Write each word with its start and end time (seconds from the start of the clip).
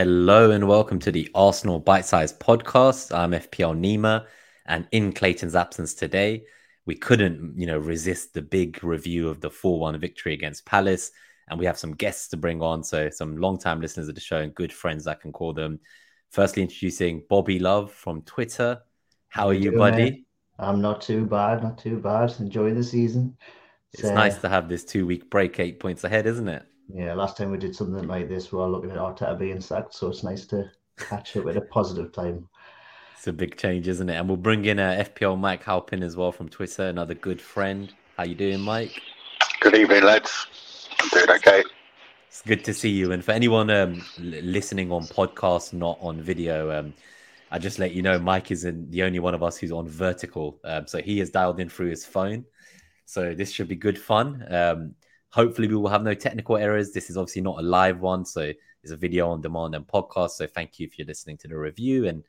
Hello 0.00 0.52
and 0.52 0.68
welcome 0.68 1.00
to 1.00 1.10
the 1.10 1.28
Arsenal 1.34 1.80
Bite 1.80 2.04
Size 2.04 2.32
Podcast. 2.32 3.12
I'm 3.12 3.32
FPL 3.32 3.76
Nima, 3.76 4.26
and 4.64 4.86
in 4.92 5.12
Clayton's 5.12 5.56
absence 5.56 5.92
today, 5.92 6.44
we 6.86 6.94
couldn't, 6.94 7.54
you 7.56 7.66
know, 7.66 7.78
resist 7.78 8.32
the 8.32 8.40
big 8.40 8.84
review 8.84 9.28
of 9.28 9.40
the 9.40 9.50
4-1 9.50 9.98
victory 9.98 10.34
against 10.34 10.64
Palace, 10.64 11.10
and 11.48 11.58
we 11.58 11.66
have 11.66 11.76
some 11.76 11.96
guests 11.96 12.28
to 12.28 12.36
bring 12.36 12.62
on. 12.62 12.84
So 12.84 13.10
some 13.10 13.38
long-time 13.38 13.80
listeners 13.80 14.06
of 14.06 14.14
the 14.14 14.20
show 14.20 14.36
and 14.36 14.54
good 14.54 14.72
friends, 14.72 15.08
I 15.08 15.14
can 15.14 15.32
call 15.32 15.52
them. 15.52 15.80
Firstly, 16.30 16.62
introducing 16.62 17.24
Bobby 17.28 17.58
Love 17.58 17.90
from 17.90 18.22
Twitter. 18.22 18.80
How 19.26 19.48
are 19.48 19.52
you, 19.52 19.72
doing, 19.72 19.78
buddy? 19.78 20.10
Man? 20.10 20.24
I'm 20.60 20.80
not 20.80 21.00
too 21.00 21.26
bad, 21.26 21.64
not 21.64 21.76
too 21.76 21.96
bad. 21.98 22.32
Enjoy 22.38 22.72
the 22.72 22.84
season. 22.84 23.36
It's, 23.92 24.04
uh, 24.04 24.14
nice 24.14 24.38
to 24.42 24.48
have 24.48 24.68
this 24.68 24.84
two-week 24.84 25.28
break, 25.28 25.58
eight 25.58 25.80
points 25.80 26.04
ahead, 26.04 26.28
isn't 26.28 26.46
it? 26.46 26.67
Yeah, 26.92 27.14
last 27.14 27.36
time 27.36 27.50
we 27.50 27.58
did 27.58 27.76
something 27.76 28.08
like 28.08 28.28
this, 28.28 28.50
we 28.50 28.58
were 28.58 28.66
looking 28.66 28.90
at 28.90 28.96
Arteta 28.96 29.38
being 29.38 29.60
sacked, 29.60 29.94
so 29.94 30.08
it's 30.08 30.22
nice 30.22 30.46
to 30.46 30.70
catch 30.96 31.36
it 31.36 31.44
with 31.44 31.56
a 31.56 31.60
positive 31.60 32.12
time. 32.12 32.48
It's 33.14 33.26
a 33.26 33.32
big 33.32 33.56
change, 33.56 33.88
isn't 33.88 34.08
it? 34.08 34.14
And 34.14 34.28
we'll 34.28 34.36
bring 34.36 34.64
in 34.64 34.78
uh, 34.78 35.04
FPL 35.04 35.38
Mike 35.38 35.64
Halpin 35.64 36.02
as 36.02 36.16
well 36.16 36.32
from 36.32 36.48
Twitter, 36.48 36.84
another 36.84 37.14
good 37.14 37.42
friend. 37.42 37.92
How 38.16 38.24
you 38.24 38.34
doing, 38.34 38.60
Mike? 38.60 39.02
Good 39.60 39.74
evening, 39.74 40.04
lads. 40.04 40.46
I'm 40.98 41.08
doing 41.08 41.30
okay. 41.30 41.62
It's 42.28 42.42
good 42.42 42.64
to 42.64 42.72
see 42.72 42.90
you. 42.90 43.12
And 43.12 43.24
for 43.24 43.32
anyone 43.32 43.68
um, 43.70 44.04
listening 44.18 44.90
on 44.90 45.02
podcast, 45.02 45.72
not 45.72 45.98
on 46.00 46.22
video, 46.22 46.70
um, 46.70 46.94
I 47.50 47.58
just 47.58 47.78
let 47.78 47.92
you 47.92 48.02
know 48.02 48.18
Mike 48.18 48.50
isn't 48.50 48.90
the 48.90 49.02
only 49.02 49.18
one 49.18 49.34
of 49.34 49.42
us 49.42 49.58
who's 49.58 49.72
on 49.72 49.88
vertical. 49.88 50.58
Um, 50.64 50.86
so 50.86 51.02
he 51.02 51.18
has 51.18 51.30
dialed 51.30 51.60
in 51.60 51.68
through 51.68 51.90
his 51.90 52.06
phone. 52.06 52.44
So 53.04 53.34
this 53.34 53.50
should 53.50 53.68
be 53.68 53.76
good 53.76 53.98
fun. 53.98 54.46
Um, 54.48 54.94
Hopefully, 55.30 55.68
we 55.68 55.76
will 55.76 55.88
have 55.88 56.02
no 56.02 56.14
technical 56.14 56.56
errors. 56.56 56.92
This 56.92 57.10
is 57.10 57.16
obviously 57.16 57.42
not 57.42 57.58
a 57.58 57.62
live 57.62 58.00
one, 58.00 58.24
so 58.24 58.52
it's 58.82 58.92
a 58.92 58.96
video 58.96 59.28
on 59.28 59.40
demand 59.40 59.74
and 59.74 59.86
podcast. 59.86 60.30
So 60.30 60.46
thank 60.46 60.78
you 60.78 60.86
if 60.86 60.98
you're 60.98 61.06
listening 61.06 61.36
to 61.38 61.48
the 61.48 61.56
review, 61.56 62.06
and 62.08 62.24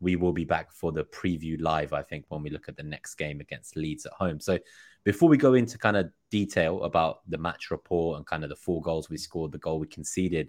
we 0.00 0.16
will 0.16 0.32
be 0.32 0.44
back 0.44 0.72
for 0.72 0.92
the 0.92 1.04
preview 1.04 1.60
live. 1.60 1.92
I 1.92 2.02
think 2.02 2.24
when 2.28 2.42
we 2.42 2.50
look 2.50 2.68
at 2.68 2.76
the 2.76 2.82
next 2.82 3.14
game 3.16 3.40
against 3.40 3.76
Leeds 3.76 4.06
at 4.06 4.12
home. 4.12 4.40
So 4.40 4.58
before 5.04 5.28
we 5.28 5.36
go 5.36 5.54
into 5.54 5.78
kind 5.78 5.96
of 5.96 6.10
detail 6.30 6.82
about 6.84 7.20
the 7.28 7.38
match 7.38 7.70
report 7.70 8.16
and 8.16 8.26
kind 8.26 8.42
of 8.42 8.50
the 8.50 8.56
four 8.56 8.82
goals 8.82 9.08
we 9.08 9.16
scored, 9.16 9.52
the 9.52 9.58
goal 9.58 9.78
we 9.78 9.86
conceded, 9.86 10.48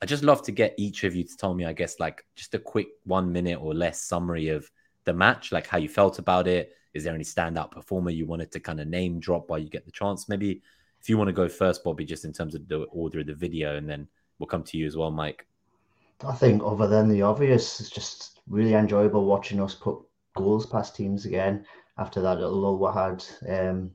I 0.00 0.06
just 0.06 0.22
love 0.22 0.42
to 0.42 0.52
get 0.52 0.74
each 0.78 1.04
of 1.04 1.14
you 1.14 1.24
to 1.24 1.36
tell 1.36 1.54
me, 1.54 1.64
I 1.64 1.72
guess, 1.72 1.98
like 1.98 2.24
just 2.36 2.54
a 2.54 2.58
quick 2.58 2.88
one 3.04 3.32
minute 3.32 3.60
or 3.60 3.74
less 3.74 4.00
summary 4.02 4.48
of 4.48 4.70
the 5.04 5.12
match, 5.12 5.50
like 5.50 5.66
how 5.66 5.78
you 5.78 5.88
felt 5.88 6.18
about 6.18 6.46
it. 6.46 6.72
Is 6.94 7.04
there 7.04 7.14
any 7.14 7.24
standout 7.24 7.72
performer 7.72 8.10
you 8.10 8.26
wanted 8.26 8.52
to 8.52 8.60
kind 8.60 8.80
of 8.80 8.86
name 8.86 9.20
drop 9.20 9.50
while 9.50 9.58
you 9.58 9.68
get 9.68 9.84
the 9.84 9.92
chance? 9.92 10.28
Maybe 10.28 10.62
if 11.00 11.08
you 11.08 11.16
want 11.16 11.28
to 11.28 11.32
go 11.32 11.48
first, 11.48 11.84
Bobby, 11.84 12.04
just 12.04 12.24
in 12.24 12.32
terms 12.32 12.54
of 12.54 12.68
the 12.68 12.82
order 12.90 13.20
of 13.20 13.26
the 13.26 13.34
video, 13.34 13.76
and 13.76 13.88
then 13.88 14.08
we'll 14.38 14.46
come 14.46 14.64
to 14.64 14.78
you 14.78 14.86
as 14.86 14.96
well, 14.96 15.10
Mike. 15.10 15.46
I 16.26 16.34
think, 16.34 16.62
other 16.64 16.88
than 16.88 17.08
the 17.08 17.22
obvious, 17.22 17.80
it's 17.80 17.90
just 17.90 18.40
really 18.48 18.74
enjoyable 18.74 19.24
watching 19.24 19.60
us 19.60 19.74
put 19.74 19.98
goals 20.34 20.66
past 20.66 20.96
teams 20.96 21.26
again 21.26 21.64
after 21.98 22.20
that 22.20 22.38
little 22.38 22.52
lull 22.52 22.78
we 22.78 22.92
had 22.92 23.24
um, 23.68 23.90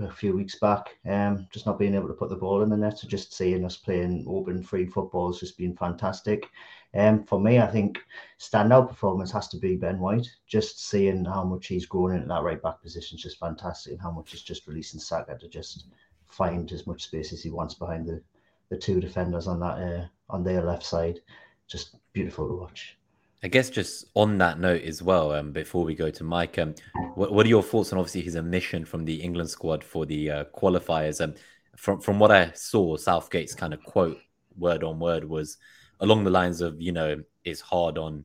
a 0.00 0.10
few 0.10 0.34
weeks 0.34 0.58
back. 0.58 0.96
Um, 1.06 1.46
just 1.50 1.66
not 1.66 1.78
being 1.78 1.94
able 1.94 2.08
to 2.08 2.14
put 2.14 2.30
the 2.30 2.36
ball 2.36 2.62
in 2.62 2.70
the 2.70 2.76
net, 2.76 2.98
so 2.98 3.08
just 3.08 3.34
seeing 3.34 3.64
us 3.64 3.76
playing 3.76 4.24
open, 4.28 4.62
free 4.62 4.86
football 4.86 5.28
has 5.28 5.40
just 5.40 5.56
been 5.56 5.76
fantastic. 5.76 6.48
Um, 6.94 7.24
for 7.24 7.40
me, 7.40 7.58
I 7.58 7.66
think 7.66 7.98
standout 8.38 8.88
performance 8.88 9.30
has 9.32 9.48
to 9.48 9.56
be 9.58 9.76
Ben 9.76 9.98
White. 9.98 10.28
Just 10.46 10.88
seeing 10.88 11.24
how 11.24 11.44
much 11.44 11.66
he's 11.66 11.86
grown 11.86 12.14
into 12.14 12.28
that 12.28 12.42
right 12.42 12.62
back 12.62 12.82
position 12.82 13.16
is 13.16 13.22
just 13.22 13.38
fantastic, 13.38 13.92
and 13.92 14.02
how 14.02 14.10
much 14.10 14.32
he's 14.32 14.42
just 14.42 14.66
releasing 14.66 15.00
Saka 15.00 15.38
to 15.38 15.48
just 15.48 15.86
find 16.26 16.70
as 16.72 16.86
much 16.86 17.04
space 17.04 17.32
as 17.32 17.42
he 17.42 17.50
wants 17.50 17.74
behind 17.74 18.06
the, 18.06 18.22
the 18.68 18.76
two 18.76 19.00
defenders 19.00 19.46
on 19.46 19.60
that 19.60 19.78
uh, 19.78 20.06
on 20.28 20.44
their 20.44 20.62
left 20.62 20.84
side. 20.84 21.20
Just 21.66 21.96
beautiful 22.12 22.48
to 22.48 22.54
watch. 22.54 22.97
I 23.42 23.48
guess 23.48 23.70
just 23.70 24.06
on 24.14 24.38
that 24.38 24.58
note 24.58 24.82
as 24.82 25.00
well, 25.00 25.32
um, 25.32 25.52
before 25.52 25.84
we 25.84 25.94
go 25.94 26.10
to 26.10 26.24
Mike, 26.24 26.58
um, 26.58 26.74
what, 27.14 27.32
what 27.32 27.46
are 27.46 27.48
your 27.48 27.62
thoughts 27.62 27.92
on 27.92 27.98
obviously 27.98 28.22
his 28.22 28.36
omission 28.36 28.84
from 28.84 29.04
the 29.04 29.14
England 29.14 29.48
squad 29.48 29.84
for 29.84 30.06
the 30.06 30.30
uh, 30.30 30.44
qualifiers? 30.56 31.22
Um, 31.22 31.34
from 31.76 32.00
from 32.00 32.18
what 32.18 32.32
I 32.32 32.50
saw, 32.52 32.96
Southgate's 32.96 33.54
kind 33.54 33.72
of 33.72 33.82
quote 33.84 34.18
word 34.56 34.82
on 34.82 34.98
word 34.98 35.24
was 35.24 35.56
along 36.00 36.24
the 36.24 36.30
lines 36.30 36.60
of 36.60 36.80
you 36.80 36.90
know 36.90 37.22
it's 37.44 37.60
hard 37.60 37.96
on 37.96 38.24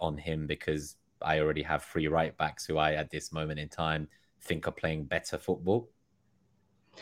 on 0.00 0.16
him 0.16 0.46
because 0.46 0.96
I 1.20 1.40
already 1.40 1.62
have 1.62 1.82
three 1.82 2.06
right 2.06 2.36
backs 2.36 2.64
who 2.64 2.78
I 2.78 2.92
at 2.92 3.10
this 3.10 3.32
moment 3.32 3.58
in 3.58 3.68
time 3.68 4.08
think 4.40 4.68
are 4.68 4.72
playing 4.72 5.04
better 5.04 5.38
football. 5.38 5.88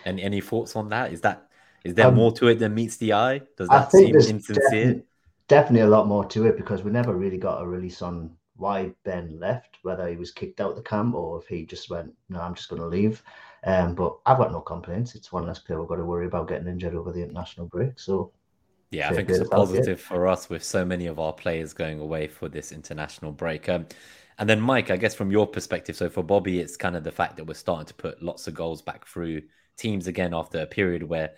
And 0.05 0.21
any 0.21 0.41
thoughts 0.41 0.77
on 0.77 0.89
that? 0.91 1.13
Is 1.13 1.21
that 1.23 1.49
is 1.85 1.95
there 1.95 2.09
um, 2.09 2.15
more 2.15 2.33
to 2.33 2.49
it 2.49 2.59
than 2.59 2.75
meets 2.75 2.97
the 2.97 3.13
eye? 3.13 3.43
Does 3.57 3.69
that 3.69 3.91
seem 3.93 4.15
insincere? 4.15 5.03
Definitely, 5.51 5.81
a 5.81 5.89
lot 5.89 6.07
more 6.07 6.25
to 6.27 6.47
it 6.47 6.57
because 6.57 6.85
we 6.85 6.93
never 6.93 7.13
really 7.13 7.37
got 7.37 7.61
a 7.61 7.67
release 7.67 8.03
on 8.03 8.31
why 8.55 8.93
Ben 9.03 9.37
left, 9.41 9.79
whether 9.83 10.07
he 10.07 10.15
was 10.15 10.31
kicked 10.31 10.61
out 10.61 10.77
the 10.77 10.83
camp 10.83 11.17
or 11.17 11.41
if 11.41 11.49
he 11.49 11.67
just 11.67 11.91
went, 11.91 12.15
no, 12.29 12.41
I'm 12.41 12.55
just 12.55 12.69
going 12.69 12.81
to 12.81 12.87
leave. 12.87 13.21
Um, 13.65 13.97
but 13.97 14.17
I've 14.27 14.39
got 14.39 14.53
no 14.53 14.61
complaints. 14.61 15.17
It's 15.17 15.33
one 15.33 15.49
less 15.49 15.59
player 15.59 15.81
we've 15.81 15.89
got 15.89 15.97
to 15.97 16.05
worry 16.05 16.27
about 16.27 16.47
getting 16.47 16.69
injured 16.69 16.95
over 16.95 17.11
the 17.11 17.25
international 17.25 17.67
break. 17.67 17.99
So 17.99 18.31
yeah, 18.93 19.11
I 19.11 19.13
think 19.13 19.29
it's 19.29 19.41
a 19.41 19.45
positive 19.45 20.01
for 20.01 20.29
us 20.29 20.49
with 20.49 20.63
so 20.63 20.85
many 20.85 21.07
of 21.07 21.19
our 21.19 21.33
players 21.33 21.73
going 21.73 21.99
away 21.99 22.29
for 22.29 22.49
this 22.49 22.71
international 22.71 23.33
break. 23.33 23.69
Um, 23.69 23.87
and 24.39 24.49
then, 24.49 24.61
Mike, 24.61 24.93
I 24.93 24.97
guess 24.99 25.17
from 25.17 25.33
your 25.33 25.49
perspective, 25.49 25.97
so 25.97 26.09
for 26.09 26.23
Bobby, 26.23 26.61
it's 26.61 26.77
kind 26.77 26.95
of 26.95 27.03
the 27.03 27.11
fact 27.11 27.37
that 27.39 27.45
we're 27.45 27.55
starting 27.55 27.87
to 27.87 27.95
put 27.95 28.23
lots 28.23 28.47
of 28.47 28.55
goals 28.55 28.83
back 28.83 29.05
through 29.05 29.43
teams 29.77 30.07
again 30.07 30.33
after 30.33 30.61
a 30.61 30.67
period 30.67 31.03
where 31.03 31.33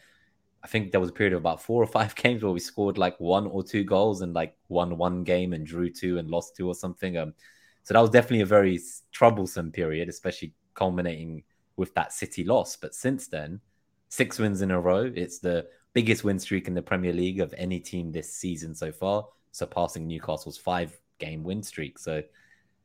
I 0.64 0.68
think 0.68 0.92
there 0.92 1.00
was 1.00 1.10
a 1.10 1.12
period 1.12 1.32
of 1.32 1.40
about 1.40 1.62
four 1.62 1.82
or 1.82 1.86
five 1.86 2.14
games 2.16 2.42
where 2.42 2.52
we 2.52 2.60
scored 2.60 2.98
like 2.98 3.18
one 3.18 3.46
or 3.46 3.62
two 3.62 3.84
goals 3.84 4.22
and 4.22 4.32
like 4.32 4.56
won 4.68 4.96
one 4.96 5.24
game 5.24 5.52
and 5.52 5.66
drew 5.66 5.90
two 5.90 6.18
and 6.18 6.30
lost 6.30 6.56
two 6.56 6.68
or 6.68 6.74
something. 6.74 7.16
Um, 7.16 7.34
so 7.82 7.94
that 7.94 8.00
was 8.00 8.10
definitely 8.10 8.42
a 8.42 8.46
very 8.46 8.80
troublesome 9.10 9.72
period, 9.72 10.08
especially 10.08 10.54
culminating 10.74 11.42
with 11.76 11.94
that 11.94 12.12
City 12.12 12.44
loss. 12.44 12.76
But 12.76 12.94
since 12.94 13.26
then, 13.26 13.60
six 14.08 14.38
wins 14.38 14.62
in 14.62 14.70
a 14.70 14.80
row. 14.80 15.10
It's 15.14 15.40
the 15.40 15.66
biggest 15.94 16.22
win 16.24 16.38
streak 16.38 16.68
in 16.68 16.74
the 16.74 16.82
Premier 16.82 17.12
League 17.12 17.40
of 17.40 17.54
any 17.58 17.80
team 17.80 18.12
this 18.12 18.32
season 18.32 18.74
so 18.74 18.92
far, 18.92 19.26
surpassing 19.50 20.06
Newcastle's 20.06 20.58
five 20.58 20.96
game 21.18 21.42
win 21.42 21.62
streak. 21.62 21.98
So, 21.98 22.22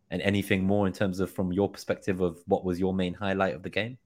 and 0.10 0.22
anything 0.22 0.64
more 0.64 0.88
in 0.88 0.94
terms 0.94 1.20
of 1.20 1.32
from 1.32 1.52
your 1.52 1.70
perspective 1.70 2.22
of 2.22 2.40
what 2.48 2.64
was 2.64 2.80
your 2.80 2.94
main 2.94 3.14
highlight 3.14 3.56
of 3.56 3.64
the 3.64 3.70
game? 3.70 3.98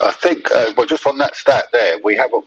I 0.00 0.12
think, 0.12 0.50
uh, 0.50 0.72
well, 0.76 0.86
just 0.86 1.06
on 1.06 1.18
that 1.18 1.36
stat 1.36 1.66
there, 1.72 1.98
we 2.02 2.16
haven't 2.16 2.46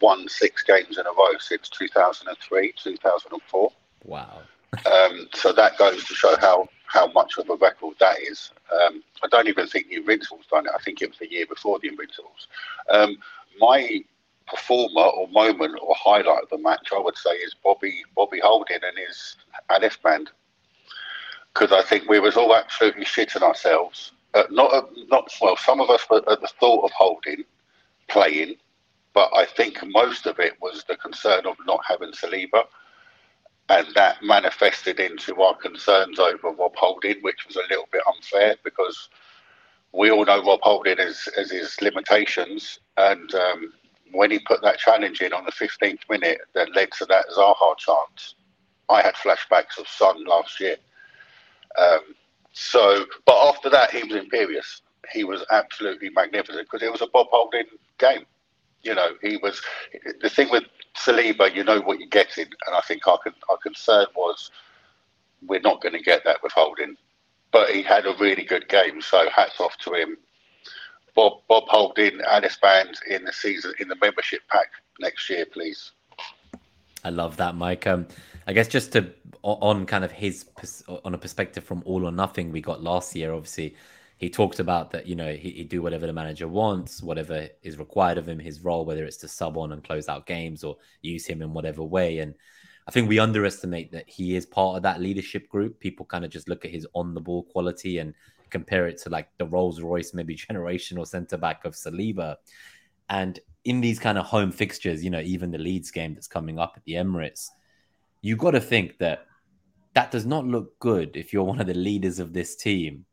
won 0.00 0.28
six 0.28 0.62
games 0.62 0.98
in 0.98 1.06
a 1.06 1.10
row 1.10 1.36
since 1.38 1.68
2003, 1.68 2.74
2004. 2.76 3.72
Wow. 4.04 4.42
um, 4.86 5.28
so 5.34 5.52
that 5.52 5.76
goes 5.78 6.04
to 6.04 6.14
show 6.14 6.36
how 6.40 6.68
how 6.86 7.10
much 7.12 7.38
of 7.38 7.48
a 7.48 7.56
record 7.56 7.94
that 8.00 8.20
is. 8.20 8.50
Um, 8.70 9.02
I 9.24 9.28
don't 9.28 9.48
even 9.48 9.66
think 9.66 9.88
the 9.88 9.96
Invincibles 9.96 10.44
done 10.50 10.66
it. 10.66 10.72
I 10.78 10.82
think 10.82 11.00
it 11.00 11.08
was 11.08 11.18
the 11.18 11.30
year 11.30 11.46
before 11.46 11.78
the 11.78 11.88
Invincibles. 11.88 12.48
Um, 12.90 13.16
my 13.58 14.04
performer 14.46 15.06
or 15.06 15.26
moment 15.28 15.78
or 15.80 15.94
highlight 15.98 16.42
of 16.42 16.50
the 16.50 16.58
match, 16.58 16.88
I 16.94 16.98
would 16.98 17.16
say, 17.16 17.30
is 17.30 17.54
Bobby 17.64 18.02
Bobby 18.14 18.40
Holding 18.40 18.80
and 18.82 18.98
his 18.98 19.36
Alice 19.70 19.96
band. 19.96 20.30
Because 21.52 21.72
I 21.72 21.82
think 21.82 22.08
we 22.08 22.20
was 22.20 22.36
all 22.36 22.54
absolutely 22.54 23.04
shitting 23.04 23.42
ourselves. 23.42 24.12
Uh, 24.34 24.44
not 24.50 24.72
uh, 24.72 24.82
not 25.10 25.28
well. 25.40 25.56
Some 25.56 25.80
of 25.80 25.90
us 25.90 26.06
were 26.10 26.18
at 26.30 26.40
the 26.40 26.50
thought 26.60 26.84
of 26.84 26.90
Holding 26.92 27.44
playing, 28.08 28.56
but 29.14 29.30
I 29.34 29.46
think 29.46 29.78
most 29.86 30.26
of 30.26 30.38
it 30.40 30.54
was 30.60 30.84
the 30.88 30.96
concern 30.96 31.46
of 31.46 31.56
not 31.66 31.80
having 31.88 32.12
Saliba 32.12 32.64
and 33.68 33.86
that 33.94 34.22
manifested 34.22 35.00
into 35.00 35.40
our 35.40 35.56
concerns 35.56 36.18
over 36.18 36.50
Rob 36.50 36.74
Holding, 36.76 37.16
which 37.22 37.46
was 37.46 37.56
a 37.56 37.68
little 37.70 37.88
bit 37.90 38.02
unfair 38.06 38.56
because 38.64 39.08
we 39.92 40.10
all 40.10 40.24
know 40.24 40.44
Rob 40.44 40.60
Holding 40.62 40.98
has, 40.98 41.28
has 41.36 41.50
his 41.50 41.80
limitations. 41.80 42.80
And 42.98 43.34
um, 43.34 43.72
when 44.12 44.30
he 44.30 44.40
put 44.40 44.62
that 44.62 44.78
challenge 44.78 45.20
in 45.22 45.32
on 45.32 45.44
the 45.44 45.52
15th 45.52 46.00
minute 46.10 46.40
that 46.54 46.74
led 46.74 46.90
to 46.98 47.06
that 47.06 47.26
Zaha 47.36 47.78
chance, 47.78 48.34
I 48.90 49.02
had 49.02 49.14
flashbacks 49.14 49.78
of 49.78 49.88
Son 49.88 50.24
last 50.26 50.60
year. 50.60 50.76
Um, 51.78 52.00
so, 52.52 53.06
but 53.26 53.48
after 53.48 53.70
that, 53.70 53.90
he 53.90 54.02
was 54.04 54.16
imperious. 54.16 54.82
He 55.12 55.24
was 55.24 55.44
absolutely 55.50 56.10
magnificent 56.10 56.68
because 56.70 56.86
it 56.86 56.92
was 56.92 57.02
a 57.02 57.06
Bob 57.06 57.26
Holding 57.30 57.64
game. 57.98 58.24
You 58.82 58.94
know, 58.94 59.10
he 59.20 59.36
was 59.36 59.60
the 60.20 60.28
thing 60.28 60.50
with 60.50 60.64
Saliba, 60.96 61.54
you 61.54 61.64
know 61.64 61.80
what 61.80 61.98
you're 61.98 62.08
getting, 62.08 62.46
and 62.66 62.76
I 62.76 62.80
think 62.80 63.06
our, 63.06 63.18
our 63.48 63.56
concern 63.58 64.06
was 64.14 64.50
we're 65.46 65.60
not 65.60 65.80
going 65.80 65.94
to 65.94 66.02
get 66.02 66.24
that 66.24 66.42
with 66.42 66.52
Holding. 66.52 66.96
But 67.52 67.70
he 67.70 67.82
had 67.82 68.06
a 68.06 68.14
really 68.18 68.44
good 68.44 68.68
game, 68.68 69.00
so 69.00 69.28
hats 69.34 69.60
off 69.60 69.76
to 69.78 69.94
him. 69.94 70.16
Bob 71.14 71.40
Bob 71.48 71.64
Holding 71.68 72.20
his 72.42 72.56
band 72.56 72.98
in 73.08 73.24
the 73.24 73.32
season 73.32 73.74
in 73.78 73.88
the 73.88 73.96
membership 73.96 74.40
pack 74.48 74.68
next 75.00 75.28
year, 75.28 75.44
please. 75.44 75.92
I 77.04 77.10
love 77.10 77.36
that, 77.36 77.54
Mike. 77.54 77.86
Um, 77.86 78.06
I 78.46 78.52
guess 78.52 78.68
just 78.68 78.92
to 78.92 79.12
on 79.42 79.86
kind 79.86 80.04
of 80.04 80.12
his 80.12 80.46
on 81.04 81.14
a 81.14 81.18
perspective 81.18 81.64
from 81.64 81.82
All 81.84 82.06
or 82.06 82.12
Nothing 82.12 82.52
we 82.52 82.60
got 82.60 82.82
last 82.82 83.14
year, 83.14 83.32
obviously 83.32 83.76
he 84.22 84.30
talked 84.30 84.60
about 84.60 84.92
that, 84.92 85.06
you 85.08 85.16
know, 85.16 85.32
he, 85.32 85.50
he 85.50 85.64
do 85.64 85.82
whatever 85.82 86.06
the 86.06 86.12
manager 86.12 86.46
wants, 86.46 87.02
whatever 87.02 87.48
is 87.64 87.76
required 87.76 88.18
of 88.18 88.28
him, 88.28 88.38
his 88.38 88.60
role, 88.60 88.84
whether 88.84 89.04
it's 89.04 89.16
to 89.16 89.26
sub 89.26 89.58
on 89.58 89.72
and 89.72 89.82
close 89.82 90.08
out 90.08 90.26
games 90.26 90.62
or 90.62 90.76
use 91.00 91.26
him 91.26 91.42
in 91.42 91.52
whatever 91.52 91.82
way. 91.82 92.18
And 92.20 92.34
I 92.86 92.92
think 92.92 93.08
we 93.08 93.18
underestimate 93.18 93.90
that 93.90 94.08
he 94.08 94.36
is 94.36 94.46
part 94.46 94.76
of 94.76 94.84
that 94.84 95.00
leadership 95.00 95.48
group. 95.48 95.80
People 95.80 96.06
kind 96.06 96.24
of 96.24 96.30
just 96.30 96.48
look 96.48 96.64
at 96.64 96.70
his 96.70 96.86
on 96.94 97.14
the 97.14 97.20
ball 97.20 97.42
quality 97.42 97.98
and 97.98 98.14
compare 98.50 98.86
it 98.86 98.98
to 98.98 99.08
like 99.08 99.28
the 99.38 99.46
Rolls 99.46 99.80
Royce, 99.80 100.14
maybe 100.14 100.36
generational 100.50 101.04
centre 101.04 101.36
back 101.36 101.64
of 101.64 101.74
Saliba. 101.74 102.36
And 103.08 103.40
in 103.64 103.80
these 103.80 103.98
kind 103.98 104.18
of 104.18 104.26
home 104.26 104.52
fixtures, 104.52 105.02
you 105.02 105.10
know, 105.10 105.20
even 105.20 105.50
the 105.50 105.58
Leeds 105.58 105.90
game 105.90 106.14
that's 106.14 106.28
coming 106.28 106.60
up 106.60 106.74
at 106.76 106.84
the 106.84 106.92
Emirates, 106.92 107.48
you 108.22 108.36
got 108.36 108.52
to 108.52 108.60
think 108.60 108.98
that 108.98 109.26
that 109.94 110.10
does 110.10 110.24
not 110.24 110.46
look 110.46 110.78
good 110.78 111.16
if 111.16 111.32
you're 111.32 111.44
one 111.44 111.60
of 111.60 111.66
the 111.66 111.74
leaders 111.74 112.18
of 112.18 112.32
this 112.32 112.56
team 112.56 113.04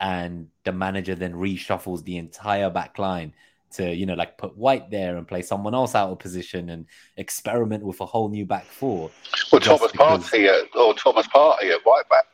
and 0.00 0.48
the 0.64 0.72
manager 0.72 1.14
then 1.14 1.34
reshuffles 1.34 2.04
the 2.04 2.16
entire 2.16 2.70
back 2.70 2.98
line 2.98 3.32
to 3.72 3.94
you 3.94 4.06
know 4.06 4.14
like 4.14 4.38
put 4.38 4.56
White 4.56 4.90
there 4.90 5.16
and 5.16 5.26
play 5.26 5.42
someone 5.42 5.74
else 5.74 5.94
out 5.94 6.10
of 6.10 6.18
position 6.18 6.70
and 6.70 6.86
experiment 7.16 7.84
with 7.84 8.00
a 8.00 8.06
whole 8.06 8.28
new 8.28 8.46
back 8.46 8.64
four. 8.64 9.10
Well, 9.50 9.60
Thomas 9.60 9.92
because... 9.92 10.30
Partey 10.30 10.48
at, 10.48 10.74
or 10.76 10.94
Thomas 10.94 11.26
Partey 11.26 11.74
at 11.74 11.84
right 11.84 12.08
back. 12.08 12.24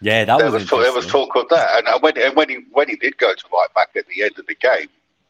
Yeah, 0.00 0.24
that 0.24 0.38
there 0.38 0.50
was, 0.50 0.62
was 0.62 0.70
talk, 0.70 0.82
there 0.82 0.92
was 0.92 1.06
talk 1.06 1.36
of 1.36 1.48
that, 1.50 1.86
and 1.86 2.02
when 2.02 2.18
and 2.18 2.34
when 2.34 2.48
he 2.48 2.58
when 2.72 2.88
he 2.88 2.96
did 2.96 3.16
go 3.18 3.32
to 3.32 3.44
right 3.52 3.68
back 3.74 3.90
at 3.94 4.04
the 4.08 4.22
end 4.24 4.36
of 4.36 4.46
the 4.46 4.56
game, 4.56 4.88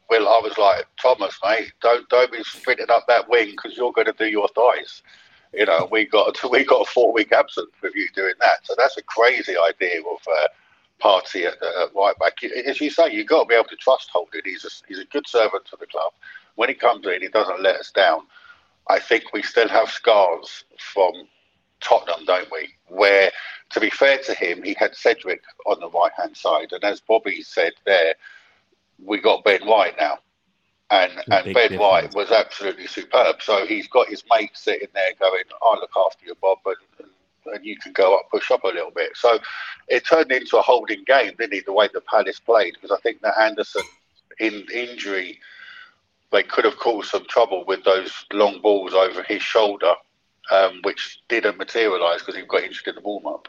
well, 0.09 0.27
I 0.27 0.39
was 0.41 0.57
like 0.57 0.85
Thomas, 0.99 1.37
mate, 1.43 1.71
don't 1.81 2.07
don't 2.09 2.31
be 2.31 2.43
sprinting 2.43 2.89
up 2.89 3.05
that 3.07 3.29
wing 3.29 3.51
because 3.51 3.77
you're 3.77 3.91
going 3.91 4.07
to 4.07 4.13
do 4.13 4.25
your 4.25 4.47
thighs. 4.55 5.03
You 5.53 5.65
know, 5.65 5.87
we 5.91 6.05
got 6.05 6.37
we 6.51 6.63
got 6.63 6.87
a 6.87 6.91
four 6.91 7.13
week 7.13 7.31
absence 7.31 7.71
with 7.81 7.95
you 7.95 8.07
doing 8.15 8.35
that, 8.39 8.65
so 8.65 8.75
that's 8.77 8.97
a 8.97 9.03
crazy 9.03 9.55
idea 9.57 10.01
of. 10.01 10.19
Uh, 10.27 10.47
Partey 11.01 11.45
at, 11.45 11.61
at 11.61 11.93
right 11.93 12.17
back. 12.19 12.41
As 12.43 12.79
you 12.79 12.89
say, 12.89 13.11
you've 13.11 13.27
got 13.27 13.43
to 13.43 13.47
be 13.47 13.55
able 13.55 13.67
to 13.67 13.75
trust 13.75 14.09
Holding. 14.13 14.41
He's 14.45 14.63
a, 14.63 14.69
he's 14.87 14.99
a 14.99 15.05
good 15.05 15.27
servant 15.27 15.65
to 15.65 15.75
the 15.77 15.87
club. 15.87 16.13
When 16.55 16.69
he 16.69 16.75
comes 16.75 17.05
in, 17.05 17.21
he 17.21 17.27
doesn't 17.27 17.61
let 17.61 17.75
us 17.75 17.91
down. 17.91 18.21
I 18.87 18.99
think 18.99 19.33
we 19.33 19.41
still 19.41 19.67
have 19.67 19.89
scars 19.89 20.65
from 20.77 21.13
Tottenham, 21.81 22.25
don't 22.25 22.49
we? 22.51 22.69
Where, 22.87 23.31
to 23.71 23.79
be 23.79 23.89
fair 23.89 24.17
to 24.19 24.33
him, 24.33 24.63
he 24.63 24.75
had 24.77 24.95
Cedric 24.95 25.41
on 25.65 25.79
the 25.79 25.89
right 25.89 26.11
hand 26.17 26.35
side, 26.35 26.71
and 26.71 26.83
as 26.83 27.01
Bobby 27.01 27.41
said 27.41 27.73
there, 27.85 28.15
we 29.03 29.19
got 29.19 29.43
Ben 29.43 29.65
White 29.65 29.97
now, 29.97 30.19
and 30.93 31.11
and 31.31 31.45
Ben 31.45 31.53
difference. 31.53 31.79
White 31.79 32.15
was 32.15 32.31
absolutely 32.31 32.87
superb. 32.87 33.41
So 33.41 33.65
he's 33.65 33.87
got 33.87 34.07
his 34.07 34.23
mate 34.31 34.51
sitting 34.53 34.89
there 34.93 35.13
going, 35.19 35.43
"I 35.61 35.75
look 35.75 35.91
after 35.97 36.25
you, 36.25 36.35
Bob," 36.41 36.59
and, 36.65 36.75
and 36.99 37.09
and 37.53 37.65
you 37.65 37.77
can 37.77 37.91
go 37.91 38.15
up, 38.15 38.29
push 38.31 38.51
up 38.51 38.63
a 38.63 38.67
little 38.67 38.91
bit. 38.91 39.15
So 39.15 39.39
it 39.87 40.05
turned 40.05 40.31
into 40.31 40.57
a 40.57 40.61
holding 40.61 41.03
game, 41.03 41.33
didn't 41.37 41.53
it? 41.53 41.65
The 41.65 41.73
way 41.73 41.89
the 41.93 42.01
Palace 42.01 42.39
played, 42.39 42.75
because 42.75 42.91
I 42.91 43.01
think 43.01 43.21
that 43.21 43.37
Anderson 43.37 43.83
in 44.39 44.65
injury, 44.73 45.39
they 46.31 46.43
could 46.43 46.65
have 46.65 46.77
caused 46.77 47.09
some 47.09 47.25
trouble 47.25 47.65
with 47.65 47.83
those 47.83 48.25
long 48.31 48.61
balls 48.61 48.93
over 48.93 49.23
his 49.23 49.41
shoulder, 49.41 49.93
um, 50.51 50.79
which 50.83 51.21
didn't 51.27 51.57
materialise 51.57 52.19
because 52.19 52.35
he 52.35 52.43
got 52.43 52.63
injured 52.63 52.87
in 52.87 52.95
the 52.95 53.01
warm 53.01 53.25
up. 53.27 53.47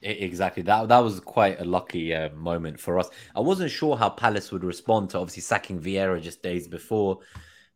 Exactly. 0.00 0.62
That 0.62 0.88
that 0.88 0.98
was 0.98 1.18
quite 1.20 1.60
a 1.60 1.64
lucky 1.64 2.14
uh, 2.14 2.30
moment 2.30 2.78
for 2.78 2.98
us. 2.98 3.08
I 3.34 3.40
wasn't 3.40 3.70
sure 3.70 3.96
how 3.96 4.08
Palace 4.10 4.52
would 4.52 4.62
respond 4.62 5.10
to 5.10 5.18
obviously 5.18 5.42
sacking 5.42 5.80
Vieira 5.80 6.22
just 6.22 6.42
days 6.42 6.68
before. 6.68 7.18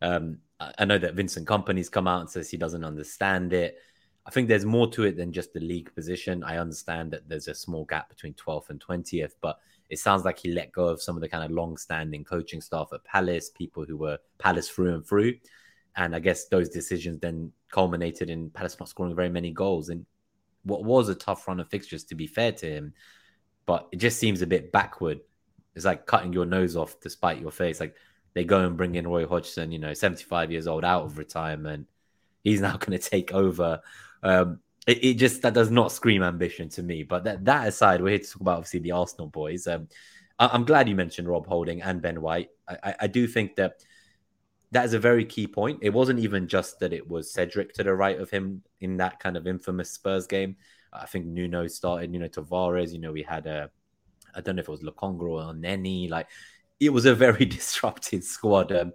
Um, 0.00 0.38
I 0.78 0.84
know 0.84 0.98
that 0.98 1.14
Vincent 1.14 1.48
Kompany's 1.48 1.88
come 1.88 2.06
out 2.06 2.20
and 2.20 2.30
says 2.30 2.48
he 2.48 2.56
doesn't 2.56 2.84
understand 2.84 3.52
it. 3.52 3.78
I 4.24 4.30
think 4.30 4.46
there's 4.46 4.64
more 4.64 4.88
to 4.92 5.02
it 5.02 5.16
than 5.16 5.32
just 5.32 5.52
the 5.52 5.60
league 5.60 5.92
position. 5.96 6.44
I 6.44 6.58
understand 6.58 7.10
that 7.10 7.28
there's 7.28 7.48
a 7.48 7.54
small 7.54 7.84
gap 7.84 8.08
between 8.08 8.34
12th 8.34 8.70
and 8.70 8.80
20th, 8.80 9.32
but 9.40 9.58
it 9.90 9.98
sounds 9.98 10.24
like 10.24 10.38
he 10.38 10.52
let 10.52 10.70
go 10.70 10.86
of 10.86 11.02
some 11.02 11.16
of 11.16 11.22
the 11.22 11.28
kind 11.28 11.42
of 11.44 11.50
long-standing 11.50 12.22
coaching 12.22 12.60
staff 12.60 12.90
at 12.92 13.02
Palace, 13.04 13.50
people 13.50 13.84
who 13.84 13.96
were 13.96 14.19
Palace 14.38 14.69
through 14.69 14.94
and 14.94 15.04
through. 15.04 15.34
And 15.96 16.14
I 16.14 16.20
guess 16.20 16.46
those 16.46 16.69
decisions 16.69 17.19
then 17.19 17.50
culminated 17.72 18.30
in 18.30 18.50
Palace 18.50 18.78
not 18.78 18.88
scoring 18.88 19.16
very 19.16 19.28
many 19.28 19.50
goals 19.50 19.88
in 19.88 20.06
what 20.64 20.85
was 20.85 21.09
a 21.09 21.14
tough 21.14 21.47
run 21.49 21.61
of 21.61 21.69
fixtures, 21.69 22.05
to 22.05 22.14
be 22.14 22.26
fair 22.26 22.53
to 22.53 22.67
him. 22.67 22.94
But 23.67 23.88
it 23.93 23.97
just 23.97 24.19
seems 24.19 24.43
a 24.43 24.47
bit 24.47 24.73
backward. 24.73 25.20
It's 25.75 25.85
like 25.85 26.06
cutting 26.06 26.32
your 26.32 26.47
nose 26.47 26.76
off 26.76 27.00
despite 27.00 27.41
your 27.41 27.50
face. 27.50 27.81
Like 27.81 27.97
they 28.35 28.44
go 28.44 28.61
and 28.61 28.76
bring 28.76 28.94
in 28.94 29.06
Roy 29.06 29.26
Hodgson, 29.26 29.73
you 29.73 29.79
know, 29.79 29.94
75 29.94 30.50
years 30.50 30.67
old 30.67 30.85
out 30.85 31.05
of 31.05 31.19
retirement. 31.19 31.87
He's 32.43 32.61
now 32.61 32.76
going 32.79 32.99
to 32.99 33.11
take 33.11 33.32
over 33.32 33.81
um, 34.23 34.61
it, 34.87 35.05
it, 35.05 35.14
just 35.14 35.43
that 35.43 35.55
does 35.55 35.70
not 35.70 35.93
scream 35.93 36.23
ambition 36.23 36.69
to 36.70 36.82
me. 36.82 37.03
But 37.03 37.25
that 37.25 37.44
that 37.44 37.69
aside, 37.69 38.03
we're 38.03 38.11
here 38.11 38.19
to 38.19 38.31
talk 38.31 38.41
about 38.41 38.56
obviously 38.58 38.81
the 38.81 38.93
Arsenal 38.93 39.29
boys. 39.29 39.67
Um, 39.67 39.88
I, 40.38 40.55
am 40.55 40.65
glad 40.65 40.88
you 40.88 40.94
mentioned 40.94 41.29
Rob 41.29 41.47
Holding 41.47 41.82
and 41.82 42.03
Ben 42.03 42.20
White. 42.20 42.50
I, 42.69 42.76
I, 42.82 42.94
I, 43.00 43.06
do 43.06 43.26
think 43.26 43.56
that 43.56 43.85
that 44.72 44.84
is 44.84 44.94
a 44.94 44.98
very 44.98 45.24
key 45.24 45.46
point. 45.46 45.78
It 45.82 45.90
wasn't 45.90 46.19
even 46.19 46.48
just 46.48 46.80
that 46.80 46.92
it 46.92 47.08
was 47.08 47.32
Cedric 47.32 47.72
to 47.74 47.84
the 47.84 47.94
right 47.94 48.19
of 48.19 48.30
him 48.30 48.62
in 48.80 48.96
that 48.96 49.20
kind 49.20 49.36
of 49.36 49.46
infamous 49.46 49.90
Spurs 49.90 50.26
game. 50.26 50.56
I 50.92 51.06
think 51.06 51.26
Nuno 51.26 51.66
started, 51.69 52.12
you 52.12 52.19
know, 52.19 52.28
Tavares. 52.28 52.92
You 52.92 52.98
know, 52.98 53.12
we 53.12 53.22
had 53.22 53.46
a, 53.46 53.70
I 54.34 54.40
don't 54.40 54.56
know 54.56 54.60
if 54.60 54.69
it 54.69 54.70
was 54.70 54.82
Lokonga 54.82 55.22
or 55.22 55.54
Nenny. 55.54 56.08
Like, 56.08 56.28
it 56.80 56.90
was 56.90 57.06
a 57.06 57.14
very 57.14 57.44
disrupted 57.58 58.24
squad. 58.24 58.72
Um, 58.72 58.92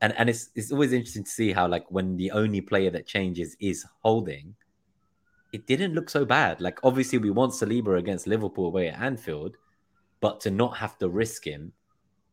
and 0.00 0.12
and 0.16 0.28
it's 0.30 0.50
it's 0.54 0.70
always 0.72 0.92
interesting 0.92 1.24
to 1.24 1.30
see 1.30 1.52
how 1.52 1.66
like 1.66 1.90
when 1.90 2.16
the 2.16 2.30
only 2.30 2.60
player 2.60 2.90
that 2.90 3.06
changes 3.06 3.56
is 3.60 3.84
Holding 4.02 4.54
it 5.52 5.66
didn't 5.66 5.94
look 5.94 6.10
so 6.10 6.24
bad. 6.24 6.60
Like 6.60 6.78
obviously 6.84 7.18
we 7.18 7.30
want 7.30 7.52
Saliba 7.52 7.98
against 7.98 8.26
Liverpool 8.26 8.66
away 8.66 8.88
at 8.88 9.00
Anfield, 9.00 9.56
but 10.20 10.40
to 10.40 10.50
not 10.50 10.76
have 10.76 10.98
to 10.98 11.08
risk 11.08 11.46
him, 11.46 11.72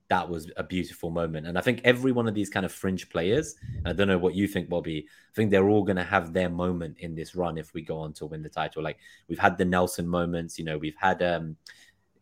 that 0.07 0.29
was 0.29 0.51
a 0.57 0.63
beautiful 0.63 1.09
moment. 1.09 1.47
And 1.47 1.57
I 1.57 1.61
think 1.61 1.81
every 1.83 2.11
one 2.11 2.27
of 2.27 2.35
these 2.35 2.49
kind 2.49 2.65
of 2.65 2.71
fringe 2.71 3.09
players, 3.09 3.55
I 3.85 3.93
don't 3.93 4.07
know 4.07 4.17
what 4.17 4.35
you 4.35 4.47
think, 4.47 4.69
Bobby. 4.69 5.07
I 5.07 5.33
think 5.35 5.51
they're 5.51 5.67
all 5.67 5.83
going 5.83 5.95
to 5.95 6.03
have 6.03 6.31
their 6.31 6.49
moment 6.49 6.97
in 6.99 7.15
this 7.15 7.35
run 7.35 7.57
if 7.57 7.73
we 7.73 7.81
go 7.81 7.97
on 7.99 8.13
to 8.13 8.27
win 8.27 8.43
the 8.43 8.49
title. 8.49 8.83
Like 8.83 8.97
we've 9.27 9.39
had 9.39 9.57
the 9.57 9.65
Nelson 9.65 10.07
moments, 10.07 10.59
you 10.59 10.65
know, 10.65 10.77
we've 10.77 10.97
had 10.97 11.23
um, 11.23 11.55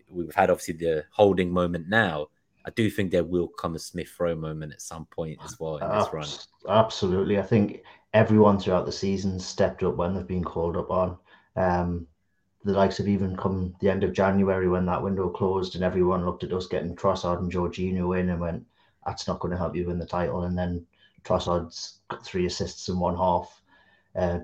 we've 0.10 0.34
had 0.34 0.50
obviously 0.50 0.76
the 0.76 1.06
holding 1.12 1.52
moment 1.52 1.90
now. 1.90 2.28
I 2.66 2.70
do 2.70 2.90
think 2.90 3.12
there 3.12 3.26
will 3.26 3.50
come 3.50 3.76
a 3.76 3.80
Smith 3.80 4.16
Rowe 4.18 4.36
moment 4.36 4.72
at 4.72 4.82
some 4.82 5.06
point 5.08 5.38
as 5.44 5.60
well 5.60 5.78
in 5.78 5.90
this 5.90 6.14
run. 6.14 6.28
Absolutely, 6.70 7.38
I 7.38 7.42
think 7.42 7.84
everyone 8.14 8.58
throughout 8.58 8.86
the 8.86 8.92
season 8.92 9.40
stepped 9.40 9.84
up 9.84 9.98
when 9.98 10.14
they've 10.14 10.26
been 10.26 10.46
called 10.46 10.78
up 10.78 10.90
on. 10.90 11.18
Um, 11.58 12.08
the 12.64 12.74
likes 12.74 13.00
of 13.00 13.08
even 13.08 13.36
come 13.36 13.76
the 13.82 13.90
end 13.90 14.04
of 14.04 14.14
January 14.14 14.68
when 14.70 14.86
that 14.86 15.04
window 15.04 15.30
closed 15.30 15.76
and 15.76 15.84
everyone 15.84 16.26
looked 16.26 16.44
at 16.44 16.54
us 16.54 16.68
getting 16.68 16.96
Trossard 16.96 17.40
and 17.40 17.52
Jorginho 17.52 18.18
in 18.18 18.30
and 18.30 18.40
went, 18.40 18.66
that's 19.06 19.28
not 19.28 19.40
going 19.40 19.52
to 19.52 19.58
help 19.58 19.76
you 19.76 19.88
win 19.88 20.00
the 20.00 20.06
title. 20.06 20.44
And 20.44 20.58
then 20.58 20.86
Trossard's 21.24 22.00
got 22.10 22.26
three 22.26 22.46
assists 22.46 22.88
in 22.90 23.00
one 23.00 23.18
half. 23.18 23.62
Uh, 24.16 24.40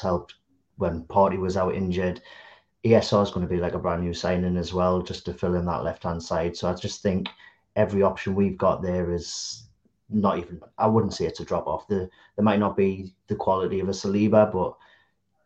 helped 0.00 0.34
when 0.76 1.02
Partey 1.04 1.38
was 1.38 1.56
out 1.56 1.74
injured. 1.74 2.22
ESR 2.84 3.22
is 3.22 3.30
going 3.30 3.46
to 3.46 3.52
be 3.52 3.60
like 3.60 3.74
a 3.74 3.78
brand 3.78 4.02
new 4.02 4.14
signing 4.14 4.56
as 4.56 4.72
well, 4.72 5.02
just 5.02 5.24
to 5.24 5.34
fill 5.34 5.54
in 5.54 5.64
that 5.66 5.84
left 5.84 6.04
hand 6.04 6.22
side. 6.22 6.56
So 6.56 6.68
I 6.68 6.74
just 6.74 7.02
think 7.02 7.28
every 7.76 8.02
option 8.02 8.34
we've 8.34 8.58
got 8.58 8.82
there 8.82 9.12
is 9.12 9.64
not 10.10 10.38
even 10.38 10.60
I 10.78 10.86
wouldn't 10.86 11.14
say 11.14 11.26
it's 11.26 11.40
a 11.40 11.44
drop 11.44 11.66
off. 11.66 11.88
The 11.88 12.08
there 12.36 12.44
might 12.44 12.60
not 12.60 12.76
be 12.76 13.14
the 13.26 13.34
quality 13.34 13.80
of 13.80 13.88
a 13.88 13.92
Saliba, 13.92 14.52
but 14.52 14.76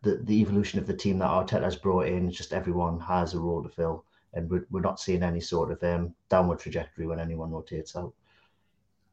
the, 0.01 0.21
the 0.23 0.41
evolution 0.41 0.79
of 0.79 0.87
the 0.87 0.93
team 0.93 1.19
that 1.19 1.29
Arteta 1.29 1.63
has 1.63 1.75
brought 1.75 2.07
in, 2.07 2.31
just 2.31 2.53
everyone 2.53 2.99
has 2.99 3.33
a 3.33 3.39
role 3.39 3.61
to 3.61 3.69
fill, 3.69 4.05
and 4.33 4.49
we're, 4.49 4.65
we're 4.69 4.81
not 4.81 4.99
seeing 4.99 5.23
any 5.23 5.41
sort 5.41 5.71
of 5.71 5.83
um, 5.83 6.13
downward 6.29 6.59
trajectory 6.59 7.07
when 7.07 7.19
anyone 7.19 7.51
rotates 7.51 7.95
out. 7.95 8.13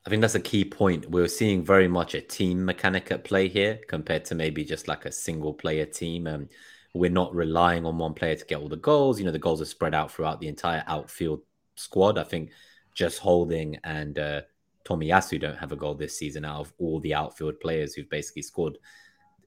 I 0.07 0.11
think 0.11 0.21
that's 0.21 0.37
a 0.37 0.41
key 0.41 0.65
point. 0.65 1.11
We're 1.11 1.27
seeing 1.27 1.65
very 1.65 1.89
much 1.89 2.15
a 2.15 2.21
team 2.21 2.65
mechanic 2.65 3.11
at 3.11 3.25
play 3.25 3.49
here 3.49 3.81
compared 3.89 4.25
to 4.27 4.37
maybe 4.37 4.65
just 4.65 4.87
like 4.87 5.05
a 5.05 5.11
single 5.11 5.53
player 5.53 5.85
team. 5.85 6.29
Um, 6.29 6.49
we're 6.95 7.11
not 7.11 7.35
relying 7.35 7.85
on 7.85 7.99
one 7.99 8.15
player 8.15 8.37
to 8.37 8.45
get 8.45 8.59
all 8.59 8.69
the 8.69 8.77
goals. 8.77 9.19
You 9.19 9.27
know, 9.27 9.33
the 9.33 9.39
goals 9.41 9.61
are 9.61 9.67
spread 9.67 9.95
out 9.95 10.13
throughout 10.13 10.41
the 10.41 10.47
entire 10.47 10.85
outfield 10.87 11.41
squad. 11.75 12.19
I 12.19 12.23
think 12.23 12.51
just 12.95 13.19
holding 13.19 13.79
and 13.83 14.19
uh, 14.19 14.43
Tomiyasu 14.85 15.41
don't 15.41 15.59
have 15.59 15.73
a 15.73 15.77
goal 15.77 15.95
this 15.95 16.17
season 16.17 16.45
out 16.45 16.61
of 16.61 16.73
all 16.79 17.01
the 17.01 17.15
outfield 17.15 17.59
players 17.61 17.95
who've 17.95 18.09
basically 18.09 18.43
scored. 18.43 18.79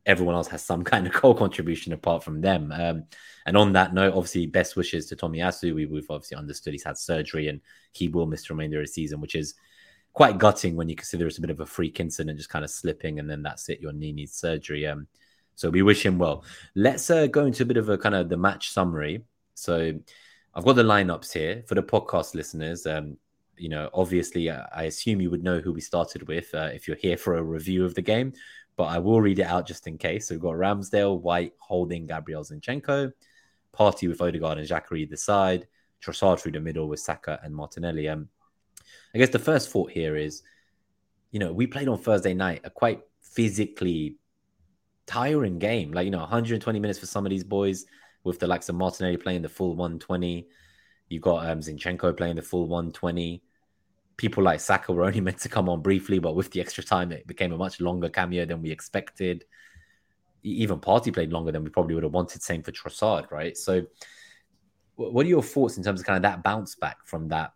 Everyone 0.05 0.35
else 0.35 0.47
has 0.47 0.63
some 0.63 0.83
kind 0.91 1.07
of 1.07 1.13
goal 1.13 1.33
contribution 1.33 1.93
apart 1.93 2.23
from 2.23 2.41
them. 2.41 2.71
Um, 2.71 3.05
and 3.45 3.57
on 3.57 3.73
that 3.73 3.93
note, 3.93 4.13
obviously, 4.13 4.45
best 4.45 4.75
wishes 4.75 5.07
to 5.07 5.15
Tomiyasu. 5.15 5.73
We, 5.73 5.85
we've 5.85 6.09
obviously 6.09 6.37
understood 6.37 6.73
he's 6.73 6.83
had 6.83 6.97
surgery 6.97 7.47
and 7.47 7.61
he 7.91 8.07
will 8.07 8.27
miss 8.27 8.47
the 8.47 8.53
remainder 8.53 8.79
of 8.79 8.85
the 8.85 8.91
season, 8.91 9.21
which 9.21 9.35
is 9.35 9.55
quite 10.13 10.37
gutting 10.37 10.75
when 10.75 10.89
you 10.89 10.95
consider 10.95 11.27
it's 11.27 11.37
a 11.37 11.41
bit 11.41 11.49
of 11.49 11.59
a 11.59 11.65
freak 11.65 11.99
incident, 11.99 12.37
just 12.37 12.49
kind 12.49 12.65
of 12.65 12.71
slipping, 12.71 13.19
and 13.19 13.29
then 13.29 13.41
that's 13.41 13.69
it. 13.69 13.79
Your 13.79 13.93
knee 13.93 14.11
needs 14.11 14.33
surgery. 14.33 14.85
Um, 14.85 15.07
so 15.55 15.69
we 15.69 15.81
wish 15.81 16.05
him 16.05 16.17
well. 16.17 16.43
Let's 16.75 17.09
uh, 17.09 17.27
go 17.27 17.45
into 17.45 17.63
a 17.63 17.65
bit 17.65 17.77
of 17.77 17.89
a 17.89 17.97
kind 17.97 18.15
of 18.15 18.29
the 18.29 18.37
match 18.37 18.71
summary. 18.71 19.23
So 19.55 19.93
I've 20.53 20.65
got 20.65 20.77
the 20.77 20.83
lineups 20.83 21.33
here 21.33 21.63
for 21.67 21.75
the 21.75 21.83
podcast 21.83 22.33
listeners. 22.33 22.87
Um, 22.87 23.17
you 23.57 23.69
know, 23.69 23.89
obviously, 23.93 24.49
uh, 24.49 24.63
I 24.73 24.83
assume 24.83 25.21
you 25.21 25.29
would 25.29 25.43
know 25.43 25.59
who 25.59 25.73
we 25.73 25.81
started 25.81 26.27
with 26.27 26.53
uh, 26.55 26.69
if 26.73 26.87
you're 26.87 26.97
here 26.97 27.17
for 27.17 27.37
a 27.37 27.43
review 27.43 27.83
of 27.83 27.93
the 27.93 28.01
game, 28.01 28.33
but 28.79 28.85
I 28.85 28.97
will 28.97 29.19
read 29.19 29.39
it 29.39 29.43
out 29.43 29.67
just 29.67 29.87
in 29.87 29.97
case. 29.97 30.29
So 30.29 30.35
we've 30.35 30.41
got 30.41 30.53
Ramsdale, 30.53 31.19
White, 31.19 31.51
Holding, 31.57 32.07
Gabriel 32.07 32.45
Zinchenko, 32.45 33.11
Partey 33.77 34.07
with 34.07 34.21
Odegaard 34.21 34.57
and 34.57 34.65
Xhaka 34.65 35.09
the 35.09 35.17
side, 35.17 35.67
Trossard 36.01 36.39
through 36.39 36.53
the 36.53 36.61
middle 36.61 36.87
with 36.87 37.01
Saka 37.01 37.41
and 37.43 37.53
Martinelli. 37.53 38.07
Um, 38.07 38.29
I 39.13 39.17
guess 39.17 39.31
the 39.31 39.37
first 39.37 39.69
thought 39.69 39.91
here 39.91 40.15
is, 40.15 40.43
you 41.31 41.39
know, 41.41 41.51
we 41.51 41.67
played 41.67 41.89
on 41.89 41.97
Thursday 41.97 42.33
night 42.33 42.61
a 42.63 42.69
quite 42.69 43.01
physically 43.19 44.15
tiring 45.05 45.59
game. 45.59 45.91
Like, 45.91 46.05
you 46.05 46.11
know, 46.11 46.19
120 46.19 46.79
minutes 46.79 46.99
for 46.99 47.05
some 47.05 47.25
of 47.25 47.31
these 47.31 47.43
boys 47.43 47.85
with 48.23 48.39
the 48.39 48.47
likes 48.47 48.69
of 48.69 48.75
Martinelli 48.75 49.17
playing 49.17 49.41
the 49.41 49.49
full 49.49 49.75
120. 49.75 50.47
You've 51.09 51.21
got 51.21 51.49
um, 51.49 51.59
Zinchenko 51.59 52.15
playing 52.15 52.37
the 52.37 52.41
full 52.41 52.67
120. 52.67 53.43
People 54.19 54.43
like 54.43 54.59
Saka 54.59 54.91
were 54.91 55.05
only 55.05 55.21
meant 55.27 55.39
to 55.39 55.49
come 55.49 55.69
on 55.69 55.81
briefly, 55.81 56.19
but 56.19 56.35
with 56.35 56.51
the 56.51 56.59
extra 56.59 56.83
time, 56.83 57.11
it 57.13 57.25
became 57.25 57.53
a 57.53 57.57
much 57.57 57.79
longer 57.79 58.09
cameo 58.09 58.45
than 58.45 58.61
we 58.61 58.69
expected. 58.69 59.45
Even 60.43 60.79
Partey 60.79 61.13
played 61.13 61.31
longer 61.31 61.53
than 61.53 61.63
we 61.63 61.69
probably 61.69 61.95
would 61.95 62.03
have 62.03 62.13
wanted. 62.13 62.43
Same 62.43 62.61
for 62.61 62.71
Trossard, 62.71 63.31
right? 63.31 63.57
So, 63.57 63.85
what 64.95 65.25
are 65.25 65.29
your 65.29 65.43
thoughts 65.43 65.77
in 65.77 65.83
terms 65.83 66.01
of 66.01 66.05
kind 66.05 66.17
of 66.17 66.23
that 66.23 66.43
bounce 66.43 66.75
back 66.75 66.97
from 67.05 67.29
that 67.29 67.53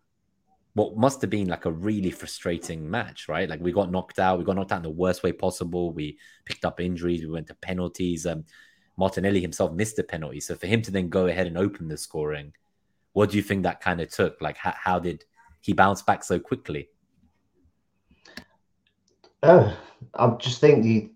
what 0.73 0.97
must 0.97 1.21
have 1.21 1.29
been 1.29 1.47
like 1.47 1.65
a 1.65 1.71
really 1.71 2.09
frustrating 2.09 2.89
match, 2.89 3.27
right? 3.27 3.47
Like 3.47 3.61
we 3.61 3.71
got 3.71 3.91
knocked 3.91 4.17
out, 4.17 4.39
we 4.39 4.45
got 4.45 4.55
knocked 4.55 4.71
out 4.71 4.77
in 4.77 4.83
the 4.83 4.89
worst 4.89 5.21
way 5.21 5.31
possible. 5.31 5.91
We 5.91 6.17
picked 6.45 6.65
up 6.65 6.79
injuries, 6.79 7.21
we 7.21 7.31
went 7.31 7.47
to 7.47 7.55
penalties. 7.55 8.25
Um, 8.25 8.43
Martinelli 8.97 9.39
himself 9.39 9.71
missed 9.73 9.99
a 9.99 10.03
penalty, 10.03 10.39
so 10.39 10.55
for 10.55 10.67
him 10.67 10.81
to 10.83 10.91
then 10.91 11.09
go 11.09 11.27
ahead 11.27 11.47
and 11.47 11.57
open 11.57 11.87
the 11.87 11.97
scoring, 11.97 12.53
what 13.13 13.29
do 13.29 13.37
you 13.37 13.43
think 13.43 13.63
that 13.63 13.81
kind 13.81 14.01
of 14.01 14.09
took? 14.09 14.41
Like, 14.41 14.57
how, 14.57 14.73
how 14.75 14.99
did 14.99 15.23
he 15.63 15.73
bounced 15.73 16.05
back 16.05 16.23
so 16.23 16.39
quickly? 16.39 16.89
Uh, 19.41 19.73
I 20.13 20.27
just 20.39 20.59
think 20.61 20.83
the 20.83 21.11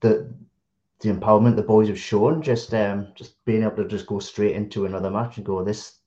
the 0.00 0.34
the 1.00 1.10
empowerment 1.10 1.56
the 1.56 1.62
boys 1.62 1.88
have 1.88 1.98
shown, 1.98 2.42
just 2.42 2.74
um, 2.74 3.08
just 3.14 3.44
being 3.44 3.62
able 3.62 3.76
to 3.76 3.86
just 3.86 4.06
go 4.06 4.18
straight 4.18 4.56
into 4.56 4.86
another 4.86 5.10
match 5.10 5.36
and 5.36 5.46
go, 5.46 5.62
this 5.62 6.00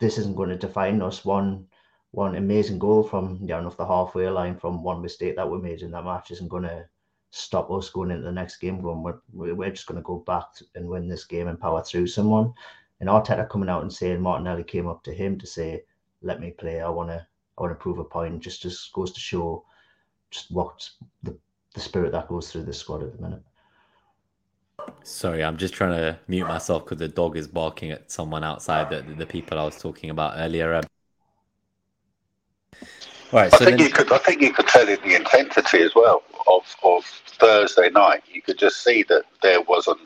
this 0.00 0.18
isn't 0.18 0.36
going 0.36 0.50
to 0.50 0.56
define 0.56 1.02
us. 1.02 1.24
One 1.24 1.66
one 2.12 2.36
amazing 2.36 2.78
goal 2.78 3.02
from 3.02 3.46
down 3.46 3.66
off 3.66 3.76
the 3.76 3.86
halfway 3.86 4.28
line 4.28 4.56
from 4.56 4.82
one 4.82 5.02
mistake 5.02 5.36
that 5.36 5.50
we 5.50 5.58
made 5.58 5.82
in 5.82 5.90
that 5.90 6.04
match 6.04 6.30
isn't 6.30 6.48
going 6.48 6.62
to 6.62 6.84
stop 7.30 7.70
us 7.70 7.90
going 7.90 8.10
into 8.10 8.22
the 8.22 8.32
next 8.32 8.56
game. 8.58 8.80
Going, 8.80 9.02
we're, 9.02 9.54
we're 9.54 9.70
just 9.70 9.86
going 9.86 10.00
to 10.00 10.06
go 10.06 10.18
back 10.26 10.46
and 10.74 10.88
win 10.88 11.08
this 11.08 11.24
game 11.24 11.48
and 11.48 11.60
power 11.60 11.82
through 11.82 12.06
someone. 12.06 12.52
And 13.00 13.08
Arteta 13.08 13.48
coming 13.48 13.68
out 13.68 13.82
and 13.82 13.92
saying 13.92 14.20
Martinelli 14.20 14.64
came 14.64 14.88
up 14.88 15.04
to 15.04 15.12
him 15.12 15.38
to 15.38 15.46
say, 15.46 15.82
"Let 16.22 16.40
me 16.40 16.50
play. 16.50 16.80
I 16.80 16.88
want 16.88 17.10
to. 17.10 17.26
I 17.56 17.62
want 17.62 17.72
to 17.72 17.82
prove 17.82 17.98
a 17.98 18.04
point." 18.04 18.40
Just 18.40 18.62
just 18.62 18.92
goes 18.92 19.12
to 19.12 19.20
show 19.20 19.64
just 20.30 20.50
what 20.50 20.88
the 21.22 21.36
the 21.74 21.80
spirit 21.80 22.12
that 22.12 22.28
goes 22.28 22.50
through 22.50 22.64
this 22.64 22.78
squad 22.78 23.02
at 23.02 23.16
the 23.16 23.22
minute. 23.22 23.42
Sorry, 25.02 25.44
I'm 25.44 25.56
just 25.56 25.74
trying 25.74 25.92
to 25.92 26.18
mute 26.28 26.46
myself 26.46 26.84
because 26.84 26.98
the 26.98 27.08
dog 27.08 27.36
is 27.36 27.46
barking 27.46 27.90
at 27.90 28.10
someone 28.10 28.44
outside 28.44 28.90
the, 28.90 29.02
the 29.14 29.26
people 29.26 29.58
I 29.58 29.64
was 29.64 29.78
talking 29.78 30.10
about 30.10 30.34
earlier. 30.36 30.74
Um, 30.74 30.84
Right, 33.30 33.52
I 33.52 33.58
so 33.58 33.64
think 33.64 33.78
then... 33.78 33.86
you 33.86 33.92
could. 33.92 34.10
I 34.10 34.18
think 34.18 34.40
you 34.40 34.52
could 34.52 34.68
tell 34.68 34.88
in 34.88 34.98
the 35.02 35.14
intensity 35.14 35.82
as 35.82 35.94
well 35.94 36.22
of 36.50 36.64
of 36.82 37.04
Thursday 37.04 37.90
night. 37.90 38.22
You 38.32 38.40
could 38.40 38.58
just 38.58 38.82
see 38.82 39.02
that 39.04 39.24
there 39.42 39.60
wasn't 39.60 40.00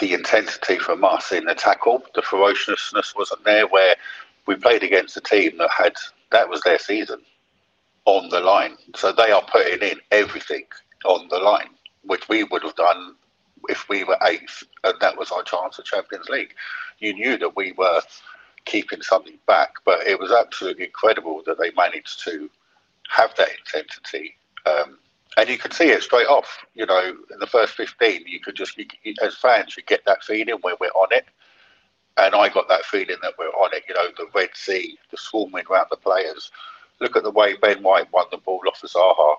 the 0.00 0.14
intensity 0.14 0.78
from 0.78 1.04
us 1.04 1.30
in 1.30 1.44
the 1.44 1.54
tackle. 1.54 2.02
The 2.14 2.22
ferociousness 2.22 3.14
wasn't 3.14 3.44
there. 3.44 3.66
Where 3.66 3.96
we 4.48 4.56
played 4.56 4.82
against 4.82 5.16
a 5.16 5.20
team 5.20 5.58
that 5.58 5.70
had 5.70 5.92
that 6.32 6.48
was 6.48 6.62
their 6.62 6.78
season 6.78 7.20
on 8.06 8.30
the 8.30 8.40
line. 8.40 8.76
So 8.96 9.12
they 9.12 9.30
are 9.30 9.42
putting 9.42 9.86
in 9.86 10.00
everything 10.10 10.64
on 11.04 11.28
the 11.28 11.38
line, 11.38 11.68
which 12.02 12.28
we 12.30 12.44
would 12.44 12.62
have 12.62 12.74
done 12.74 13.14
if 13.68 13.86
we 13.90 14.04
were 14.04 14.18
eighth 14.22 14.64
and 14.84 14.94
that 15.00 15.18
was 15.18 15.30
our 15.30 15.42
chance 15.42 15.78
of 15.78 15.84
Champions 15.84 16.30
League. 16.30 16.54
You 16.98 17.12
knew 17.12 17.36
that 17.36 17.56
we 17.56 17.72
were 17.72 18.00
keeping 18.64 19.02
something 19.02 19.38
back. 19.46 19.74
But 19.84 20.06
it 20.06 20.18
was 20.18 20.32
absolutely 20.32 20.86
incredible 20.86 21.42
that 21.44 21.58
they 21.58 21.70
managed 21.72 22.24
to 22.24 22.48
have 23.10 23.34
that 23.36 23.48
intensity. 23.58 24.36
Um, 24.64 24.98
and 25.36 25.48
you 25.48 25.58
could 25.58 25.74
see 25.74 25.90
it 25.90 26.02
straight 26.02 26.26
off. 26.26 26.64
You 26.74 26.86
know, 26.86 27.16
in 27.30 27.38
the 27.38 27.46
first 27.46 27.74
15, 27.74 28.24
you 28.26 28.40
could 28.40 28.56
just, 28.56 28.78
you, 28.78 28.86
as 29.22 29.36
fans, 29.36 29.76
you 29.76 29.82
get 29.82 30.06
that 30.06 30.24
feeling 30.24 30.56
where 30.62 30.76
we're 30.80 30.88
on 30.88 31.08
it. 31.10 31.26
And 32.18 32.34
I 32.34 32.48
got 32.48 32.68
that 32.68 32.84
feeling 32.84 33.16
that 33.22 33.34
we're 33.38 33.46
on 33.46 33.72
it. 33.72 33.84
You 33.88 33.94
know, 33.94 34.08
the 34.16 34.26
Red 34.34 34.50
Sea, 34.54 34.98
the 35.10 35.16
swarming 35.16 35.64
around 35.70 35.86
the 35.90 35.96
players. 35.96 36.50
Look 37.00 37.16
at 37.16 37.22
the 37.22 37.30
way 37.30 37.56
Ben 37.56 37.82
White 37.82 38.12
won 38.12 38.26
the 38.30 38.38
ball 38.38 38.60
off 38.66 38.82
of 38.82 38.90
Zaha 38.90 39.36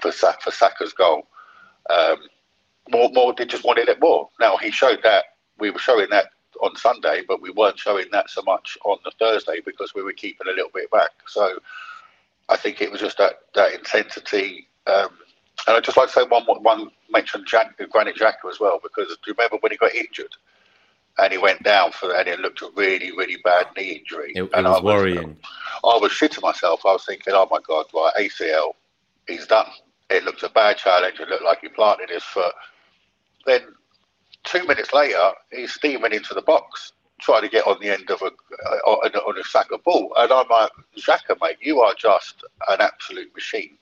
for, 0.00 0.12
for 0.12 0.50
Saka's 0.50 0.92
goal. 0.92 1.26
Um, 1.90 2.18
more, 2.90 3.10
more, 3.12 3.34
they 3.36 3.46
just 3.46 3.64
wanted 3.64 3.88
it 3.88 4.00
more. 4.00 4.28
Now, 4.38 4.56
he 4.56 4.70
showed 4.70 5.00
that, 5.02 5.24
we 5.58 5.70
were 5.70 5.78
showing 5.78 6.08
that 6.10 6.26
on 6.62 6.76
Sunday, 6.76 7.22
but 7.26 7.40
we 7.42 7.50
weren't 7.50 7.78
showing 7.78 8.06
that 8.12 8.30
so 8.30 8.42
much 8.42 8.78
on 8.84 8.98
the 9.04 9.12
Thursday 9.18 9.60
because 9.64 9.94
we 9.94 10.02
were 10.02 10.12
keeping 10.12 10.46
a 10.46 10.54
little 10.54 10.70
bit 10.72 10.90
back. 10.90 11.10
So 11.26 11.58
I 12.48 12.56
think 12.56 12.80
it 12.80 12.90
was 12.90 13.00
just 13.00 13.18
that 13.18 13.40
that 13.54 13.74
intensity. 13.74 14.68
Um, 14.86 15.08
and 15.66 15.76
I'd 15.76 15.84
just 15.84 15.96
like 15.96 16.08
to 16.08 16.12
say 16.12 16.24
one 16.28 16.44
one 16.44 16.90
mention 17.10 17.44
Jack, 17.46 17.78
Granit 17.90 18.16
Xhaka 18.16 18.50
as 18.50 18.60
well 18.60 18.78
because 18.82 19.08
do 19.08 19.14
you 19.28 19.34
remember 19.36 19.58
when 19.60 19.72
he 19.72 19.78
got 19.78 19.94
injured 19.94 20.34
and 21.18 21.32
he 21.32 21.38
went 21.38 21.62
down 21.62 21.92
for 21.92 22.14
and 22.14 22.28
it 22.28 22.40
looked 22.40 22.62
a 22.62 22.70
really 22.74 23.12
really 23.12 23.36
bad 23.44 23.66
knee 23.76 24.00
injury. 24.00 24.32
It, 24.34 24.42
it 24.42 24.50
and 24.54 24.66
was, 24.66 24.78
I 24.78 24.80
was 24.80 24.82
worrying. 24.82 25.36
I 25.84 25.98
was 25.98 26.12
shitting 26.12 26.42
myself. 26.42 26.80
I 26.84 26.92
was 26.92 27.04
thinking, 27.04 27.34
oh 27.34 27.48
my 27.50 27.58
god, 27.66 27.86
right 27.94 28.12
ACL, 28.18 28.72
he's 29.28 29.46
done. 29.46 29.68
It 30.10 30.24
looked 30.24 30.42
a 30.42 30.48
bad 30.48 30.76
challenge. 30.76 31.20
It 31.20 31.28
looked 31.28 31.44
like 31.44 31.60
he 31.60 31.68
planted 31.68 32.10
his 32.10 32.22
foot. 32.22 32.54
Then 33.46 33.62
two 34.44 34.66
minutes 34.66 34.92
later, 34.92 35.32
he's 35.50 35.72
steaming 35.72 36.12
into 36.12 36.34
the 36.34 36.42
box, 36.42 36.92
trying 37.20 37.42
to 37.42 37.48
get 37.48 37.66
on 37.66 37.78
the 37.80 37.90
end 37.90 38.10
of 38.10 38.20
a 38.22 38.26
uh, 38.26 38.76
on, 38.86 39.10
on 39.12 39.38
a 39.38 39.44
Saka 39.44 39.78
ball. 39.78 40.12
And 40.16 40.32
I'm 40.32 40.48
like, 40.48 40.70
Xhaka, 40.96 41.36
mate, 41.40 41.58
you 41.60 41.80
are 41.80 41.94
just 41.94 42.44
an 42.68 42.80
absolute 42.80 43.32
machine. 43.34 43.76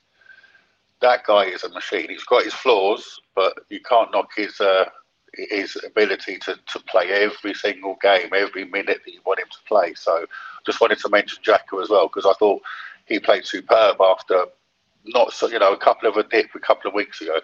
That 1.00 1.24
guy 1.24 1.46
is 1.46 1.64
a 1.64 1.68
machine. 1.70 2.08
He's 2.08 2.24
got 2.24 2.44
his 2.44 2.54
flaws, 2.54 3.20
but 3.34 3.58
you 3.68 3.80
can't 3.80 4.12
knock 4.12 4.30
his 4.36 4.60
uh, 4.60 4.84
his 5.34 5.76
ability 5.84 6.38
to, 6.38 6.58
to 6.66 6.80
play 6.80 7.08
every 7.10 7.54
single 7.54 7.96
game, 8.02 8.30
every 8.34 8.64
minute 8.64 9.00
that 9.04 9.12
you 9.12 9.20
want 9.24 9.40
him 9.40 9.46
to 9.50 9.58
play. 9.66 9.94
So, 9.94 10.26
just 10.66 10.80
wanted 10.80 10.98
to 11.00 11.08
mention 11.08 11.42
Xhaka 11.42 11.82
as 11.82 11.88
well 11.88 12.08
because 12.08 12.26
I 12.26 12.34
thought 12.38 12.62
he 13.06 13.18
played 13.18 13.44
superb 13.44 14.00
after 14.00 14.46
not 15.04 15.32
so 15.32 15.48
you 15.48 15.58
know 15.58 15.72
a 15.72 15.78
couple 15.78 16.08
of 16.08 16.16
a 16.16 16.22
dip 16.22 16.54
a 16.54 16.60
couple 16.60 16.88
of 16.88 16.94
weeks 16.94 17.20
ago. 17.20 17.38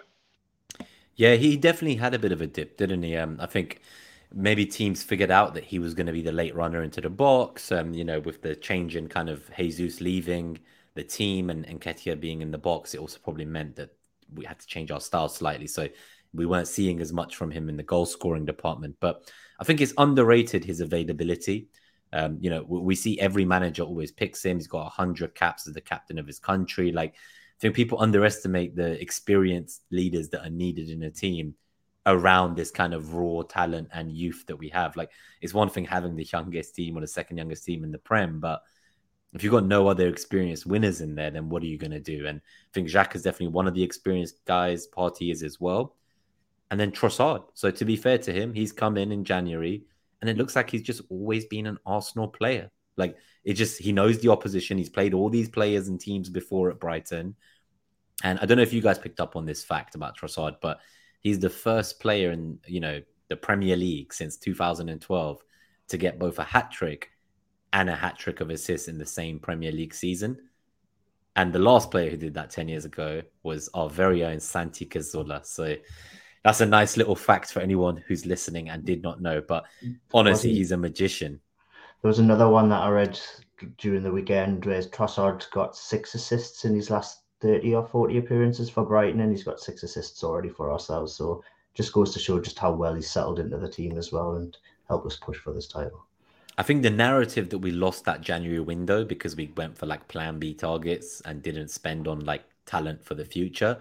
Yeah, 1.15 1.35
he 1.35 1.57
definitely 1.57 1.97
had 1.97 2.13
a 2.13 2.19
bit 2.19 2.31
of 2.31 2.41
a 2.41 2.47
dip, 2.47 2.77
didn't 2.77 3.03
he? 3.03 3.17
Um, 3.17 3.37
I 3.41 3.45
think 3.45 3.81
maybe 4.33 4.65
teams 4.65 5.03
figured 5.03 5.31
out 5.31 5.53
that 5.55 5.65
he 5.65 5.79
was 5.79 5.93
going 5.93 6.07
to 6.07 6.13
be 6.13 6.21
the 6.21 6.31
late 6.31 6.55
runner 6.55 6.81
into 6.81 7.01
the 7.01 7.09
box. 7.09 7.71
Um, 7.71 7.93
you 7.93 8.05
know, 8.05 8.19
with 8.19 8.41
the 8.41 8.55
change 8.55 8.95
in 8.95 9.09
kind 9.09 9.29
of 9.29 9.49
Jesus 9.55 9.99
leaving 9.99 10.59
the 10.95 11.03
team 11.03 11.49
and, 11.49 11.65
and 11.65 11.81
Nketiah 11.81 12.19
being 12.19 12.41
in 12.41 12.51
the 12.51 12.57
box, 12.57 12.93
it 12.93 12.99
also 12.99 13.19
probably 13.21 13.45
meant 13.45 13.75
that 13.75 13.93
we 14.33 14.45
had 14.45 14.59
to 14.59 14.67
change 14.67 14.91
our 14.91 15.01
style 15.01 15.27
slightly. 15.27 15.67
So 15.67 15.89
we 16.33 16.45
weren't 16.45 16.67
seeing 16.67 16.99
as 17.01 17.11
much 17.11 17.35
from 17.35 17.51
him 17.51 17.69
in 17.69 17.77
the 17.77 17.83
goal 17.83 18.05
scoring 18.05 18.45
department. 18.45 18.95
But 18.99 19.29
I 19.59 19.63
think 19.63 19.81
it's 19.81 19.93
underrated 19.97 20.63
his 20.63 20.81
availability. 20.81 21.67
Um, 22.11 22.37
you 22.39 22.49
know, 22.49 22.63
we 22.63 22.95
see 22.95 23.19
every 23.19 23.45
manager 23.45 23.83
always 23.83 24.11
picks 24.11 24.43
him. 24.43 24.57
He's 24.57 24.67
got 24.67 24.83
100 24.83 25.35
caps 25.35 25.67
as 25.67 25.73
the 25.73 25.81
captain 25.81 26.17
of 26.17 26.27
his 26.27 26.39
country. 26.39 26.91
Like, 26.91 27.13
I 27.13 27.59
think 27.59 27.75
people 27.75 28.01
underestimate 28.01 28.75
the 28.75 28.99
experienced 29.01 29.83
leaders 29.91 30.29
that 30.29 30.45
are 30.45 30.51
needed 30.51 30.89
in 30.89 31.03
a 31.03 31.11
team 31.11 31.55
around 32.05 32.55
this 32.55 32.71
kind 32.71 32.93
of 32.93 33.13
raw 33.13 33.41
talent 33.43 33.89
and 33.93 34.11
youth 34.11 34.45
that 34.47 34.55
we 34.55 34.69
have. 34.69 34.95
Like, 34.95 35.11
it's 35.41 35.53
one 35.53 35.69
thing 35.69 35.85
having 35.85 36.15
the 36.15 36.27
youngest 36.31 36.73
team 36.75 36.97
or 36.97 37.01
the 37.01 37.07
second 37.07 37.37
youngest 37.37 37.65
team 37.65 37.83
in 37.83 37.91
the 37.91 37.99
Prem, 37.99 38.39
but 38.39 38.61
if 39.33 39.43
you've 39.43 39.51
got 39.53 39.65
no 39.65 39.87
other 39.87 40.07
experienced 40.07 40.65
winners 40.65 41.01
in 41.01 41.13
there, 41.13 41.29
then 41.29 41.49
what 41.49 41.61
are 41.61 41.67
you 41.67 41.77
going 41.77 41.91
to 41.91 41.99
do? 41.99 42.25
And 42.25 42.39
I 42.39 42.69
think 42.73 42.87
Xhaka 42.87 43.15
is 43.15 43.21
definitely 43.21 43.49
one 43.49 43.67
of 43.67 43.73
the 43.73 43.83
experienced 43.83 44.43
guys. 44.45 44.87
Partey 44.87 45.31
is 45.31 45.43
as 45.43 45.59
well. 45.59 45.95
And 46.71 46.79
then 46.79 46.91
Trossard. 46.91 47.43
So 47.53 47.71
to 47.71 47.85
be 47.85 47.95
fair 47.95 48.17
to 48.19 48.31
him, 48.31 48.53
he's 48.53 48.71
come 48.71 48.97
in 48.97 49.11
in 49.11 49.23
January, 49.23 49.83
and 50.21 50.29
it 50.29 50.37
looks 50.37 50.55
like 50.55 50.69
he's 50.69 50.83
just 50.83 51.01
always 51.09 51.45
been 51.45 51.65
an 51.65 51.79
Arsenal 51.85 52.27
player. 52.27 52.69
Like 52.97 53.17
it 53.43 53.53
just 53.53 53.79
he 53.79 53.91
knows 53.91 54.19
the 54.19 54.29
opposition. 54.29 54.77
He's 54.77 54.89
played 54.89 55.13
all 55.13 55.29
these 55.29 55.49
players 55.49 55.87
and 55.87 55.99
teams 55.99 56.29
before 56.29 56.69
at 56.69 56.79
Brighton. 56.79 57.35
And 58.23 58.37
I 58.39 58.45
don't 58.45 58.57
know 58.57 58.63
if 58.63 58.73
you 58.73 58.81
guys 58.81 58.99
picked 58.99 59.21
up 59.21 59.35
on 59.35 59.45
this 59.45 59.63
fact 59.63 59.95
about 59.95 60.17
Trossard, 60.17 60.57
but 60.61 60.79
he's 61.21 61.39
the 61.39 61.49
first 61.49 61.99
player 61.99 62.31
in 62.31 62.59
you 62.67 62.81
know 62.81 63.01
the 63.29 63.37
Premier 63.37 63.77
League 63.77 64.13
since 64.13 64.37
2012 64.37 65.43
to 65.87 65.97
get 65.97 66.19
both 66.19 66.39
a 66.39 66.43
hat 66.43 66.71
trick 66.71 67.09
and 67.73 67.89
a 67.89 67.95
hat 67.95 68.17
trick 68.17 68.41
of 68.41 68.49
assists 68.49 68.87
in 68.87 68.97
the 68.97 69.05
same 69.05 69.39
Premier 69.39 69.71
League 69.71 69.93
season. 69.93 70.37
And 71.35 71.53
the 71.53 71.59
last 71.59 71.91
player 71.91 72.09
who 72.09 72.17
did 72.17 72.33
that 72.33 72.49
10 72.49 72.67
years 72.67 72.85
ago 72.85 73.21
was 73.43 73.69
our 73.73 73.89
very 73.89 74.25
own 74.25 74.39
Santi 74.39 74.85
Cazorla. 74.85 75.45
So 75.45 75.75
that's 76.43 76.61
a 76.61 76.65
nice 76.65 76.97
little 76.97 77.15
fact 77.15 77.51
for 77.51 77.59
anyone 77.59 77.97
who's 78.07 78.25
listening 78.25 78.69
and 78.69 78.85
did 78.85 79.01
not 79.01 79.21
know. 79.21 79.41
But 79.41 79.65
honestly, 80.13 80.53
he's 80.53 80.71
a 80.71 80.77
magician. 80.77 81.39
There 82.01 82.09
was 82.09 82.19
another 82.19 82.47
one 82.47 82.69
that 82.69 82.81
I 82.81 82.89
read 82.89 83.19
during 83.77 84.03
the 84.03 84.11
weekend 84.11 84.65
where 84.65 84.81
Trossard 84.81 85.49
got 85.51 85.75
six 85.75 86.15
assists 86.15 86.63
in 86.63 86.73
his 86.73 86.89
last 86.89 87.23
30 87.41 87.75
or 87.75 87.85
40 87.85 88.17
appearances 88.17 88.69
for 88.69 88.85
Brighton, 88.85 89.21
and 89.21 89.31
he's 89.31 89.43
got 89.43 89.59
six 89.59 89.83
assists 89.83 90.23
already 90.23 90.49
for 90.49 90.71
ourselves. 90.71 91.13
So 91.13 91.43
just 91.73 91.93
goes 91.93 92.13
to 92.13 92.19
show 92.19 92.39
just 92.39 92.59
how 92.59 92.73
well 92.73 92.93
he's 92.93 93.09
settled 93.09 93.39
into 93.39 93.57
the 93.57 93.69
team 93.69 93.97
as 93.97 94.11
well 94.11 94.35
and 94.35 94.55
helped 94.87 95.07
us 95.07 95.17
push 95.17 95.37
for 95.37 95.53
this 95.53 95.67
title. 95.67 96.05
I 96.57 96.63
think 96.63 96.83
the 96.83 96.89
narrative 96.89 97.49
that 97.51 97.59
we 97.59 97.71
lost 97.71 98.03
that 98.05 98.19
January 98.21 98.59
window 98.59 99.05
because 99.05 99.35
we 99.35 99.53
went 99.55 99.77
for 99.77 99.85
like 99.85 100.07
plan 100.09 100.39
B 100.39 100.53
targets 100.53 101.21
and 101.21 101.41
didn't 101.41 101.69
spend 101.69 102.05
on 102.05 102.19
like 102.25 102.43
talent 102.65 103.03
for 103.05 103.13
the 103.13 103.23
future. 103.23 103.79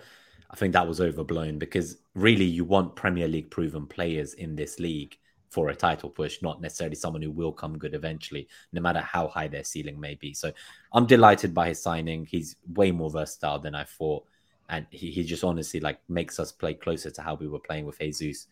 I 0.50 0.56
think 0.56 0.72
that 0.72 0.88
was 0.88 1.00
overblown 1.00 1.58
because 1.58 1.98
really 2.14 2.44
you 2.44 2.64
want 2.64 2.96
Premier 2.96 3.28
League 3.28 3.50
proven 3.50 3.86
players 3.86 4.34
in 4.34 4.56
this 4.56 4.78
league 4.78 5.16
for 5.50 5.70
a 5.70 5.74
title 5.74 6.10
push, 6.10 6.42
not 6.42 6.60
necessarily 6.60 6.96
someone 6.96 7.22
who 7.22 7.30
will 7.30 7.52
come 7.52 7.78
good 7.78 7.94
eventually, 7.94 8.48
no 8.72 8.80
matter 8.80 9.00
how 9.00 9.28
high 9.28 9.48
their 9.48 9.64
ceiling 9.64 9.98
may 9.98 10.14
be. 10.14 10.34
So 10.34 10.52
I'm 10.92 11.06
delighted 11.06 11.54
by 11.54 11.68
his 11.68 11.82
signing. 11.82 12.26
He's 12.26 12.56
way 12.74 12.90
more 12.90 13.10
versatile 13.10 13.58
than 13.58 13.74
I 13.74 13.84
thought. 13.84 14.24
And 14.68 14.86
he, 14.90 15.10
he 15.10 15.24
just 15.24 15.44
honestly 15.44 15.80
like 15.80 16.00
makes 16.08 16.38
us 16.38 16.52
play 16.52 16.74
closer 16.74 17.10
to 17.10 17.22
how 17.22 17.34
we 17.34 17.48
were 17.48 17.60
playing 17.60 17.86
with 17.86 17.98
Jesus. 17.98 18.46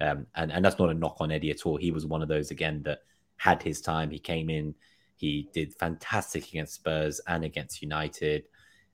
Um, 0.00 0.26
and, 0.36 0.52
and 0.52 0.64
that's 0.64 0.78
not 0.78 0.90
a 0.90 0.94
knock 0.94 1.16
on 1.20 1.30
Eddie 1.30 1.50
at 1.50 1.66
all. 1.66 1.76
He 1.76 1.90
was 1.90 2.06
one 2.06 2.22
of 2.22 2.28
those 2.28 2.50
again 2.50 2.82
that 2.84 3.00
had 3.36 3.62
his 3.62 3.80
time. 3.80 4.10
He 4.10 4.18
came 4.18 4.48
in, 4.48 4.74
he 5.16 5.48
did 5.52 5.74
fantastic 5.74 6.48
against 6.48 6.74
Spurs 6.74 7.20
and 7.26 7.44
against 7.44 7.82
United. 7.82 8.44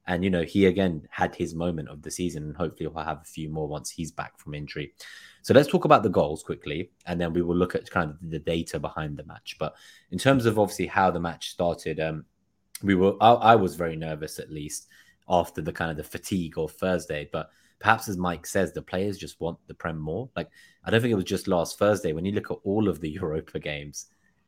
And, 0.06 0.22
you 0.22 0.30
know, 0.30 0.42
he 0.42 0.66
again 0.66 1.06
had 1.10 1.34
his 1.34 1.54
moment 1.54 1.88
of 1.88 2.02
the 2.02 2.10
season, 2.10 2.44
and 2.44 2.56
hopefully 2.56 2.90
he'll 2.90 3.02
have 3.02 3.22
a 3.22 3.24
few 3.24 3.48
more 3.48 3.66
once 3.66 3.90
he's 3.90 4.12
back 4.12 4.38
from 4.38 4.54
injury. 4.54 4.92
So 5.42 5.54
let's 5.54 5.68
talk 5.68 5.84
about 5.84 6.02
the 6.02 6.10
goals 6.10 6.42
quickly, 6.42 6.90
and 7.06 7.20
then 7.20 7.32
we 7.32 7.42
will 7.42 7.56
look 7.56 7.74
at 7.74 7.90
kind 7.90 8.10
of 8.10 8.16
the 8.30 8.38
data 8.38 8.78
behind 8.78 9.16
the 9.16 9.24
match. 9.24 9.56
But 9.58 9.74
in 10.10 10.18
terms 10.18 10.46
of 10.46 10.58
obviously 10.58 10.86
how 10.86 11.10
the 11.10 11.20
match 11.20 11.50
started, 11.50 12.00
um, 12.00 12.24
we 12.82 12.94
were, 12.94 13.14
I, 13.20 13.32
I 13.32 13.56
was 13.56 13.76
very 13.76 13.96
nervous 13.96 14.38
at 14.38 14.50
least 14.50 14.88
after 15.28 15.62
the 15.62 15.72
kind 15.72 15.90
of 15.90 15.96
the 15.96 16.04
fatigue 16.04 16.58
of 16.58 16.72
Thursday. 16.72 17.28
But 17.32 17.50
perhaps 17.78 18.08
as 18.08 18.16
Mike 18.16 18.46
says, 18.46 18.72
the 18.72 18.82
players 18.82 19.18
just 19.18 19.40
want 19.40 19.58
the 19.66 19.74
Prem 19.74 19.98
more. 19.98 20.28
Like, 20.36 20.48
I 20.84 20.90
don't 20.90 21.00
think 21.00 21.12
it 21.12 21.16
was 21.16 21.24
just 21.24 21.48
last 21.48 21.78
Thursday. 21.78 22.12
When 22.12 22.24
you 22.24 22.32
look 22.32 22.50
at 22.50 22.58
all 22.64 22.88
of 22.88 23.00
the 23.00 23.10
Europa 23.20 23.58
games, 23.58 24.06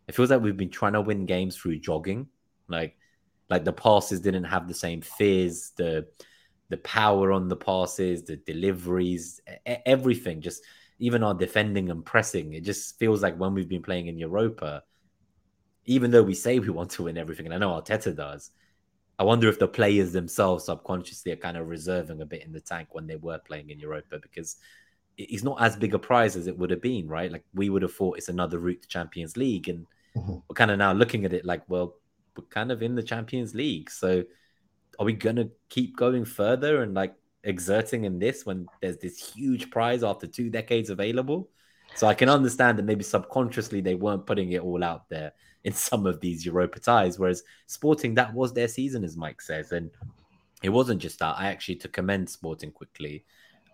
it 0.09 0.15
feels 0.15 0.31
like 0.31 0.41
we've 0.41 0.57
been 0.57 0.71
trying 0.71 0.93
to 0.93 1.01
win 1.01 1.27
games 1.27 1.57
through 1.57 1.79
jogging. 1.79 2.29
Like, 2.69 2.97
like 3.49 3.65
the 3.65 3.73
passes 3.73 4.21
didn't 4.21 4.45
have 4.45 4.69
the 4.69 4.75
same 4.75 5.00
fizz, 5.00 5.73
the 5.76 6.07
the 6.69 6.79
power 6.79 7.33
on 7.33 7.49
the 7.49 7.57
passes, 7.57 8.25
the 8.25 8.37
deliveries, 8.37 9.41
everything. 9.65 10.41
Just 10.41 10.62
even 10.99 11.23
our 11.23 11.35
defending 11.35 11.91
and 11.91 12.05
pressing. 12.05 12.55
It 12.55 12.65
just 12.65 12.99
feels 12.99 13.23
like 13.23 13.37
when 13.37 13.55
we've 13.55 13.69
been 13.69 13.83
playing 13.83 14.09
in 14.09 14.19
Europa, 14.19 14.83
even 15.85 16.11
though 16.11 16.23
we 16.23 16.35
say 16.35 16.59
we 16.59 16.71
want 16.71 16.91
to 16.93 17.05
win 17.05 17.19
everything, 17.19 17.47
and 17.47 17.55
I 17.55 17.59
know 17.59 17.71
Arteta 17.81 18.17
does, 18.17 18.50
I 19.19 19.25
wonder 19.25 19.49
if 19.49 19.59
the 19.59 19.69
players 19.69 20.12
themselves 20.12 20.65
subconsciously 20.65 21.33
are 21.33 21.37
kind 21.37 21.57
of 21.57 21.69
reserving 21.69 22.21
a 22.21 22.26
bit 22.26 22.45
in 22.45 22.53
the 22.53 22.61
tank 22.61 22.88
when 22.93 23.07
they 23.07 23.17
were 23.17 23.38
playing 23.38 23.71
in 23.71 23.79
Europa 23.79 24.19
because 24.21 24.57
it's 25.17 25.43
not 25.43 25.62
as 25.62 25.76
big 25.76 25.95
a 25.95 25.99
prize 25.99 26.37
as 26.37 26.47
it 26.47 26.59
would 26.59 26.71
have 26.71 26.83
been, 26.83 27.09
right? 27.09 27.33
Like 27.33 27.45
we 27.55 27.71
would 27.71 27.83
have 27.83 27.95
thought 27.95 28.19
it's 28.19 28.29
another 28.29 28.59
route 28.59 28.83
to 28.83 28.88
Champions 28.88 29.37
League, 29.37 29.69
and 29.69 29.87
mm-hmm. 30.17 30.33
we're 30.49 30.55
kind 30.55 30.71
of 30.71 30.79
now 30.79 30.93
looking 30.93 31.25
at 31.25 31.33
it 31.33 31.45
like, 31.45 31.62
well, 31.69 31.95
we're 32.37 32.45
kind 32.47 32.73
of 32.73 32.83
in 32.83 32.95
the 32.95 33.02
Champions 33.02 33.55
League. 33.55 33.90
So 33.90 34.25
are 34.99 35.07
we 35.07 35.12
gonna 35.12 35.49
keep 35.69 35.97
going 35.97 36.25
further 36.25 36.83
and 36.83 36.95
like 36.95 37.14
exerting 37.45 38.05
in 38.05 38.19
this 38.19 38.45
when 38.45 38.66
there's 38.81 38.99
this 38.99 39.35
huge 39.35 39.71
prize 39.71 40.02
after 40.02 40.26
two 40.26 40.50
decades 40.50 40.90
available? 40.90 41.50
So 41.95 42.07
I 42.07 42.14
can 42.14 42.28
understand 42.28 42.78
that 42.78 42.85
maybe 42.85 43.05
subconsciously 43.05 43.81
they 43.81 43.95
weren't 43.95 44.26
putting 44.26 44.52
it 44.52 44.62
all 44.62 44.83
out 44.83 45.09
there 45.09 45.33
in 45.64 45.73
some 45.88 46.07
of 46.07 46.21
these 46.21 46.45
Europa 46.45 46.81
ties, 46.81 47.19
whereas 47.19 47.43
Sporting 47.66 48.14
that 48.14 48.35
was 48.35 48.52
their 48.52 48.69
season, 48.69 49.05
as 49.05 49.16
Mike 49.16 49.40
says, 49.40 49.73
and 49.73 49.90
it 50.62 50.69
wasn't 50.71 51.00
just 51.00 51.19
that. 51.21 51.37
I 51.38 51.47
actually 51.47 51.76
to 51.76 51.88
commend 51.88 52.28
Sporting 52.28 52.71
quickly. 52.71 53.25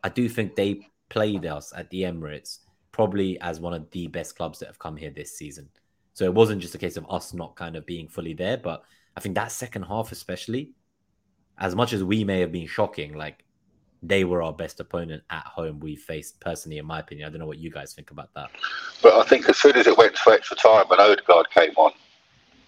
I 0.04 0.08
do 0.08 0.28
think 0.28 0.54
they 0.54 0.80
played 1.08 1.46
us 1.46 1.72
at 1.76 1.88
the 1.90 2.02
Emirates 2.02 2.58
probably 2.92 3.40
as 3.40 3.58
one 3.58 3.72
of 3.72 3.90
the 3.90 4.06
best 4.06 4.36
clubs 4.36 4.58
that 4.58 4.66
have 4.66 4.78
come 4.78 4.96
here 4.96 5.10
this 5.10 5.36
season. 5.36 5.68
So 6.14 6.24
it 6.24 6.34
wasn't 6.34 6.60
just 6.60 6.74
a 6.74 6.78
case 6.78 6.96
of 6.96 7.06
us 7.10 7.32
not 7.32 7.56
kind 7.56 7.76
of 7.76 7.86
being 7.86 8.08
fully 8.08 8.34
there, 8.34 8.56
but 8.56 8.82
I 9.16 9.20
think 9.20 9.34
that 9.34 9.52
second 9.52 9.84
half, 9.84 10.12
especially, 10.12 10.72
as 11.58 11.74
much 11.74 11.92
as 11.92 12.02
we 12.04 12.24
may 12.24 12.40
have 12.40 12.52
been 12.52 12.66
shocking, 12.66 13.16
like 13.16 13.44
they 14.02 14.24
were 14.24 14.42
our 14.42 14.52
best 14.52 14.80
opponent 14.80 15.22
at 15.30 15.44
home 15.44 15.78
we 15.80 15.94
faced 15.94 16.40
personally, 16.40 16.78
in 16.78 16.86
my 16.86 17.00
opinion. 17.00 17.26
I 17.26 17.30
don't 17.30 17.38
know 17.38 17.46
what 17.46 17.58
you 17.58 17.70
guys 17.70 17.92
think 17.92 18.10
about 18.10 18.34
that. 18.34 18.50
But 19.02 19.14
I 19.14 19.24
think 19.24 19.48
as 19.48 19.56
soon 19.58 19.76
as 19.76 19.86
it 19.86 19.96
went 19.96 20.16
to 20.16 20.30
extra 20.32 20.56
time 20.56 20.86
and 20.90 21.00
Odegaard 21.00 21.50
came 21.50 21.72
on, 21.76 21.92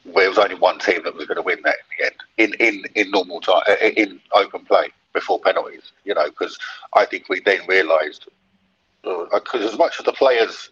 where 0.05 0.27
it 0.27 0.29
was 0.29 0.39
only 0.39 0.55
one 0.55 0.79
team 0.79 1.03
that 1.05 1.15
was 1.15 1.27
going 1.27 1.37
to 1.37 1.43
win 1.43 1.59
that 1.65 1.77
in 1.99 2.13
the 2.39 2.45
end, 2.45 2.61
in 2.61 2.67
in 2.67 2.85
in 2.95 3.11
normal 3.11 3.41
time, 3.41 3.63
uh, 3.69 3.75
in 3.81 4.21
open 4.33 4.65
play 4.65 4.89
before 5.13 5.41
penalties. 5.41 5.93
You 6.05 6.15
know, 6.15 6.27
because 6.27 6.59
I 6.95 7.05
think 7.05 7.29
we 7.29 7.41
then 7.41 7.61
realised 7.67 8.29
because 9.03 9.63
uh, 9.63 9.69
as 9.69 9.79
much 9.79 9.99
as 9.99 10.05
the 10.05 10.13
players 10.13 10.71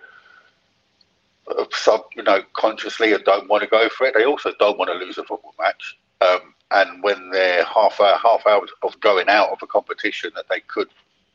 sub, 1.73 2.03
you 2.17 2.23
know, 2.23 2.43
consciously 2.55 3.13
and 3.13 3.25
don't 3.25 3.49
want 3.49 3.63
to 3.63 3.69
go 3.69 3.89
for 3.89 4.07
it. 4.07 4.15
They 4.15 4.25
also 4.25 4.53
don't 4.59 4.79
want 4.79 4.91
to 4.91 5.05
lose 5.05 5.19
a 5.19 5.25
football 5.25 5.55
match. 5.59 5.99
Um, 6.21 6.55
and 6.71 7.03
when 7.03 7.31
they're 7.31 7.65
half 7.65 8.01
hour, 8.01 8.17
half 8.23 8.47
hour 8.47 8.67
of 8.83 8.99
going 9.01 9.29
out 9.29 9.51
of 9.51 9.59
a 9.63 9.67
competition 9.67 10.31
that 10.37 10.49
they 10.49 10.61
could 10.61 10.89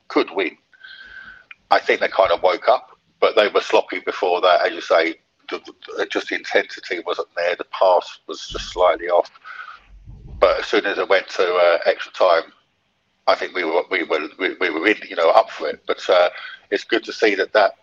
could 0.07 0.29
win, 0.31 0.57
I 1.69 1.79
think 1.79 1.99
they 1.99 2.07
kind 2.07 2.31
of 2.31 2.41
woke 2.41 2.67
up. 2.67 2.97
But 3.19 3.35
they 3.35 3.47
were 3.47 3.61
sloppy 3.61 3.99
before 3.99 4.41
that, 4.41 4.65
as 4.65 4.73
you 4.73 4.81
say. 4.81 5.15
The, 5.49 5.61
the, 5.97 6.05
just 6.07 6.29
the 6.29 6.35
intensity 6.35 6.99
wasn't 7.05 7.29
there. 7.35 7.55
The 7.55 7.65
pass 7.65 8.19
was 8.27 8.47
just 8.47 8.71
slightly 8.71 9.07
off. 9.09 9.31
But 10.39 10.59
as 10.59 10.67
soon 10.67 10.85
as 10.85 10.97
it 10.97 11.09
went 11.09 11.27
to 11.29 11.55
uh, 11.55 11.79
extra 11.85 12.11
time, 12.13 12.51
I 13.27 13.35
think 13.35 13.53
we 13.55 13.63
were 13.63 13.83
we 13.89 14.03
were 14.03 14.27
we, 14.39 14.55
we 14.55 14.69
were 14.69 14.87
in, 14.87 14.97
you 15.09 15.15
know, 15.15 15.29
up 15.31 15.49
for 15.51 15.69
it. 15.69 15.83
But 15.87 16.07
uh, 16.09 16.29
it's 16.71 16.83
good 16.83 17.03
to 17.05 17.13
see 17.13 17.35
that 17.35 17.53
that 17.53 17.73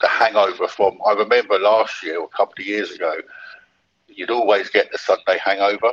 the 0.00 0.08
hangover 0.08 0.68
from. 0.68 0.98
I 1.06 1.12
remember 1.12 1.58
last 1.58 2.02
year, 2.02 2.20
or 2.20 2.26
a 2.26 2.36
couple 2.36 2.54
of 2.58 2.66
years 2.66 2.92
ago, 2.92 3.14
you'd 4.08 4.30
always 4.30 4.70
get 4.70 4.90
the 4.92 4.98
Sunday 4.98 5.38
hangover 5.44 5.92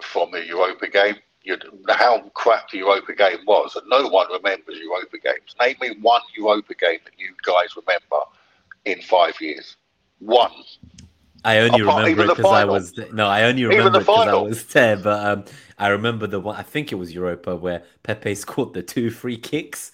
from 0.00 0.30
the 0.30 0.44
Europa 0.44 0.88
game. 0.88 1.16
You'd, 1.42 1.64
how 1.88 2.20
crap 2.34 2.70
the 2.70 2.78
Europa 2.78 3.14
game 3.14 3.38
was, 3.46 3.76
and 3.76 3.88
no 3.88 4.08
one 4.08 4.26
remembers 4.30 4.78
Europa 4.78 5.18
games. 5.18 5.54
Name 5.60 5.76
me 5.80 5.96
one 6.00 6.20
Europa 6.36 6.74
game 6.74 6.98
that 7.04 7.14
you 7.16 7.34
guys 7.42 7.74
remember 7.76 8.24
in 8.84 9.00
five 9.00 9.40
years. 9.40 9.76
One. 10.18 10.52
I 11.44 11.58
only 11.58 11.82
Apart, 11.82 12.04
remember 12.04 12.24
it 12.24 12.36
because 12.36 12.52
I 12.52 12.64
was 12.64 12.98
no. 13.12 13.28
I 13.28 13.44
only 13.44 13.64
remember 13.64 14.00
because 14.00 14.28
I 14.28 14.34
was 14.34 14.64
there. 14.66 14.96
But 14.96 15.24
um, 15.24 15.44
I 15.78 15.88
remember 15.88 16.26
the 16.26 16.40
one. 16.40 16.56
I 16.56 16.62
think 16.62 16.90
it 16.90 16.96
was 16.96 17.14
Europa 17.14 17.54
where 17.54 17.84
Pepe 18.02 18.34
scored 18.34 18.74
the 18.74 18.82
two 18.82 19.10
free 19.10 19.36
kicks 19.36 19.92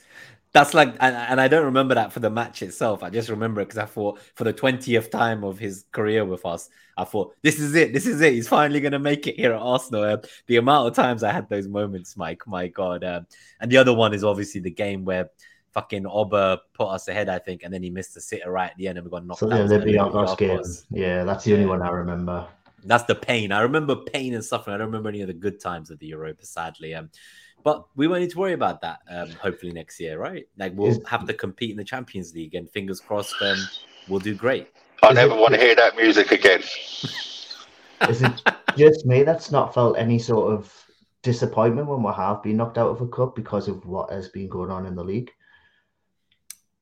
that's 0.55 0.73
like, 0.73 0.91
and, 1.01 1.17
and, 1.17 1.41
I 1.41 1.49
don't 1.49 1.65
remember 1.65 1.97
that 1.97 2.13
for 2.13 2.21
the 2.21 2.31
match 2.31 2.63
itself. 2.63 3.03
I 3.03 3.11
just 3.11 3.29
remember 3.29 3.61
it 3.61 3.65
because 3.65 3.79
I 3.79 3.87
thought 3.87 4.21
for 4.37 4.45
the 4.45 4.53
twentieth 4.53 5.11
time 5.11 5.43
of 5.43 5.59
his 5.59 5.85
career 5.91 6.25
with 6.25 6.47
us, 6.47 6.71
I 6.97 7.03
thought 7.03 7.35
this 7.43 7.59
is 7.59 7.75
it, 7.75 7.93
this 7.93 8.07
is 8.07 8.21
it. 8.21 8.35
He's 8.35 8.47
finally 8.47 8.81
gonna 8.81 9.01
make 9.01 9.27
it 9.27 9.35
here 9.35 9.53
at 9.53 9.61
Arsenal. 9.61 10.05
Uh, 10.05 10.19
the 10.47 10.57
amount 10.57 10.87
of 10.87 10.95
times 10.95 11.25
I 11.25 11.33
had 11.33 11.49
those 11.49 11.67
moments, 11.67 12.17
Mike, 12.17 12.47
my 12.47 12.69
god. 12.69 13.03
Um, 13.03 13.27
and 13.61 13.71
the 13.71 13.79
other 13.79 13.93
one 13.93 14.15
is 14.15 14.23
obviously 14.23 14.61
the 14.61 14.71
game 14.71 15.05
where 15.05 15.29
fucking 15.73 16.07
Oba 16.07 16.61
put 16.73 16.87
us 16.87 17.09
ahead, 17.09 17.29
I 17.29 17.41
think, 17.41 17.65
and 17.65 17.75
then 17.75 17.83
he 17.83 17.91
missed 17.91 18.15
the 18.15 18.21
sitter 18.21 18.53
right 18.53 18.71
at 18.71 18.77
the 18.77 18.87
end, 18.87 18.97
and 18.97 19.05
we 19.05 19.11
got 19.11 19.27
knocked 19.27 19.41
so, 19.41 19.51
out. 19.51 19.69
Yeah, 19.69 19.77
the 19.77 20.37
game. 20.39 20.63
Yeah, 20.93 21.25
that's 21.25 21.43
the 21.43 21.55
only 21.55 21.67
one 21.67 21.83
I 21.83 21.91
remember. 21.91 22.47
That's 22.85 23.05
the 23.05 23.17
pain. 23.17 23.51
I 23.51 23.63
remember 23.63 23.97
pain 23.97 24.35
and 24.35 24.45
suffering. 24.45 24.75
I 24.75 24.79
don't 24.79 24.87
remember 24.87 25.09
any 25.09 25.23
of 25.23 25.27
the 25.27 25.35
good 25.35 25.59
times 25.59 25.91
of 25.91 25.99
the 25.99 26.07
Europa, 26.07 26.47
sadly. 26.47 26.95
Um, 26.95 27.11
but 27.65 27.87
we 27.97 28.07
won't 28.07 28.21
need 28.21 28.31
to 28.31 28.39
worry 28.39 28.53
about 28.53 28.83
that. 28.83 29.01
Um, 29.11 29.31
hopefully 29.31 29.73
next 29.73 29.99
year, 29.99 30.19
right? 30.19 30.47
Like 30.57 30.73
we'll 30.77 31.03
have 31.07 31.27
to 31.27 31.35
compete 31.35 31.71
in 31.71 31.77
the 31.77 31.85
Champions 31.85 32.33
League, 32.35 32.55
and 32.55 32.71
fingers 32.71 33.01
crossed, 33.01 33.35
um, 33.41 33.59
we'll 34.07 34.21
do 34.21 34.35
great. 34.35 34.69
I 35.03 35.09
is 35.09 35.15
never 35.17 35.35
it, 35.35 35.41
want 35.41 35.55
to 35.55 35.61
hear 35.61 35.75
that 35.75 35.97
music 35.97 36.31
again. 36.31 36.63
Is 38.09 38.23
it 38.23 38.43
just 38.77 39.07
me 39.07 39.23
that's 39.23 39.51
not 39.51 39.73
felt 39.73 39.97
any 39.97 40.19
sort 40.19 40.53
of 40.53 40.73
disappointment 41.23 41.89
when 41.89 42.03
we 42.03 42.13
have 42.13 42.43
been 42.43 42.59
knocked 42.59 42.77
out 42.77 42.91
of 42.91 43.01
a 43.01 43.09
cup 43.09 43.35
because 43.35 43.67
of 43.67 43.87
what 43.87 44.11
has 44.11 44.29
been 44.29 44.49
going 44.49 44.71
on 44.71 44.85
in 44.85 44.95
the 44.95 45.03
league? 45.03 45.33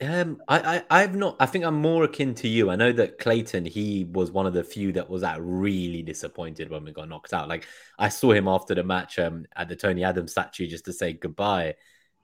Um, 0.02 0.42
I, 0.48 0.58
I, 0.58 1.02
I've 1.02 1.14
not. 1.14 1.36
I 1.38 1.46
think 1.46 1.64
I'm 1.64 1.80
more 1.80 2.04
akin 2.04 2.34
to 2.36 2.48
you. 2.48 2.70
I 2.70 2.76
know 2.76 2.92
that 2.92 3.18
Clayton, 3.18 3.64
he 3.64 4.04
was 4.04 4.30
one 4.32 4.46
of 4.46 4.52
the 4.52 4.64
few 4.64 4.92
that 4.92 5.08
was 5.08 5.22
that 5.22 5.38
really 5.40 6.02
disappointed 6.02 6.70
when 6.70 6.84
we 6.84 6.92
got 6.92 7.08
knocked 7.08 7.32
out. 7.32 7.48
Like 7.48 7.66
I 7.98 8.08
saw 8.08 8.32
him 8.32 8.48
after 8.48 8.74
the 8.74 8.82
match 8.82 9.18
um, 9.18 9.46
at 9.54 9.68
the 9.68 9.76
Tony 9.76 10.02
Adams 10.02 10.32
statue 10.32 10.66
just 10.66 10.86
to 10.86 10.92
say 10.92 11.12
goodbye, 11.12 11.76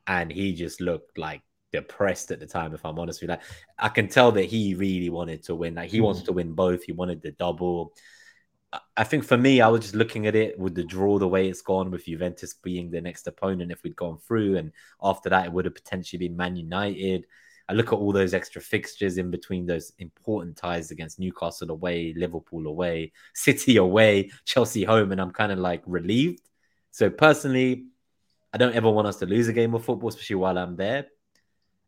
and 0.07 0.33
he 0.33 0.55
just 0.55 0.81
looked 0.81 1.19
like 1.19 1.43
depressed 1.73 2.33
at 2.33 2.41
the 2.41 2.47
time. 2.47 2.75
If 2.75 2.85
I'm 2.85 2.99
honest 2.99 3.21
with 3.21 3.31
you, 3.31 3.37
like 3.37 3.45
I 3.79 3.89
can 3.91 4.09
tell 4.09 4.33
that 4.33 4.47
he 4.47 4.75
really 4.75 5.11
wanted 5.11 5.45
to 5.45 5.55
win. 5.55 5.77
Like 5.77 5.91
he 5.91 5.99
mm. 5.99 6.05
wants 6.05 6.23
to 6.23 6.33
win 6.33 6.55
both. 6.55 6.83
He 6.83 6.93
wanted 6.93 7.23
the 7.23 7.33
double. 7.33 7.95
I 8.97 9.05
think 9.05 9.25
for 9.25 9.37
me, 9.37 9.61
I 9.61 9.69
was 9.69 9.83
just 9.83 9.95
looking 9.95 10.27
at 10.27 10.35
it 10.35 10.59
with 10.59 10.75
the 10.75 10.85
draw 10.85 11.19
the 11.19 11.29
way 11.29 11.49
it's 11.49 11.63
gone, 11.63 11.91
with 11.91 12.07
Juventus 12.07 12.55
being 12.55 12.91
the 12.91 13.01
next 13.01 13.27
opponent 13.27 13.73
if 13.73 13.83
we'd 13.83 13.97
gone 13.97 14.19
through, 14.19 14.57
and 14.57 14.73
after 15.03 15.31
that, 15.31 15.47
it 15.47 15.53
would 15.53 15.65
have 15.65 15.75
potentially 15.75 16.19
been 16.19 16.37
Man 16.37 16.57
United. 16.57 17.27
I 17.69 17.75
look 17.75 17.89
at 17.89 17.99
all 17.99 18.13
those 18.13 18.33
extra 18.33 18.63
fixtures 18.63 19.19
in 19.19 19.31
between 19.31 19.67
those 19.67 19.93
important 19.99 20.57
ties 20.57 20.91
against 20.91 21.19
Newcastle 21.19 21.71
away, 21.71 22.15
Liverpool 22.17 22.67
away, 22.67 23.13
City 23.35 23.77
away, 23.77 24.31
Chelsea 24.45 24.85
home, 24.85 25.13
and 25.13 25.21
I'm 25.21 25.33
kind 25.33 25.53
of 25.53 25.59
like 25.59 25.83
relieved. 25.87 26.49
So 26.91 27.11
personally, 27.11 27.85
I 28.53 28.59
don't 28.59 28.75
ever 28.75 28.91
want 28.91 29.07
us 29.07 29.17
to 29.17 29.27
lose 29.27 29.49
a 29.49 29.53
game 29.53 29.75
of 29.75 29.85
football, 29.85 30.09
especially 30.09 30.37
while 30.37 30.57
I'm 30.57 30.77
there. 30.77 31.07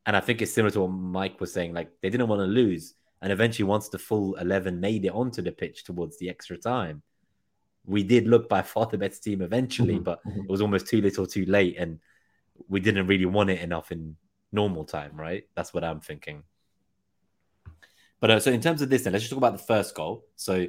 And 0.05 0.16
I 0.16 0.21
think 0.21 0.43
it's 0.43 0.53
similar 0.53 0.71
to 0.73 0.83
what 0.83 0.88
Mike 0.88 1.40
was 1.40 1.53
saying. 1.53 1.73
Like 1.73 1.90
they 2.03 2.11
didn't 2.11 2.29
want 2.29 2.40
to 2.40 2.47
lose, 2.47 2.95
And 3.23 3.33
eventually, 3.33 3.64
once 3.64 3.88
the 3.88 3.99
full 3.99 4.35
11 4.35 4.81
made 4.81 5.05
it 5.05 5.12
onto 5.12 5.40
the 5.40 5.53
pitch 5.53 5.85
towards 5.85 6.19
the 6.19 6.29
extra 6.29 6.59
time, 6.59 7.03
we 7.87 8.03
did 8.03 8.29
look 8.29 8.49
by 8.49 8.61
far 8.61 8.87
the 8.87 8.99
best 8.99 9.25
team 9.25 9.40
eventually, 9.40 9.95
mm-hmm. 9.95 10.05
but 10.05 10.25
mm-hmm. 10.25 10.40
it 10.40 10.49
was 10.51 10.61
almost 10.61 10.87
too 10.87 11.01
little 11.01 11.27
too 11.27 11.47
late. 11.47 11.77
And 11.79 12.01
we 12.69 12.81
didn't 12.81 13.07
really 13.07 13.27
want 13.27 13.49
it 13.51 13.61
enough 13.61 13.90
in 13.93 14.16
normal 14.53 14.85
time, 14.85 15.13
right? 15.15 15.45
That's 15.55 15.73
what 15.73 15.85
I'm 15.85 16.01
thinking. 16.01 16.45
But 18.21 18.31
uh, 18.31 18.41
so 18.41 18.51
in 18.51 18.61
terms 18.61 18.83
of 18.83 18.91
this, 18.91 19.03
then 19.03 19.13
let's 19.13 19.25
just 19.25 19.33
talk 19.33 19.39
about 19.39 19.57
the 19.57 19.65
first 19.65 19.95
goal. 19.95 20.27
So 20.37 20.67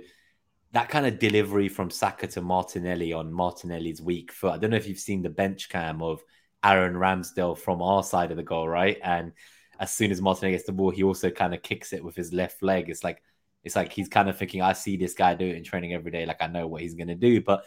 that 0.72 0.90
kind 0.90 1.06
of 1.06 1.20
delivery 1.20 1.68
from 1.68 1.90
Saka 1.90 2.28
to 2.28 2.42
Martinelli 2.42 3.12
on 3.12 3.32
Martinelli's 3.32 4.02
weak 4.02 4.32
foot. 4.32 4.54
I 4.54 4.58
don't 4.58 4.72
know 4.72 4.78
if 4.78 4.88
you've 4.88 5.00
seen 5.00 5.22
the 5.22 5.30
bench 5.30 5.70
cam 5.70 6.02
of 6.02 6.24
Aaron 6.64 6.94
Ramsdale 6.94 7.58
from 7.58 7.82
our 7.82 8.04
side 8.04 8.32
of 8.32 8.38
the 8.38 8.44
goal, 8.44 8.70
right? 8.70 8.98
And 9.04 9.34
as 9.80 9.92
soon 9.92 10.12
as 10.12 10.22
Martinelli 10.22 10.54
gets 10.54 10.66
the 10.66 10.72
ball, 10.72 10.92
he 10.92 11.04
also 11.04 11.30
kind 11.30 11.54
of 11.54 11.62
kicks 11.62 11.92
it 11.92 12.04
with 12.04 12.16
his 12.16 12.32
left 12.32 12.64
leg. 12.64 12.90
It's 12.90 13.04
like 13.04 13.22
it's 13.64 13.76
like 13.76 13.92
he's 13.92 14.08
kind 14.08 14.30
of 14.30 14.38
thinking, 14.38 14.62
I 14.62 14.74
see 14.74 14.98
this 14.98 15.14
guy 15.14 15.36
do 15.36 15.46
it 15.46 15.56
in 15.56 15.64
training 15.64 15.94
every 15.94 16.12
day, 16.12 16.26
like 16.26 16.42
I 16.42 16.48
know 16.48 16.68
what 16.68 16.82
he's 16.82 16.96
gonna 16.96 17.16
do. 17.16 17.42
But 17.42 17.66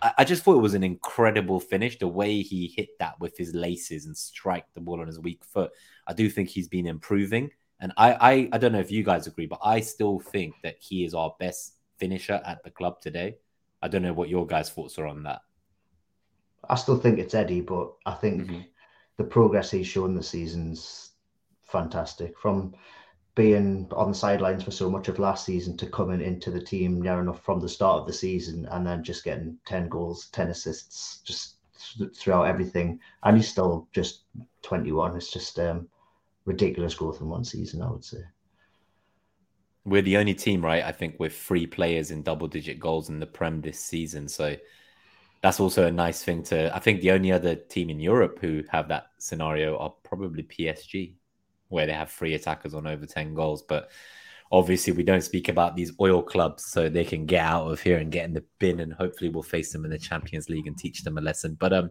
I, 0.00 0.12
I 0.18 0.24
just 0.24 0.42
thought 0.42 0.56
it 0.56 0.62
was 0.62 0.74
an 0.74 0.84
incredible 0.84 1.60
finish. 1.60 1.98
The 1.98 2.08
way 2.08 2.42
he 2.42 2.72
hit 2.76 2.98
that 2.98 3.18
with 3.20 3.36
his 3.36 3.54
laces 3.54 4.06
and 4.06 4.16
strike 4.16 4.66
the 4.74 4.80
ball 4.80 5.00
on 5.00 5.06
his 5.06 5.20
weak 5.20 5.44
foot. 5.44 5.72
I 6.06 6.12
do 6.12 6.28
think 6.28 6.48
he's 6.48 6.68
been 6.68 6.86
improving. 6.86 7.50
And 7.80 7.92
I, 7.96 8.12
I, 8.14 8.48
I 8.52 8.58
don't 8.58 8.72
know 8.72 8.80
if 8.80 8.92
you 8.92 9.02
guys 9.02 9.26
agree, 9.26 9.46
but 9.46 9.60
I 9.64 9.80
still 9.80 10.20
think 10.20 10.54
that 10.62 10.76
he 10.78 11.04
is 11.04 11.14
our 11.14 11.34
best 11.40 11.74
finisher 11.98 12.40
at 12.44 12.62
the 12.62 12.70
club 12.70 13.00
today. 13.00 13.36
I 13.82 13.88
don't 13.88 14.02
know 14.02 14.12
what 14.12 14.28
your 14.28 14.46
guys' 14.46 14.70
thoughts 14.70 14.98
are 14.98 15.06
on 15.06 15.24
that. 15.24 15.40
I 16.68 16.76
still 16.76 16.96
think 16.96 17.18
it's 17.18 17.34
Eddie, 17.34 17.60
but 17.60 17.92
I 18.06 18.14
think 18.14 18.42
mm-hmm. 18.42 18.60
the 19.16 19.24
progress 19.24 19.70
he's 19.70 19.88
shown 19.88 20.14
this 20.14 20.28
season's 20.28 21.10
fantastic. 21.64 22.38
From 22.38 22.74
being 23.34 23.88
on 23.92 24.08
the 24.08 24.14
sidelines 24.14 24.62
for 24.62 24.70
so 24.70 24.90
much 24.90 25.08
of 25.08 25.18
last 25.18 25.46
season 25.46 25.76
to 25.78 25.86
coming 25.86 26.20
into 26.20 26.50
the 26.50 26.60
team 26.60 27.00
near 27.00 27.20
enough 27.20 27.42
from 27.42 27.60
the 27.60 27.68
start 27.68 28.00
of 28.00 28.06
the 28.06 28.12
season 28.12 28.66
and 28.70 28.86
then 28.86 29.02
just 29.02 29.24
getting 29.24 29.56
10 29.64 29.88
goals, 29.88 30.28
10 30.32 30.48
assists, 30.48 31.20
just 31.24 31.54
throughout 32.14 32.44
everything. 32.44 33.00
And 33.22 33.36
he's 33.36 33.48
still 33.48 33.88
just 33.92 34.24
21. 34.62 35.16
It's 35.16 35.32
just 35.32 35.58
um, 35.58 35.88
ridiculous 36.44 36.94
growth 36.94 37.20
in 37.20 37.28
one 37.28 37.44
season, 37.44 37.80
I 37.80 37.90
would 37.90 38.04
say. 38.04 38.18
We're 39.84 40.02
the 40.02 40.18
only 40.18 40.34
team, 40.34 40.64
right? 40.64 40.84
I 40.84 40.92
think 40.92 41.18
with 41.18 41.36
three 41.36 41.66
players 41.66 42.10
in 42.10 42.22
double 42.22 42.48
digit 42.48 42.78
goals 42.78 43.08
in 43.08 43.18
the 43.18 43.26
Prem 43.26 43.62
this 43.62 43.80
season. 43.80 44.28
So 44.28 44.56
that's 45.40 45.58
also 45.58 45.86
a 45.86 45.90
nice 45.90 46.22
thing 46.22 46.42
to. 46.44 46.74
I 46.74 46.78
think 46.78 47.00
the 47.00 47.10
only 47.12 47.32
other 47.32 47.56
team 47.56 47.90
in 47.90 47.98
Europe 47.98 48.38
who 48.40 48.62
have 48.70 48.88
that 48.88 49.06
scenario 49.18 49.76
are 49.78 49.92
probably 50.04 50.44
PSG, 50.44 51.14
where 51.72 51.86
they 51.86 51.92
have 51.92 52.10
three 52.10 52.34
attackers 52.34 52.74
on 52.74 52.86
over 52.86 53.06
10 53.06 53.34
goals. 53.34 53.62
But 53.62 53.90
obviously, 54.50 54.92
we 54.92 55.02
don't 55.02 55.22
speak 55.22 55.48
about 55.48 55.74
these 55.74 55.92
oil 56.00 56.22
clubs 56.22 56.66
so 56.66 56.88
they 56.88 57.04
can 57.04 57.26
get 57.26 57.44
out 57.44 57.70
of 57.70 57.80
here 57.80 57.98
and 57.98 58.12
get 58.12 58.26
in 58.26 58.34
the 58.34 58.44
bin. 58.58 58.80
And 58.80 58.92
hopefully, 58.92 59.30
we'll 59.30 59.42
face 59.42 59.72
them 59.72 59.84
in 59.84 59.90
the 59.90 59.98
Champions 59.98 60.48
League 60.48 60.66
and 60.66 60.78
teach 60.78 61.02
them 61.02 61.18
a 61.18 61.20
lesson. 61.20 61.56
But, 61.58 61.72
um, 61.72 61.90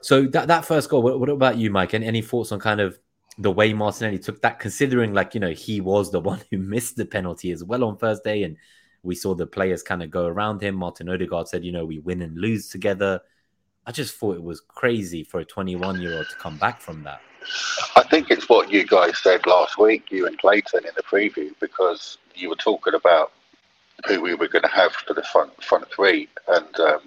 so 0.00 0.26
that, 0.28 0.48
that 0.48 0.64
first 0.64 0.90
goal, 0.90 1.02
what, 1.02 1.18
what 1.20 1.28
about 1.28 1.58
you, 1.58 1.70
Mike? 1.70 1.92
And 1.92 2.04
any 2.04 2.22
thoughts 2.22 2.52
on 2.52 2.60
kind 2.60 2.80
of 2.80 2.98
the 3.38 3.50
way 3.50 3.72
Martinelli 3.72 4.18
took 4.18 4.42
that, 4.42 4.58
considering 4.58 5.14
like 5.14 5.34
you 5.34 5.40
know 5.40 5.50
he 5.50 5.80
was 5.80 6.10
the 6.10 6.20
one 6.32 6.40
who 6.50 6.58
missed 6.58 6.96
the 6.96 7.06
penalty 7.06 7.52
as 7.52 7.64
well 7.64 7.84
on 7.84 7.96
Thursday, 7.96 8.42
and 8.42 8.56
we 9.02 9.14
saw 9.14 9.34
the 9.34 9.46
players 9.46 9.82
kind 9.82 10.02
of 10.02 10.10
go 10.10 10.26
around 10.26 10.62
him. 10.62 10.74
Martin 10.74 11.08
Odegaard 11.08 11.48
said, 11.48 11.64
you 11.64 11.72
know, 11.72 11.84
we 11.84 11.98
win 12.00 12.22
and 12.22 12.36
lose 12.36 12.68
together. 12.68 13.20
I 13.86 13.92
just 13.92 14.16
thought 14.16 14.36
it 14.36 14.42
was 14.42 14.60
crazy 14.60 15.22
for 15.24 15.40
a 15.40 15.44
21 15.44 16.02
year 16.02 16.18
old 16.18 16.28
to 16.28 16.36
come 16.36 16.58
back 16.58 16.80
from 16.80 17.04
that. 17.04 17.20
I 17.96 18.02
think 18.04 18.30
it's 18.30 18.48
what 18.48 18.70
you 18.70 18.84
guys 18.86 19.18
said 19.18 19.46
last 19.46 19.78
week, 19.78 20.10
you 20.10 20.26
and 20.26 20.38
Clayton 20.38 20.84
in 20.84 20.92
the 20.96 21.02
preview, 21.02 21.52
because 21.60 22.18
you 22.34 22.48
were 22.48 22.56
talking 22.56 22.94
about 22.94 23.32
who 24.06 24.20
we 24.20 24.34
were 24.34 24.48
going 24.48 24.62
to 24.62 24.68
have 24.68 24.92
for 24.92 25.14
the 25.14 25.22
front 25.24 25.62
front 25.62 25.90
three, 25.90 26.28
and 26.48 26.80
um, 26.80 27.00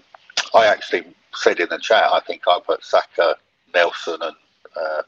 I 0.54 0.66
actually 0.66 1.06
said 1.34 1.60
in 1.60 1.70
the 1.70 1.80
chat, 1.80 2.04
I 2.04 2.20
think 2.20 2.44
I 2.48 2.60
put 2.66 2.84
Saka, 2.84 3.36
Nelson, 3.74 4.18
and 4.22 4.36
uh, 4.76 5.02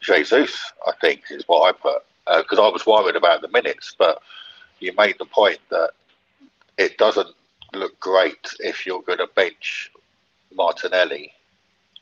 Jesus, 0.00 0.72
I 0.86 0.92
think, 1.00 1.22
is 1.30 1.44
what 1.46 1.68
I 1.68 1.72
put. 1.72 2.02
Because 2.26 2.58
uh, 2.58 2.66
I 2.66 2.70
was 2.70 2.86
worried 2.86 3.16
about 3.16 3.42
the 3.42 3.48
minutes, 3.48 3.94
but 3.98 4.20
you 4.80 4.92
made 4.96 5.16
the 5.18 5.24
point 5.24 5.58
that 5.70 5.90
it 6.78 6.96
doesn't 6.98 7.34
look 7.74 7.98
great 8.00 8.48
if 8.60 8.86
you're 8.86 9.02
going 9.02 9.18
to 9.18 9.28
bench 9.34 9.90
Martinelli. 10.54 11.32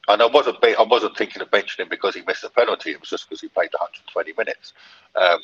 And 0.08 0.22
I 0.22 0.26
wasn't 0.26 0.58
I 0.64 0.82
wasn't 0.82 1.16
thinking 1.16 1.42
of 1.42 1.50
benching 1.50 1.80
him 1.80 1.88
because 1.88 2.14
he 2.14 2.22
missed 2.26 2.44
a 2.44 2.50
penalty. 2.50 2.92
It 2.92 3.00
was 3.00 3.10
just 3.10 3.28
because 3.28 3.40
he 3.40 3.48
played 3.48 3.70
120 3.72 4.32
minutes. 4.36 4.72
Um, 5.14 5.40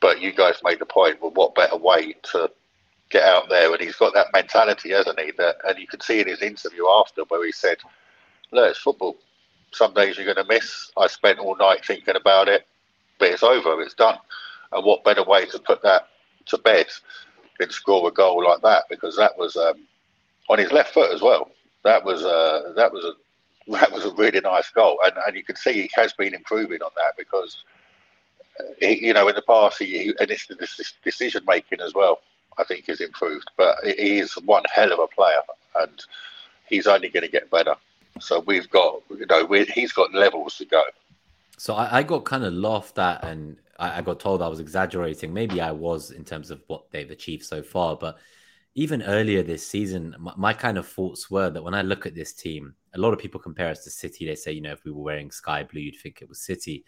but 0.00 0.20
you 0.20 0.32
guys 0.32 0.60
made 0.64 0.78
the 0.78 0.86
point. 0.86 1.20
Well, 1.20 1.32
what 1.32 1.54
better 1.54 1.76
way 1.76 2.14
to 2.32 2.50
get 3.10 3.24
out 3.24 3.48
there? 3.48 3.70
And 3.72 3.80
he's 3.80 3.96
got 3.96 4.14
that 4.14 4.28
mentality, 4.32 4.90
hasn't 4.90 5.20
he? 5.20 5.32
That 5.36 5.56
and 5.66 5.78
you 5.78 5.86
can 5.86 6.00
see 6.00 6.20
in 6.20 6.28
his 6.28 6.40
interview 6.42 6.88
after 6.88 7.22
where 7.28 7.44
he 7.44 7.52
said, 7.52 7.78
"Look, 8.52 8.70
it's 8.70 8.78
football 8.78 9.16
some 9.72 9.92
days 9.94 10.16
you're 10.16 10.32
going 10.32 10.44
to 10.44 10.52
miss. 10.52 10.90
I 10.96 11.06
spent 11.06 11.38
all 11.38 11.56
night 11.56 11.84
thinking 11.84 12.16
about 12.16 12.48
it, 12.48 12.66
but 13.18 13.28
it's 13.28 13.42
over, 13.42 13.80
it's 13.82 13.94
done. 13.94 14.18
And 14.72 14.84
what 14.84 15.04
better 15.04 15.24
way 15.24 15.46
to 15.46 15.58
put 15.58 15.82
that 15.82 16.08
to 16.46 16.58
bed 16.58 16.86
than 17.58 17.70
score 17.70 18.08
a 18.08 18.12
goal 18.12 18.44
like 18.44 18.62
that? 18.62 18.84
Because 18.88 19.16
that 19.16 19.36
was 19.36 19.56
um, 19.56 19.86
on 20.48 20.58
his 20.58 20.72
left 20.72 20.94
foot 20.94 21.12
as 21.12 21.22
well. 21.22 21.50
That 21.84 22.04
was 22.04 22.24
uh, 22.24 22.72
that 22.76 22.92
was 22.92 23.04
a 23.04 23.12
that 23.68 23.92
was 23.92 24.04
a 24.04 24.12
really 24.14 24.40
nice 24.40 24.70
goal, 24.70 24.98
and 25.04 25.14
and 25.26 25.36
you 25.36 25.44
can 25.44 25.56
see 25.56 25.72
he 25.72 25.90
has 25.94 26.12
been 26.12 26.34
improving 26.34 26.82
on 26.82 26.90
that 26.96 27.16
because. 27.16 27.64
Uh, 28.60 28.64
he, 28.80 29.06
you 29.06 29.12
know, 29.14 29.28
in 29.28 29.36
the 29.36 29.42
past, 29.42 29.78
he, 29.78 30.12
and 30.18 30.32
it's 30.32 30.48
the 30.48 30.56
decision 31.04 31.44
making 31.46 31.80
as 31.80 31.94
well. 31.94 32.18
I 32.58 32.64
think 32.64 32.86
has 32.86 33.00
improved, 33.00 33.48
but 33.56 33.76
he 33.84 34.18
is 34.18 34.32
one 34.32 34.64
hell 34.74 34.92
of 34.92 34.98
a 34.98 35.06
player, 35.06 35.40
and 35.76 36.04
he's 36.68 36.86
only 36.86 37.08
going 37.08 37.22
to 37.22 37.30
get 37.30 37.50
better. 37.50 37.76
So 38.20 38.40
we've 38.40 38.68
got, 38.68 39.00
you 39.10 39.26
know, 39.26 39.46
he's 39.74 39.92
got 39.92 40.12
levels 40.12 40.56
to 40.58 40.64
go. 40.64 40.82
So 41.56 41.74
I, 41.74 41.98
I 41.98 42.02
got 42.02 42.24
kind 42.24 42.44
of 42.44 42.52
laughed 42.52 42.98
at, 42.98 43.24
and 43.24 43.56
I, 43.78 43.98
I, 43.98 44.02
got 44.02 44.20
told 44.20 44.42
I 44.42 44.48
was 44.48 44.60
exaggerating. 44.60 45.32
Maybe 45.32 45.60
I 45.60 45.70
was 45.70 46.10
in 46.10 46.24
terms 46.24 46.50
of 46.50 46.62
what 46.66 46.90
they've 46.90 47.10
achieved 47.10 47.44
so 47.44 47.62
far, 47.62 47.96
but 47.96 48.18
even 48.78 49.02
earlier 49.02 49.42
this 49.42 49.66
season, 49.66 50.14
my, 50.20 50.32
my 50.36 50.52
kind 50.52 50.78
of 50.78 50.86
thoughts 50.86 51.28
were 51.28 51.50
that 51.50 51.64
when 51.64 51.74
I 51.74 51.82
look 51.82 52.06
at 52.06 52.14
this 52.14 52.32
team, 52.32 52.76
a 52.94 52.98
lot 52.98 53.12
of 53.12 53.18
people 53.18 53.40
compare 53.40 53.70
us 53.70 53.82
to 53.82 53.90
City. 53.90 54.24
They 54.24 54.36
say, 54.36 54.52
you 54.52 54.60
know, 54.60 54.70
if 54.70 54.84
we 54.84 54.92
were 54.92 55.02
wearing 55.02 55.32
sky 55.32 55.64
blue, 55.64 55.80
you'd 55.80 55.96
think 55.96 56.22
it 56.22 56.28
was 56.28 56.40
City. 56.42 56.84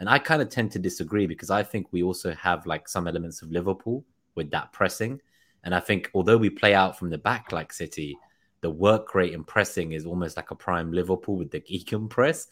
And 0.00 0.08
I 0.08 0.18
kind 0.18 0.40
of 0.40 0.48
tend 0.48 0.72
to 0.72 0.78
disagree 0.78 1.26
because 1.26 1.50
I 1.50 1.62
think 1.62 1.88
we 1.90 2.02
also 2.02 2.32
have 2.36 2.64
like 2.64 2.88
some 2.88 3.06
elements 3.06 3.42
of 3.42 3.50
Liverpool 3.50 4.02
with 4.34 4.50
that 4.52 4.72
pressing. 4.72 5.20
And 5.62 5.74
I 5.74 5.80
think 5.80 6.10
although 6.14 6.38
we 6.38 6.48
play 6.48 6.72
out 6.72 6.98
from 6.98 7.10
the 7.10 7.18
back 7.18 7.52
like 7.52 7.70
City, 7.70 8.16
the 8.62 8.70
work 8.70 9.14
rate 9.14 9.34
and 9.34 9.46
pressing 9.46 9.92
is 9.92 10.06
almost 10.06 10.38
like 10.38 10.52
a 10.52 10.54
prime 10.54 10.90
Liverpool 10.90 11.36
with 11.36 11.50
the 11.50 11.60
geek 11.60 11.92
press. 12.08 12.48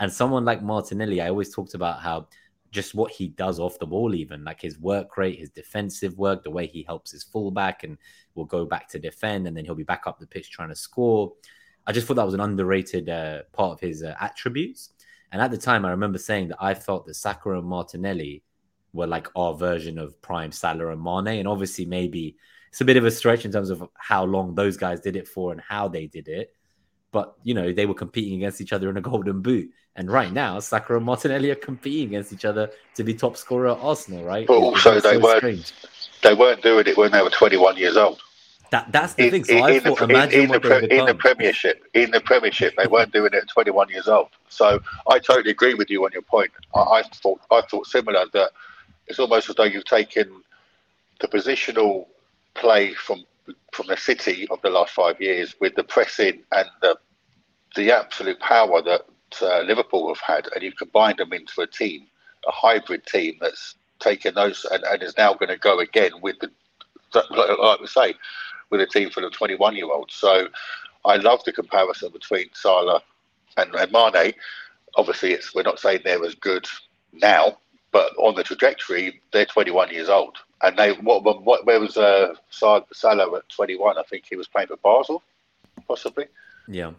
And 0.00 0.12
someone 0.12 0.44
like 0.44 0.60
Martinelli, 0.60 1.20
I 1.20 1.28
always 1.28 1.54
talked 1.54 1.74
about 1.74 2.00
how 2.00 2.26
just 2.74 2.94
what 2.94 3.12
he 3.12 3.28
does 3.28 3.60
off 3.60 3.78
the 3.78 3.86
ball, 3.86 4.14
even 4.14 4.44
like 4.44 4.60
his 4.60 4.78
work 4.78 5.16
rate, 5.16 5.38
his 5.38 5.48
defensive 5.48 6.18
work, 6.18 6.42
the 6.42 6.50
way 6.50 6.66
he 6.66 6.82
helps 6.82 7.12
his 7.12 7.22
fullback 7.22 7.84
and 7.84 7.96
will 8.34 8.44
go 8.44 8.66
back 8.66 8.88
to 8.88 8.98
defend 8.98 9.46
and 9.46 9.56
then 9.56 9.64
he'll 9.64 9.74
be 9.74 9.84
back 9.84 10.02
up 10.06 10.18
the 10.18 10.26
pitch 10.26 10.50
trying 10.50 10.68
to 10.68 10.74
score. 10.74 11.32
I 11.86 11.92
just 11.92 12.06
thought 12.06 12.14
that 12.14 12.26
was 12.26 12.34
an 12.34 12.40
underrated 12.40 13.08
uh, 13.08 13.42
part 13.52 13.72
of 13.72 13.80
his 13.80 14.02
uh, 14.02 14.14
attributes. 14.20 14.90
And 15.32 15.40
at 15.40 15.50
the 15.50 15.58
time, 15.58 15.84
I 15.84 15.90
remember 15.90 16.18
saying 16.18 16.48
that 16.48 16.62
I 16.62 16.74
felt 16.74 17.06
that 17.06 17.14
Saka 17.14 17.52
and 17.52 17.66
Martinelli 17.66 18.42
were 18.92 19.06
like 19.06 19.28
our 19.36 19.54
version 19.54 19.98
of 19.98 20.20
prime 20.20 20.52
Salah 20.52 20.88
and 20.88 21.02
Mane. 21.02 21.38
And 21.38 21.48
obviously, 21.48 21.84
maybe 21.84 22.36
it's 22.70 22.80
a 22.80 22.84
bit 22.84 22.96
of 22.96 23.04
a 23.04 23.10
stretch 23.10 23.44
in 23.44 23.52
terms 23.52 23.70
of 23.70 23.88
how 23.94 24.24
long 24.24 24.54
those 24.54 24.76
guys 24.76 25.00
did 25.00 25.16
it 25.16 25.28
for 25.28 25.52
and 25.52 25.60
how 25.60 25.88
they 25.88 26.06
did 26.06 26.28
it. 26.28 26.54
But 27.14 27.36
you 27.44 27.54
know, 27.54 27.72
they 27.72 27.86
were 27.86 27.94
competing 27.94 28.34
against 28.34 28.60
each 28.60 28.72
other 28.72 28.90
in 28.90 28.96
a 28.96 29.00
golden 29.00 29.40
boot. 29.40 29.70
And 29.94 30.10
right 30.10 30.32
now, 30.32 30.58
Saka 30.58 30.96
and 30.96 31.06
Martinelli 31.06 31.52
are 31.52 31.54
competing 31.70 32.08
against 32.08 32.32
each 32.32 32.44
other 32.44 32.72
to 32.96 33.04
be 33.04 33.14
top 33.14 33.36
scorer 33.36 33.68
at 33.68 33.78
Arsenal, 33.78 34.24
right? 34.24 34.48
But 34.48 34.54
also 34.54 34.94
they 34.94 35.12
so 35.12 35.20
weren't 35.20 35.38
strange. 35.38 35.72
they 36.24 36.34
weren't 36.34 36.60
doing 36.60 36.88
it 36.88 36.96
when 36.96 37.12
they 37.12 37.22
were 37.22 37.30
twenty 37.30 37.56
one 37.56 37.76
years 37.76 37.96
old. 37.96 38.20
That 38.72 38.90
that's 38.90 39.14
the 39.14 39.26
in, 39.26 39.30
thing. 39.30 39.44
So 39.44 39.56
in, 39.56 39.62
I 39.62 39.78
thought, 39.78 39.98
the, 40.00 40.04
imagine 40.06 40.40
in, 40.40 40.48
what 40.48 40.62
the, 40.62 40.92
in 40.92 41.06
the 41.06 41.14
Premiership, 41.14 41.84
in 41.94 42.10
the 42.10 42.20
Premiership, 42.20 42.74
they 42.76 42.88
weren't 42.88 43.12
doing 43.12 43.30
it 43.32 43.34
at 43.34 43.48
21 43.48 43.90
years 43.90 44.08
old. 44.08 44.30
So 44.48 44.80
I 45.08 45.20
totally 45.20 45.52
agree 45.52 45.74
with 45.74 45.88
you 45.90 46.04
on 46.04 46.10
your 46.12 46.22
point. 46.22 46.50
I, 46.74 46.80
I, 46.80 47.02
thought 47.02 47.40
I 47.52 47.62
thought 47.70 47.86
similar 47.86 48.24
that 48.32 48.50
it's 49.06 49.20
almost 49.20 49.48
as 49.48 49.54
though 49.54 49.62
you've 49.62 49.84
taken 49.84 50.42
the 51.20 51.28
positional 51.28 52.08
play 52.54 52.94
from 52.94 53.24
from 53.72 53.86
the 53.86 53.96
City 53.96 54.48
of 54.48 54.60
the 54.62 54.70
last 54.70 54.92
five 54.92 55.20
years 55.20 55.54
with 55.60 55.74
the 55.74 55.84
pressing 55.84 56.42
and 56.52 56.68
the 56.80 56.96
the 57.74 57.92
absolute 57.92 58.40
power 58.40 58.82
that 58.82 59.02
uh, 59.42 59.60
Liverpool 59.62 60.08
have 60.08 60.20
had, 60.20 60.48
and 60.54 60.62
you've 60.62 60.76
combined 60.76 61.18
them 61.18 61.32
into 61.32 61.60
a 61.60 61.66
team, 61.66 62.06
a 62.46 62.52
hybrid 62.52 63.06
team 63.06 63.36
that's 63.40 63.74
taken 63.98 64.34
those 64.34 64.64
and, 64.70 64.84
and 64.84 65.02
is 65.02 65.16
now 65.16 65.34
going 65.34 65.48
to 65.48 65.56
go 65.56 65.80
again 65.80 66.12
with 66.20 66.36
the 66.40 66.50
like 67.30 67.80
we 67.80 67.86
say 67.86 68.14
with 68.70 68.80
a 68.80 68.86
team 68.86 69.08
full 69.08 69.24
of 69.24 69.32
21 69.32 69.76
year 69.76 69.90
olds. 69.90 70.14
So 70.14 70.48
I 71.04 71.16
love 71.16 71.44
the 71.44 71.52
comparison 71.52 72.10
between 72.10 72.50
Salah 72.54 73.02
and, 73.56 73.72
and 73.74 73.92
Mane. 73.92 74.32
Obviously, 74.96 75.32
it's 75.32 75.54
we're 75.54 75.62
not 75.62 75.78
saying 75.78 76.00
they're 76.04 76.24
as 76.24 76.34
good 76.34 76.66
now 77.12 77.56
but 77.94 78.12
on 78.18 78.34
the 78.34 78.42
trajectory, 78.42 79.22
they're 79.32 79.46
21 79.46 79.90
years 79.90 80.08
old, 80.08 80.36
and 80.62 80.76
they 80.76 80.94
what, 80.94 81.22
what 81.22 81.64
where 81.64 81.78
was 81.78 81.96
uh, 81.96 82.34
Salah 82.50 83.36
at 83.36 83.48
21? 83.48 83.96
I 83.96 84.02
think 84.02 84.24
he 84.28 84.34
was 84.34 84.48
playing 84.48 84.66
for 84.66 84.76
Basel, 84.78 85.22
possibly. 85.86 86.26
Yeah. 86.66 86.90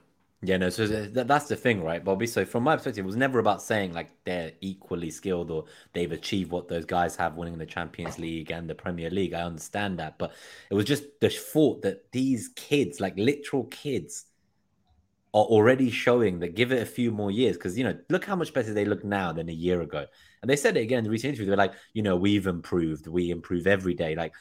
Yeah, 0.48 0.58
no, 0.58 0.70
so 0.70 0.86
that's 0.88 1.48
the 1.48 1.56
thing, 1.56 1.82
right, 1.84 2.04
Bobby? 2.04 2.28
So 2.28 2.46
from 2.46 2.64
my 2.64 2.76
perspective, 2.76 3.04
it 3.04 3.08
was 3.08 3.16
never 3.16 3.40
about 3.40 3.62
saying 3.62 3.94
like 3.94 4.12
they're 4.26 4.52
equally 4.62 5.10
skilled 5.10 5.50
or 5.50 5.66
they've 5.94 6.12
achieved 6.12 6.52
what 6.52 6.68
those 6.68 6.86
guys 6.86 7.16
have 7.16 7.36
winning 7.36 7.58
the 7.58 7.66
Champions 7.66 8.20
League 8.20 8.52
and 8.52 8.70
the 8.70 8.76
Premier 8.76 9.10
League. 9.10 9.34
I 9.34 9.42
understand 9.42 10.00
that, 10.00 10.18
but 10.18 10.34
it 10.70 10.76
was 10.76 10.86
just 10.86 11.04
the 11.20 11.30
thought 11.30 11.82
that 11.82 12.12
these 12.12 12.50
kids, 12.56 13.00
like 13.00 13.18
literal 13.18 13.64
kids, 13.66 14.26
are 15.34 15.44
already 15.44 15.90
showing 15.92 16.40
that 16.40 16.56
give 16.56 16.72
it 16.72 16.82
a 16.82 16.86
few 16.86 17.12
more 17.12 17.32
years. 17.32 17.58
Because 17.58 17.78
you 17.78 17.84
know 17.84 17.98
look 18.10 18.26
how 18.26 18.36
much 18.36 18.54
better 18.54 18.74
they 18.74 18.86
look 18.86 19.04
now 19.04 19.32
than 19.32 19.50
a 19.50 19.54
year 19.54 19.82
ago. 19.82 20.06
And 20.42 20.50
they 20.50 20.56
said 20.56 20.78
it 20.78 20.82
again 20.82 21.00
in 21.00 21.04
the 21.06 21.10
recent 21.10 21.30
interview. 21.30 21.48
They're 21.48 21.58
like 21.58 21.74
you 21.94 22.04
know 22.04 22.16
we've 22.16 22.48
improved. 22.48 23.08
We 23.08 23.32
improve 23.32 23.68
every 23.68 23.96
day. 23.96 24.16
Like 24.16 24.34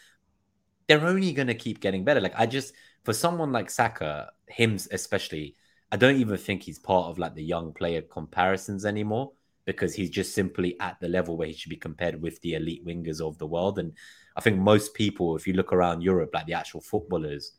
they're 0.86 1.06
only 1.06 1.32
going 1.32 1.48
to 1.48 1.54
keep 1.54 1.80
getting 1.80 2.04
better. 2.04 2.20
Like 2.20 2.34
i 2.38 2.46
just 2.46 2.74
for 3.04 3.12
someone 3.12 3.52
like 3.52 3.70
saka 3.70 4.30
him 4.46 4.78
especially 4.90 5.56
i 5.92 5.96
don't 5.96 6.16
even 6.16 6.36
think 6.36 6.62
he's 6.62 6.78
part 6.78 7.06
of 7.06 7.18
like 7.18 7.34
the 7.34 7.42
young 7.42 7.72
player 7.72 8.02
comparisons 8.02 8.84
anymore 8.84 9.32
because 9.64 9.94
he's 9.94 10.10
just 10.10 10.34
simply 10.34 10.78
at 10.80 10.98
the 11.00 11.08
level 11.08 11.36
where 11.36 11.48
he 11.48 11.54
should 11.54 11.70
be 11.70 11.76
compared 11.76 12.20
with 12.20 12.40
the 12.42 12.54
elite 12.54 12.84
wingers 12.84 13.20
of 13.20 13.38
the 13.38 13.46
world 13.46 13.78
and 13.78 13.92
i 14.36 14.40
think 14.40 14.58
most 14.58 14.94
people 14.94 15.36
if 15.36 15.46
you 15.46 15.54
look 15.54 15.72
around 15.72 16.02
europe 16.02 16.30
like 16.34 16.46
the 16.46 16.54
actual 16.54 16.80
footballers 16.80 17.52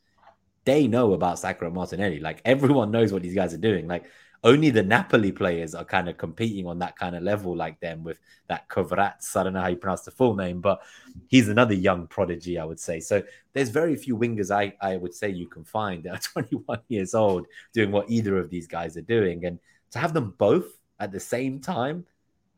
they 0.65 0.87
know 0.87 1.13
about 1.13 1.39
Saka 1.39 1.69
Martinelli. 1.69 2.19
Like 2.19 2.41
everyone 2.43 2.91
knows 2.91 3.13
what 3.13 3.21
these 3.21 3.35
guys 3.35 3.53
are 3.53 3.57
doing. 3.57 3.87
Like 3.87 4.05
only 4.45 4.69
the 4.69 4.83
Napoli 4.83 5.31
players 5.31 5.73
are 5.73 5.83
kind 5.83 6.07
of 6.07 6.17
competing 6.17 6.67
on 6.67 6.77
that 6.77 6.95
kind 6.95 7.15
of 7.15 7.23
level 7.23 7.55
like 7.55 7.79
them 7.79 8.03
with 8.03 8.19
that 8.47 8.69
Kvaratskhelia. 8.69 9.39
I 9.39 9.43
don't 9.43 9.53
know 9.53 9.61
how 9.61 9.67
you 9.69 9.75
pronounce 9.75 10.03
the 10.03 10.11
full 10.11 10.35
name, 10.35 10.61
but 10.61 10.83
he's 11.27 11.49
another 11.49 11.73
young 11.73 12.05
prodigy, 12.05 12.59
I 12.59 12.63
would 12.63 12.79
say. 12.79 12.99
So 12.99 13.23
there's 13.53 13.69
very 13.69 13.95
few 13.95 14.15
wingers 14.15 14.51
I, 14.51 14.73
I 14.79 14.97
would 14.97 15.15
say 15.15 15.29
you 15.29 15.47
can 15.47 15.63
find 15.63 16.03
that 16.03 16.13
are 16.13 16.43
21 16.43 16.79
years 16.89 17.15
old 17.15 17.47
doing 17.73 17.91
what 17.91 18.07
either 18.07 18.37
of 18.37 18.51
these 18.51 18.67
guys 18.67 18.95
are 18.97 19.01
doing. 19.01 19.45
And 19.45 19.59
to 19.91 19.99
have 19.99 20.13
them 20.13 20.35
both 20.37 20.77
at 20.99 21.11
the 21.11 21.19
same 21.19 21.59
time 21.59 22.05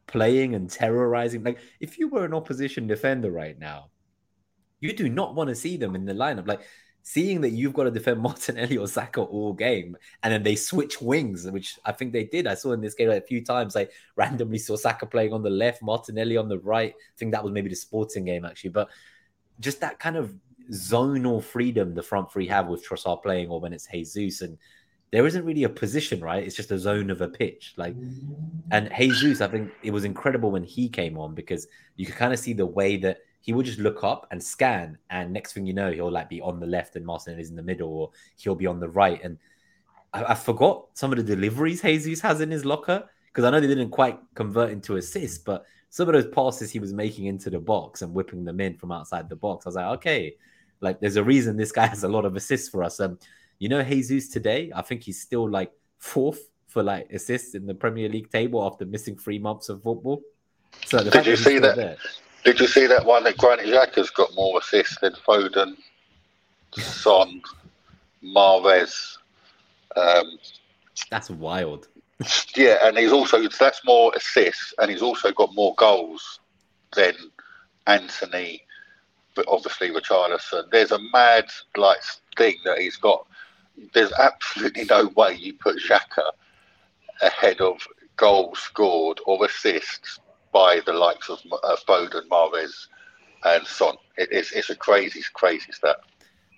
playing 0.07 0.55
and 0.55 0.69
terrorizing, 0.69 1.41
like 1.43 1.59
if 1.79 1.97
you 1.97 2.09
were 2.09 2.25
an 2.25 2.33
opposition 2.33 2.85
defender 2.85 3.31
right 3.31 3.57
now, 3.57 3.91
you 4.81 4.91
do 4.91 5.07
not 5.07 5.35
want 5.35 5.47
to 5.47 5.55
see 5.55 5.77
them 5.77 5.95
in 5.95 6.03
the 6.03 6.13
lineup. 6.13 6.49
Like 6.49 6.61
seeing 7.09 7.39
that 7.39 7.51
you've 7.51 7.73
got 7.73 7.85
to 7.85 7.91
defend 7.91 8.19
Martinelli 8.27 8.77
or 8.77 8.87
Saka 8.87 9.21
all 9.21 9.53
game, 9.53 9.95
and 10.23 10.33
then 10.33 10.43
they 10.43 10.57
switch 10.57 11.01
wings, 11.01 11.49
which 11.49 11.79
I 11.85 11.93
think 11.93 12.11
they 12.11 12.25
did. 12.25 12.47
I 12.47 12.53
saw 12.53 12.73
in 12.73 12.81
this 12.81 12.95
game 12.95 13.07
like, 13.07 13.23
a 13.23 13.25
few 13.25 13.41
times. 13.43 13.77
I 13.77 13.87
randomly 14.17 14.57
saw 14.57 14.75
Saka 14.75 15.05
playing 15.05 15.31
on 15.31 15.41
the 15.41 15.49
left, 15.49 15.81
Martinelli 15.81 16.35
on 16.35 16.49
the 16.49 16.59
right. 16.59 16.93
I 16.93 17.15
think 17.17 17.31
that 17.31 17.43
was 17.43 17.53
maybe 17.53 17.69
the 17.69 17.75
sporting 17.75 18.25
game 18.25 18.43
actually, 18.43 18.71
but 18.71 18.89
just 19.61 19.79
that 19.79 19.99
kind 19.99 20.17
of 20.17 20.35
zonal 20.71 21.41
freedom 21.41 21.95
the 21.95 22.03
front 22.03 22.29
three 22.29 22.45
have 22.47 22.67
with 22.67 22.85
Trossard 22.85 23.23
playing, 23.23 23.47
or 23.47 23.61
when 23.61 23.71
it's 23.71 23.87
Jesus, 23.87 24.41
and 24.41 24.57
there 25.11 25.25
isn't 25.25 25.45
really 25.45 25.63
a 25.63 25.69
position, 25.69 26.19
right? 26.19 26.43
It's 26.43 26.57
just 26.57 26.71
a 26.71 26.77
zone 26.77 27.09
of 27.09 27.21
a 27.21 27.29
pitch. 27.29 27.73
Like, 27.77 27.95
and 28.71 28.91
Jesus, 28.93 29.39
I 29.39 29.47
think 29.47 29.71
it 29.81 29.91
was 29.91 30.03
incredible 30.03 30.51
when 30.51 30.63
he 30.63 30.89
came 30.89 31.17
on 31.17 31.33
because 31.33 31.67
you 31.95 32.05
could 32.05 32.15
kind 32.15 32.33
of 32.33 32.39
see 32.39 32.51
the 32.51 32.65
way 32.65 32.97
that 32.97 33.19
he 33.47 33.53
will 33.53 33.63
just 33.63 33.79
look 33.79 34.03
up 34.03 34.27
and 34.29 34.43
scan, 34.43 34.97
and 35.09 35.31
next 35.31 35.53
thing 35.53 35.65
you 35.65 35.73
know, 35.73 35.89
he'll 35.89 36.11
like 36.11 36.27
be 36.27 36.41
on 36.41 36.59
the 36.59 36.67
left 36.67 36.97
and 36.97 37.05
Martin 37.05 37.39
is 37.39 37.49
in 37.49 37.55
the 37.55 37.63
middle, 37.63 37.87
or 37.87 38.11
he'll 38.35 38.55
be 38.55 38.67
on 38.67 38.77
the 38.77 38.89
right. 38.89 39.23
And 39.23 39.37
I, 40.11 40.33
I 40.33 40.35
forgot 40.35 40.87
some 40.95 41.13
of 41.13 41.17
the 41.17 41.23
deliveries 41.23 41.81
Jesus 41.81 42.19
has 42.19 42.41
in 42.41 42.51
his 42.51 42.65
locker 42.65 43.07
because 43.27 43.45
I 43.45 43.49
know 43.51 43.61
they 43.61 43.67
didn't 43.67 43.91
quite 43.91 44.19
convert 44.35 44.71
into 44.71 44.97
assists, 44.97 45.37
but 45.37 45.65
some 45.89 46.09
of 46.09 46.13
those 46.13 46.27
passes 46.27 46.71
he 46.71 46.79
was 46.79 46.91
making 46.91 47.27
into 47.27 47.49
the 47.49 47.57
box 47.57 48.01
and 48.01 48.13
whipping 48.13 48.43
them 48.43 48.59
in 48.59 48.75
from 48.75 48.91
outside 48.91 49.29
the 49.29 49.37
box, 49.37 49.65
I 49.65 49.69
was 49.69 49.75
like, 49.77 49.97
okay, 49.99 50.35
like 50.81 50.99
there's 50.99 51.15
a 51.15 51.23
reason 51.23 51.55
this 51.55 51.71
guy 51.71 51.85
has 51.87 52.03
a 52.03 52.09
lot 52.09 52.25
of 52.25 52.35
assists 52.35 52.67
for 52.67 52.83
us. 52.83 52.99
Um, 52.99 53.17
you 53.59 53.69
know, 53.69 53.81
Jesus 53.81 54.27
today, 54.27 54.73
I 54.75 54.81
think 54.81 55.03
he's 55.03 55.21
still 55.21 55.49
like 55.49 55.71
fourth 55.99 56.49
for 56.67 56.83
like 56.83 57.09
assists 57.13 57.55
in 57.55 57.65
the 57.65 57.73
Premier 57.73 58.09
League 58.09 58.29
table 58.29 58.61
after 58.67 58.85
missing 58.85 59.17
three 59.17 59.39
months 59.39 59.69
of 59.69 59.83
football. 59.83 60.21
So 60.85 61.01
did 61.01 61.25
you 61.25 61.37
see 61.37 61.59
that? 61.59 61.77
There, 61.77 61.95
did 62.43 62.59
you 62.59 62.67
see 62.67 62.87
that 62.87 63.05
one 63.05 63.23
that 63.23 63.37
Granit 63.37 63.65
Xhaka's 63.67 64.09
got 64.09 64.33
more 64.35 64.59
assists 64.59 64.99
than 64.99 65.13
Foden, 65.13 65.75
Son, 66.75 67.41
Mahrez? 68.23 69.17
Um, 69.95 70.37
that's 71.09 71.29
wild. 71.29 71.87
yeah, 72.55 72.77
and 72.83 72.97
he's 72.97 73.11
also 73.11 73.47
that's 73.47 73.81
more 73.85 74.11
assists, 74.15 74.73
and 74.79 74.89
he's 74.89 75.01
also 75.01 75.31
got 75.31 75.53
more 75.53 75.75
goals 75.75 76.39
than 76.95 77.13
Antony, 77.85 78.63
but 79.35 79.45
obviously 79.47 79.89
Richarlison. 79.89 80.69
There's 80.71 80.91
a 80.91 80.99
mad 81.11 81.45
like 81.75 81.99
thing 82.37 82.55
that 82.65 82.79
he's 82.79 82.97
got. 82.97 83.27
There's 83.93 84.11
absolutely 84.13 84.85
no 84.85 85.07
way 85.15 85.35
you 85.35 85.53
put 85.53 85.77
Xhaka 85.77 86.31
ahead 87.21 87.61
of 87.61 87.79
goals 88.15 88.59
scored 88.59 89.19
or 89.25 89.45
assists 89.45 90.19
by 90.51 90.81
the 90.85 90.93
likes 90.93 91.29
of 91.29 91.39
uh, 91.51 91.75
Foden, 91.87 92.27
Mahrez, 92.29 92.87
and 93.45 93.65
Son. 93.65 93.95
It, 94.17 94.29
it's, 94.31 94.51
it's 94.51 94.69
a 94.69 94.75
crazy, 94.75 95.21
crazy 95.33 95.71
stat. 95.71 95.97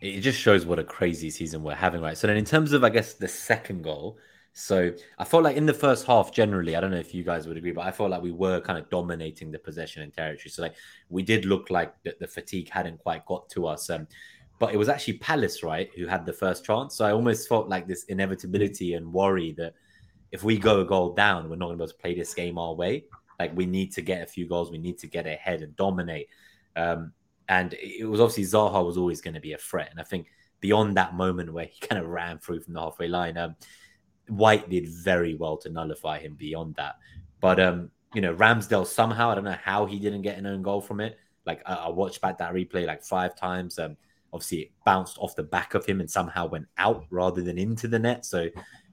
It 0.01 0.21
just 0.21 0.39
shows 0.39 0.65
what 0.65 0.79
a 0.79 0.83
crazy 0.83 1.29
season 1.29 1.61
we're 1.61 1.75
having, 1.75 2.01
right? 2.01 2.17
So 2.17 2.27
then, 2.27 2.37
in 2.37 2.45
terms 2.45 2.71
of, 2.71 2.83
I 2.83 2.89
guess, 2.89 3.15
the 3.15 3.27
second 3.27 3.83
goal, 3.83 4.17
so 4.53 4.91
I 5.17 5.23
felt 5.23 5.43
like 5.43 5.55
in 5.55 5.65
the 5.65 5.73
first 5.73 6.05
half, 6.05 6.33
generally, 6.33 6.75
I 6.75 6.81
don't 6.81 6.91
know 6.91 6.97
if 6.97 7.13
you 7.13 7.23
guys 7.23 7.47
would 7.47 7.57
agree, 7.57 7.71
but 7.71 7.85
I 7.85 7.91
felt 7.91 8.09
like 8.09 8.21
we 8.21 8.31
were 8.31 8.59
kind 8.59 8.77
of 8.77 8.89
dominating 8.89 9.51
the 9.51 9.59
possession 9.59 10.01
and 10.03 10.13
territory. 10.13 10.49
So 10.49 10.61
like 10.63 10.75
we 11.09 11.23
did 11.23 11.45
look 11.45 11.69
like 11.69 11.93
the, 12.03 12.15
the 12.19 12.27
fatigue 12.27 12.69
hadn't 12.69 12.99
quite 12.99 13.25
got 13.25 13.47
to 13.51 13.67
us. 13.67 13.89
Um, 13.89 14.07
but 14.59 14.73
it 14.73 14.77
was 14.77 14.89
actually 14.89 15.19
Palace, 15.19 15.63
right, 15.63 15.89
who 15.95 16.07
had 16.07 16.25
the 16.25 16.33
first 16.33 16.65
chance. 16.65 16.95
So 16.95 17.05
I 17.05 17.13
almost 17.13 17.47
felt 17.47 17.69
like 17.69 17.87
this 17.87 18.03
inevitability 18.05 18.95
and 18.95 19.13
worry 19.13 19.53
that 19.53 19.75
if 20.31 20.43
we 20.43 20.57
go 20.57 20.81
a 20.81 20.85
goal 20.85 21.13
down, 21.13 21.49
we're 21.49 21.55
not 21.55 21.67
going 21.67 21.77
to 21.77 21.85
be 21.85 21.87
able 21.87 21.93
to 21.93 22.01
play 22.01 22.15
this 22.15 22.33
game 22.33 22.57
our 22.57 22.73
way. 22.73 23.05
Like 23.39 23.55
we 23.55 23.65
need 23.65 23.93
to 23.93 24.01
get 24.01 24.21
a 24.21 24.27
few 24.27 24.47
goals, 24.47 24.69
we 24.69 24.77
need 24.77 24.97
to 24.99 25.07
get 25.07 25.25
ahead 25.25 25.61
and 25.61 25.75
dominate. 25.75 26.27
Um, 26.75 27.13
and 27.47 27.73
it 27.73 28.07
was 28.07 28.19
obviously 28.19 28.43
Zaha 28.43 28.85
was 28.85 28.97
always 28.97 29.21
going 29.21 29.33
to 29.33 29.39
be 29.39 29.53
a 29.53 29.57
threat. 29.57 29.89
And 29.89 29.99
I 29.99 30.03
think 30.03 30.27
beyond 30.59 30.97
that 30.97 31.15
moment 31.15 31.53
where 31.53 31.65
he 31.71 31.79
kind 31.79 32.01
of 32.01 32.09
ran 32.09 32.39
through 32.39 32.61
from 32.61 32.73
the 32.73 32.81
halfway 32.81 33.07
line, 33.07 33.37
um, 33.37 33.55
White 34.27 34.69
did 34.69 34.87
very 34.87 35.33
well 35.33 35.57
to 35.57 35.69
nullify 35.69 36.19
him 36.19 36.35
beyond 36.35 36.75
that. 36.75 36.95
But 37.39 37.59
um, 37.59 37.89
you 38.13 38.21
know, 38.21 38.35
Ramsdale 38.35 38.85
somehow 38.85 39.31
I 39.31 39.35
don't 39.35 39.45
know 39.45 39.57
how 39.63 39.85
he 39.85 39.99
didn't 39.99 40.21
get 40.21 40.37
an 40.37 40.45
own 40.45 40.61
goal 40.61 40.81
from 40.81 40.99
it. 40.99 41.17
Like 41.45 41.63
I, 41.65 41.75
I 41.75 41.89
watched 41.89 42.21
back 42.21 42.37
that 42.39 42.53
replay 42.53 42.85
like 42.85 43.03
five 43.03 43.35
times. 43.35 43.79
Um, 43.79 43.95
obviously 44.31 44.59
it 44.59 44.71
bounced 44.85 45.17
off 45.17 45.35
the 45.35 45.43
back 45.43 45.73
of 45.73 45.85
him 45.85 45.99
and 46.01 46.11
somehow 46.11 46.47
went 46.47 46.67
out 46.77 47.05
rather 47.09 47.41
than 47.41 47.57
into 47.57 47.87
the 47.87 47.97
net. 47.97 48.25
So 48.25 48.49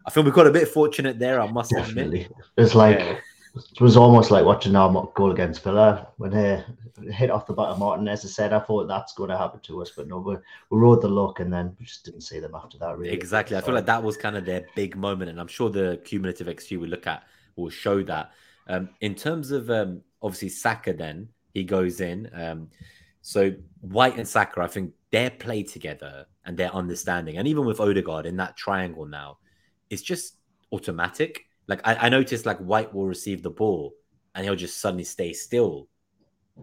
I 0.06 0.10
feel 0.10 0.22
we 0.22 0.30
got 0.30 0.46
a 0.46 0.52
bit 0.52 0.68
fortunate 0.68 1.18
there. 1.18 1.40
I 1.40 1.50
must 1.50 1.72
Definitely. 1.72 2.22
admit. 2.22 2.32
It's 2.56 2.74
like 2.74 2.98
yeah 3.00 3.18
it 3.56 3.80
was 3.80 3.96
almost 3.96 4.30
like 4.30 4.44
watching 4.44 4.76
our 4.76 5.10
goal 5.14 5.32
against 5.32 5.62
Villa 5.62 6.08
when 6.18 6.32
he 6.32 7.10
hit 7.10 7.30
off 7.30 7.46
the 7.46 7.52
back 7.52 7.68
of 7.68 7.78
Martin. 7.78 8.06
As 8.08 8.24
I 8.24 8.28
said, 8.28 8.52
I 8.52 8.60
thought 8.60 8.86
that's 8.86 9.14
going 9.14 9.30
to 9.30 9.38
happen 9.38 9.60
to 9.60 9.82
us, 9.82 9.90
but 9.96 10.08
no, 10.08 10.18
we, 10.18 10.34
we 10.70 10.78
rode 10.78 11.00
the 11.00 11.08
luck 11.08 11.40
and 11.40 11.52
then 11.52 11.74
we 11.78 11.86
just 11.86 12.04
didn't 12.04 12.20
see 12.20 12.38
them 12.38 12.54
after 12.54 12.78
that. 12.78 12.98
Really, 12.98 13.12
exactly. 13.12 13.56
I 13.56 13.60
feel 13.60 13.74
like 13.74 13.86
that 13.86 14.02
was 14.02 14.16
kind 14.16 14.36
of 14.36 14.44
their 14.44 14.66
big 14.74 14.96
moment, 14.96 15.30
and 15.30 15.40
I'm 15.40 15.48
sure 15.48 15.70
the 15.70 16.00
cumulative 16.04 16.46
XG 16.46 16.78
we 16.78 16.86
look 16.86 17.06
at 17.06 17.22
will 17.56 17.70
show 17.70 18.02
that. 18.02 18.32
Um, 18.68 18.90
in 19.00 19.14
terms 19.14 19.50
of 19.50 19.70
um, 19.70 20.02
obviously 20.22 20.50
Saka, 20.50 20.92
then 20.92 21.28
he 21.54 21.64
goes 21.64 22.00
in. 22.00 22.30
Um, 22.34 22.68
so 23.22 23.52
White 23.80 24.18
and 24.18 24.28
Saka, 24.28 24.60
I 24.60 24.66
think 24.66 24.92
their 25.10 25.30
play 25.30 25.62
together 25.62 26.26
and 26.44 26.56
their 26.56 26.74
understanding, 26.74 27.38
and 27.38 27.48
even 27.48 27.64
with 27.64 27.80
Odegaard 27.80 28.26
in 28.26 28.36
that 28.36 28.56
triangle 28.56 29.06
now, 29.06 29.38
it's 29.88 30.02
just 30.02 30.34
automatic 30.72 31.45
like 31.68 31.80
I, 31.84 31.94
I 31.94 32.08
noticed 32.08 32.46
like 32.46 32.58
White 32.58 32.94
will 32.94 33.06
receive 33.06 33.42
the 33.42 33.50
ball 33.50 33.94
and 34.34 34.44
he'll 34.44 34.56
just 34.56 34.78
suddenly 34.78 35.04
stay 35.04 35.32
still 35.32 35.88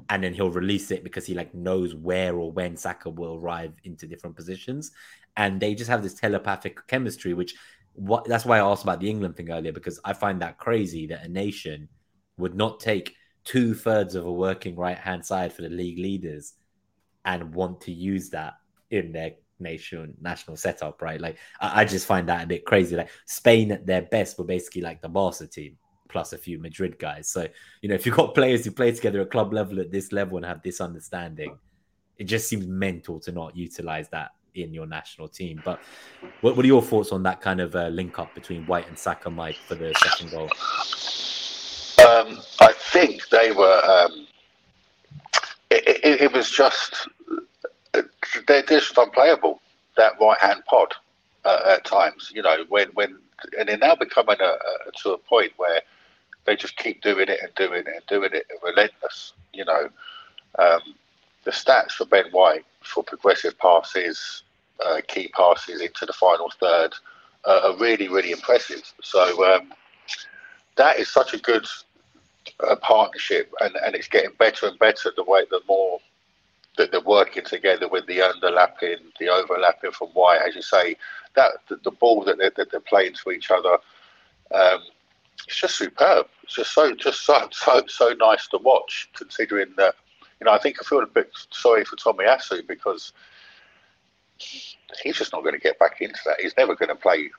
and 0.09 0.23
then 0.23 0.33
he'll 0.33 0.49
release 0.49 0.91
it 0.91 1.03
because 1.03 1.25
he 1.25 1.33
like 1.33 1.53
knows 1.53 1.95
where 1.95 2.35
or 2.35 2.51
when 2.51 2.75
Saka 2.75 3.09
will 3.09 3.35
arrive 3.35 3.73
into 3.83 4.07
different 4.07 4.35
positions, 4.35 4.91
and 5.37 5.59
they 5.59 5.75
just 5.75 5.89
have 5.89 6.03
this 6.03 6.15
telepathic 6.15 6.85
chemistry. 6.87 7.33
Which 7.33 7.55
what 7.93 8.25
that's 8.25 8.45
why 8.45 8.57
I 8.57 8.67
asked 8.71 8.83
about 8.83 8.99
the 8.99 9.09
England 9.09 9.35
thing 9.35 9.51
earlier 9.51 9.71
because 9.71 9.99
I 10.03 10.13
find 10.13 10.41
that 10.41 10.57
crazy 10.57 11.07
that 11.07 11.25
a 11.25 11.29
nation 11.29 11.89
would 12.37 12.55
not 12.55 12.79
take 12.79 13.15
two 13.43 13.73
thirds 13.75 14.15
of 14.15 14.25
a 14.25 14.31
working 14.31 14.75
right 14.75 14.97
hand 14.97 15.25
side 15.25 15.53
for 15.53 15.61
the 15.61 15.69
league 15.69 15.99
leaders 15.99 16.53
and 17.25 17.53
want 17.53 17.81
to 17.81 17.91
use 17.91 18.29
that 18.31 18.53
in 18.89 19.11
their 19.11 19.31
nation 19.59 20.13
national 20.21 20.57
setup, 20.57 21.01
right? 21.01 21.19
Like 21.19 21.37
I, 21.59 21.81
I, 21.81 21.85
just 21.85 22.05
find 22.05 22.27
that 22.29 22.43
a 22.43 22.47
bit 22.47 22.65
crazy. 22.65 22.95
Like 22.95 23.09
Spain 23.25 23.71
at 23.71 23.85
their 23.85 24.03
best 24.03 24.37
were 24.37 24.45
basically 24.45 24.81
like 24.81 25.01
the 25.01 25.09
Barca 25.09 25.47
team 25.47 25.77
plus 26.09 26.33
a 26.33 26.37
few 26.37 26.59
Madrid 26.59 26.97
guys. 26.99 27.27
So 27.29 27.47
you 27.81 27.89
know, 27.89 27.95
if 27.95 28.05
you've 28.05 28.15
got 28.15 28.35
players 28.35 28.65
who 28.65 28.71
play 28.71 28.91
together 28.91 29.21
at 29.21 29.31
club 29.31 29.53
level 29.53 29.79
at 29.79 29.91
this 29.91 30.11
level 30.11 30.37
and 30.37 30.45
have 30.45 30.61
this 30.61 30.81
understanding, 30.81 31.57
it 32.17 32.25
just 32.25 32.47
seems 32.47 32.67
mental 32.67 33.19
to 33.21 33.31
not 33.31 33.55
utilize 33.55 34.09
that 34.09 34.31
in 34.55 34.73
your 34.73 34.85
national 34.85 35.27
team. 35.27 35.61
But 35.65 35.79
what, 36.41 36.55
what 36.55 36.63
are 36.63 36.67
your 36.67 36.81
thoughts 36.81 37.11
on 37.11 37.23
that 37.23 37.41
kind 37.41 37.59
of 37.59 37.75
uh, 37.75 37.87
link 37.87 38.19
up 38.19 38.33
between 38.35 38.65
White 38.65 38.87
and 38.87 38.97
Saka, 38.97 39.29
Mike, 39.29 39.57
for 39.67 39.75
the 39.75 39.93
second 39.95 40.31
goal? 40.31 40.49
Um, 42.05 42.41
I 42.59 42.73
think 42.91 43.27
they 43.29 43.51
were. 43.51 43.81
Um, 43.85 44.27
it, 45.71 45.99
it, 46.03 46.21
it, 46.21 46.33
was 46.33 46.51
just 46.51 47.07
they're 48.47 48.63
just 48.63 48.97
unplayable. 48.97 49.61
That 49.95 50.13
right 50.19 50.39
hand 50.39 50.63
pod 50.65 50.93
uh, 51.45 51.75
at 51.75 51.85
times, 51.85 52.31
you 52.33 52.41
know, 52.41 52.65
when 52.69 52.89
when 52.93 53.19
and 53.59 53.67
they're 53.67 53.77
now 53.77 53.95
becoming 53.95 54.37
a, 54.39 54.43
a, 54.43 54.91
to 55.03 55.11
a 55.13 55.17
point 55.17 55.51
where 55.57 55.81
they 56.45 56.55
just 56.55 56.77
keep 56.77 57.01
doing 57.01 57.29
it 57.29 57.39
and 57.41 57.53
doing 57.55 57.81
it 57.81 57.87
and 57.87 58.05
doing 58.07 58.31
it, 58.33 58.45
and 58.49 58.59
relentless. 58.63 59.33
You 59.53 59.65
know, 59.65 59.89
um, 60.59 60.81
the 61.43 61.51
stats 61.51 61.91
for 61.91 62.05
Ben 62.05 62.25
White 62.31 62.65
for 62.81 63.03
progressive 63.03 63.57
passes, 63.59 64.43
uh, 64.85 65.01
key 65.07 65.29
passes 65.29 65.81
into 65.81 66.05
the 66.05 66.13
final 66.13 66.51
third 66.59 66.93
uh, 67.45 67.61
are 67.65 67.77
really, 67.77 68.07
really 68.07 68.31
impressive. 68.31 68.81
So 69.01 69.53
um, 69.53 69.73
that 70.75 70.99
is 70.99 71.09
such 71.09 71.33
a 71.33 71.37
good 71.37 71.65
uh, 72.67 72.75
partnership, 72.77 73.51
and, 73.61 73.75
and 73.85 73.95
it's 73.95 74.07
getting 74.07 74.31
better 74.37 74.67
and 74.67 74.79
better 74.79 75.11
the 75.15 75.23
way 75.23 75.43
the 75.49 75.61
more 75.67 75.99
that 76.77 76.91
they're 76.91 77.01
working 77.01 77.43
together 77.43 77.87
with 77.87 78.05
the 78.07 78.19
underlapping, 78.19 78.97
the 79.19 79.29
overlapping 79.29 79.91
from 79.91 80.09
White, 80.09 80.41
as 80.47 80.55
you 80.55 80.61
say, 80.61 80.95
that 81.35 81.51
the, 81.69 81.77
the 81.83 81.91
ball 81.91 82.23
that 82.23 82.37
they're, 82.37 82.51
that 82.55 82.71
they're 82.71 82.79
playing 82.79 83.13
to 83.23 83.31
each 83.31 83.51
other. 83.51 83.77
Um, 84.53 84.79
it's 85.47 85.59
just 85.59 85.77
superb. 85.77 86.27
It's 86.43 86.55
just 86.55 86.73
so 86.73 86.95
just 86.95 87.25
so 87.25 87.47
so 87.51 87.83
so 87.87 88.13
nice 88.13 88.47
to 88.49 88.57
watch. 88.57 89.09
Considering 89.15 89.73
that, 89.77 89.95
you 90.39 90.45
know, 90.45 90.51
I 90.51 90.59
think 90.59 90.77
I 90.79 90.85
feel 90.85 91.01
a 91.01 91.07
bit 91.07 91.31
sorry 91.51 91.85
for 91.85 91.95
Tomiyasu 91.95 92.67
because 92.67 93.13
he's 94.37 95.17
just 95.17 95.33
not 95.33 95.43
going 95.43 95.55
to 95.55 95.61
get 95.61 95.79
back 95.79 96.01
into 96.01 96.19
that. 96.25 96.39
He's 96.41 96.57
never 96.57 96.75
going 96.75 96.89
to 96.89 96.95
play 96.95 97.29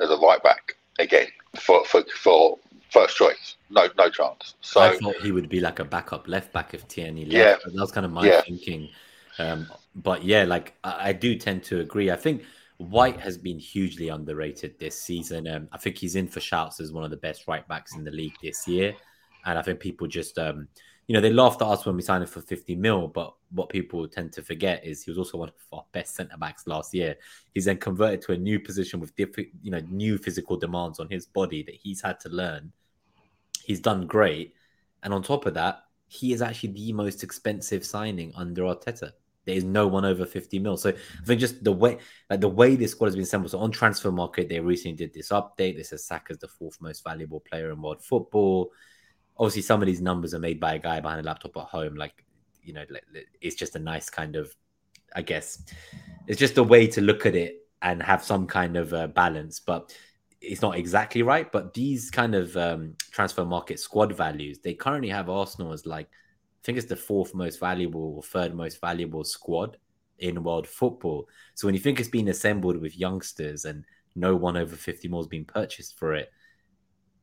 as 0.00 0.10
a 0.10 0.16
right 0.16 0.42
back 0.42 0.76
again 0.98 1.28
for 1.60 1.84
for, 1.84 2.04
for 2.14 2.58
first 2.90 3.16
choice. 3.16 3.56
No, 3.70 3.88
no 3.96 4.08
chance. 4.10 4.54
So 4.60 4.80
I 4.80 4.96
thought 4.96 5.16
he 5.16 5.32
would 5.32 5.48
be 5.48 5.60
like 5.60 5.78
a 5.78 5.84
backup 5.84 6.26
left 6.26 6.52
back 6.52 6.74
if 6.74 6.88
Tierney 6.88 7.24
left. 7.26 7.62
Yeah, 7.64 7.72
that 7.72 7.80
was 7.80 7.92
kind 7.92 8.06
of 8.06 8.12
my 8.12 8.26
yeah. 8.26 8.40
thinking. 8.40 8.88
Um, 9.38 9.70
but 9.94 10.24
yeah, 10.24 10.44
like 10.44 10.74
I, 10.84 11.08
I, 11.08 11.12
do 11.12 11.36
tend 11.36 11.62
to 11.64 11.80
agree. 11.80 12.10
I 12.10 12.16
think 12.16 12.42
White 12.78 13.20
has 13.20 13.38
been 13.38 13.58
hugely 13.58 14.08
underrated 14.08 14.78
this 14.78 15.00
season. 15.00 15.46
Um, 15.46 15.68
I 15.72 15.78
think 15.78 15.96
he's 15.96 16.16
in 16.16 16.26
for 16.28 16.40
shouts 16.40 16.80
as 16.80 16.92
one 16.92 17.04
of 17.04 17.10
the 17.10 17.16
best 17.16 17.46
right 17.46 17.66
backs 17.68 17.94
in 17.94 18.04
the 18.04 18.10
league 18.10 18.34
this 18.42 18.66
year. 18.66 18.94
And 19.44 19.58
I 19.58 19.62
think 19.62 19.80
people 19.80 20.06
just, 20.06 20.38
um, 20.38 20.68
you 21.08 21.14
know, 21.14 21.20
they 21.20 21.32
laughed 21.32 21.60
at 21.62 21.68
us 21.68 21.84
when 21.84 21.96
we 21.96 22.02
signed 22.02 22.22
him 22.22 22.28
for 22.28 22.40
50 22.40 22.76
mil. 22.76 23.08
But 23.08 23.34
what 23.50 23.68
people 23.68 24.06
tend 24.06 24.32
to 24.34 24.42
forget 24.42 24.84
is 24.86 25.02
he 25.02 25.10
was 25.10 25.18
also 25.18 25.38
one 25.38 25.48
of 25.48 25.54
our 25.72 25.84
best 25.92 26.14
centre 26.14 26.36
backs 26.36 26.68
last 26.68 26.94
year. 26.94 27.16
He's 27.54 27.64
then 27.64 27.78
converted 27.78 28.22
to 28.22 28.32
a 28.32 28.36
new 28.36 28.60
position 28.60 29.00
with 29.00 29.16
different, 29.16 29.48
you 29.62 29.72
know, 29.72 29.80
new 29.90 30.18
physical 30.18 30.56
demands 30.56 31.00
on 31.00 31.08
his 31.08 31.26
body 31.26 31.64
that 31.64 31.74
he's 31.74 32.00
had 32.00 32.20
to 32.20 32.28
learn 32.28 32.72
He's 33.68 33.80
done 33.80 34.06
great. 34.06 34.54
And 35.02 35.12
on 35.12 35.22
top 35.22 35.44
of 35.44 35.52
that, 35.54 35.84
he 36.06 36.32
is 36.32 36.40
actually 36.40 36.72
the 36.72 36.94
most 36.94 37.22
expensive 37.22 37.84
signing 37.84 38.32
under 38.34 38.62
Arteta. 38.62 39.12
There 39.44 39.54
is 39.54 39.62
no 39.62 39.86
one 39.86 40.06
over 40.06 40.24
50 40.24 40.58
mil. 40.58 40.78
So 40.78 40.88
I 40.88 41.24
think 41.26 41.38
just 41.38 41.62
the 41.62 41.72
way 41.72 41.98
like 42.30 42.40
the 42.40 42.48
way 42.48 42.76
this 42.76 42.92
squad 42.92 43.08
has 43.08 43.14
been 43.14 43.24
assembled. 43.24 43.50
So 43.50 43.58
on 43.58 43.70
Transfermarkt, 43.70 44.48
they 44.48 44.58
recently 44.58 44.96
did 44.96 45.12
this 45.12 45.28
update. 45.28 45.76
This 45.76 45.92
is 45.92 46.02
Saka's 46.02 46.38
the 46.38 46.48
fourth 46.48 46.80
most 46.80 47.04
valuable 47.04 47.40
player 47.40 47.70
in 47.70 47.82
world 47.82 48.02
football. 48.02 48.72
Obviously, 49.38 49.62
some 49.62 49.80
of 49.82 49.86
these 49.86 50.00
numbers 50.00 50.34
are 50.34 50.38
made 50.38 50.58
by 50.58 50.74
a 50.74 50.78
guy 50.78 51.00
behind 51.00 51.20
a 51.20 51.24
laptop 51.24 51.56
at 51.56 51.64
home. 51.64 51.94
Like, 51.94 52.24
you 52.62 52.72
know, 52.72 52.84
it's 53.40 53.56
just 53.56 53.76
a 53.76 53.78
nice 53.78 54.10
kind 54.10 54.36
of, 54.36 54.54
I 55.14 55.22
guess, 55.22 55.62
it's 56.26 56.38
just 56.38 56.58
a 56.58 56.62
way 56.62 56.86
to 56.88 57.00
look 57.00 57.24
at 57.24 57.36
it 57.36 57.66
and 57.82 58.02
have 58.02 58.24
some 58.24 58.46
kind 58.46 58.76
of 58.76 58.92
uh, 58.92 59.06
balance. 59.06 59.60
But 59.60 59.94
it's 60.40 60.62
not 60.62 60.76
exactly 60.76 61.22
right, 61.22 61.50
but 61.50 61.74
these 61.74 62.10
kind 62.10 62.34
of 62.34 62.56
um, 62.56 62.94
Transfermarkt 63.12 63.78
squad 63.78 64.12
values, 64.12 64.58
they 64.58 64.74
currently 64.74 65.08
have 65.08 65.28
Arsenal 65.28 65.72
as 65.72 65.86
like, 65.86 66.06
I 66.06 66.62
think 66.64 66.78
it's 66.78 66.88
the 66.88 66.96
fourth 66.96 67.34
most 67.34 67.58
valuable 67.60 68.14
or 68.16 68.22
third 68.22 68.54
most 68.54 68.80
valuable 68.80 69.24
squad 69.24 69.76
in 70.18 70.42
world 70.42 70.66
football. 70.66 71.28
So 71.54 71.66
when 71.66 71.74
you 71.74 71.80
think 71.80 71.98
it's 71.98 72.08
been 72.08 72.28
assembled 72.28 72.76
with 72.76 72.98
youngsters 72.98 73.64
and 73.64 73.84
no 74.14 74.36
one 74.36 74.56
over 74.56 74.76
50 74.76 75.08
more 75.08 75.20
has 75.20 75.28
been 75.28 75.44
purchased 75.44 75.98
for 75.98 76.14
it, 76.14 76.30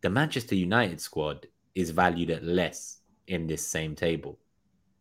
the 0.02 0.10
Manchester 0.10 0.56
United 0.56 1.02
squad 1.02 1.48
is 1.76 1.92
valued 1.92 2.32
at 2.32 2.44
less 2.44 3.00
in 3.28 3.48
this 3.48 3.66
same 3.66 3.96
table. 3.96 4.40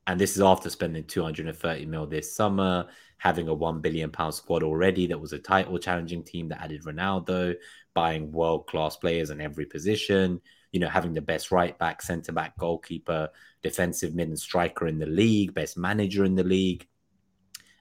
And 0.07 0.21
this 0.21 0.37
is 0.37 0.43
after 0.43 0.69
spending 0.69 1.05
230 1.05 1.87
mil 1.87 2.07
this 2.07 2.35
summer, 2.35 2.87
having 3.17 3.49
a 3.49 3.55
1 3.55 3.81
billion 3.81 4.11
pound 4.11 4.35
squad 4.35 4.63
already 4.63 5.07
that 5.07 5.21
was 5.21 5.33
a 5.33 5.39
title 5.39 5.79
challenging 5.79 6.23
team 6.23 6.49
that 6.49 6.63
added 6.63 6.83
Ronaldo, 6.85 7.55
buying 7.95 8.31
world 8.31 8.67
class 8.67 8.97
players 8.97 9.31
in 9.31 9.41
every 9.41 9.65
position, 9.65 10.41
you 10.73 10.81
know, 10.81 10.89
having 10.89 11.15
the 11.15 11.23
best 11.23 11.51
right 11.51 11.79
back, 11.79 12.03
centre 12.03 12.33
back, 12.33 12.59
goalkeeper, 12.59 13.31
defensive 13.63 14.15
mid 14.15 14.29
and 14.29 14.39
striker 14.39 14.87
in 14.89 14.99
the 14.99 15.07
league, 15.07 15.55
best 15.55 15.79
manager 15.79 16.25
in 16.25 16.35
the 16.35 16.45
league. 16.45 16.87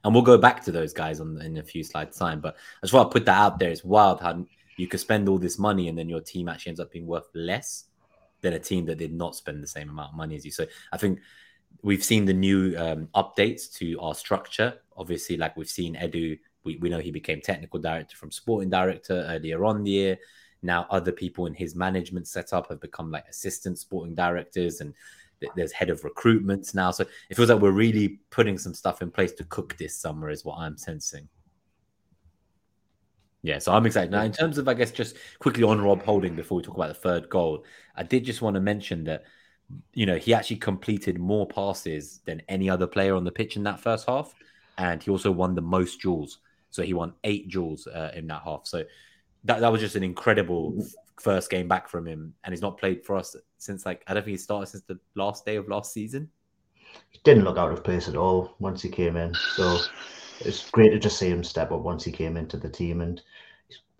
And 0.02 0.14
we'll 0.14 0.22
go 0.22 0.38
back 0.38 0.62
to 0.64 0.72
those 0.72 0.92
guys 0.92 1.20
on 1.20 1.40
in 1.42 1.58
a 1.58 1.62
few 1.62 1.82
slides 1.82 2.16
time. 2.16 2.40
But 2.40 2.54
I 2.54 2.86
just 2.86 2.94
want 2.94 3.10
to 3.10 3.12
put 3.12 3.26
that 3.26 3.38
out 3.38 3.58
there. 3.58 3.70
It's 3.70 3.84
wild 3.84 4.20
how 4.20 4.46
you 4.76 4.86
could 4.86 5.00
spend 5.00 5.28
all 5.28 5.38
this 5.38 5.58
money 5.58 5.88
and 5.88 5.98
then 5.98 6.08
your 6.08 6.20
team 6.20 6.48
actually 6.48 6.70
ends 6.70 6.80
up 6.80 6.92
being 6.92 7.06
worth 7.06 7.28
less 7.34 7.84
than 8.44 8.52
a 8.52 8.60
team 8.60 8.86
that 8.86 8.98
did 8.98 9.12
not 9.12 9.34
spend 9.34 9.62
the 9.62 9.66
same 9.66 9.90
amount 9.90 10.10
of 10.12 10.16
money 10.16 10.36
as 10.36 10.44
you. 10.44 10.52
So 10.52 10.66
I 10.92 10.96
think 10.96 11.18
we've 11.82 12.04
seen 12.04 12.24
the 12.24 12.32
new 12.32 12.76
um, 12.78 13.08
updates 13.16 13.72
to 13.78 13.98
our 14.00 14.14
structure. 14.14 14.74
Obviously, 14.96 15.36
like 15.36 15.56
we've 15.56 15.68
seen 15.68 15.96
Edu 15.96 16.38
we, 16.64 16.76
we 16.76 16.88
know 16.88 16.98
he 16.98 17.10
became 17.10 17.40
technical 17.40 17.78
director 17.78 18.16
from 18.16 18.30
sporting 18.30 18.70
director 18.70 19.24
earlier 19.28 19.64
on 19.64 19.84
the 19.84 19.90
year. 19.90 20.18
Now, 20.62 20.86
other 20.90 21.12
people 21.12 21.46
in 21.46 21.54
his 21.54 21.74
management 21.74 22.26
setup 22.26 22.70
have 22.70 22.80
become 22.80 23.10
like 23.10 23.28
assistant 23.28 23.78
sporting 23.78 24.14
directors, 24.14 24.80
and 24.80 24.94
th- 25.40 25.52
there's 25.54 25.72
head 25.72 25.90
of 25.90 26.02
recruitments 26.02 26.74
now. 26.74 26.90
So 26.90 27.04
it 27.28 27.34
feels 27.34 27.50
like 27.50 27.60
we're 27.60 27.70
really 27.70 28.20
putting 28.30 28.56
some 28.56 28.72
stuff 28.72 29.02
in 29.02 29.10
place 29.10 29.32
to 29.32 29.44
cook 29.44 29.76
this 29.76 29.94
summer, 29.94 30.30
is 30.30 30.44
what 30.44 30.56
I'm 30.58 30.78
sensing. 30.78 31.28
Yeah, 33.44 33.58
so 33.58 33.72
I'm 33.72 33.86
excited. 33.86 34.10
Now, 34.10 34.22
in 34.22 34.32
terms 34.32 34.58
of, 34.58 34.66
I 34.66 34.74
guess, 34.74 34.90
just 34.90 35.16
quickly 35.38 35.62
on 35.62 35.80
Rob 35.80 36.02
Holding 36.02 36.34
before 36.34 36.56
we 36.56 36.62
talk 36.62 36.76
about 36.76 36.88
the 36.88 36.94
third 36.94 37.28
goal, 37.28 37.64
I 37.94 38.02
did 38.02 38.24
just 38.24 38.42
want 38.42 38.54
to 38.54 38.60
mention 38.60 39.04
that, 39.04 39.24
you 39.92 40.06
know, 40.06 40.16
he 40.16 40.34
actually 40.34 40.56
completed 40.56 41.18
more 41.18 41.46
passes 41.46 42.20
than 42.24 42.42
any 42.48 42.68
other 42.68 42.86
player 42.86 43.14
on 43.14 43.22
the 43.22 43.30
pitch 43.30 43.56
in 43.56 43.62
that 43.64 43.80
first 43.80 44.08
half. 44.08 44.34
And 44.78 45.02
he 45.02 45.10
also 45.10 45.30
won 45.30 45.54
the 45.54 45.62
most 45.62 46.00
duels 46.00 46.38
so 46.74 46.82
he 46.82 46.92
won 46.92 47.12
eight 47.22 47.48
duels 47.50 47.86
uh, 47.86 48.10
in 48.16 48.26
that 48.26 48.42
half. 48.42 48.62
So 48.64 48.82
that, 49.44 49.60
that 49.60 49.70
was 49.70 49.80
just 49.80 49.94
an 49.94 50.02
incredible 50.02 50.84
first 51.20 51.48
game 51.48 51.68
back 51.68 51.88
from 51.88 52.04
him. 52.04 52.34
And 52.42 52.52
he's 52.52 52.62
not 52.62 52.78
played 52.78 53.04
for 53.04 53.14
us 53.14 53.36
since 53.58 53.86
like, 53.86 54.02
I 54.08 54.14
don't 54.14 54.24
think 54.24 54.32
he 54.32 54.38
started 54.38 54.66
since 54.66 54.82
the 54.82 54.98
last 55.14 55.46
day 55.46 55.54
of 55.54 55.68
last 55.68 55.92
season. 55.92 56.28
He 57.10 57.20
didn't 57.22 57.44
look 57.44 57.58
out 57.58 57.70
of 57.70 57.84
place 57.84 58.08
at 58.08 58.16
all 58.16 58.56
once 58.58 58.82
he 58.82 58.88
came 58.88 59.16
in. 59.16 59.32
So 59.54 59.78
it's 60.40 60.70
great 60.70 60.90
to 60.90 60.98
just 60.98 61.18
see 61.18 61.28
him 61.28 61.44
step 61.44 61.72
up 61.72 61.80
once 61.80 62.04
he 62.04 62.12
came 62.12 62.36
into 62.36 62.56
the 62.56 62.68
team 62.68 63.00
and 63.00 63.22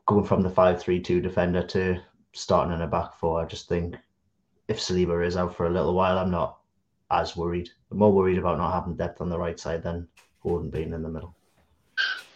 going 0.07 0.25
from 0.25 0.43
the 0.43 0.51
5-3-2 0.51 1.23
defender 1.23 1.63
to 1.63 2.01
starting 2.33 2.75
in 2.75 2.83
a 2.83 2.87
back 2.87 3.15
four. 3.15 3.41
I 3.41 3.47
just 3.47 3.69
think 3.69 3.97
if 4.69 4.79
Saliba 4.79 5.27
is 5.27 5.37
out 5.37 5.57
for 5.57 5.67
a 5.67 5.71
little 5.71 5.95
while, 5.95 6.19
I'm 6.19 6.31
not 6.31 6.59
as 7.11 7.37
worried. 7.37 7.71
I'm 7.91 7.99
more 7.99 8.13
worried 8.13 8.39
about 8.39 8.59
not 8.59 8.73
having 8.73 8.97
depth 8.97 9.21
on 9.21 9.29
the 9.29 9.39
right 9.39 9.59
side 9.59 9.83
than 9.83 10.09
Gordon 10.43 10.71
being 10.71 10.93
in 10.93 11.03
the 11.03 11.09
middle. 11.09 11.35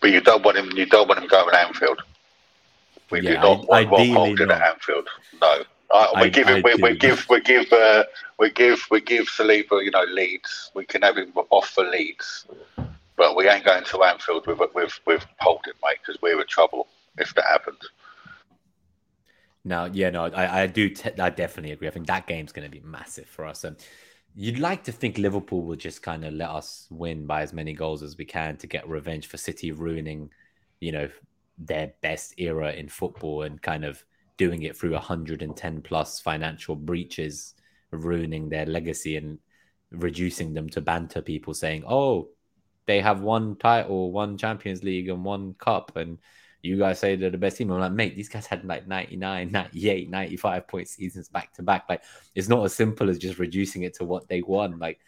But 0.01 0.11
you 0.11 0.21
don't 0.21 0.45
want 0.45 0.57
him. 0.57 0.71
You 0.77 0.87
don't 0.87 1.09
want 1.09 1.21
him 1.21 1.29
going 1.29 1.51
to 1.51 1.59
Anfield. 1.59 2.01
We 3.11 3.21
yeah, 3.21 3.31
do 3.31 3.37
not 3.37 3.69
want 3.69 3.91
Rob 3.91 4.07
Holding 4.09 4.51
at 4.51 4.63
Anfield. 4.63 5.09
No. 5.41 5.65
We 5.91 6.21
I, 6.21 6.29
give 6.29 6.47
him, 6.47 6.63
we, 6.63 6.75
we, 6.75 6.97
give 6.97 7.27
we 7.31 7.41
give 7.41 7.73
uh, 7.73 8.05
we 8.39 8.51
give 8.51 8.87
we 8.91 9.01
give 9.01 9.27
Saliba 9.27 9.83
you 9.83 9.91
know 9.91 10.05
Leeds. 10.05 10.71
We 10.75 10.85
can 10.85 11.01
have 11.01 11.17
him 11.17 11.33
off 11.49 11.71
for 11.71 11.83
Leeds, 11.83 12.47
but 13.19 13.37
we 13.37 13.47
ain't 13.47 13.65
going 13.65 13.85
to 13.85 14.03
Anfield 14.03 14.47
with 14.47 14.61
with 14.75 14.99
with 15.07 15.27
Holding, 15.41 15.75
mate, 15.85 15.99
because 16.01 16.21
we're 16.23 16.41
in 16.41 16.47
trouble 16.47 16.89
if 17.19 17.35
that 17.35 17.45
happens. 17.45 17.91
No, 19.65 19.85
yeah, 19.85 20.09
no, 20.09 20.25
I, 20.25 20.63
I 20.63 20.67
do. 20.67 20.95
I 21.21 21.29
definitely 21.29 21.73
agree. 21.73 21.89
I 21.89 21.91
think 21.91 22.07
that 22.07 22.27
game's 22.27 22.53
going 22.53 22.65
to 22.65 22.71
be 22.71 22.81
massive 22.81 23.27
for 23.27 23.45
us. 23.45 23.65
And 23.65 23.77
You'd 24.41 24.61
like 24.61 24.85
to 24.85 24.93
think 24.93 25.19
Liverpool 25.19 25.63
will 25.63 25.75
just 25.75 26.01
kind 26.01 26.25
of 26.25 26.33
let 26.33 26.51
us 26.51 26.87
win 26.91 27.27
by 27.27 27.43
as 27.43 27.53
many 27.53 27.73
goals 27.73 28.05
as 28.05 28.17
we 28.17 28.25
can 28.25 28.57
to 28.59 28.69
get 28.69 28.89
revenge 28.89 29.27
for 29.27 29.37
City 29.37 29.73
ruining, 29.73 30.31
you 30.79 30.93
know, 30.93 31.09
their 31.59 31.93
best 32.03 32.35
era 32.39 32.73
in 32.73 32.89
football 32.89 33.43
and 33.43 33.61
kind 33.61 33.85
of 33.85 34.05
doing 34.37 34.63
it 34.63 34.77
through 34.77 34.93
110 34.93 35.83
plus 35.83 36.21
financial 36.21 36.77
breaches, 36.77 37.55
ruining 37.91 38.49
their 38.49 38.65
legacy 38.65 39.17
and 39.17 39.41
reducing 39.91 40.55
them 40.55 40.69
to 40.69 40.81
banter 40.81 41.21
people 41.21 41.53
saying, 41.53 41.83
oh, 41.89 42.29
they 42.89 43.03
have 43.03 43.21
one 43.21 43.55
title, 43.57 44.11
one 44.11 44.39
Champions 44.39 44.83
League, 44.83 45.11
and 45.11 45.23
one 45.23 45.53
cup. 45.59 45.95
And 45.97 46.17
you 46.63 46.79
guys 46.79 46.99
say 46.99 47.17
they're 47.17 47.29
the 47.29 47.37
best 47.37 47.59
team. 47.59 47.71
I'm 47.71 47.81
like, 47.81 47.93
mate, 47.93 48.17
these 48.17 48.31
guys 48.31 48.47
had 48.47 48.65
like 48.65 48.89
99, 48.89 49.53
98, 49.53 50.09
95 50.09 50.67
point 50.67 50.89
seasons 50.89 51.29
back 51.29 51.53
to 51.53 51.63
back. 51.63 51.85
Like, 51.87 52.03
it's 52.35 52.49
not 52.49 52.65
as 52.65 52.75
simple 52.75 53.11
as 53.11 53.19
just 53.19 53.39
reducing 53.39 53.83
it 53.83 53.93
to 53.97 54.07
what 54.07 54.27
they 54.27 54.41
won. 54.41 54.79
Like, 54.79 55.01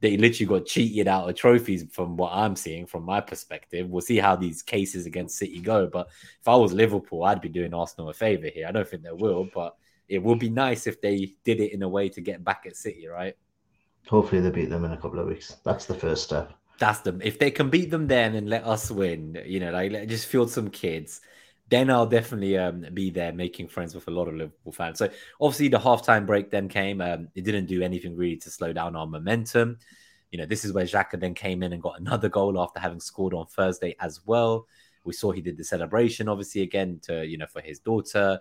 they 0.00 0.16
literally 0.16 0.46
got 0.46 0.66
cheated 0.66 1.08
out 1.08 1.28
of 1.28 1.34
trophies 1.34 1.84
from 1.90 2.16
what 2.16 2.30
I'm 2.32 2.54
seeing 2.54 2.86
from 2.86 3.02
my 3.02 3.20
perspective. 3.20 3.90
We'll 3.90 4.00
see 4.00 4.18
how 4.18 4.36
these 4.36 4.62
cases 4.62 5.04
against 5.04 5.36
City 5.36 5.58
go. 5.58 5.88
But 5.88 6.06
if 6.40 6.46
I 6.46 6.54
was 6.54 6.72
Liverpool, 6.72 7.24
I'd 7.24 7.40
be 7.40 7.48
doing 7.48 7.74
Arsenal 7.74 8.10
a 8.10 8.14
favour 8.14 8.46
here. 8.46 8.68
I 8.68 8.70
don't 8.70 8.86
think 8.86 9.02
they 9.02 9.10
will, 9.10 9.48
but 9.52 9.74
it 10.08 10.22
would 10.22 10.38
be 10.38 10.50
nice 10.50 10.86
if 10.86 11.00
they 11.00 11.32
did 11.44 11.58
it 11.58 11.72
in 11.72 11.82
a 11.82 11.88
way 11.88 12.08
to 12.10 12.20
get 12.20 12.44
back 12.44 12.62
at 12.64 12.76
City, 12.76 13.08
right? 13.08 13.34
Hopefully 14.06 14.40
they 14.40 14.50
beat 14.50 14.70
them 14.70 14.84
in 14.84 14.92
a 14.92 14.96
couple 14.96 15.18
of 15.18 15.26
weeks. 15.26 15.56
That's 15.64 15.86
the 15.86 15.94
first 15.94 16.22
step. 16.22 16.52
That's 16.78 17.00
them. 17.00 17.20
If 17.22 17.38
they 17.38 17.50
can 17.50 17.70
beat 17.70 17.90
them 17.90 18.06
then 18.06 18.34
and 18.34 18.48
let 18.48 18.64
us 18.64 18.90
win, 18.90 19.40
you 19.46 19.60
know, 19.60 19.70
like 19.70 20.08
just 20.08 20.26
field 20.26 20.50
some 20.50 20.70
kids, 20.70 21.20
then 21.70 21.90
I'll 21.90 22.06
definitely 22.06 22.58
um, 22.58 22.86
be 22.92 23.10
there 23.10 23.32
making 23.32 23.68
friends 23.68 23.94
with 23.94 24.06
a 24.08 24.10
lot 24.10 24.28
of 24.28 24.34
Liverpool 24.34 24.72
fans. 24.72 24.98
So 24.98 25.08
obviously 25.40 25.68
the 25.68 25.78
halftime 25.78 26.26
break 26.26 26.50
then 26.50 26.68
came. 26.68 27.00
Um, 27.00 27.28
it 27.34 27.44
didn't 27.44 27.66
do 27.66 27.82
anything 27.82 28.16
really 28.16 28.36
to 28.36 28.50
slow 28.50 28.72
down 28.72 28.96
our 28.96 29.06
momentum. 29.06 29.78
You 30.30 30.38
know, 30.38 30.46
this 30.46 30.64
is 30.64 30.72
where 30.72 30.84
Xhaka 30.84 31.18
then 31.18 31.34
came 31.34 31.62
in 31.62 31.72
and 31.72 31.82
got 31.82 32.00
another 32.00 32.28
goal 32.28 32.60
after 32.60 32.80
having 32.80 33.00
scored 33.00 33.34
on 33.34 33.46
Thursday 33.46 33.94
as 34.00 34.20
well. 34.26 34.66
We 35.04 35.12
saw 35.12 35.32
he 35.32 35.42
did 35.42 35.56
the 35.56 35.64
celebration, 35.64 36.28
obviously, 36.28 36.62
again 36.62 36.98
to 37.04 37.26
you 37.26 37.38
know 37.38 37.46
for 37.46 37.60
his 37.60 37.78
daughter. 37.78 38.40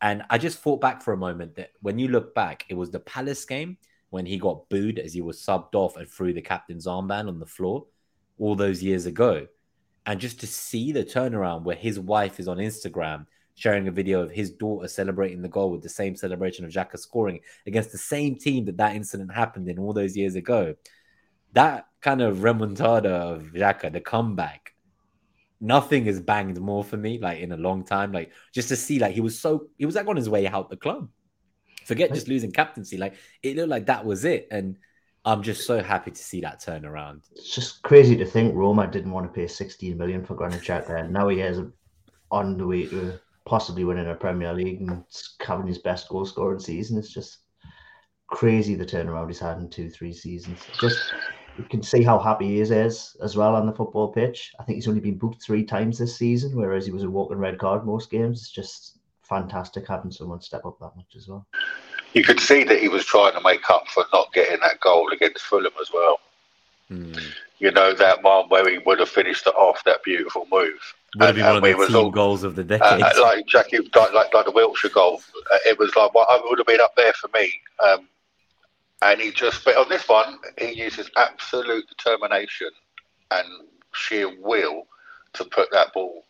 And 0.00 0.22
I 0.30 0.38
just 0.38 0.58
thought 0.58 0.80
back 0.80 1.02
for 1.02 1.12
a 1.12 1.16
moment 1.16 1.54
that 1.56 1.70
when 1.80 1.98
you 1.98 2.08
look 2.08 2.34
back, 2.34 2.64
it 2.68 2.74
was 2.74 2.90
the 2.90 3.00
Palace 3.00 3.44
game 3.44 3.78
when 4.10 4.26
he 4.26 4.38
got 4.38 4.68
booed 4.68 4.98
as 4.98 5.12
he 5.12 5.20
was 5.20 5.40
subbed 5.40 5.74
off 5.74 5.96
and 5.96 6.08
threw 6.08 6.32
the 6.32 6.42
captain's 6.42 6.86
armband 6.86 7.28
on 7.28 7.38
the 7.38 7.46
floor 7.46 7.86
all 8.38 8.54
those 8.54 8.82
years 8.82 9.06
ago. 9.06 9.46
And 10.06 10.20
just 10.20 10.40
to 10.40 10.46
see 10.46 10.92
the 10.92 11.04
turnaround 11.04 11.64
where 11.64 11.76
his 11.76 11.98
wife 11.98 12.38
is 12.38 12.48
on 12.48 12.58
Instagram 12.58 13.26
sharing 13.56 13.88
a 13.88 13.90
video 13.90 14.20
of 14.20 14.30
his 14.30 14.50
daughter 14.50 14.86
celebrating 14.86 15.42
the 15.42 15.48
goal 15.48 15.70
with 15.70 15.82
the 15.82 15.88
same 15.88 16.14
celebration 16.14 16.64
of 16.64 16.70
Xhaka 16.70 16.98
scoring 16.98 17.40
against 17.66 17.90
the 17.90 17.98
same 17.98 18.36
team 18.36 18.66
that 18.66 18.76
that 18.76 18.94
incident 18.94 19.32
happened 19.32 19.68
in 19.68 19.78
all 19.78 19.92
those 19.92 20.16
years 20.16 20.34
ago. 20.34 20.74
That 21.54 21.86
kind 22.02 22.20
of 22.20 22.38
remontada 22.38 23.06
of 23.06 23.52
Xhaka, 23.54 23.92
the 23.92 24.00
comeback, 24.00 24.74
nothing 25.60 26.04
has 26.04 26.20
banged 26.20 26.60
more 26.60 26.84
for 26.84 26.98
me 26.98 27.18
like 27.18 27.40
in 27.40 27.52
a 27.52 27.56
long 27.56 27.84
time. 27.84 28.12
Like 28.12 28.30
just 28.52 28.68
to 28.68 28.76
see 28.76 28.98
like 28.98 29.14
he 29.14 29.20
was 29.20 29.38
so 29.40 29.68
he 29.78 29.86
was 29.86 29.94
like 29.94 30.06
on 30.06 30.16
his 30.16 30.28
way 30.28 30.46
out 30.46 30.70
the 30.70 30.76
club. 30.76 31.08
Forget 31.86 32.12
just 32.12 32.28
losing 32.28 32.50
captaincy. 32.50 32.96
Like 32.96 33.14
it 33.42 33.56
looked 33.56 33.68
like 33.68 33.86
that 33.86 34.04
was 34.04 34.24
it. 34.24 34.48
And 34.50 34.76
I'm 35.24 35.42
just 35.42 35.66
so 35.66 35.82
happy 35.82 36.10
to 36.10 36.22
see 36.22 36.40
that 36.40 36.60
turn 36.60 36.84
around. 36.84 37.22
It's 37.32 37.54
just 37.54 37.82
crazy 37.82 38.16
to 38.16 38.24
think 38.24 38.54
Roma 38.54 38.86
didn't 38.88 39.12
want 39.12 39.26
to 39.26 39.32
pay 39.32 39.46
16 39.46 39.96
million 39.96 40.24
for 40.24 40.34
Granit 40.34 40.62
Xhaka, 40.62 41.00
and 41.00 41.12
now 41.12 41.28
he 41.28 41.40
is 41.40 41.60
on 42.30 42.58
the 42.58 42.66
way 42.66 42.86
to 42.86 43.18
possibly 43.44 43.84
winning 43.84 44.08
a 44.08 44.14
Premier 44.14 44.52
League 44.52 44.80
and 44.80 45.04
having 45.40 45.66
his 45.66 45.78
best 45.78 46.08
goal 46.08 46.26
scoring 46.26 46.58
season. 46.58 46.98
It's 46.98 47.12
just 47.12 47.38
crazy 48.28 48.74
the 48.74 48.84
turnaround 48.84 49.28
he's 49.28 49.38
had 49.38 49.58
in 49.58 49.70
two, 49.70 49.88
three 49.88 50.12
seasons. 50.12 50.60
Just 50.80 51.12
you 51.56 51.64
can 51.64 51.82
see 51.82 52.02
how 52.02 52.18
happy 52.18 52.46
he 52.46 52.60
is 52.60 52.70
as 52.70 53.36
well 53.36 53.54
on 53.54 53.66
the 53.66 53.72
football 53.72 54.12
pitch. 54.12 54.52
I 54.60 54.64
think 54.64 54.76
he's 54.76 54.88
only 54.88 55.00
been 55.00 55.18
booked 55.18 55.42
three 55.42 55.64
times 55.64 55.98
this 55.98 56.16
season, 56.16 56.56
whereas 56.56 56.86
he 56.86 56.92
was 56.92 57.04
a 57.04 57.10
walking 57.10 57.38
red 57.38 57.58
card 57.58 57.86
most 57.86 58.10
games. 58.10 58.40
It's 58.40 58.50
just 58.50 58.95
fantastic 59.28 59.86
having 59.88 60.10
someone 60.10 60.40
step 60.40 60.64
up 60.64 60.78
that 60.80 60.96
much 60.96 61.16
as 61.16 61.28
well. 61.28 61.46
You 62.12 62.22
could 62.22 62.40
see 62.40 62.64
that 62.64 62.80
he 62.80 62.88
was 62.88 63.04
trying 63.04 63.34
to 63.34 63.40
make 63.40 63.68
up 63.70 63.88
for 63.88 64.04
not 64.12 64.32
getting 64.32 64.60
that 64.60 64.80
goal 64.80 65.10
against 65.12 65.44
Fulham 65.44 65.72
as 65.80 65.90
well. 65.92 66.20
Mm. 66.90 67.20
You 67.58 67.70
know 67.72 67.94
that 67.94 68.22
one 68.22 68.48
where 68.48 68.68
he 68.68 68.78
would 68.78 69.00
have 69.00 69.08
finished 69.08 69.46
it 69.46 69.54
off, 69.54 69.82
that 69.84 70.02
beautiful 70.04 70.46
move. 70.50 70.78
Would 71.16 71.26
have 71.26 71.34
been 71.34 71.44
one 71.44 71.56
of 71.56 71.62
the 71.62 71.86
team 71.86 71.96
all, 71.96 72.10
goals 72.10 72.44
of 72.44 72.54
the 72.54 72.64
decade. 72.64 73.02
Uh, 73.02 73.12
like 73.20 73.46
Jackie, 73.46 73.78
like, 73.78 74.12
like, 74.12 74.32
like 74.34 74.44
the 74.44 74.52
Wilshere 74.52 74.92
goal, 74.92 75.20
uh, 75.52 75.58
it 75.66 75.78
was 75.78 75.94
like 75.96 76.14
well, 76.14 76.26
it 76.28 76.42
would 76.48 76.58
have 76.58 76.66
been 76.66 76.80
up 76.80 76.94
there 76.96 77.12
for 77.14 77.28
me. 77.34 77.52
Um, 77.84 78.08
and 79.02 79.20
he 79.20 79.30
just, 79.30 79.64
but 79.64 79.76
on 79.76 79.88
this 79.88 80.08
one, 80.08 80.38
he 80.58 80.72
uses 80.72 81.10
absolute 81.16 81.86
determination 81.88 82.70
and 83.30 83.46
sheer 83.92 84.30
will 84.40 84.86
to 85.34 85.44
put 85.44 85.70
that 85.72 85.92
ball 85.92 86.25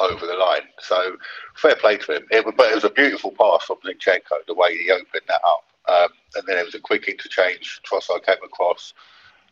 over 0.00 0.26
the 0.26 0.34
line. 0.34 0.62
So 0.80 1.16
fair 1.54 1.76
play 1.76 1.98
to 1.98 2.16
him. 2.16 2.26
It, 2.30 2.44
but 2.56 2.70
it 2.70 2.74
was 2.74 2.84
a 2.84 2.90
beautiful 2.90 3.32
pass 3.32 3.64
from 3.64 3.78
Zinchenko, 3.84 4.46
the 4.46 4.54
way 4.54 4.76
he 4.76 4.90
opened 4.90 5.22
that 5.28 5.40
up. 5.44 5.64
Um, 5.88 6.08
and 6.36 6.44
then 6.46 6.58
it 6.58 6.64
was 6.64 6.74
a 6.74 6.80
quick 6.80 7.08
interchange. 7.08 7.80
Trossard 7.84 8.24
came 8.24 8.42
across, 8.44 8.94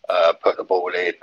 uh, 0.08 0.32
put 0.42 0.56
the 0.56 0.64
ball 0.64 0.92
in, 0.94 1.14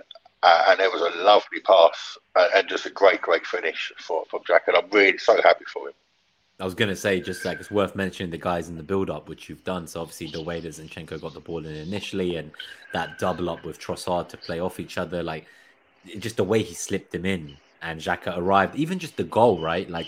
uh, 0.44 0.66
and 0.70 0.80
it 0.80 0.92
was 0.92 1.02
a 1.02 1.24
lovely 1.24 1.60
pass 1.62 2.18
uh, 2.36 2.48
and 2.56 2.68
just 2.68 2.86
a 2.86 2.90
great, 2.90 3.22
great 3.22 3.46
finish 3.46 3.92
for, 3.98 4.26
from 4.30 4.42
Jack. 4.46 4.64
And 4.68 4.78
I'm 4.78 4.90
really 4.92 5.18
so 5.18 5.42
happy 5.42 5.66
for 5.72 5.88
him. 5.88 5.94
I 6.60 6.64
was 6.64 6.74
going 6.74 6.90
to 6.90 6.96
say, 6.96 7.20
just 7.20 7.44
like 7.44 7.60
it's 7.60 7.70
worth 7.70 7.96
mentioning 7.96 8.32
the 8.32 8.38
guys 8.38 8.70
in 8.70 8.78
the 8.78 8.84
build 8.84 9.10
up, 9.10 9.28
which 9.28 9.50
you've 9.50 9.66
done. 9.66 9.88
So, 9.88 10.02
obviously, 10.02 10.28
the 10.28 10.42
way 10.42 10.62
that 10.62 10.70
Zinchenko 10.70 11.20
got 11.20 11.34
the 11.34 11.42
ball 11.42 11.66
in 11.66 11.76
initially 11.76 12.38
and 12.38 12.52
that 12.94 13.20
double 13.20 13.50
up 13.50 13.66
with 13.66 13.78
Trossard 13.78 14.30
to 14.30 14.38
play 14.38 14.62
off 14.62 14.80
each 14.80 14.98
other, 14.98 15.22
like 15.22 15.48
just 16.20 16.38
the 16.38 16.46
way 16.46 16.62
he 16.62 16.74
slipped 16.74 17.14
him 17.14 17.26
in 17.26 17.58
and 17.86 18.02
Xhaka 18.02 18.38
arrived, 18.38 18.76
even 18.76 19.00
just 19.00 19.16
the 19.16 19.24
goal, 19.24 19.60
right? 19.60 19.90
Like, 19.90 20.08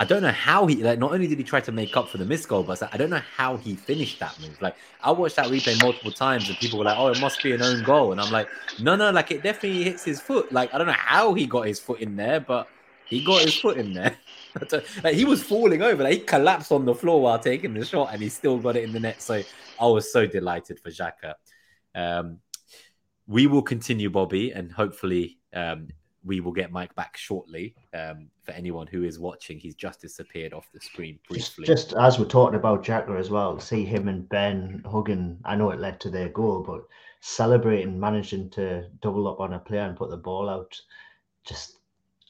I 0.00 0.04
don't 0.04 0.22
know 0.22 0.32
how 0.32 0.66
he, 0.66 0.82
like, 0.82 0.98
not 0.98 1.12
only 1.12 1.28
did 1.28 1.38
he 1.38 1.44
try 1.44 1.60
to 1.60 1.70
make 1.70 1.96
up 1.96 2.08
for 2.08 2.18
the 2.18 2.24
missed 2.24 2.48
goal, 2.48 2.64
but 2.64 2.82
I 2.92 2.96
don't 2.96 3.10
know 3.10 3.22
how 3.36 3.56
he 3.56 3.76
finished 3.76 4.18
that 4.20 4.38
move. 4.40 4.60
Like, 4.60 4.74
I 5.02 5.12
watched 5.12 5.36
that 5.36 5.46
replay 5.46 5.80
multiple 5.80 6.10
times 6.10 6.48
and 6.48 6.58
people 6.58 6.78
were 6.78 6.86
like, 6.86 6.98
oh, 6.98 7.08
it 7.08 7.20
must 7.20 7.42
be 7.42 7.52
an 7.52 7.62
own 7.62 7.84
goal. 7.84 8.10
And 8.10 8.20
I'm 8.20 8.32
like, 8.32 8.48
no, 8.80 8.96
no, 8.96 9.10
like, 9.10 9.30
it 9.30 9.42
definitely 9.42 9.84
hits 9.84 10.02
his 10.02 10.20
foot. 10.20 10.50
Like, 10.50 10.74
I 10.74 10.78
don't 10.78 10.86
know 10.86 10.94
how 10.94 11.34
he 11.34 11.46
got 11.46 11.66
his 11.66 11.78
foot 11.78 12.00
in 12.00 12.16
there, 12.16 12.40
but 12.40 12.68
he 13.06 13.22
got 13.22 13.42
his 13.42 13.56
foot 13.56 13.76
in 13.76 13.92
there. 13.92 14.16
like 15.04 15.14
he 15.14 15.24
was 15.24 15.42
falling 15.42 15.82
over. 15.82 16.02
Like 16.02 16.12
he 16.14 16.20
collapsed 16.20 16.72
on 16.72 16.84
the 16.84 16.94
floor 16.94 17.20
while 17.20 17.38
taking 17.38 17.74
the 17.74 17.84
shot, 17.84 18.10
and 18.12 18.22
he 18.22 18.28
still 18.28 18.58
got 18.58 18.76
it 18.76 18.84
in 18.84 18.92
the 18.92 19.00
net. 19.00 19.20
So 19.20 19.42
I 19.80 19.86
was 19.86 20.12
so 20.12 20.26
delighted 20.26 20.80
for 20.80 20.90
Xhaka. 20.90 21.34
Um, 21.94 22.38
we 23.26 23.46
will 23.46 23.62
continue, 23.62 24.10
Bobby, 24.10 24.52
and 24.52 24.70
hopefully 24.70 25.38
um, 25.52 25.88
we 26.24 26.40
will 26.40 26.52
get 26.52 26.72
Mike 26.72 26.94
back 26.94 27.16
shortly. 27.16 27.74
Um, 27.92 28.28
for 28.42 28.52
anyone 28.52 28.86
who 28.86 29.04
is 29.04 29.18
watching, 29.18 29.58
he's 29.58 29.74
just 29.74 30.00
disappeared 30.00 30.52
off 30.52 30.68
the 30.72 30.80
screen 30.80 31.18
briefly. 31.28 31.66
Just, 31.66 31.90
just 31.90 31.98
as 32.00 32.18
we're 32.18 32.24
talking 32.24 32.58
about 32.58 32.84
Xhaka 32.84 33.18
as 33.18 33.30
well, 33.30 33.58
see 33.60 33.84
him 33.84 34.08
and 34.08 34.28
Ben 34.28 34.82
hugging. 34.90 35.38
I 35.44 35.56
know 35.56 35.70
it 35.70 35.80
led 35.80 36.00
to 36.00 36.10
their 36.10 36.28
goal, 36.28 36.62
but 36.66 36.82
celebrating, 37.20 37.98
managing 37.98 38.50
to 38.50 38.88
double 39.00 39.28
up 39.28 39.40
on 39.40 39.54
a 39.54 39.58
player 39.58 39.82
and 39.82 39.96
put 39.96 40.10
the 40.10 40.16
ball 40.16 40.48
out. 40.48 40.78
Just 41.44 41.78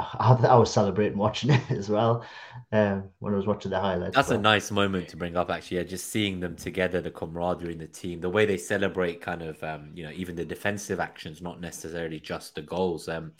I, 0.00 0.56
was 0.56 0.72
celebrating 0.72 1.16
watching 1.16 1.50
it 1.52 1.70
as 1.70 1.88
well 1.88 2.24
um, 2.72 3.10
when 3.20 3.32
I 3.32 3.36
was 3.36 3.46
watching 3.46 3.70
the 3.70 3.80
highlights. 3.80 4.16
That's 4.16 4.28
but... 4.28 4.38
a 4.38 4.42
nice 4.42 4.70
moment 4.70 5.08
to 5.08 5.16
bring 5.16 5.36
up, 5.36 5.50
actually. 5.50 5.78
Yeah, 5.78 5.84
just 5.84 6.10
seeing 6.10 6.40
them 6.40 6.56
together, 6.56 7.00
the 7.00 7.10
camaraderie 7.10 7.72
in 7.72 7.78
the 7.78 7.86
team, 7.86 8.20
the 8.20 8.30
way 8.30 8.44
they 8.44 8.56
celebrate, 8.56 9.20
kind 9.20 9.42
of, 9.42 9.62
um, 9.62 9.90
you 9.94 10.04
know, 10.04 10.12
even 10.14 10.34
the 10.34 10.44
defensive 10.44 10.98
actions, 10.98 11.40
not 11.40 11.60
necessarily 11.60 12.18
just 12.18 12.56
the 12.56 12.62
goals. 12.62 13.08
Um, 13.08 13.32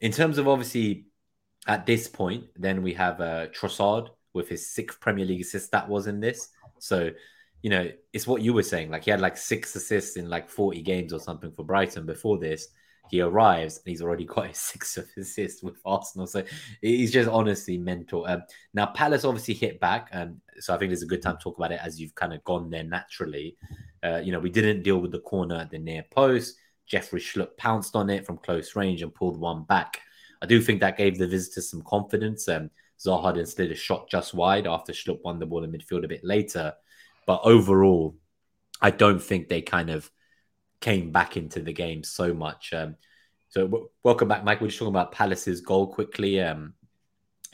in 0.00 0.12
terms 0.12 0.38
of 0.38 0.48
obviously 0.48 1.06
at 1.66 1.86
this 1.86 2.08
point, 2.08 2.44
then 2.56 2.82
we 2.82 2.94
have 2.94 3.20
uh, 3.20 3.46
Trossard 3.48 4.08
with 4.32 4.48
his 4.48 4.70
sixth 4.70 5.00
Premier 5.00 5.24
League 5.24 5.40
assist 5.40 5.72
that 5.72 5.88
was 5.88 6.06
in 6.06 6.20
this. 6.20 6.48
So, 6.78 7.10
you 7.62 7.70
know, 7.70 7.90
it's 8.12 8.26
what 8.26 8.42
you 8.42 8.52
were 8.52 8.62
saying. 8.62 8.90
Like 8.90 9.04
he 9.04 9.10
had 9.10 9.20
like 9.20 9.36
six 9.36 9.74
assists 9.74 10.16
in 10.16 10.28
like 10.28 10.48
40 10.48 10.82
games 10.82 11.12
or 11.12 11.20
something 11.20 11.52
for 11.52 11.64
Brighton 11.64 12.06
before 12.06 12.38
this 12.38 12.68
he 13.10 13.20
arrives 13.20 13.76
and 13.78 13.86
he's 13.86 14.02
already 14.02 14.24
got 14.24 14.46
his 14.48 14.58
six 14.58 14.96
assists 15.16 15.62
with 15.62 15.76
Arsenal. 15.84 16.26
So 16.26 16.44
he's 16.80 17.12
just 17.12 17.28
honestly 17.28 17.78
mental. 17.78 18.26
Um, 18.26 18.42
now 18.74 18.86
Palace 18.86 19.24
obviously 19.24 19.54
hit 19.54 19.80
back, 19.80 20.08
and 20.12 20.40
so 20.60 20.74
I 20.74 20.78
think 20.78 20.92
it's 20.92 21.02
a 21.02 21.06
good 21.06 21.22
time 21.22 21.36
to 21.36 21.42
talk 21.42 21.56
about 21.56 21.72
it 21.72 21.80
as 21.82 22.00
you've 22.00 22.14
kind 22.14 22.32
of 22.32 22.44
gone 22.44 22.70
there 22.70 22.84
naturally. 22.84 23.56
Uh, 24.02 24.20
you 24.22 24.32
know, 24.32 24.38
we 24.38 24.50
didn't 24.50 24.82
deal 24.82 24.98
with 24.98 25.12
the 25.12 25.20
corner 25.20 25.56
at 25.56 25.70
the 25.70 25.78
near 25.78 26.04
post. 26.10 26.56
Jeffrey 26.88 27.20
Schlupp 27.20 27.56
pounced 27.56 27.94
on 27.94 28.10
it 28.10 28.26
from 28.26 28.38
close 28.38 28.74
range 28.74 29.02
and 29.02 29.14
pulled 29.14 29.38
one 29.38 29.64
back. 29.64 30.00
I 30.40 30.46
do 30.46 30.60
think 30.60 30.80
that 30.80 30.96
gave 30.96 31.18
the 31.18 31.26
visitors 31.26 31.70
some 31.70 31.82
confidence. 31.82 32.48
Um, 32.48 32.70
Zaha 32.98 33.34
then 33.34 33.46
slid 33.46 33.70
a 33.70 33.74
shot 33.74 34.08
just 34.08 34.34
wide 34.34 34.66
after 34.66 34.92
Schlupp 34.92 35.22
won 35.22 35.38
the 35.38 35.46
ball 35.46 35.64
in 35.64 35.72
midfield 35.72 36.04
a 36.04 36.08
bit 36.08 36.24
later. 36.24 36.74
But 37.26 37.40
overall, 37.44 38.16
I 38.80 38.90
don't 38.90 39.22
think 39.22 39.48
they 39.48 39.62
kind 39.62 39.90
of 39.90 40.10
came 40.80 41.10
back 41.12 41.36
into 41.36 41.60
the 41.60 41.72
game 41.72 42.02
so 42.02 42.32
much. 42.32 42.72
Um, 42.72 42.96
so 43.48 43.62
w- 43.62 43.88
welcome 44.02 44.28
back, 44.28 44.44
Mike. 44.44 44.60
We're 44.60 44.68
just 44.68 44.78
talking 44.78 44.92
about 44.92 45.12
Palace's 45.12 45.60
goal 45.60 45.86
quickly, 45.86 46.40
um, 46.40 46.74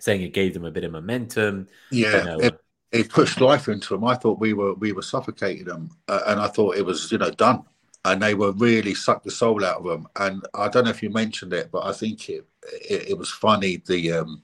saying 0.00 0.22
it 0.22 0.34
gave 0.34 0.54
them 0.54 0.64
a 0.64 0.70
bit 0.70 0.84
of 0.84 0.92
momentum. 0.92 1.68
Yeah, 1.90 2.18
you 2.18 2.24
know, 2.24 2.38
it, 2.40 2.60
it, 2.92 3.08
pushed 3.08 3.40
life 3.40 3.68
into 3.68 3.94
them. 3.94 4.04
I 4.04 4.14
thought 4.14 4.40
we 4.40 4.52
were 4.52 4.74
we 4.74 4.92
were 4.92 5.02
suffocating 5.02 5.64
them, 5.64 5.90
uh, 6.08 6.20
and 6.26 6.40
I 6.40 6.48
thought 6.48 6.76
it 6.76 6.84
was 6.84 7.10
you 7.10 7.18
know 7.18 7.30
done, 7.30 7.64
and 8.04 8.22
they 8.22 8.34
were 8.34 8.52
really 8.52 8.94
sucked 8.94 9.24
the 9.24 9.30
soul 9.30 9.64
out 9.64 9.78
of 9.78 9.84
them. 9.84 10.06
And 10.16 10.46
I 10.54 10.68
don't 10.68 10.84
know 10.84 10.90
if 10.90 11.02
you 11.02 11.10
mentioned 11.10 11.52
it, 11.52 11.70
but 11.72 11.84
I 11.84 11.92
think 11.92 12.28
it 12.28 12.46
it, 12.88 13.10
it 13.10 13.18
was 13.18 13.30
funny 13.30 13.82
the 13.86 14.12
um, 14.12 14.42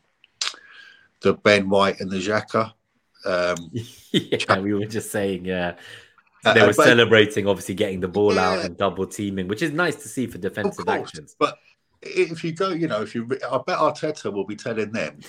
the 1.20 1.34
Ben 1.34 1.68
White 1.68 2.00
and 2.00 2.10
the 2.10 2.16
Xhaka. 2.16 2.72
Um, 3.24 3.70
yeah, 4.12 4.58
we 4.58 4.74
were 4.74 4.86
just 4.86 5.10
saying, 5.10 5.44
yeah. 5.44 5.74
Uh, 6.44 6.54
they 6.54 6.62
were 6.62 6.68
but, 6.68 6.86
celebrating, 6.86 7.46
obviously, 7.46 7.74
getting 7.74 8.00
the 8.00 8.08
ball 8.08 8.34
yeah. 8.34 8.48
out 8.48 8.64
and 8.64 8.76
double 8.76 9.06
teaming, 9.06 9.46
which 9.46 9.60
is 9.60 9.72
nice 9.72 9.96
to 9.96 10.08
see 10.08 10.26
for 10.26 10.38
defensive 10.38 10.88
actions. 10.88 11.36
But 11.38 11.58
if 12.00 12.42
you 12.42 12.52
go, 12.52 12.70
you 12.70 12.88
know, 12.88 13.02
if 13.02 13.14
you, 13.14 13.28
I 13.30 13.60
bet 13.66 13.78
Arteta 13.78 14.32
will 14.32 14.46
be 14.46 14.56
telling 14.56 14.90
them, 14.90 15.20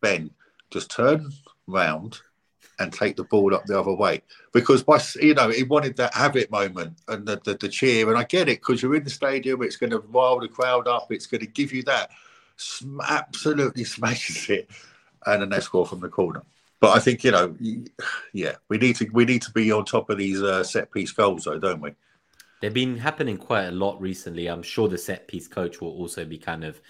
Ben, 0.00 0.30
just 0.70 0.90
turn 0.90 1.30
round 1.66 2.20
and 2.78 2.92
take 2.92 3.16
the 3.16 3.24
ball 3.24 3.54
up 3.54 3.64
the 3.66 3.78
other 3.78 3.94
way 3.94 4.22
because 4.52 4.82
by 4.82 5.00
you 5.20 5.34
know 5.34 5.48
he 5.48 5.62
wanted 5.62 5.96
that 5.96 6.14
habit 6.14 6.50
moment 6.50 6.98
and 7.08 7.26
the, 7.26 7.40
the, 7.44 7.54
the 7.54 7.68
cheer 7.68 8.08
and 8.08 8.18
I 8.18 8.24
get 8.24 8.48
it 8.48 8.60
because 8.60 8.82
you're 8.82 8.96
in 8.96 9.04
the 9.04 9.10
stadium 9.10 9.62
it's 9.62 9.76
going 9.76 9.90
to 9.90 9.98
rile 9.98 10.40
the 10.40 10.48
crowd 10.48 10.88
up 10.88 11.06
it's 11.10 11.26
going 11.26 11.40
to 11.40 11.46
give 11.46 11.72
you 11.72 11.82
that 11.84 12.10
absolutely 13.08 13.84
smashes 13.96 14.48
it 14.50 14.70
and 15.26 15.42
then 15.42 15.50
they 15.50 15.60
score 15.60 15.86
from 15.86 16.00
the 16.00 16.08
corner 16.08 16.42
but 16.84 16.98
I 16.98 17.00
think 17.00 17.24
you 17.24 17.30
know, 17.30 17.56
yeah, 18.34 18.56
we 18.68 18.76
need 18.76 18.96
to 18.96 19.08
we 19.14 19.24
need 19.24 19.40
to 19.40 19.50
be 19.52 19.72
on 19.72 19.86
top 19.86 20.10
of 20.10 20.18
these 20.18 20.42
uh, 20.42 20.62
set 20.62 20.92
piece 20.92 21.12
goals, 21.12 21.44
though, 21.44 21.58
don't 21.58 21.80
we? 21.80 21.92
They've 22.60 22.74
been 22.74 22.98
happening 22.98 23.38
quite 23.38 23.64
a 23.64 23.70
lot 23.70 23.98
recently. 24.02 24.48
I'm 24.48 24.62
sure 24.62 24.86
the 24.86 24.98
set 24.98 25.26
piece 25.26 25.48
coach 25.48 25.80
will 25.80 25.92
also 25.92 26.26
be 26.26 26.36
kind 26.36 26.62
of 26.62 26.82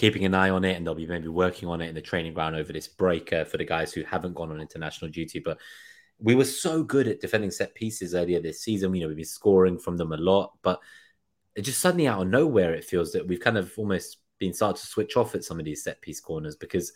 keeping 0.00 0.24
an 0.24 0.34
eye 0.34 0.48
on 0.48 0.64
it, 0.64 0.76
and 0.76 0.86
they'll 0.86 0.94
be 0.94 1.06
maybe 1.06 1.28
working 1.28 1.68
on 1.68 1.82
it 1.82 1.88
in 1.88 1.94
the 1.94 2.00
training 2.00 2.32
ground 2.32 2.56
over 2.56 2.72
this 2.72 2.88
break 2.88 3.34
uh, 3.34 3.44
for 3.44 3.58
the 3.58 3.64
guys 3.66 3.92
who 3.92 4.02
haven't 4.02 4.34
gone 4.34 4.50
on 4.50 4.58
international 4.58 5.10
duty. 5.10 5.40
But 5.40 5.58
we 6.18 6.34
were 6.34 6.46
so 6.46 6.82
good 6.82 7.06
at 7.06 7.20
defending 7.20 7.50
set 7.50 7.74
pieces 7.74 8.14
earlier 8.14 8.40
this 8.40 8.62
season. 8.62 8.94
You 8.94 9.02
know, 9.02 9.08
we've 9.08 9.16
been 9.18 9.26
scoring 9.26 9.78
from 9.78 9.98
them 9.98 10.12
a 10.12 10.16
lot, 10.16 10.54
but 10.62 10.80
it 11.54 11.62
just 11.62 11.80
suddenly 11.80 12.08
out 12.08 12.22
of 12.22 12.28
nowhere, 12.28 12.72
it 12.72 12.84
feels 12.84 13.12
that 13.12 13.28
we've 13.28 13.40
kind 13.40 13.58
of 13.58 13.70
almost 13.76 14.16
been 14.38 14.54
started 14.54 14.80
to 14.80 14.86
switch 14.86 15.18
off 15.18 15.34
at 15.34 15.44
some 15.44 15.58
of 15.58 15.66
these 15.66 15.84
set 15.84 16.00
piece 16.00 16.18
corners 16.18 16.56
because 16.56 16.94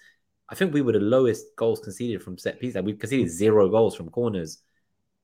I 0.48 0.54
think 0.54 0.72
we 0.72 0.80
were 0.80 0.92
the 0.92 1.00
lowest 1.00 1.44
goals 1.56 1.80
conceded 1.80 2.22
from 2.22 2.38
set 2.38 2.58
piece. 2.58 2.74
Like 2.74 2.86
we 2.86 2.94
conceded 2.94 3.28
zero 3.28 3.68
goals 3.68 3.94
from 3.94 4.08
corners 4.08 4.62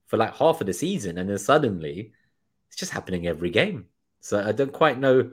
for 0.07 0.19
like 0.19 0.37
half 0.37 0.61
of 0.61 0.67
the 0.67 0.75
season, 0.75 1.17
and 1.17 1.31
then 1.31 1.39
suddenly 1.39 2.13
it's 2.69 2.77
just 2.77 2.93
happening 2.93 3.27
every 3.27 3.49
game. 3.49 3.87
So 4.21 4.39
I 4.39 4.53
don't 4.53 4.73
quite 4.73 4.99
know 4.99 5.31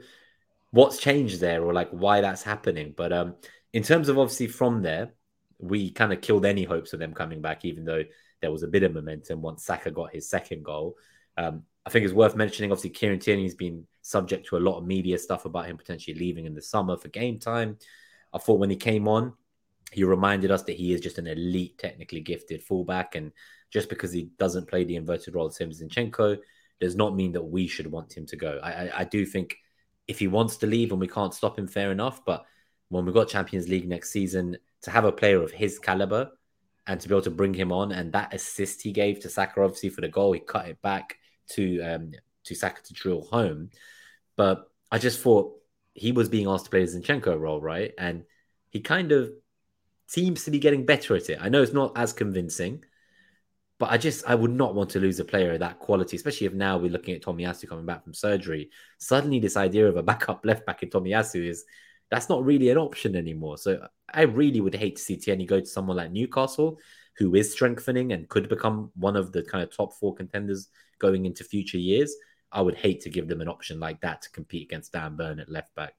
what's 0.72 1.00
changed 1.00 1.40
there 1.40 1.64
or 1.64 1.74
like 1.74 1.90
why 1.92 2.22
that's 2.22 2.44
happening. 2.44 2.94
But 2.96 3.14
um, 3.14 3.36
in 3.74 3.84
terms 3.84 4.10
of 4.10 4.18
obviously 4.18 4.48
from 4.48 4.82
there, 4.82 5.14
we 5.60 5.92
kind 5.92 6.14
of 6.14 6.22
killed 6.22 6.46
any 6.46 6.64
hopes 6.64 6.94
of 6.94 7.00
them 7.00 7.14
coming 7.14 7.42
back, 7.42 7.66
even 7.66 7.86
though 7.86 8.04
there 8.42 8.52
was 8.52 8.64
a 8.64 8.68
bit 8.68 8.84
of 8.84 8.94
momentum 8.94 9.42
once 9.42 9.66
Saka 9.66 9.92
got 9.92 10.14
his 10.14 10.30
second 10.30 10.64
goal. 10.64 10.96
Um, 11.38 11.64
I 11.86 11.90
think 11.90 12.06
it's 12.06 12.14
worth 12.14 12.36
mentioning. 12.36 12.72
Obviously, 12.72 12.92
Kieran 12.92 13.20
Tierney's 13.20 13.56
been 13.56 13.88
subject 14.02 14.48
to 14.48 14.58
a 14.58 14.60
lot 14.60 14.78
of 14.78 14.86
media 14.86 15.18
stuff 15.18 15.46
about 15.46 15.68
him 15.68 15.78
potentially 15.78 16.18
leaving 16.18 16.46
in 16.46 16.54
the 16.54 16.62
summer 16.62 16.98
for 16.98 17.08
game 17.08 17.40
time. 17.40 17.78
I 18.34 18.38
thought 18.40 18.60
when 18.60 18.70
he 18.70 18.76
came 18.76 19.08
on, 19.08 19.34
he 19.92 20.04
reminded 20.04 20.52
us 20.52 20.64
that 20.64 20.76
he 20.76 20.94
is 20.94 21.02
just 21.02 21.18
an 21.18 21.28
elite, 21.28 21.78
technically 21.78 22.20
gifted 22.20 22.62
fullback, 22.62 23.16
and 23.16 23.32
just 23.72 23.90
because 23.90 24.12
he 24.12 24.30
doesn't 24.38 24.68
play 24.68 24.84
the 24.84 24.98
inverted 24.98 25.34
role 25.34 25.48
of 25.48 25.56
Tim 25.56 25.72
Zinchenko 25.72 26.38
does 26.80 26.96
not 26.96 27.16
mean 27.16 27.32
that 27.32 27.44
we 27.44 27.68
should 27.68 27.88
want 27.88 28.16
him 28.16 28.26
to 28.28 28.36
go. 28.36 28.60
I, 28.62 28.72
I, 28.72 28.92
I 29.00 29.04
do 29.06 29.26
think 29.26 29.58
if 30.08 30.20
he 30.20 30.28
wants 30.28 30.58
to 30.58 30.68
leave 30.68 30.92
and 30.92 31.02
we 31.02 31.08
can't 31.08 31.34
stop 31.34 31.58
him, 31.58 31.68
fair 31.68 31.92
enough. 31.92 32.24
But 32.26 32.46
when 32.90 33.06
we've 33.06 33.14
got 33.14 33.28
Champions 33.28 33.68
League 33.68 33.88
next 33.88 34.12
season, 34.12 34.58
to 34.84 34.92
have 34.92 35.06
a 35.06 35.12
player 35.12 35.42
of 35.42 35.52
his 35.52 35.80
caliber 35.80 36.32
and 36.86 37.00
to 37.00 37.08
be 37.08 37.14
able 37.14 37.24
to 37.24 37.32
bring 37.32 37.54
him 37.54 37.72
on 37.72 37.92
and 37.92 38.14
that 38.14 38.34
assist 38.34 38.82
he 38.82 38.92
gave 38.92 39.20
to 39.20 39.30
Saka, 39.30 39.62
obviously 39.62 39.90
for 39.90 40.02
the 40.02 40.08
goal, 40.08 40.34
he 40.34 40.40
cut 40.40 40.68
it 40.68 40.82
back 40.82 41.18
to 41.50 41.82
um, 41.82 42.12
to 42.46 42.56
Saka 42.56 42.82
to 42.84 42.94
drill 42.94 43.24
home. 43.24 43.70
But 44.36 44.70
I 44.92 45.00
just 45.00 45.20
thought 45.20 45.54
he 45.94 46.12
was 46.12 46.30
being 46.30 46.48
asked 46.48 46.66
to 46.66 46.72
play 46.72 46.86
the 46.86 46.92
Zinchenko 46.92 47.40
role, 47.40 47.60
right? 47.60 47.94
And 47.98 48.24
he 48.70 48.80
kind 48.80 49.12
of 49.12 49.32
seems 50.06 50.46
to 50.46 50.52
be 50.52 50.60
getting 50.60 50.86
better 50.86 51.16
at 51.16 51.30
it. 51.30 51.40
I 51.42 51.50
know 51.50 51.62
it's 51.62 51.74
not 51.74 51.98
as 51.98 52.14
convincing, 52.14 52.86
but 53.80 53.92
I 53.92 53.98
just 53.98 54.26
I 54.28 54.36
would 54.36 54.52
not 54.52 54.74
want 54.74 54.90
to 54.92 55.00
lose 55.00 55.20
a 55.20 55.26
player 55.26 55.54
of 55.54 55.60
that 55.60 55.80
quality, 55.80 56.18
especially 56.18 56.48
if 56.48 56.54
now 56.54 56.78
we're 56.78 56.92
looking 56.92 57.16
at 57.16 57.22
Tomiyasu 57.22 57.70
coming 57.70 57.86
back 57.86 58.04
from 58.04 58.14
surgery. 58.14 58.72
Suddenly, 58.98 59.40
this 59.40 59.58
idea 59.58 59.88
of 59.88 59.98
a 59.98 60.04
backup 60.04 60.42
left 60.46 60.66
back 60.66 60.84
in 60.84 60.90
Tomiyasu 60.90 61.48
is 61.48 61.66
that's 62.10 62.30
not 62.30 62.44
really 62.44 62.70
an 62.70 62.78
option 62.78 63.16
anymore. 63.16 63.58
So 63.58 63.86
I 64.12 64.22
really 64.24 64.62
would 64.62 64.76
hate 64.76 64.96
to 64.96 65.02
see 65.02 65.18
Tierney 65.18 65.46
go 65.46 65.60
to 65.60 65.66
someone 65.66 65.98
like 65.98 66.12
Newcastle, 66.12 66.80
who 67.18 67.36
is 67.36 67.52
strengthening 67.52 68.14
and 68.14 68.30
could 68.30 68.50
become 68.50 68.92
one 68.96 69.16
of 69.16 69.32
the 69.32 69.44
kind 69.44 69.64
of 69.64 69.76
top 69.76 69.94
four 69.94 70.16
contenders 70.16 70.70
going 71.00 71.26
into 71.26 71.44
future 71.44 71.78
years. 71.78 72.16
I 72.52 72.62
would 72.62 72.76
hate 72.76 73.02
to 73.02 73.10
give 73.10 73.28
them 73.28 73.42
an 73.42 73.50
option 73.50 73.80
like 73.80 74.00
that 74.02 74.22
to 74.22 74.30
compete 74.32 74.68
against 74.68 74.94
Dan 74.94 75.18
Burn 75.18 75.40
at 75.40 75.50
left 75.50 75.76
back. 75.76 75.94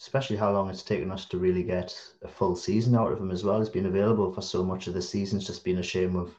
Especially 0.00 0.36
how 0.36 0.52
long 0.52 0.70
it's 0.70 0.82
taken 0.82 1.10
us 1.10 1.26
to 1.26 1.38
really 1.38 1.62
get 1.62 1.94
a 2.22 2.28
full 2.28 2.56
season 2.56 2.94
out 2.94 3.12
of 3.12 3.20
him 3.20 3.30
as 3.30 3.44
well. 3.44 3.58
He's 3.58 3.68
been 3.68 3.86
available 3.86 4.32
for 4.32 4.42
so 4.42 4.64
much 4.64 4.86
of 4.86 4.94
the 4.94 5.02
season. 5.02 5.38
It's 5.38 5.46
just 5.46 5.64
been 5.64 5.78
a 5.78 5.82
shame 5.82 6.14
we've 6.14 6.34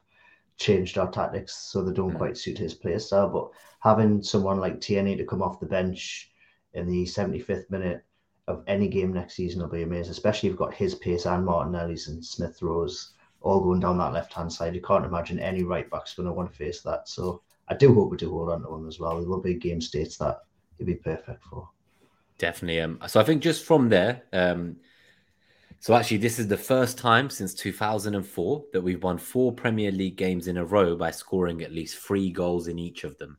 changed 0.59 0.97
our 0.97 1.09
tactics 1.09 1.55
so 1.55 1.83
they 1.83 1.93
don't 1.93 2.13
mm. 2.13 2.17
quite 2.17 2.37
suit 2.37 2.57
his 2.57 2.73
play 2.73 2.99
style. 2.99 3.29
But 3.29 3.49
having 3.79 4.21
someone 4.21 4.59
like 4.59 4.81
Tierney 4.81 5.15
to 5.15 5.25
come 5.25 5.41
off 5.41 5.59
the 5.59 5.65
bench 5.65 6.31
in 6.73 6.87
the 6.87 7.05
75th 7.05 7.69
minute 7.71 8.03
of 8.47 8.63
any 8.67 8.87
game 8.87 9.13
next 9.13 9.35
season 9.35 9.61
will 9.61 9.69
be 9.69 9.83
amazing, 9.83 10.11
especially 10.11 10.49
if 10.49 10.51
you've 10.51 10.59
got 10.59 10.73
his 10.73 10.95
pace 10.95 11.25
and 11.25 11.45
Martinelli's 11.45 12.07
and 12.07 12.23
Smith 12.23 12.61
Rowes 12.61 13.13
all 13.41 13.61
going 13.61 13.79
down 13.79 13.97
that 13.97 14.13
left 14.13 14.33
hand 14.33 14.51
side. 14.51 14.75
You 14.75 14.81
can't 14.81 15.05
imagine 15.05 15.39
any 15.39 15.63
right 15.63 15.89
back's 15.89 16.13
going 16.13 16.27
to 16.27 16.33
want 16.33 16.51
to 16.51 16.57
face 16.57 16.81
that. 16.81 17.07
So 17.07 17.41
I 17.69 17.75
do 17.75 17.93
hope 17.93 18.11
we 18.11 18.17
do 18.17 18.31
hold 18.31 18.49
on 18.49 18.63
to 18.63 18.73
him 18.73 18.87
as 18.87 18.99
well. 18.99 19.19
There 19.19 19.29
will 19.29 19.41
be 19.41 19.53
game 19.53 19.79
states 19.79 20.17
that 20.17 20.41
he'd 20.77 20.87
be 20.87 20.95
perfect 20.95 21.43
for. 21.43 21.69
Definitely. 22.37 22.81
Um, 22.81 22.99
so 23.07 23.19
I 23.19 23.23
think 23.23 23.41
just 23.41 23.63
from 23.65 23.89
there, 23.89 24.23
um, 24.33 24.77
so 25.81 25.93
actually, 25.93 26.17
this 26.17 26.39
is 26.39 26.47
the 26.47 26.57
first 26.57 26.97
time 26.97 27.29
since 27.29 27.53
2004 27.53 28.65
that 28.73 28.81
we've 28.81 29.01
won 29.01 29.17
four 29.17 29.53
Premier 29.53 29.91
League 29.91 30.17
games 30.17 30.47
in 30.47 30.57
a 30.57 30.65
row 30.65 30.95
by 30.97 31.09
scoring 31.09 31.61
at 31.61 31.71
least 31.71 31.97
three 31.97 32.31
goals 32.31 32.67
in 32.67 32.77
each 32.77 33.05
of 33.05 33.17
them. 33.17 33.37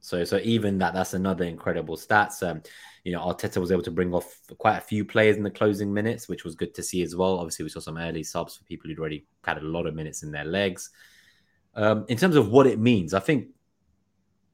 So, 0.00 0.24
so 0.24 0.38
even 0.42 0.78
that, 0.78 0.94
that's 0.94 1.14
another 1.14 1.44
incredible 1.44 1.96
stats. 1.96 2.46
Um, 2.46 2.60
you 3.04 3.12
know, 3.12 3.20
Arteta 3.20 3.58
was 3.58 3.70
able 3.70 3.84
to 3.84 3.90
bring 3.92 4.12
off 4.12 4.40
quite 4.58 4.76
a 4.78 4.80
few 4.80 5.04
players 5.04 5.36
in 5.36 5.44
the 5.44 5.50
closing 5.50 5.94
minutes, 5.94 6.28
which 6.28 6.44
was 6.44 6.56
good 6.56 6.74
to 6.74 6.82
see 6.82 7.02
as 7.02 7.14
well. 7.14 7.38
Obviously, 7.38 7.62
we 7.62 7.68
saw 7.68 7.80
some 7.80 7.98
early 7.98 8.24
subs 8.24 8.56
for 8.56 8.64
people 8.64 8.90
who'd 8.90 8.98
already 8.98 9.24
had 9.44 9.58
a 9.58 9.62
lot 9.62 9.86
of 9.86 9.94
minutes 9.94 10.24
in 10.24 10.32
their 10.32 10.44
legs. 10.44 10.90
Um, 11.74 12.04
in 12.08 12.18
terms 12.18 12.34
of 12.34 12.50
what 12.50 12.66
it 12.66 12.80
means, 12.80 13.14
I 13.14 13.20
think, 13.20 13.48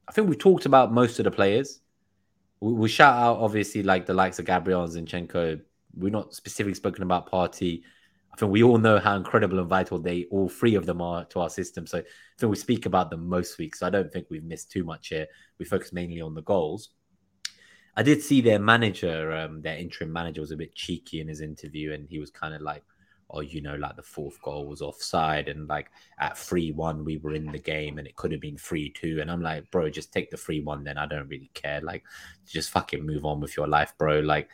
I 0.07 0.11
think 0.11 0.29
we've 0.29 0.37
talked 0.37 0.67
about 0.67 0.93
most 0.93 1.17
of 1.19 1.25
the 1.25 1.31
players. 1.31 1.79
We, 2.59 2.73
we 2.73 2.89
shout 2.89 3.15
out 3.15 3.37
obviously 3.37 3.81
like 3.81 4.05
the 4.05 4.13
likes 4.13 4.37
of 4.37 4.45
Gabriel 4.45 4.83
and 4.83 4.93
Zinchenko. 4.93 5.61
We're 5.95 6.09
not 6.11 6.33
specifically 6.33 6.73
spoken 6.73 7.03
about 7.03 7.31
Partey. 7.31 7.83
I 8.33 8.37
think 8.37 8.51
we 8.51 8.63
all 8.63 8.77
know 8.77 8.97
how 8.97 9.15
incredible 9.15 9.59
and 9.59 9.67
vital 9.67 9.99
they 9.99 10.25
all 10.31 10.47
three 10.47 10.75
of 10.75 10.85
them 10.85 11.01
are 11.01 11.25
to 11.25 11.41
our 11.41 11.49
system. 11.49 11.85
So 11.85 11.99
I 11.99 12.03
think 12.39 12.49
we 12.49 12.55
speak 12.55 12.85
about 12.85 13.09
them 13.09 13.27
most 13.27 13.57
weeks. 13.57 13.79
So 13.79 13.87
I 13.87 13.89
don't 13.89 14.11
think 14.11 14.27
we've 14.29 14.43
missed 14.43 14.71
too 14.71 14.83
much 14.83 15.09
here. 15.09 15.27
We 15.59 15.65
focus 15.65 15.91
mainly 15.91 16.21
on 16.21 16.33
the 16.33 16.41
goals. 16.41 16.89
I 17.95 18.03
did 18.03 18.21
see 18.21 18.39
their 18.39 18.59
manager, 18.59 19.33
um, 19.33 19.61
their 19.61 19.77
interim 19.77 20.13
manager, 20.13 20.39
was 20.39 20.51
a 20.51 20.57
bit 20.57 20.73
cheeky 20.75 21.19
in 21.19 21.27
his 21.27 21.41
interview, 21.41 21.91
and 21.91 22.07
he 22.09 22.19
was 22.19 22.31
kind 22.31 22.55
of 22.55 22.61
like, 22.61 22.83
"Oh, 23.29 23.41
you 23.41 23.61
know, 23.61 23.75
like 23.75 23.97
the 23.97 24.01
fourth 24.01 24.41
goal 24.41 24.65
was 24.65 24.81
offside, 24.81 25.49
and 25.49 25.67
like 25.67 25.91
at 26.17 26.37
three 26.37 26.71
one 26.71 27.03
we 27.03 27.17
were 27.17 27.33
in 27.33 27.51
the 27.51 27.59
game, 27.59 27.97
and 27.97 28.07
it 28.07 28.15
could 28.15 28.31
have 28.31 28.39
been 28.39 28.57
three 28.57 28.89
two." 28.89 29.19
And 29.19 29.29
I'm 29.29 29.41
like, 29.41 29.69
"Bro, 29.71 29.89
just 29.89 30.13
take 30.13 30.31
the 30.31 30.37
three 30.37 30.61
one, 30.61 30.85
then 30.85 30.97
I 30.97 31.05
don't 31.05 31.27
really 31.27 31.51
care. 31.53 31.81
Like, 31.81 32.05
just 32.47 32.69
fucking 32.69 33.05
move 33.05 33.25
on 33.25 33.41
with 33.41 33.57
your 33.57 33.67
life, 33.67 33.93
bro. 33.97 34.21
Like." 34.21 34.49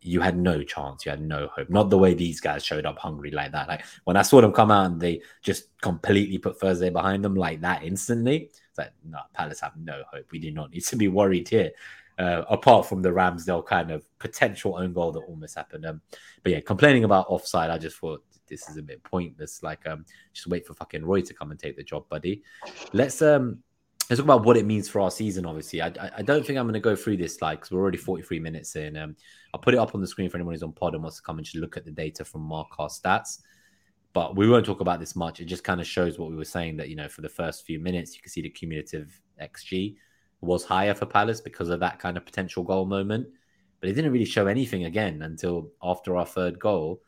You 0.00 0.20
had 0.20 0.38
no 0.38 0.62
chance. 0.62 1.04
You 1.04 1.10
had 1.10 1.20
no 1.20 1.48
hope. 1.48 1.68
Not 1.68 1.90
the 1.90 1.98
way 1.98 2.14
these 2.14 2.40
guys 2.40 2.64
showed 2.64 2.86
up 2.86 2.98
hungry 2.98 3.30
like 3.30 3.52
that. 3.52 3.68
Like 3.68 3.84
when 4.04 4.16
I 4.16 4.22
saw 4.22 4.40
them 4.40 4.52
come 4.52 4.70
out 4.70 4.86
and 4.86 5.00
they 5.00 5.20
just 5.42 5.68
completely 5.80 6.38
put 6.38 6.58
Thursday 6.58 6.90
behind 6.90 7.24
them 7.24 7.34
like 7.34 7.60
that 7.62 7.82
instantly. 7.82 8.50
It's 8.68 8.78
like, 8.78 8.92
no, 9.04 9.18
Palace 9.34 9.60
have 9.60 9.76
no 9.76 10.02
hope. 10.10 10.26
We 10.30 10.38
do 10.38 10.52
not 10.52 10.70
need 10.70 10.84
to 10.84 10.96
be 10.96 11.08
worried 11.08 11.48
here 11.48 11.72
uh, 12.20 12.44
apart 12.50 12.86
from 12.86 13.00
the 13.00 13.08
Ramsdale 13.08 13.64
kind 13.64 13.90
of 13.90 14.06
potential 14.18 14.76
own 14.76 14.92
goal 14.92 15.10
that 15.12 15.20
almost 15.20 15.54
happened. 15.54 15.86
Um, 15.86 16.02
but 16.42 16.52
yeah, 16.52 16.60
complaining 16.60 17.04
about 17.04 17.26
offside, 17.28 17.70
I 17.70 17.78
just 17.78 17.96
thought 17.96 18.22
this 18.46 18.68
is 18.68 18.76
a 18.76 18.82
bit 18.82 19.02
pointless. 19.02 19.62
Like, 19.62 19.86
um, 19.88 20.04
just 20.34 20.46
wait 20.46 20.66
for 20.66 20.74
fucking 20.74 21.04
Roy 21.04 21.22
to 21.22 21.32
come 21.32 21.50
and 21.50 21.58
take 21.58 21.76
the 21.76 21.82
job, 21.82 22.06
buddy. 22.10 22.42
Let's 22.92 23.22
um, 23.22 23.62
let's 24.10 24.18
talk 24.18 24.26
about 24.26 24.44
what 24.44 24.56
it 24.56 24.66
means 24.66 24.88
for 24.88 25.00
our 25.00 25.10
season. 25.10 25.46
Obviously, 25.46 25.80
I, 25.80 25.92
I, 26.16 26.22
don't 26.22 26.44
think 26.44 26.58
I'm 26.58 26.64
going 26.64 26.74
to 26.74 26.80
go 26.80 26.96
through 26.96 27.16
this 27.16 27.40
like 27.40 27.60
because 27.60 27.70
we're 27.70 27.80
already 27.80 27.96
43 27.96 28.40
minutes 28.40 28.74
in. 28.74 28.96
Um, 28.96 29.14
I'll 29.54 29.60
put 29.60 29.72
it 29.72 29.78
up 29.78 29.94
on 29.94 30.00
the 30.00 30.06
screen 30.06 30.28
for 30.28 30.36
anyone 30.36 30.52
who's 30.52 30.64
on 30.64 30.72
pod 30.72 30.94
and 30.94 31.02
wants 31.02 31.18
to 31.18 31.22
come 31.22 31.38
and 31.38 31.44
just 31.44 31.56
look 31.56 31.76
at 31.76 31.84
the 31.84 31.92
data 31.92 32.24
from 32.24 32.42
Markar 32.42 32.90
stats. 32.90 33.38
But 34.12 34.34
we 34.34 34.48
won't 34.48 34.66
talk 34.66 34.80
about 34.80 34.98
this 34.98 35.14
much. 35.14 35.38
It 35.38 35.44
just 35.44 35.62
kind 35.62 35.80
of 35.80 35.86
shows 35.86 36.18
what 36.18 36.28
we 36.28 36.36
were 36.36 36.44
saying 36.44 36.76
that 36.78 36.88
you 36.88 36.96
know 36.96 37.08
for 37.08 37.20
the 37.20 37.28
first 37.28 37.64
few 37.64 37.78
minutes 37.78 38.16
you 38.16 38.20
can 38.20 38.30
see 38.30 38.42
the 38.42 38.50
cumulative 38.50 39.20
xG 39.40 39.94
was 40.40 40.64
higher 40.64 40.94
for 40.94 41.06
Palace 41.06 41.40
because 41.40 41.68
of 41.68 41.78
that 41.78 42.00
kind 42.00 42.16
of 42.16 42.24
potential 42.24 42.64
goal 42.64 42.86
moment. 42.86 43.28
But 43.78 43.90
it 43.90 43.92
didn't 43.92 44.10
really 44.10 44.24
show 44.24 44.48
anything 44.48 44.86
again 44.86 45.22
until 45.22 45.70
after 45.82 46.16
our 46.16 46.26
third 46.26 46.58
goal. 46.58 47.00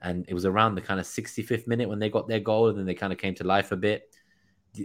And 0.00 0.24
it 0.28 0.34
was 0.34 0.44
around 0.44 0.76
the 0.76 0.80
kind 0.80 1.00
of 1.00 1.06
65th 1.06 1.66
minute 1.66 1.88
when 1.88 1.98
they 1.98 2.08
got 2.08 2.28
their 2.28 2.38
goal 2.38 2.68
and 2.68 2.78
then 2.78 2.86
they 2.86 2.94
kind 2.94 3.12
of 3.12 3.18
came 3.18 3.34
to 3.34 3.44
life 3.44 3.72
a 3.72 3.76
bit. 3.76 4.14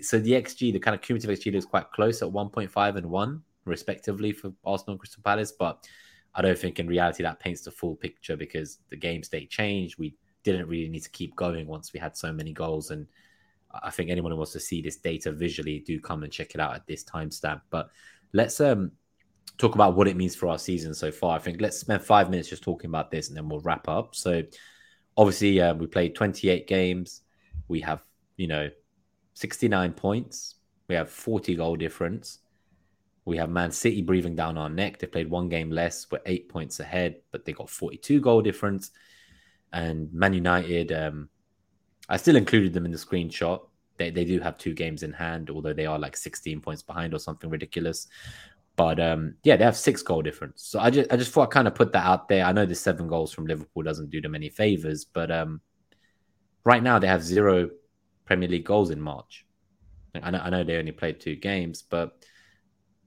So 0.02 0.20
the 0.20 0.32
XG, 0.32 0.74
the 0.74 0.80
kind 0.80 0.96
of 0.96 1.02
cumulative 1.02 1.30
XG 1.30 1.54
is 1.56 1.66
quite 1.66 1.92
close 1.92 2.22
at 2.22 2.30
1.5 2.30 2.96
and 2.96 3.10
1, 3.10 3.42
respectively, 3.66 4.32
for 4.32 4.52
Arsenal 4.64 4.94
and 4.94 5.00
Crystal 5.00 5.24
Palace. 5.24 5.52
But 5.52 5.86
I 6.34 6.42
don't 6.42 6.58
think 6.58 6.80
in 6.80 6.88
reality 6.88 7.24
that 7.24 7.40
paints 7.40 7.62
the 7.62 7.72
full 7.72 7.96
picture 7.96 8.38
because 8.38 8.80
the 8.90 8.96
game 8.96 9.24
state 9.24 9.50
changed. 9.50 9.98
We 9.98 10.16
didn't 10.44 10.68
really 10.68 10.90
need 10.90 11.04
to 11.04 11.10
keep 11.10 11.36
going 11.36 11.68
once 11.68 11.94
we 11.94 12.00
had 12.00 12.16
so 12.16 12.32
many 12.32 12.54
goals. 12.54 12.92
And 12.92 13.08
I 13.84 13.90
think 13.90 14.10
anyone 14.10 14.32
who 14.32 14.38
wants 14.38 14.54
to 14.54 14.60
see 14.60 14.82
this 14.82 14.98
data 14.98 15.32
visually, 15.32 15.80
do 15.80 16.00
come 16.00 16.24
and 16.24 16.32
check 16.32 16.56
it 16.56 16.62
out 16.62 16.76
at 16.76 16.88
this 16.88 17.04
timestamp. 17.04 17.62
But 17.70 17.90
let's 18.34 18.60
um 18.62 18.92
talk 19.58 19.76
about 19.76 19.96
what 19.96 20.08
it 20.08 20.18
means 20.18 20.36
for 20.36 20.48
our 20.48 20.58
season 20.58 20.94
so 20.94 21.12
far. 21.12 21.36
I 21.36 21.40
think 21.40 21.62
let's 21.62 21.78
spend 21.78 22.02
five 22.02 22.30
minutes 22.30 22.50
just 22.50 22.64
talking 22.64 22.90
about 22.90 23.12
this, 23.12 23.28
and 23.28 23.38
then 23.38 23.48
we'll 23.48 23.60
wrap 23.62 23.88
up. 23.88 24.16
So, 24.16 24.44
obviously, 25.18 25.62
uh, 25.62 25.74
we 25.76 25.88
played 25.88 26.16
28 26.16 26.68
games. 26.68 27.22
We 27.68 27.82
have 27.82 28.02
you 28.38 28.48
know 28.48 28.70
69 29.42 29.94
points. 29.94 30.56
We 30.88 30.94
have 30.96 31.10
40 31.10 31.56
goal 31.56 31.76
difference. 31.76 32.40
We 33.26 33.38
have 33.38 33.50
Man 33.50 33.72
City 33.72 34.04
breathing 34.04 34.36
down 34.36 34.58
our 34.58 34.70
neck. 34.70 35.00
They 35.00 35.08
played 35.08 35.30
one 35.30 35.50
game 35.50 35.72
less. 35.72 36.06
We're 36.12 36.22
eight 36.28 36.48
points 36.48 36.80
ahead, 36.80 37.22
but 37.32 37.44
they 37.44 37.54
got 37.54 37.70
42 37.70 38.22
goal 38.22 38.42
difference. 38.44 38.92
And 39.74 40.14
Man 40.14 40.34
United, 40.34 40.92
um, 40.92 41.30
I 42.08 42.18
still 42.18 42.36
included 42.36 42.74
them 42.74 42.86
in 42.86 42.92
the 42.92 42.98
screenshot. 42.98 43.62
They, 43.98 44.12
they 44.12 44.26
do 44.26 44.40
have 44.40 44.60
two 44.60 44.74
games 44.74 45.02
in 45.02 45.12
hand, 45.12 45.50
although 45.50 45.74
they 45.74 45.88
are 45.88 45.98
like 45.98 46.18
16 46.18 46.62
points 46.62 46.84
behind 46.84 47.14
or 47.14 47.20
something 47.20 47.50
ridiculous. 47.50 48.08
But 48.76 49.00
um, 49.00 49.36
yeah, 49.44 49.56
they 49.56 49.64
have 49.64 49.76
six 49.76 50.04
goal 50.04 50.22
difference. 50.22 50.64
So 50.64 50.80
I 50.80 50.92
just 50.92 51.12
I 51.12 51.18
just 51.18 51.32
thought 51.32 51.50
I 51.50 51.52
kind 51.52 51.68
of 51.68 51.76
put 51.76 51.92
that 51.94 52.06
out 52.06 52.28
there. 52.28 52.46
I 52.46 52.52
know 52.52 52.66
the 52.66 52.76
seven 52.76 53.08
goals 53.08 53.32
from 53.32 53.46
Liverpool 53.46 53.84
doesn't 53.84 54.12
do 54.12 54.22
them 54.22 54.36
any 54.36 54.50
favors, 54.50 55.04
but 55.04 55.30
um, 55.32 55.62
right 56.64 56.82
now 56.82 57.00
they 57.00 57.08
have 57.08 57.24
zero 57.24 57.70
Premier 58.26 58.50
League 58.50 58.66
goals 58.66 58.90
in 58.90 59.02
March. 59.02 59.46
I 60.16 60.32
know, 60.32 60.40
I 60.40 60.50
know 60.50 60.64
they 60.64 60.78
only 60.78 60.92
played 60.92 61.20
two 61.20 61.36
games, 61.36 61.82
but 61.82 62.26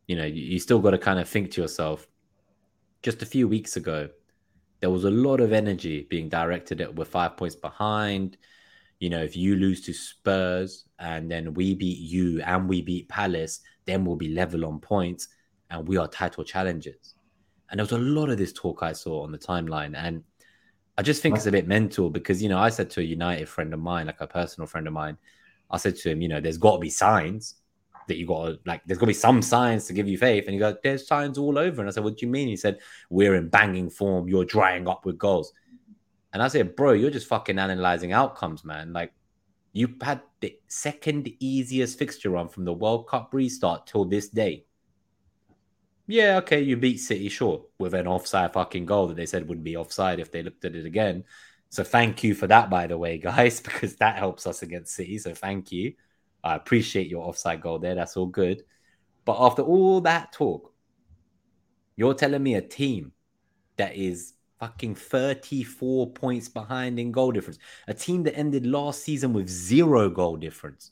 you 0.06 0.16
know 0.16 0.24
you, 0.24 0.42
you 0.42 0.58
still 0.58 0.80
got 0.80 0.90
to 0.90 0.98
kind 0.98 1.18
of 1.18 1.28
think 1.28 1.50
to 1.52 1.62
yourself. 1.62 2.06
Just 3.02 3.22
a 3.22 3.26
few 3.26 3.46
weeks 3.46 3.76
ago, 3.76 4.08
there 4.80 4.90
was 4.90 5.04
a 5.04 5.10
lot 5.10 5.40
of 5.40 5.52
energy 5.52 6.06
being 6.08 6.28
directed 6.28 6.80
at 6.80 6.94
we're 6.94 7.04
five 7.04 7.36
points 7.36 7.54
behind. 7.54 8.36
You 9.00 9.10
know, 9.10 9.22
if 9.22 9.36
you 9.36 9.56
lose 9.56 9.82
to 9.82 9.92
Spurs 9.92 10.84
and 10.98 11.30
then 11.30 11.52
we 11.52 11.74
beat 11.74 11.98
you 11.98 12.40
and 12.42 12.68
we 12.68 12.80
beat 12.80 13.08
Palace, 13.08 13.60
then 13.84 14.04
we'll 14.04 14.16
be 14.16 14.34
level 14.34 14.64
on 14.64 14.80
points 14.80 15.28
and 15.70 15.86
we 15.86 15.96
are 15.96 16.08
title 16.08 16.44
challengers. 16.44 17.14
And 17.70 17.78
there 17.78 17.84
was 17.84 17.92
a 17.92 17.98
lot 17.98 18.30
of 18.30 18.38
this 18.38 18.52
talk 18.52 18.82
I 18.82 18.92
saw 18.92 19.22
on 19.22 19.32
the 19.32 19.38
timeline. 19.38 19.94
And 19.96 20.22
I 20.96 21.02
just 21.02 21.22
think 21.22 21.36
it's 21.36 21.46
a 21.46 21.52
bit 21.52 21.66
mental 21.66 22.08
because, 22.08 22.42
you 22.42 22.48
know, 22.48 22.58
I 22.58 22.68
said 22.68 22.88
to 22.90 23.00
a 23.00 23.04
United 23.04 23.48
friend 23.48 23.74
of 23.74 23.80
mine, 23.80 24.06
like 24.06 24.20
a 24.20 24.26
personal 24.26 24.66
friend 24.66 24.86
of 24.86 24.92
mine, 24.92 25.18
I 25.70 25.76
said 25.76 25.96
to 25.96 26.10
him, 26.10 26.22
you 26.22 26.28
know, 26.28 26.40
there's 26.40 26.58
got 26.58 26.74
to 26.74 26.78
be 26.78 26.90
signs 26.90 27.56
that 28.06 28.16
you 28.16 28.26
got 28.26 28.46
to, 28.46 28.58
like, 28.64 28.82
there's 28.86 28.98
got 28.98 29.06
to 29.06 29.08
be 29.08 29.14
some 29.14 29.42
signs 29.42 29.86
to 29.86 29.92
give 29.92 30.06
you 30.06 30.18
faith. 30.18 30.44
And 30.44 30.52
he 30.52 30.60
goes, 30.60 30.76
there's 30.84 31.06
signs 31.06 31.36
all 31.36 31.58
over. 31.58 31.80
And 31.80 31.88
I 31.88 31.92
said, 31.92 32.04
what 32.04 32.16
do 32.16 32.26
you 32.26 32.30
mean? 32.30 32.48
He 32.48 32.56
said, 32.56 32.78
we're 33.10 33.34
in 33.34 33.48
banging 33.48 33.90
form. 33.90 34.28
You're 34.28 34.44
drying 34.44 34.86
up 34.86 35.04
with 35.04 35.18
goals. 35.18 35.52
And 36.32 36.42
I 36.42 36.48
said, 36.48 36.76
bro, 36.76 36.92
you're 36.92 37.10
just 37.10 37.26
fucking 37.26 37.58
analyzing 37.58 38.12
outcomes, 38.12 38.64
man. 38.64 38.92
Like, 38.92 39.12
you 39.72 39.96
had 40.00 40.20
the 40.40 40.56
second 40.68 41.28
easiest 41.40 41.98
fixture 41.98 42.30
run 42.30 42.48
from 42.48 42.64
the 42.64 42.72
World 42.72 43.08
Cup 43.08 43.30
restart 43.32 43.86
till 43.86 44.04
this 44.04 44.28
day. 44.28 44.64
Yeah, 46.06 46.36
okay, 46.38 46.60
you 46.60 46.76
beat 46.76 46.98
City, 46.98 47.28
sure, 47.28 47.64
with 47.78 47.94
an 47.94 48.06
offside 48.06 48.52
fucking 48.52 48.84
goal 48.84 49.06
that 49.08 49.16
they 49.16 49.26
said 49.26 49.48
would 49.48 49.64
be 49.64 49.76
offside 49.76 50.20
if 50.20 50.30
they 50.30 50.42
looked 50.42 50.64
at 50.64 50.76
it 50.76 50.84
again. 50.84 51.24
So 51.70 51.82
thank 51.82 52.22
you 52.22 52.34
for 52.34 52.46
that, 52.46 52.68
by 52.68 52.86
the 52.86 52.98
way, 52.98 53.18
guys, 53.30 53.60
because 53.60 53.96
that 53.96 54.16
helps 54.16 54.46
us 54.46 54.62
against 54.62 54.94
City. 54.94 55.18
So 55.18 55.34
thank 55.34 55.72
you. 55.72 55.94
I 56.42 56.56
appreciate 56.56 57.08
your 57.08 57.24
offside 57.24 57.62
goal 57.62 57.78
there. 57.78 57.94
That's 57.94 58.16
all 58.16 58.26
good. 58.26 58.62
But 59.24 59.38
after 59.40 59.62
all 59.62 60.02
that 60.02 60.32
talk, 60.32 60.72
you're 61.96 62.14
telling 62.14 62.42
me 62.42 62.54
a 62.54 62.60
team 62.60 63.12
that 63.76 63.96
is 63.96 64.34
fucking 64.60 64.94
34 64.94 66.10
points 66.12 66.48
behind 66.48 66.98
in 66.98 67.12
goal 67.12 67.32
difference, 67.32 67.58
a 67.88 67.94
team 67.94 68.22
that 68.24 68.36
ended 68.36 68.66
last 68.66 69.02
season 69.02 69.32
with 69.32 69.48
zero 69.48 70.10
goal 70.10 70.36
difference. 70.36 70.90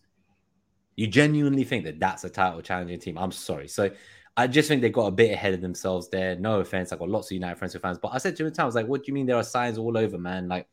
You 0.96 1.06
genuinely 1.06 1.64
think 1.64 1.84
that 1.84 2.00
that's 2.00 2.24
a 2.24 2.30
title 2.30 2.62
challenging 2.62 3.00
team? 3.00 3.18
I'm 3.18 3.32
sorry. 3.32 3.68
So 3.68 3.90
I 4.36 4.46
just 4.46 4.68
think 4.68 4.80
they 4.80 4.88
got 4.88 5.06
a 5.06 5.12
bit 5.12 5.32
ahead 5.32 5.52
of 5.54 5.60
themselves 5.60 6.08
there. 6.08 6.36
No 6.36 6.60
offense, 6.60 6.92
I 6.92 6.96
got 6.96 7.08
lots 7.08 7.28
of 7.28 7.32
United 7.32 7.58
friends 7.58 7.74
who 7.74 7.78
fans, 7.80 7.98
but 7.98 8.12
I 8.14 8.18
said 8.18 8.34
to 8.36 8.46
him, 8.46 8.52
I 8.58 8.64
was 8.64 8.74
like, 8.74 8.86
"What 8.86 9.02
do 9.02 9.08
you 9.08 9.14
mean 9.14 9.26
there 9.26 9.36
are 9.36 9.44
signs 9.44 9.78
all 9.78 9.96
over, 9.96 10.18
man? 10.18 10.48
Like 10.48 10.68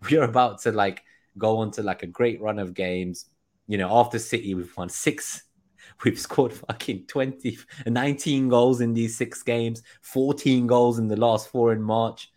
we're 0.10 0.24
about 0.24 0.60
to 0.62 0.72
like 0.72 1.02
go 1.36 1.58
on 1.58 1.70
to 1.72 1.82
like 1.82 2.02
a 2.02 2.06
great 2.06 2.40
run 2.40 2.58
of 2.58 2.74
games. 2.74 3.26
You 3.66 3.78
know, 3.78 3.98
after 3.98 4.18
City, 4.18 4.54
we've 4.54 4.76
won 4.76 4.88
six. 4.88 5.44
We've 6.04 6.18
scored 6.18 6.52
fucking 6.52 7.06
20, 7.06 7.58
19 7.86 8.48
goals 8.48 8.82
in 8.82 8.92
these 8.92 9.16
six 9.16 9.42
games, 9.42 9.82
14 10.02 10.66
goals 10.66 10.98
in 10.98 11.08
the 11.08 11.16
last 11.16 11.48
four 11.48 11.72
in 11.72 11.82
March. 11.82 12.30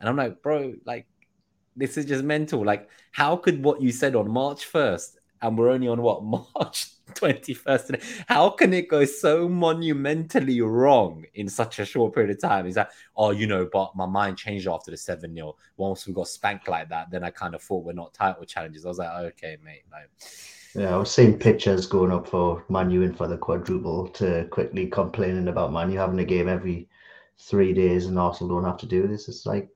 And 0.00 0.08
I'm 0.08 0.16
like, 0.16 0.42
bro, 0.42 0.74
like, 0.84 1.06
this 1.76 1.96
is 1.96 2.04
just 2.04 2.24
mental. 2.24 2.64
Like, 2.64 2.90
how 3.12 3.36
could 3.36 3.62
what 3.64 3.80
you 3.80 3.92
said 3.92 4.14
on 4.14 4.30
March 4.30 4.70
1st, 4.70 5.16
and 5.40 5.56
we're 5.56 5.70
only 5.70 5.88
on 5.88 6.02
what, 6.02 6.22
March 6.54 6.88
21st. 7.14 8.24
How 8.26 8.50
can 8.50 8.72
it 8.72 8.88
go 8.88 9.04
so 9.04 9.48
monumentally 9.48 10.60
wrong 10.60 11.24
in 11.34 11.48
such 11.48 11.78
a 11.78 11.84
short 11.84 12.14
period 12.14 12.30
of 12.30 12.40
time? 12.40 12.66
Is 12.66 12.74
that, 12.74 12.92
oh, 13.16 13.30
you 13.30 13.46
know, 13.46 13.68
but 13.72 13.94
my 13.96 14.06
mind 14.06 14.38
changed 14.38 14.68
after 14.68 14.90
the 14.90 14.96
7 14.96 15.34
0. 15.34 15.56
Once 15.76 16.06
we 16.06 16.12
got 16.12 16.28
spanked 16.28 16.68
like 16.68 16.88
that, 16.88 17.10
then 17.10 17.24
I 17.24 17.30
kind 17.30 17.54
of 17.54 17.62
thought 17.62 17.84
we're 17.84 17.92
not 17.92 18.14
title 18.14 18.44
challenges. 18.44 18.84
I 18.84 18.88
was 18.88 18.98
like, 18.98 19.10
okay, 19.10 19.56
mate. 19.64 19.84
Like, 19.90 20.10
yeah, 20.74 20.94
I 20.94 20.98
was 20.98 21.10
seeing 21.10 21.38
pictures 21.38 21.86
going 21.86 22.12
up 22.12 22.28
for 22.28 22.64
Manu 22.68 23.02
in 23.02 23.14
for 23.14 23.26
the 23.26 23.36
quadruple 23.36 24.08
to 24.08 24.46
quickly 24.50 24.86
complaining 24.86 25.48
about 25.48 25.72
Manu 25.72 25.96
having 25.96 26.18
a 26.18 26.24
game 26.24 26.48
every 26.48 26.88
three 27.38 27.72
days 27.72 28.06
and 28.06 28.18
Arsenal 28.18 28.56
don't 28.56 28.68
have 28.68 28.78
to 28.78 28.86
do 28.86 29.06
this. 29.06 29.28
It's 29.28 29.46
like, 29.46 29.68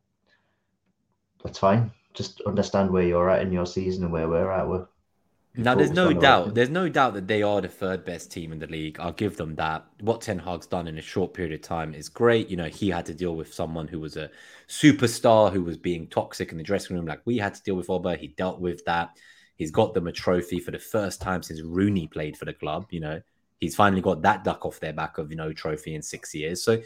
that's 1.43 1.59
fine. 1.59 1.91
Just 2.15 2.41
understand 2.43 2.91
where 2.91 3.05
you're 3.05 3.31
at 3.31 3.43
in 3.43 3.53
your 3.53 3.67
season 3.67 4.05
and 4.05 4.13
where 4.13 4.29
we're 4.29 4.51
at. 4.51 4.69
We're 4.69 4.87
now, 5.55 5.75
there's 5.75 5.91
no 5.91 6.15
doubt. 6.15 6.55
There's 6.55 6.71
no 6.71 6.89
doubt 6.89 7.13
that 7.15 7.29
they 7.29 7.43
are 7.43 7.61
the 7.61 7.69
third 7.69 8.07
best 8.07 8.33
team 8.33 8.53
in 8.53 8.59
the 8.59 8.67
league. 8.67 8.99
I'll 8.99 9.13
give 9.13 9.37
them 9.37 9.55
that. 9.57 9.85
What 10.01 10.23
Ten 10.23 10.39
Hag's 10.39 10.67
done 10.67 10.89
in 10.89 10.97
a 10.97 11.03
short 11.03 11.35
period 11.35 11.53
of 11.53 11.61
time 11.61 11.95
is 11.95 12.09
great. 12.09 12.49
You 12.49 12.57
know, 12.57 12.69
he 12.69 12.89
had 12.89 13.05
to 13.07 13.15
deal 13.15 13.37
with 13.37 13.53
someone 13.53 13.87
who 13.87 14.01
was 14.01 14.17
a 14.17 14.31
superstar 14.67 15.53
who 15.53 15.63
was 15.63 15.77
being 15.77 16.07
toxic 16.07 16.53
in 16.53 16.59
the 16.59 16.65
dressing 16.65 16.97
room, 16.97 17.07
like 17.07 17.21
we 17.27 17.37
had 17.37 17.55
to 17.55 17.63
deal 17.63 17.75
with 17.75 17.91
Oba. 17.91 18.17
He 18.17 18.29
dealt 18.29 18.61
with 18.61 18.83
that. 18.87 19.19
He's 19.57 19.71
got 19.71 19.93
them 19.93 20.07
a 20.07 20.13
trophy 20.13 20.59
for 20.59 20.71
the 20.71 20.79
first 20.79 21.21
time 21.21 21.43
since 21.43 21.61
Rooney 21.61 22.07
played 22.07 22.39
for 22.39 22.47
the 22.47 22.55
club. 22.55 22.87
You 22.89 23.01
know, 23.01 23.23
he's 23.61 23.77
finally 23.77 24.01
got 24.01 24.23
that 24.23 24.45
duck 24.45 24.65
off 24.65 24.81
their 24.81 24.95
back 24.95 25.19
of 25.19 25.31
you 25.31 25.37
know 25.37 25.53
trophy 25.53 25.95
in 25.95 26.01
six 26.01 26.35
years. 26.35 26.65
So 26.65 26.81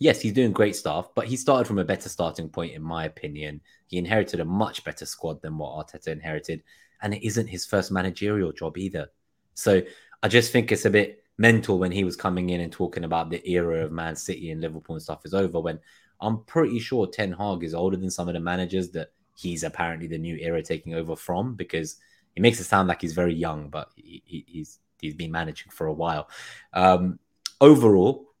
yes, 0.00 0.20
he's 0.20 0.32
doing 0.32 0.52
great 0.52 0.74
stuff, 0.74 1.14
but 1.14 1.28
he 1.28 1.36
started 1.36 1.66
from 1.68 1.78
a 1.78 1.84
better 1.84 2.08
starting 2.08 2.48
point, 2.48 2.74
in 2.74 2.82
my 2.82 3.04
opinion. 3.04 3.60
He 3.86 3.98
inherited 3.98 4.40
a 4.40 4.44
much 4.44 4.82
better 4.82 5.06
squad 5.06 5.40
than 5.42 5.58
what 5.58 5.86
Arteta 5.86 6.08
inherited 6.08 6.64
and 7.02 7.14
it 7.14 7.26
isn't 7.26 7.46
his 7.46 7.64
first 7.66 7.90
managerial 7.90 8.52
job 8.52 8.76
either. 8.78 9.10
So 9.54 9.82
I 10.22 10.28
just 10.28 10.52
think 10.52 10.72
it's 10.72 10.84
a 10.84 10.90
bit 10.90 11.24
mental 11.38 11.78
when 11.78 11.92
he 11.92 12.04
was 12.04 12.16
coming 12.16 12.50
in 12.50 12.60
and 12.60 12.72
talking 12.72 13.04
about 13.04 13.30
the 13.30 13.48
era 13.48 13.84
of 13.84 13.92
Man 13.92 14.16
City 14.16 14.50
and 14.50 14.60
Liverpool 14.60 14.96
and 14.96 15.02
stuff 15.02 15.24
is 15.24 15.34
over. 15.34 15.60
When 15.60 15.78
I'm 16.20 16.42
pretty 16.44 16.80
sure 16.80 17.06
Ten 17.06 17.32
Hag 17.32 17.62
is 17.62 17.74
older 17.74 17.96
than 17.96 18.10
some 18.10 18.28
of 18.28 18.34
the 18.34 18.40
managers 18.40 18.90
that 18.90 19.12
he's 19.36 19.62
apparently 19.62 20.08
the 20.08 20.18
new 20.18 20.36
era 20.36 20.62
taking 20.62 20.94
over 20.94 21.14
from 21.14 21.54
because 21.54 21.96
he 22.34 22.40
makes 22.40 22.60
it 22.60 22.64
sound 22.64 22.88
like 22.88 23.00
he's 23.00 23.14
very 23.14 23.34
young, 23.34 23.68
but 23.68 23.90
he, 23.96 24.44
he's 24.46 24.80
he's 25.00 25.14
been 25.14 25.30
managing 25.32 25.70
for 25.70 25.86
a 25.86 25.92
while. 25.92 26.28
Um, 26.72 27.18
overall, 27.60 28.32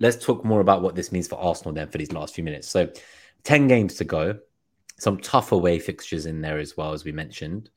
let's 0.00 0.22
talk 0.22 0.44
more 0.44 0.60
about 0.60 0.82
what 0.82 0.94
this 0.94 1.12
means 1.12 1.28
for 1.28 1.36
Arsenal 1.36 1.72
then 1.72 1.88
for 1.88 1.98
these 1.98 2.12
last 2.12 2.34
few 2.34 2.44
minutes. 2.44 2.68
So, 2.68 2.90
ten 3.42 3.68
games 3.68 3.94
to 3.96 4.04
go, 4.04 4.38
some 4.98 5.18
tough 5.18 5.52
away 5.52 5.78
fixtures 5.78 6.26
in 6.26 6.40
there 6.40 6.58
as 6.58 6.76
well 6.76 6.92
as 6.92 7.04
we 7.04 7.12
mentioned. 7.12 7.70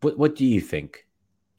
What 0.00 0.18
What 0.18 0.36
do 0.36 0.44
you 0.44 0.60
think? 0.60 1.06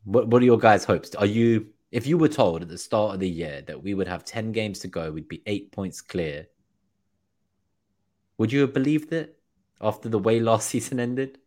What 0.06 0.28
What 0.28 0.42
are 0.42 0.46
your 0.46 0.58
guys' 0.58 0.86
hopes? 0.86 1.14
Are 1.16 1.26
you 1.26 1.68
if 1.92 2.06
you 2.06 2.18
were 2.18 2.28
told 2.28 2.62
at 2.62 2.70
the 2.70 2.78
start 2.78 3.16
of 3.16 3.20
the 3.20 3.30
year 3.30 3.62
that 3.68 3.82
we 3.82 3.94
would 3.94 4.08
have 4.08 4.24
ten 4.24 4.52
games 4.52 4.80
to 4.80 4.88
go, 4.88 5.12
we'd 5.12 5.28
be 5.28 5.44
eight 5.46 5.72
points 5.72 6.02
clear? 6.02 6.48
Would 8.38 8.52
you 8.52 8.62
have 8.62 8.74
believed 8.74 9.12
it 9.12 9.38
after 9.82 10.08
the 10.08 10.20
way 10.20 10.40
last 10.40 10.70
season 10.70 11.00
ended? 11.00 11.40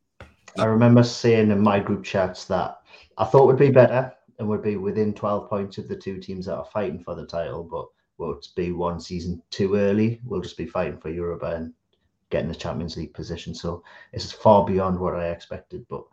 I 0.59 0.67
remember 0.67 1.03
saying 1.03 1.51
in 1.51 1.61
my 1.61 1.81
group 1.81 2.05
chats 2.05 2.45
that 2.47 2.81
I 3.17 3.25
thought 3.25 3.47
would 3.47 3.59
be 3.59 3.71
better 3.71 4.13
and 4.39 4.49
would 4.49 4.63
be 4.63 4.77
within 4.77 5.15
12 5.15 5.49
points 5.49 5.79
of 5.79 5.89
the 5.89 5.97
two 5.97 6.19
teams 6.19 6.47
that 6.47 6.57
are 6.57 6.65
fighting 6.67 7.03
for 7.03 7.15
the 7.15 7.25
title, 7.25 7.65
but 7.65 7.87
will 8.19 8.41
be 8.55 8.73
one 8.73 9.01
season 9.01 9.43
too 9.51 9.77
early. 9.77 10.21
We'll 10.25 10.43
just 10.43 10.59
be 10.59 10.67
fighting 10.67 10.99
for 10.99 11.09
Europa 11.09 11.57
and 11.57 11.73
getting 12.31 12.49
the 12.49 12.55
Champions 12.55 12.97
League 12.97 13.15
position. 13.15 13.55
So 13.55 13.83
it's 14.13 14.33
far 14.33 14.65
beyond 14.67 14.99
what 14.99 15.15
I 15.15 15.31
expected. 15.31 15.87
But 15.89 16.05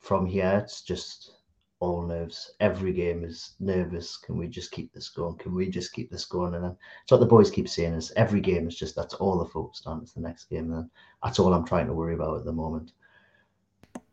from 0.00 0.26
here, 0.26 0.60
it's 0.62 0.82
just 0.82 1.32
all 1.80 2.02
nerves. 2.02 2.52
Every 2.60 2.92
game 2.92 3.24
is 3.24 3.54
nervous. 3.60 4.16
Can 4.16 4.36
we 4.36 4.48
just 4.48 4.70
keep 4.70 4.92
this 4.92 5.08
going? 5.08 5.36
Can 5.36 5.54
we 5.54 5.68
just 5.68 5.92
keep 5.92 6.10
this 6.10 6.24
going? 6.24 6.54
And 6.54 6.64
then 6.64 6.76
it's 7.02 7.12
what 7.12 7.20
the 7.20 7.26
boys 7.26 7.50
keep 7.50 7.68
saying 7.68 7.94
is 7.94 8.12
every 8.16 8.40
game 8.40 8.66
is 8.66 8.76
just 8.76 8.96
that's 8.96 9.14
all 9.14 9.38
they're 9.38 9.48
focused 9.48 9.86
on. 9.86 10.00
It's 10.02 10.12
the 10.12 10.20
next 10.20 10.44
game. 10.44 10.72
And 10.72 10.90
that's 11.22 11.38
all 11.38 11.52
I'm 11.54 11.66
trying 11.66 11.86
to 11.86 11.94
worry 11.94 12.14
about 12.14 12.38
at 12.38 12.44
the 12.44 12.52
moment. 12.52 12.92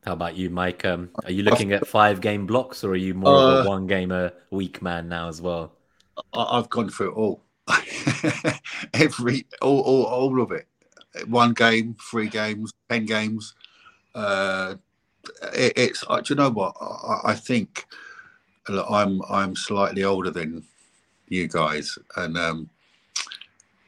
How 0.06 0.14
about 0.14 0.36
you, 0.36 0.52
Mike? 0.52 0.86
Um, 0.86 1.10
are 1.24 1.32
you 1.32 1.42
looking 1.42 1.74
at 1.74 1.88
five 1.88 2.22
game 2.22 2.46
blocks 2.46 2.84
or 2.84 2.92
are 2.92 2.96
you 2.96 3.16
more 3.16 3.36
uh, 3.36 3.42
of 3.42 3.66
a 3.66 3.68
uh, 3.68 3.72
one 3.72 3.88
game 3.88 4.12
a 4.12 4.32
week 4.52 4.82
man 4.82 5.10
now 5.10 5.28
as 5.28 5.42
well? 5.42 5.74
I've 6.34 6.70
gone 6.70 6.90
through 6.90 7.12
it 7.12 7.16
all. 7.16 7.44
Every 8.94 9.48
all, 9.62 9.80
all 9.80 10.04
all 10.04 10.42
of 10.42 10.52
it. 10.52 10.68
One 11.28 11.54
game, 11.54 11.96
three 12.12 12.28
games, 12.28 12.72
ten 12.88 13.06
games, 13.06 13.56
uh, 14.14 14.76
it, 15.54 15.74
it's 15.76 16.04
uh, 16.08 16.22
do 16.22 16.34
you 16.34 16.36
know 16.36 16.50
what 16.50 16.76
I, 16.80 17.32
I 17.32 17.34
think 17.36 17.86
I'm 18.68 19.22
I'm 19.30 19.56
slightly 19.56 20.04
older 20.04 20.32
than 20.32 20.64
you 21.28 21.48
guys, 21.48 21.98
and 22.18 22.38
um, 22.38 22.70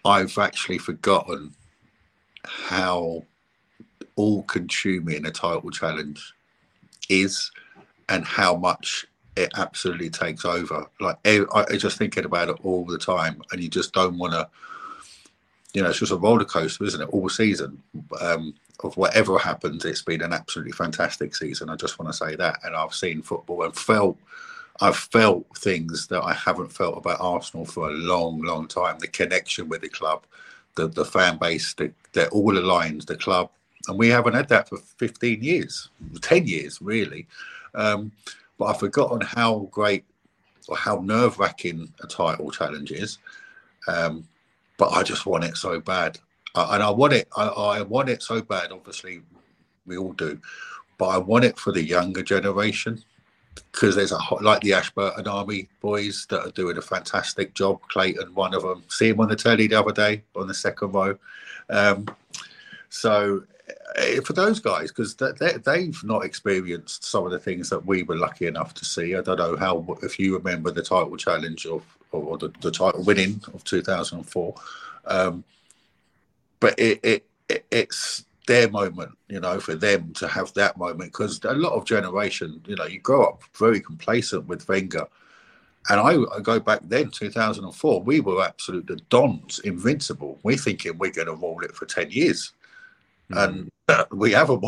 I've 0.06 0.38
actually 0.38 0.78
forgotten 0.78 1.54
how 2.44 3.24
all-consuming 4.16 5.26
a 5.26 5.32
title 5.32 5.70
challenge 5.70 6.34
is, 7.10 7.52
and 8.10 8.26
how 8.26 8.56
much 8.56 9.06
it 9.36 9.52
absolutely 9.56 10.10
takes 10.10 10.46
over. 10.46 10.86
Like 11.00 11.18
I, 11.26 11.44
I 11.54 11.78
just 11.78 11.98
thinking 11.98 12.26
about 12.26 12.50
it 12.50 12.58
all 12.64 12.86
the 12.86 12.98
time, 12.98 13.42
and 13.52 13.62
you 13.62 13.70
just 13.70 13.94
don't 13.94 14.18
want 14.18 14.34
to. 14.34 14.48
You 15.74 15.84
know, 15.84 15.90
it's 15.90 16.00
just 16.00 16.12
a 16.12 16.16
roller 16.16 16.46
coaster, 16.46 16.86
isn't 16.86 17.02
it? 17.02 17.10
All 17.10 17.30
season. 17.30 17.84
Um, 18.20 18.56
of 18.84 18.96
whatever 18.98 19.38
happens, 19.38 19.86
it's 19.86 20.02
been 20.02 20.22
an 20.22 20.34
absolutely 20.34 20.74
fantastic 20.74 21.36
season. 21.36 21.70
I 21.70 21.76
just 21.76 22.00
want 22.00 22.12
to 22.12 22.18
say 22.18 22.36
that, 22.36 22.60
and 22.64 22.76
I've 22.76 22.94
seen 22.94 23.22
football 23.22 23.64
and 23.64 23.76
felt. 23.76 24.18
I've 24.80 24.96
felt 24.96 25.48
things 25.58 26.06
that 26.08 26.22
I 26.22 26.34
haven't 26.34 26.72
felt 26.72 27.00
about 27.00 27.20
Arsenal 27.20 27.66
for 27.66 27.90
a 27.90 27.94
long, 27.94 28.42
long 28.42 28.68
time. 28.68 29.00
The 29.00 29.08
connection 29.08 29.68
with 29.70 29.82
the 29.82 29.90
club, 29.90 30.24
the 30.76 30.88
the 30.88 31.04
fan 31.04 31.38
base, 31.38 31.74
the, 31.74 31.92
they're 32.14 32.30
all 32.30 32.56
aligned. 32.56 33.02
The 33.02 33.16
club, 33.16 33.50
and 33.88 33.98
we 33.98 34.10
haven't 34.10 34.36
had 34.36 34.50
that 34.50 34.70
for 34.70 34.78
15 34.78 35.44
years, 35.44 35.90
10 36.22 36.46
years 36.46 36.80
really. 36.82 37.26
Um, 37.74 38.12
but 38.58 38.66
I've 38.66 38.80
forgotten 38.80 39.22
how 39.22 39.68
great 39.72 40.06
or 40.68 40.78
how 40.78 41.00
nerve 41.04 41.40
wracking 41.40 41.92
a 42.04 42.08
title 42.08 42.52
challenge 42.52 42.92
is. 42.92 43.18
Um, 43.88 44.28
but 44.78 44.90
I 44.90 45.04
just 45.04 45.26
want 45.26 45.44
it 45.44 45.58
so 45.58 45.80
bad, 45.80 46.20
uh, 46.58 46.70
and 46.72 46.82
I 46.82 46.90
want 46.90 47.14
it. 47.14 47.28
I, 47.38 47.46
I 47.46 47.82
want 47.84 48.10
it 48.10 48.24
so 48.24 48.42
bad. 48.42 48.72
Obviously, 48.72 49.22
we 49.86 49.96
all 49.96 50.14
do, 50.14 50.40
but 50.98 51.10
I 51.10 51.20
want 51.20 51.46
it 51.46 51.60
for 51.60 51.72
the 51.72 51.84
younger 51.84 52.24
generation 52.24 53.04
because 53.72 53.96
there's 53.96 54.12
a 54.12 54.18
like 54.42 54.62
the 54.62 54.74
Ashburton 54.74 55.28
Army 55.28 55.70
boys 55.82 56.26
that 56.32 56.42
are 56.42 56.52
doing 56.52 56.78
a 56.78 56.82
fantastic 56.82 57.54
job. 57.54 57.80
Clayton, 57.90 58.34
one 58.34 58.56
of 58.56 58.64
them, 58.64 58.84
see 58.90 59.10
him 59.10 59.20
on 59.20 59.30
the 59.30 59.36
telly 59.36 59.68
the 59.68 59.80
other 59.80 59.92
day 59.92 60.24
on 60.36 60.48
the 60.48 60.54
second 60.56 60.94
row. 60.94 61.16
Um, 61.70 62.08
so 62.90 63.44
uh, 63.96 64.22
for 64.26 64.34
those 64.34 64.60
guys, 64.60 64.90
because 64.90 65.14
they, 65.16 65.58
they've 65.64 66.04
not 66.04 66.26
experienced 66.26 67.04
some 67.04 67.24
of 67.24 67.32
the 67.32 67.40
things 67.40 67.70
that 67.70 67.86
we 67.86 68.02
were 68.02 68.18
lucky 68.18 68.48
enough 68.48 68.74
to 68.76 68.86
see. 68.86 69.16
I 69.16 69.22
don't 69.22 69.38
know 69.38 69.58
how 69.58 69.86
if 70.02 70.18
you 70.18 70.36
remember 70.36 70.72
the 70.72 70.82
title 70.82 71.18
challenge 71.18 71.68
of 71.68 71.84
or 72.12 72.40
the, 72.40 72.52
the 72.62 72.72
title 72.72 73.04
winning 73.04 73.42
of 73.54 73.64
2004. 73.64 74.56
Um, 75.06 75.44
but 76.60 76.78
it, 76.80 77.00
it, 77.04 77.30
it, 77.50 77.66
it's 77.72 78.26
their 78.48 78.70
moment, 78.70 79.12
you 79.28 79.40
know, 79.40 79.60
for 79.60 79.76
them 79.76 80.14
to 80.14 80.28
have 80.28 80.54
that 80.54 80.78
moment 80.78 81.12
because 81.12 81.40
a 81.44 81.54
lot 81.54 81.74
of 81.74 81.86
generation, 81.86 82.62
you 82.66 82.76
know, 82.76 82.86
you 82.86 83.00
grow 83.00 83.26
up 83.26 83.44
very 83.58 83.80
complacent 83.80 84.48
with 84.48 84.68
Wenger. 84.68 85.08
And 85.90 86.00
I, 86.00 86.36
I 86.36 86.42
go 86.42 86.60
back 86.60 86.82
then, 86.84 87.12
2004, 87.12 88.02
we 88.02 88.20
were 88.20 88.44
absolute 88.44 88.88
the 88.88 88.98
dons, 89.10 89.60
invincible. 89.60 90.40
We're 90.44 90.58
thinking 90.58 90.98
we're 90.98 91.12
going 91.12 91.28
to 91.28 91.34
roll 91.34 91.62
it 91.64 91.76
for 91.76 91.86
10 91.86 92.12
years. 92.12 92.54
Mm. 93.32 93.70
And 93.90 94.08
we 94.20 94.32
haven't. 94.32 94.66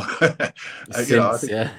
Since, 0.92 1.10
you 1.10 1.18
know, 1.18 1.38
yeah. 1.44 1.72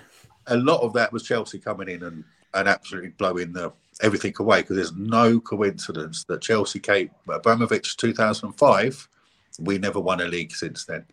A 0.46 0.56
lot 0.56 0.80
of 0.80 0.92
that 0.94 1.12
was 1.12 1.22
Chelsea 1.22 1.58
coming 1.58 1.88
in 1.88 2.02
and, 2.02 2.24
and 2.54 2.68
absolutely 2.68 3.10
blowing 3.10 3.52
the 3.52 3.72
everything 4.02 4.34
away 4.38 4.62
because 4.62 4.76
there's 4.76 4.96
no 4.96 5.38
coincidence 5.38 6.24
that 6.24 6.40
Chelsea 6.40 6.80
came 6.80 7.10
Abramovich 7.28 7.96
2005. 7.96 9.08
We 9.60 9.78
never 9.78 10.00
won 10.00 10.20
a 10.20 10.26
league 10.26 10.52
since 10.52 10.84
then 10.84 11.04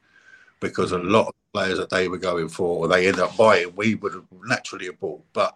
because 0.60 0.92
a 0.92 0.98
mm. 0.98 1.10
lot 1.10 1.28
of 1.28 1.34
players 1.54 1.78
that 1.78 1.90
they 1.90 2.08
were 2.08 2.18
going 2.18 2.50
for 2.50 2.78
or 2.78 2.88
they 2.88 3.08
ended 3.08 3.22
up 3.22 3.36
buying, 3.38 3.76
we 3.76 3.96
would 3.96 4.14
have 4.14 4.26
naturally 4.46 4.86
have 4.86 5.00
bought. 5.00 5.24
But 5.34 5.54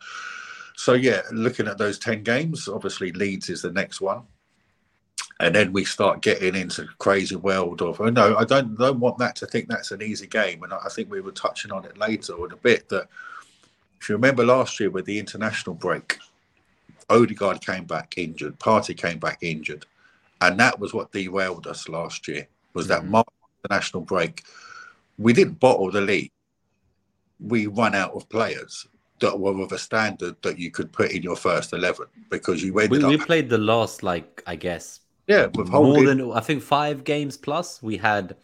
so 0.76 0.94
yeah, 0.94 1.22
looking 1.32 1.68
at 1.68 1.78
those 1.78 2.00
ten 2.00 2.24
games, 2.24 2.68
obviously 2.68 3.12
Leeds 3.12 3.50
is 3.50 3.62
the 3.62 3.72
next 3.72 4.02
one. 4.02 4.24
And 5.40 5.56
then 5.56 5.74
we 5.74 5.86
start 5.86 6.22
getting 6.22 6.56
into 6.56 6.88
crazy 7.00 7.36
world 7.36 7.82
of 7.82 8.00
oh 8.00 8.10
no, 8.10 8.38
I 8.38 8.46
don't 8.46 8.78
don't 8.78 9.00
want 9.00 9.18
that 9.20 9.36
to 9.38 9.48
think 9.48 9.68
that's 9.68 9.92
an 9.92 10.02
easy 10.02 10.28
game. 10.28 10.64
And 10.64 10.74
I 10.74 10.88
think 10.90 11.10
we 11.10 11.22
were 11.22 11.32
touching 11.32 11.72
on 11.72 11.86
it 11.86 11.98
later 11.98 12.34
in 12.46 12.52
a 12.52 12.58
bit 12.58 12.90
that 12.90 13.08
if 14.00 14.10
you 14.10 14.16
remember 14.16 14.46
last 14.46 14.80
year 14.80 14.90
with 14.90 15.06
the 15.06 15.20
international 15.20 15.76
break, 15.76 16.18
Odegaard 17.10 17.64
came 17.64 17.86
back 17.86 18.16
injured, 18.18 18.58
Partey 18.60 18.98
came 18.98 19.20
back 19.20 19.40
injured, 19.42 19.86
and 20.42 20.60
that 20.60 20.80
was 20.80 20.94
what 20.94 21.12
derailed 21.12 21.68
us 21.68 21.90
last 21.90 22.28
year. 22.28 22.48
Was 22.74 22.88
that 22.88 23.04
mm-hmm. 23.04 23.22
national 23.70 24.04
break? 24.04 24.44
We 25.18 25.34
didn't 25.34 25.60
bottle 25.60 25.92
the 25.92 26.02
league. 26.02 26.32
We 27.40 27.68
run 27.68 27.96
out 27.96 28.14
of 28.14 28.30
players 28.30 28.88
that 29.20 29.40
were 29.40 29.62
of 29.62 29.72
a 29.72 29.78
standard 29.78 30.36
that 30.42 30.58
you 30.58 30.72
could 30.72 30.92
put 30.92 31.12
in 31.12 31.22
your 31.22 31.36
first 31.36 31.74
eleven 31.74 32.08
because 32.30 32.64
you 32.64 32.78
ended 32.80 33.04
we, 33.04 33.04
up. 33.04 33.10
We 33.10 33.18
played 33.18 33.50
the 33.50 33.58
last, 33.58 34.04
like 34.04 34.44
I 34.48 34.56
guess, 34.56 35.02
yeah, 35.28 35.48
with 35.54 35.70
more 35.70 36.06
than 36.06 36.32
I 36.32 36.40
think 36.40 36.64
five 36.64 37.04
games 37.04 37.38
plus. 37.38 37.82
We 37.82 37.98
had 37.98 38.36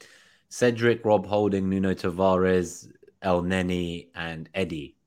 Cedric, 0.50 1.04
Rob 1.06 1.26
Holding, 1.26 1.70
Nuno 1.70 1.94
Tavares, 1.94 2.92
Elneny, 3.24 4.08
and 4.16 4.50
Eddie 4.54 4.98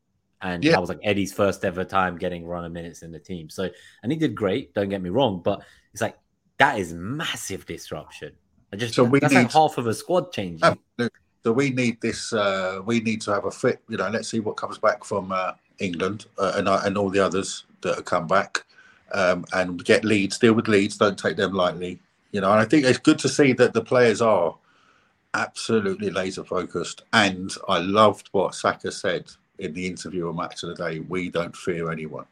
and 0.42 0.64
yeah. 0.64 0.72
that 0.72 0.80
was 0.80 0.88
like 0.88 1.00
Eddie's 1.02 1.32
first 1.32 1.64
ever 1.64 1.84
time 1.84 2.16
getting 2.16 2.46
runner 2.46 2.68
minutes 2.68 3.02
in 3.02 3.12
the 3.12 3.18
team. 3.18 3.50
So, 3.50 3.68
and 4.02 4.10
he 4.10 4.16
did 4.18 4.34
great. 4.34 4.74
Don't 4.74 4.88
get 4.88 5.02
me 5.02 5.10
wrong, 5.10 5.40
but 5.42 5.62
it's 5.92 6.00
like 6.00 6.16
that 6.58 6.78
is 6.78 6.94
massive 6.94 7.66
disruption. 7.66 8.32
I 8.72 8.76
just 8.76 8.94
so 8.94 9.04
we 9.04 9.20
need, 9.20 9.32
like 9.32 9.52
half 9.52 9.78
of 9.78 9.86
a 9.86 9.94
squad 9.94 10.32
change. 10.32 10.62
So 11.42 11.52
we 11.52 11.70
need 11.70 12.00
this. 12.00 12.32
Uh, 12.32 12.80
we 12.84 13.00
need 13.00 13.20
to 13.22 13.32
have 13.32 13.46
a 13.46 13.50
fit. 13.50 13.80
You 13.88 13.96
know, 13.96 14.08
let's 14.08 14.28
see 14.28 14.40
what 14.40 14.56
comes 14.56 14.78
back 14.78 15.04
from 15.04 15.32
uh, 15.32 15.52
England 15.78 16.26
uh, 16.38 16.52
and 16.56 16.68
uh, 16.68 16.80
and 16.84 16.98
all 16.98 17.10
the 17.10 17.20
others 17.20 17.64
that 17.80 17.96
have 17.96 18.04
come 18.04 18.26
back, 18.26 18.64
um, 19.12 19.44
and 19.52 19.82
get 19.84 20.04
Leeds. 20.04 20.38
Deal 20.38 20.52
with 20.52 20.68
Leeds. 20.68 20.98
Don't 20.98 21.18
take 21.18 21.36
them 21.36 21.52
lightly. 21.52 21.98
You 22.32 22.42
know, 22.42 22.52
and 22.52 22.60
I 22.60 22.64
think 22.64 22.84
it's 22.84 22.98
good 22.98 23.18
to 23.20 23.28
see 23.28 23.52
that 23.54 23.72
the 23.72 23.82
players 23.82 24.20
are 24.20 24.54
absolutely 25.34 26.10
laser 26.10 26.44
focused. 26.44 27.02
And 27.12 27.50
I 27.68 27.78
loved 27.78 28.28
what 28.32 28.54
Saka 28.54 28.92
said 28.92 29.30
in 29.58 29.74
the 29.74 29.86
interview 29.86 30.28
on 30.28 30.36
Match 30.36 30.62
of 30.62 30.76
the 30.76 30.90
Day, 30.90 31.00
we 31.00 31.28
don't 31.28 31.56
fear 31.56 31.90
anyone. 31.90 32.26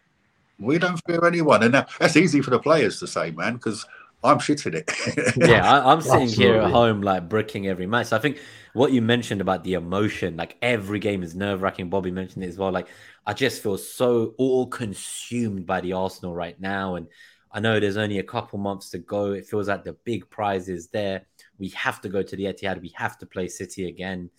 We 0.59 0.79
don't 0.79 1.01
fear 1.07 1.25
anyone. 1.25 1.63
And 1.63 1.75
that's 1.75 2.17
easy 2.17 2.41
for 2.41 2.51
the 2.51 2.59
players 2.59 2.99
to 3.01 3.07
say, 3.07 3.31
man, 3.31 3.55
because 3.55 3.87
I'm 4.23 4.39
shitting 4.39 4.75
it. 4.75 5.37
yeah, 5.37 5.81
I, 5.81 5.93
am 5.93 6.01
sitting 6.01 6.23
Absolutely. 6.23 6.45
here 6.45 6.63
at 6.63 6.71
home, 6.71 7.03
like 7.03 7.29
bricking 7.29 7.69
every 7.69 7.87
match. 7.87 8.09
So 8.09 8.17
I 8.17 8.19
think 8.19 8.41
what 8.73 8.93
you 8.93 9.01
mentioned 9.01 9.41
about 9.41 9.63
the 9.63 9.75
emotion, 9.75 10.37
like 10.37 10.57
every 10.61 10.99
game 10.99 11.23
is 11.23 11.35
nerve 11.35 11.63
wracking. 11.63 11.89
Bobby 11.89 12.11
mentioned 12.11 12.45
it 12.45 12.49
as 12.49 12.59
well. 12.59 12.73
Like, 12.73 12.89
I 13.27 13.33
just 13.33 13.63
feel 13.63 13.79
so 13.79 14.35
all 14.37 14.67
consumed 14.67 15.67
by 15.67 15.81
the 15.81 15.93
Arsenal 15.93 16.35
right 16.35 16.59
now. 16.61 16.97
And 16.97 17.07
I 17.53 17.61
know 17.61 17.79
there's 17.79 17.97
only 17.97 18.19
a 18.19 18.25
couple 18.25 18.59
months 18.59 18.91
to 18.91 18.99
go. 18.99 19.33
It 19.33 19.47
feels 19.47 19.69
like 19.69 19.85
the 19.85 19.93
big 20.05 20.29
prize 20.31 20.69
is 20.69 20.89
there. 20.89 21.27
We 21.59 21.69
have 21.71 22.01
to 22.01 22.09
go 22.09 22.23
to 22.23 22.37
the 22.37 22.45
Etihad. 22.45 22.83
We 22.83 22.93
have 22.97 23.19
to 23.19 23.27
play 23.27 23.49
City 23.49 23.89
again 23.89 24.31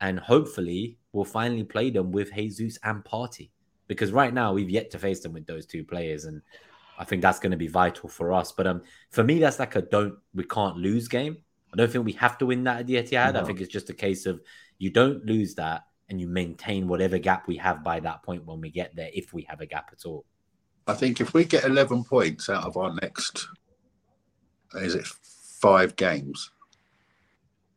and 0.00 0.18
hopefully 0.18 0.98
we'll 1.12 1.24
finally 1.24 1.64
play 1.64 1.90
them 1.90 2.12
with 2.12 2.32
Jesus 2.34 2.78
and 2.84 3.04
Partey 3.04 3.50
because 3.86 4.12
right 4.12 4.34
now 4.34 4.52
we've 4.52 4.70
yet 4.70 4.90
to 4.90 4.98
face 4.98 5.20
them 5.20 5.32
with 5.32 5.46
those 5.46 5.66
two 5.66 5.84
players 5.84 6.24
and 6.24 6.42
I 6.98 7.04
think 7.04 7.22
that's 7.22 7.40
going 7.40 7.52
to 7.52 7.56
be 7.56 7.66
vital 7.66 8.08
for 8.08 8.32
us. 8.32 8.52
But 8.52 8.66
um, 8.66 8.82
for 9.10 9.24
me, 9.24 9.38
that's 9.38 9.58
like 9.58 9.76
a 9.76 9.82
don't 9.82 10.16
we 10.34 10.44
can't 10.44 10.76
lose 10.76 11.08
game. 11.08 11.38
I 11.72 11.76
don't 11.76 11.90
think 11.90 12.04
we 12.04 12.12
have 12.12 12.38
to 12.38 12.46
win 12.46 12.64
that 12.64 12.80
at 12.80 12.86
the 12.86 12.94
Etihad. 12.94 13.34
No. 13.34 13.40
I 13.40 13.44
think 13.44 13.60
it's 13.60 13.72
just 13.72 13.90
a 13.90 13.94
case 13.94 14.26
of 14.26 14.40
you 14.78 14.90
don't 14.90 15.24
lose 15.26 15.54
that 15.56 15.82
and 16.08 16.20
you 16.20 16.28
maintain 16.28 16.86
whatever 16.86 17.18
gap 17.18 17.48
we 17.48 17.56
have 17.56 17.82
by 17.82 18.00
that 18.00 18.22
point 18.22 18.44
when 18.44 18.60
we 18.60 18.70
get 18.70 18.94
there, 18.94 19.10
if 19.12 19.32
we 19.32 19.42
have 19.48 19.60
a 19.60 19.66
gap 19.66 19.90
at 19.92 20.04
all. 20.04 20.24
I 20.86 20.94
think 20.94 21.20
if 21.20 21.34
we 21.34 21.44
get 21.44 21.64
11 21.64 22.04
points 22.04 22.48
out 22.48 22.64
of 22.64 22.76
our 22.76 22.94
next, 23.00 23.48
is 24.74 24.94
it 24.94 25.06
five 25.06 25.96
games? 25.96 26.50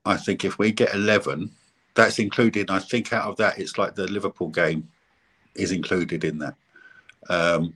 I 0.05 0.18
think 0.18 0.45
if 0.45 0.59
we 0.59 0.72
get 0.72 0.93
11, 0.93 1.51
that's 1.95 2.20
included. 2.20 2.70
I 2.70 2.80
think 2.80 3.13
out 3.13 3.30
of 3.30 3.38
that, 3.38 3.57
it's 3.57 3.78
like 3.78 3.95
the 3.95 4.07
Liverpool 4.07 4.49
game 4.49 4.89
is 5.55 5.72
included 5.72 6.24
in 6.24 6.38
that. 6.39 6.55
Um, 7.30 7.74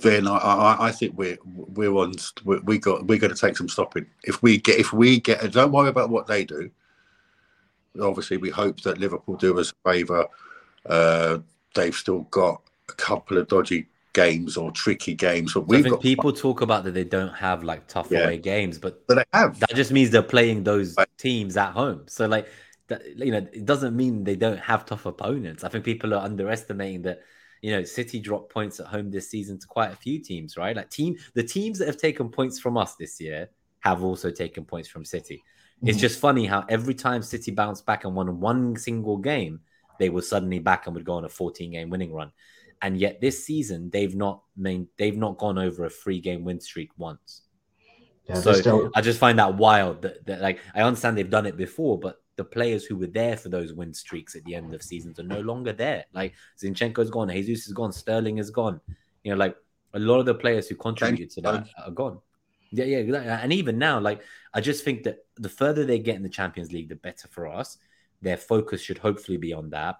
then 0.00 0.26
I, 0.26 0.36
I, 0.36 0.86
I, 0.88 0.92
think 0.92 1.16
we're 1.18 1.38
we're 1.44 1.94
on 1.94 2.14
we 2.44 2.78
got 2.78 3.06
we're 3.06 3.18
going 3.18 3.34
to 3.34 3.38
take 3.38 3.56
some 3.56 3.68
stopping 3.68 4.06
if 4.24 4.42
we 4.42 4.56
get 4.56 4.78
if 4.78 4.92
we 4.92 5.20
get 5.20 5.52
don't 5.52 5.72
worry 5.72 5.88
about 5.88 6.10
what 6.10 6.26
they 6.26 6.44
do. 6.44 6.70
Obviously, 8.00 8.38
we 8.38 8.48
hope 8.48 8.80
that 8.82 8.98
Liverpool 8.98 9.36
do 9.36 9.58
us 9.60 9.70
a 9.84 9.90
favour. 9.90 10.26
Uh, 10.86 11.38
they've 11.74 11.94
still 11.94 12.20
got 12.30 12.62
a 12.88 12.94
couple 12.94 13.36
of 13.36 13.48
dodgy 13.48 13.86
games 14.12 14.56
or 14.56 14.70
tricky 14.70 15.14
games. 15.14 15.54
But 15.54 15.68
we've 15.68 15.88
got 15.88 16.00
people 16.00 16.32
talk 16.32 16.62
about 16.62 16.84
that 16.84 16.92
they 16.92 17.04
don't 17.04 17.34
have 17.34 17.62
like 17.62 17.86
tough 17.88 18.08
yeah. 18.10 18.20
away 18.20 18.38
games, 18.38 18.78
but 18.78 19.06
but 19.06 19.16
they 19.16 19.24
have. 19.38 19.60
That 19.60 19.74
just 19.74 19.92
means 19.92 20.10
they're 20.10 20.22
playing 20.22 20.64
those 20.64 20.96
teams 21.18 21.56
at 21.56 21.72
home. 21.72 22.04
So 22.06 22.26
like 22.26 22.48
that, 22.88 23.02
you 23.16 23.32
know, 23.32 23.46
it 23.52 23.66
doesn't 23.66 23.96
mean 23.96 24.24
they 24.24 24.36
don't 24.36 24.60
have 24.60 24.86
tough 24.86 25.06
opponents. 25.06 25.64
I 25.64 25.68
think 25.68 25.84
people 25.84 26.14
are 26.14 26.22
underestimating 26.22 27.02
that. 27.02 27.22
You 27.62 27.70
know, 27.72 27.84
City 27.84 28.20
dropped 28.20 28.52
points 28.52 28.80
at 28.80 28.86
home 28.86 29.10
this 29.10 29.30
season 29.30 29.58
to 29.58 29.66
quite 29.66 29.92
a 29.92 29.96
few 29.96 30.20
teams, 30.20 30.56
right? 30.56 30.76
Like 30.76 30.90
team, 30.90 31.16
the 31.34 31.44
teams 31.44 31.78
that 31.78 31.86
have 31.86 31.96
taken 31.96 32.28
points 32.28 32.58
from 32.58 32.76
us 32.76 32.96
this 32.96 33.20
year 33.20 33.48
have 33.80 34.02
also 34.02 34.30
taken 34.30 34.64
points 34.64 34.88
from 34.88 35.04
City. 35.04 35.36
Mm-hmm. 35.36 35.88
It's 35.88 35.98
just 35.98 36.20
funny 36.20 36.46
how 36.46 36.64
every 36.68 36.94
time 36.94 37.22
City 37.22 37.50
bounced 37.50 37.86
back 37.86 38.04
and 38.04 38.14
won 38.14 38.40
one 38.40 38.76
single 38.76 39.16
game, 39.16 39.60
they 39.98 40.08
were 40.08 40.22
suddenly 40.22 40.58
back 40.58 40.86
and 40.86 40.94
would 40.94 41.04
go 41.04 41.14
on 41.14 41.24
a 41.24 41.28
14 41.28 41.70
game 41.70 41.90
winning 41.90 42.12
run. 42.12 42.32
And 42.80 42.98
yet 42.98 43.20
this 43.20 43.44
season 43.44 43.90
they've 43.90 44.14
not 44.14 44.42
main, 44.56 44.88
they've 44.98 45.16
not 45.16 45.38
gone 45.38 45.58
over 45.58 45.84
a 45.84 45.90
three 45.90 46.20
game 46.20 46.44
win 46.44 46.60
streak 46.60 46.90
once. 46.96 47.42
Yeah, 48.28 48.34
so. 48.36 48.90
I 48.94 49.00
just 49.00 49.18
find 49.18 49.38
that 49.38 49.56
wild 49.56 50.02
that, 50.02 50.24
that 50.26 50.40
like 50.40 50.60
I 50.74 50.82
understand 50.82 51.18
they've 51.18 51.28
done 51.28 51.46
it 51.46 51.56
before, 51.56 51.98
but 51.98 52.21
the 52.36 52.44
players 52.44 52.84
who 52.84 52.96
were 52.96 53.06
there 53.06 53.36
for 53.36 53.48
those 53.48 53.72
win 53.72 53.92
streaks 53.92 54.34
at 54.34 54.44
the 54.44 54.54
end 54.54 54.74
of 54.74 54.82
seasons 54.82 55.18
are 55.18 55.24
no 55.24 55.40
longer 55.40 55.72
there. 55.72 56.04
Like 56.12 56.34
Zinchenko's 56.62 57.10
gone, 57.10 57.28
Jesus 57.30 57.66
is 57.66 57.72
gone, 57.72 57.92
Sterling 57.92 58.38
is 58.38 58.50
gone. 58.50 58.80
You 59.22 59.32
know, 59.32 59.38
like 59.38 59.56
a 59.94 59.98
lot 59.98 60.18
of 60.18 60.26
the 60.26 60.34
players 60.34 60.68
who 60.68 60.74
contributed 60.74 61.30
to 61.30 61.40
that 61.42 61.68
are 61.84 61.90
gone. 61.90 62.18
Yeah, 62.70 62.84
yeah, 62.84 63.40
and 63.42 63.52
even 63.52 63.76
now, 63.76 64.00
like 64.00 64.22
I 64.54 64.62
just 64.62 64.82
think 64.82 65.02
that 65.02 65.26
the 65.36 65.50
further 65.50 65.84
they 65.84 65.98
get 65.98 66.16
in 66.16 66.22
the 66.22 66.28
Champions 66.28 66.72
League, 66.72 66.88
the 66.88 66.96
better 66.96 67.28
for 67.28 67.46
us. 67.46 67.78
Their 68.22 68.36
focus 68.36 68.80
should 68.80 68.98
hopefully 68.98 69.36
be 69.36 69.52
on 69.52 69.68
that. 69.70 69.96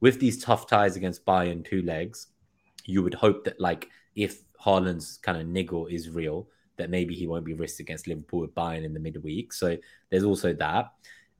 With 0.00 0.20
these 0.20 0.42
tough 0.42 0.68
ties 0.68 0.96
against 0.96 1.26
Bayern, 1.26 1.64
two 1.64 1.82
legs, 1.82 2.28
you 2.84 3.02
would 3.02 3.14
hope 3.14 3.44
that 3.44 3.60
like 3.60 3.88
if 4.14 4.42
Haaland's 4.64 5.18
kind 5.18 5.38
of 5.38 5.48
niggle 5.48 5.88
is 5.88 6.08
real, 6.08 6.48
that 6.76 6.88
maybe 6.88 7.14
he 7.14 7.26
won't 7.26 7.44
be 7.44 7.54
risked 7.54 7.80
against 7.80 8.06
Liverpool 8.06 8.40
with 8.40 8.54
Bayern 8.54 8.84
in 8.84 8.94
the 8.94 9.00
midweek. 9.00 9.52
So 9.52 9.76
there's 10.10 10.24
also 10.24 10.52
that. 10.54 10.92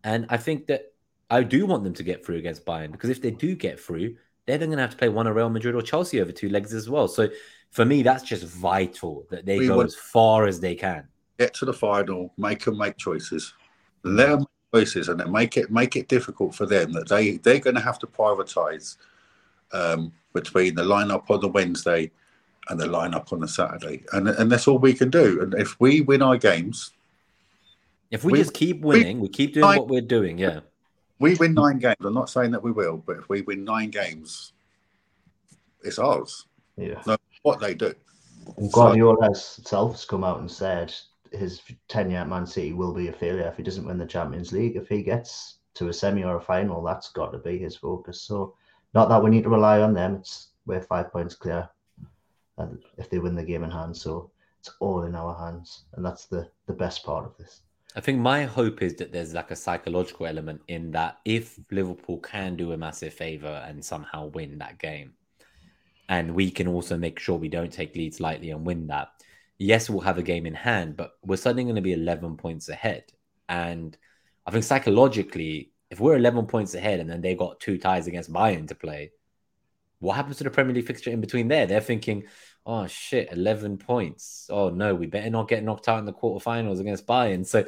And 0.05 0.27
I 0.29 0.37
think 0.37 0.67
that 0.67 0.93
I 1.31 1.43
do 1.43 1.67
want 1.67 1.83
them 1.83 1.95
to 1.95 2.03
get 2.03 2.25
through 2.25 2.37
against 2.37 2.65
Bayern 2.65 2.93
because 2.93 3.11
if 3.11 3.21
they 3.21 3.31
do 3.31 3.57
get 3.57 3.81
through, 3.81 4.17
they're 4.47 4.59
then 4.59 4.69
going 4.69 4.77
to 4.77 4.83
have 4.83 4.91
to 4.91 4.97
play 4.97 5.09
one 5.09 5.27
of 5.27 5.35
Real 5.35 5.49
Madrid 5.49 5.75
or 5.75 5.83
Chelsea 5.83 6.21
over 6.21 6.31
two 6.31 6.51
legs 6.51 6.75
as 6.75 6.89
well. 6.89 7.09
So 7.09 7.29
for 7.71 7.85
me, 7.85 8.03
that's 8.03 8.23
just 8.23 8.45
vital 8.45 9.27
that 9.31 9.47
they 9.47 9.59
we 9.59 9.67
go 9.67 9.81
as 9.81 9.97
far 9.97 10.47
as 10.47 10.61
they 10.61 10.75
can. 10.75 11.09
Get 11.39 11.55
to 11.55 11.65
the 11.65 11.73
final, 11.73 12.33
make 12.37 12.65
them 12.65 12.79
make 12.79 12.97
choices, 12.97 13.55
let 14.05 14.29
them 14.29 14.47
make 14.73 14.83
choices, 14.83 15.09
and 15.09 15.19
then 15.19 15.33
make 15.33 15.57
it 15.57 15.71
make 15.71 15.97
it 15.97 16.09
difficult 16.09 16.55
for 16.55 16.67
them 16.67 16.93
that 16.93 17.09
they 17.09 17.39
they're 17.39 17.59
going 17.59 17.75
to 17.75 17.83
have 17.83 17.99
to 18.01 18.07
prioritise 18.07 18.97
um, 19.73 20.13
between 20.35 20.75
the 20.75 20.83
lineup 20.83 21.29
on 21.31 21.41
the 21.41 21.49
Wednesday 21.49 22.13
and 22.69 22.79
the 22.79 22.87
lineup 22.87 23.33
on 23.33 23.41
the 23.41 23.49
Saturday, 23.49 24.05
and 24.13 24.29
and 24.29 24.53
that's 24.53 24.69
all 24.69 24.79
we 24.79 24.95
can 24.95 25.11
do. 25.11 25.41
And 25.43 25.55
if 25.55 25.81
we 25.81 26.03
win 26.03 26.23
our 26.23 26.37
games, 26.37 26.93
if 28.15 28.25
we, 28.25 28.33
we 28.33 28.39
just 28.39 28.55
keep 28.55 28.81
winning, 28.81 29.19
we, 29.19 29.23
we 29.23 29.29
keep 29.29 29.55
doing 29.55 29.67
nine, 29.67 29.79
what 29.79 29.89
we're 29.89 30.01
doing, 30.01 30.39
yeah. 30.39 30.61
We 31.19 31.35
win 31.35 31.55
nine 31.55 31.79
games. 31.79 31.97
I'm 32.01 32.15
not 32.15 32.31
saying 32.31 32.53
that 32.53 32.63
we 32.63 32.73
will, 32.73 32.99
but 32.99 33.19
if 33.19 33.29
we 33.29 33.43
win 33.43 33.65
nine 33.65 33.91
games, 33.91 34.53
it's 35.83 35.99
ours. 35.99 36.47
Yeah. 36.77 37.03
No, 37.07 37.17
what 37.43 37.61
they 37.61 37.75
do. 37.75 37.93
And 38.57 38.73
Guardiola 38.73 39.35
so, 39.35 39.57
himself 39.57 39.93
has 39.93 40.05
come 40.05 40.25
out 40.25 40.41
and 40.41 40.51
said 40.51 40.95
his 41.33 41.63
tenure 41.89 42.19
at 42.19 42.29
Man 42.29 42.47
City 42.47 42.73
will 42.73 42.95
be 42.95 43.09
a 43.09 43.13
failure 43.13 43.49
if 43.49 43.57
he 43.57 43.63
doesn't 43.63 43.87
win 43.87 43.99
the 43.99 44.07
Champions 44.07 44.53
League. 44.53 44.77
If 44.77 44.89
he 44.89 45.03
gets 45.03 45.59
to 45.75 45.89
a 45.89 45.93
semi 45.93 46.25
or 46.25 46.37
a 46.37 46.41
final, 46.41 46.83
that's 46.83 47.11
got 47.11 47.33
to 47.33 47.39
be 47.39 47.59
his 47.59 47.77
focus. 47.77 48.23
So, 48.23 48.55
not 48.95 49.09
that 49.09 49.23
we 49.23 49.31
need 49.31 49.43
to 49.45 49.51
rely 49.51 49.81
on 49.81 49.93
them. 49.93 50.17
It's 50.17 50.49
we're 50.67 50.81
five 50.81 51.13
points 51.13 51.35
clear 51.35 51.69
if 52.97 53.11
they 53.11 53.19
win 53.19 53.35
the 53.35 53.43
game 53.43 53.65
in 53.65 53.71
hand. 53.71 53.97
So 53.97 54.31
it's 54.61 54.71
all 54.81 55.03
in 55.03 55.15
our 55.15 55.35
hands, 55.35 55.85
and 55.95 56.05
that's 56.05 56.27
the 56.27 56.49
the 56.67 56.73
best 56.73 57.05
part 57.05 57.25
of 57.25 57.37
this. 57.37 57.63
I 57.97 58.01
think 58.01 58.19
my 58.19 58.45
hope 58.45 58.83
is 58.83 58.97
that 58.97 59.13
there's 59.13 59.35
like 59.35 59.53
a 59.53 59.57
psychological 59.57 60.27
element 60.27 60.63
in 60.67 60.91
that 60.93 61.19
if 61.25 61.59
Liverpool 61.71 62.19
can 62.19 62.57
do 62.57 62.73
a 62.73 62.77
massive 62.77 63.15
favor 63.15 63.63
and 63.67 63.85
somehow 63.85 64.27
win 64.27 64.59
that 64.59 64.81
game, 64.81 65.13
and 66.09 66.35
we 66.35 66.51
can 66.51 66.67
also 66.67 66.97
make 66.97 67.19
sure 67.19 67.39
we 67.39 67.49
don't 67.49 67.73
take 67.73 67.95
Leeds 67.95 68.21
lightly 68.21 68.51
and 68.51 68.67
win 68.67 68.89
that. 68.89 69.09
Yes, 69.59 69.89
we'll 69.89 70.01
have 70.01 70.19
a 70.19 70.23
game 70.23 70.45
in 70.45 70.55
hand, 70.55 70.97
but 70.97 71.13
we're 71.25 71.37
suddenly 71.37 71.65
going 71.65 71.77
to 71.77 71.83
be 71.83 71.93
11 71.93 72.37
points 72.37 72.69
ahead. 72.69 73.05
And 73.49 73.97
I 74.45 74.51
think 74.51 74.65
psychologically, 74.65 75.71
if 75.89 76.01
we're 76.01 76.17
11 76.17 76.47
points 76.47 76.75
ahead 76.75 76.99
and 76.99 77.09
then 77.09 77.21
they 77.21 77.37
got 77.37 77.61
two 77.61 77.79
ties 77.79 78.09
against 78.09 78.33
Bayern 78.33 78.67
to 78.69 78.75
play, 78.75 79.13
what 80.01 80.17
happens 80.17 80.37
to 80.39 80.45
the 80.45 80.51
Premier 80.51 80.75
League 80.75 80.87
fixture 80.87 81.11
in 81.11 81.21
between 81.21 81.49
there? 81.49 81.67
They're 81.67 81.81
thinking, 81.81 82.25
oh 82.67 82.87
shit, 82.87 83.31
11 83.33 83.79
points. 83.79 84.49
Oh 84.51 84.71
no, 84.71 84.95
we 84.95 85.07
better 85.07 85.31
not 85.31 85.49
get 85.49 85.63
knocked 85.63 85.89
out 85.89 85.99
in 85.99 86.05
the 86.05 86.13
quarterfinals 86.13 86.81
against 86.81 87.07
Bayern. 87.07 87.47
So 87.47 87.67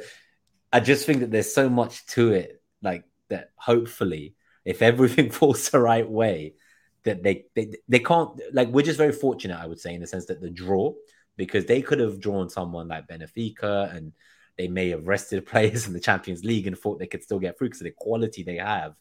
I 0.71 0.79
just 0.79 1.05
think 1.05 1.19
that 1.19 1.31
there's 1.31 1.53
so 1.53 1.69
much 1.69 2.05
to 2.07 2.33
it, 2.33 2.61
like 2.81 3.03
that 3.29 3.51
hopefully, 3.55 4.35
if 4.65 4.81
everything 4.81 5.29
falls 5.31 5.69
the 5.69 5.79
right 5.79 6.07
way, 6.07 6.55
that 7.03 7.23
they, 7.23 7.45
they 7.55 7.73
they 7.87 7.99
can't 7.99 8.39
like 8.51 8.69
we're 8.69 8.81
just 8.81 8.97
very 8.97 9.13
fortunate, 9.13 9.59
I 9.59 9.67
would 9.67 9.79
say, 9.79 9.93
in 9.93 10.01
the 10.01 10.07
sense 10.07 10.25
that 10.25 10.41
the 10.41 10.49
draw, 10.49 10.93
because 11.37 11.65
they 11.65 11.81
could 11.81 11.99
have 11.99 12.19
drawn 12.19 12.49
someone 12.49 12.87
like 12.87 13.07
Benfica 13.07 13.95
and 13.95 14.13
they 14.57 14.67
may 14.67 14.89
have 14.89 15.07
rested 15.07 15.45
players 15.47 15.87
in 15.87 15.93
the 15.93 15.99
Champions 15.99 16.43
League 16.43 16.67
and 16.67 16.77
thought 16.77 16.99
they 16.99 17.07
could 17.07 17.23
still 17.23 17.39
get 17.39 17.57
through 17.57 17.69
because 17.69 17.81
of 17.81 17.85
the 17.85 17.91
quality 17.91 18.43
they 18.43 18.57
have. 18.57 18.95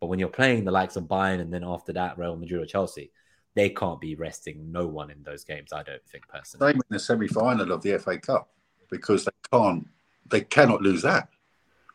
But 0.00 0.06
when 0.06 0.18
you're 0.18 0.28
playing 0.28 0.64
the 0.64 0.70
likes 0.70 0.96
of 0.96 1.04
Bayern 1.04 1.40
and 1.40 1.52
then 1.52 1.64
after 1.64 1.92
that 1.94 2.18
Real 2.18 2.36
Madrid 2.36 2.62
or 2.62 2.66
Chelsea, 2.66 3.10
they 3.54 3.70
can't 3.70 4.00
be 4.00 4.14
resting 4.14 4.70
no 4.72 4.86
one 4.86 5.10
in 5.10 5.22
those 5.22 5.44
games. 5.44 5.72
I 5.72 5.82
don't 5.82 6.04
think 6.06 6.26
personally. 6.28 6.72
Same 6.72 6.76
in 6.76 6.86
the 6.90 6.98
semi 6.98 7.28
final 7.28 7.72
of 7.72 7.82
the 7.82 7.98
FA 7.98 8.18
Cup 8.18 8.48
because 8.90 9.24
they 9.24 9.32
can't, 9.52 9.88
they 10.28 10.40
cannot 10.40 10.82
lose 10.82 11.02
that. 11.02 11.28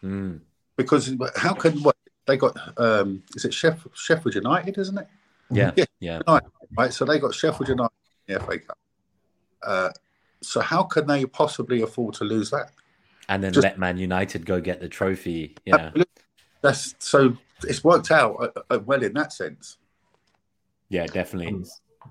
Mm. 0.03 0.39
Because 0.77 1.13
how 1.35 1.53
can 1.53 1.83
what 1.83 1.97
they 2.25 2.37
got? 2.37 2.55
Um, 2.77 3.23
is 3.35 3.43
it 3.43 3.51
Sheff, 3.51 3.85
Sheffield 3.93 4.35
United, 4.35 4.77
isn't 4.77 4.97
it? 4.97 5.07
Yeah, 5.51 5.71
yeah, 5.75 5.85
yeah. 5.99 6.21
United, 6.25 6.49
right. 6.77 6.93
So 6.93 7.03
they 7.03 7.19
got 7.19 7.33
Sheffield 7.33 7.67
United 7.67 7.91
in 8.27 8.35
the 8.35 8.39
FA 8.39 8.59
Cup. 8.59 8.77
Uh, 9.61 9.89
so 10.41 10.61
how 10.61 10.83
can 10.83 11.05
they 11.07 11.25
possibly 11.25 11.81
afford 11.81 12.13
to 12.15 12.23
lose 12.23 12.49
that? 12.51 12.71
And 13.27 13.43
then 13.43 13.51
Just, 13.51 13.63
let 13.63 13.77
Man 13.77 13.97
United 13.97 14.45
go 14.45 14.61
get 14.61 14.79
the 14.79 14.87
trophy. 14.87 15.55
Yeah, 15.65 15.91
that's 16.61 16.95
so. 16.99 17.35
It's 17.63 17.83
worked 17.83 18.09
out 18.09 18.37
uh, 18.39 18.61
uh, 18.69 18.79
well 18.85 19.03
in 19.03 19.13
that 19.13 19.33
sense. 19.33 19.78
Yeah, 20.89 21.05
definitely. 21.05 21.53
Um, 21.53 21.63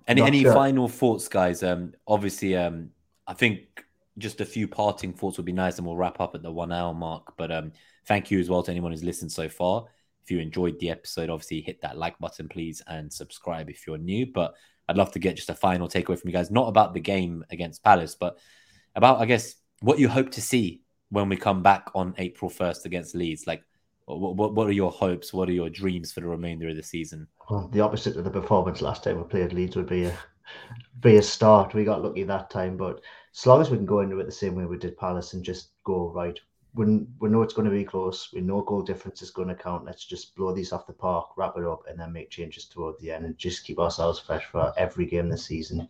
any 0.06 0.22
any 0.22 0.42
sure. 0.42 0.52
final 0.52 0.88
thoughts, 0.88 1.28
guys? 1.28 1.62
Um, 1.62 1.92
obviously, 2.06 2.56
um, 2.56 2.90
I 3.26 3.34
think 3.34 3.84
just 4.18 4.40
a 4.40 4.44
few 4.44 4.68
parting 4.68 5.12
thoughts 5.12 5.36
would 5.36 5.46
be 5.46 5.52
nice, 5.52 5.78
and 5.78 5.86
we'll 5.86 5.96
wrap 5.96 6.20
up 6.20 6.34
at 6.34 6.42
the 6.42 6.50
one 6.50 6.72
hour 6.72 6.94
mark. 6.94 7.36
But 7.36 7.50
um, 7.50 7.72
thank 8.06 8.30
you 8.30 8.38
as 8.38 8.48
well 8.48 8.62
to 8.62 8.70
anyone 8.70 8.92
who's 8.92 9.04
listened 9.04 9.32
so 9.32 9.48
far. 9.48 9.84
If 10.22 10.30
you 10.30 10.40
enjoyed 10.40 10.78
the 10.78 10.90
episode, 10.90 11.30
obviously 11.30 11.60
hit 11.60 11.80
that 11.82 11.96
like 11.96 12.18
button, 12.18 12.48
please, 12.48 12.82
and 12.86 13.12
subscribe 13.12 13.70
if 13.70 13.86
you're 13.86 13.98
new. 13.98 14.26
But 14.26 14.54
I'd 14.88 14.96
love 14.96 15.12
to 15.12 15.18
get 15.18 15.36
just 15.36 15.50
a 15.50 15.54
final 15.54 15.88
takeaway 15.88 16.18
from 16.18 16.28
you 16.28 16.32
guys, 16.32 16.50
not 16.50 16.68
about 16.68 16.94
the 16.94 17.00
game 17.00 17.44
against 17.50 17.82
Palace, 17.82 18.14
but 18.14 18.38
about, 18.94 19.20
I 19.20 19.26
guess, 19.26 19.54
what 19.80 19.98
you 19.98 20.08
hope 20.08 20.30
to 20.32 20.42
see 20.42 20.82
when 21.10 21.28
we 21.28 21.36
come 21.36 21.62
back 21.62 21.88
on 21.94 22.14
April 22.18 22.50
1st 22.50 22.84
against 22.84 23.14
Leeds. 23.14 23.46
Like, 23.46 23.62
what, 24.16 24.36
what, 24.36 24.54
what 24.54 24.66
are 24.66 24.72
your 24.72 24.90
hopes? 24.90 25.32
What 25.32 25.48
are 25.48 25.52
your 25.52 25.70
dreams 25.70 26.12
for 26.12 26.20
the 26.20 26.26
remainder 26.26 26.68
of 26.68 26.76
the 26.76 26.82
season? 26.82 27.26
Well, 27.50 27.68
the 27.72 27.80
opposite 27.80 28.16
of 28.16 28.24
the 28.24 28.30
performance 28.30 28.80
last 28.80 29.04
time 29.04 29.18
we 29.18 29.24
played 29.24 29.52
Leeds 29.52 29.76
would 29.76 29.88
be 29.88 30.04
a 30.04 30.18
be 31.00 31.16
a 31.16 31.22
start. 31.22 31.74
We 31.74 31.84
got 31.84 32.02
lucky 32.02 32.24
that 32.24 32.50
time, 32.50 32.76
but 32.76 33.00
as 33.34 33.46
long 33.46 33.60
as 33.60 33.70
we 33.70 33.76
can 33.76 33.86
go 33.86 34.00
into 34.00 34.18
it 34.18 34.24
the 34.26 34.32
same 34.32 34.54
way 34.54 34.64
we 34.64 34.78
did 34.78 34.96
Palace 34.96 35.34
and 35.34 35.44
just 35.44 35.70
go 35.84 36.10
right, 36.10 36.38
we, 36.74 37.06
we 37.20 37.28
know 37.28 37.42
it's 37.42 37.54
going 37.54 37.68
to 37.68 37.76
be 37.76 37.84
close. 37.84 38.30
We 38.32 38.40
know 38.40 38.62
goal 38.62 38.82
difference 38.82 39.22
is 39.22 39.30
going 39.30 39.48
to 39.48 39.54
count. 39.54 39.84
Let's 39.84 40.04
just 40.04 40.34
blow 40.34 40.54
these 40.54 40.72
off 40.72 40.86
the 40.86 40.92
park, 40.92 41.30
wrap 41.36 41.54
it 41.56 41.64
up, 41.64 41.82
and 41.88 41.98
then 41.98 42.12
make 42.12 42.30
changes 42.30 42.66
toward 42.66 42.96
the 42.98 43.10
end 43.10 43.26
and 43.26 43.36
just 43.36 43.64
keep 43.64 43.78
ourselves 43.78 44.18
fresh 44.18 44.44
for 44.46 44.72
every 44.76 45.06
game 45.06 45.28
this 45.28 45.44
season. 45.44 45.88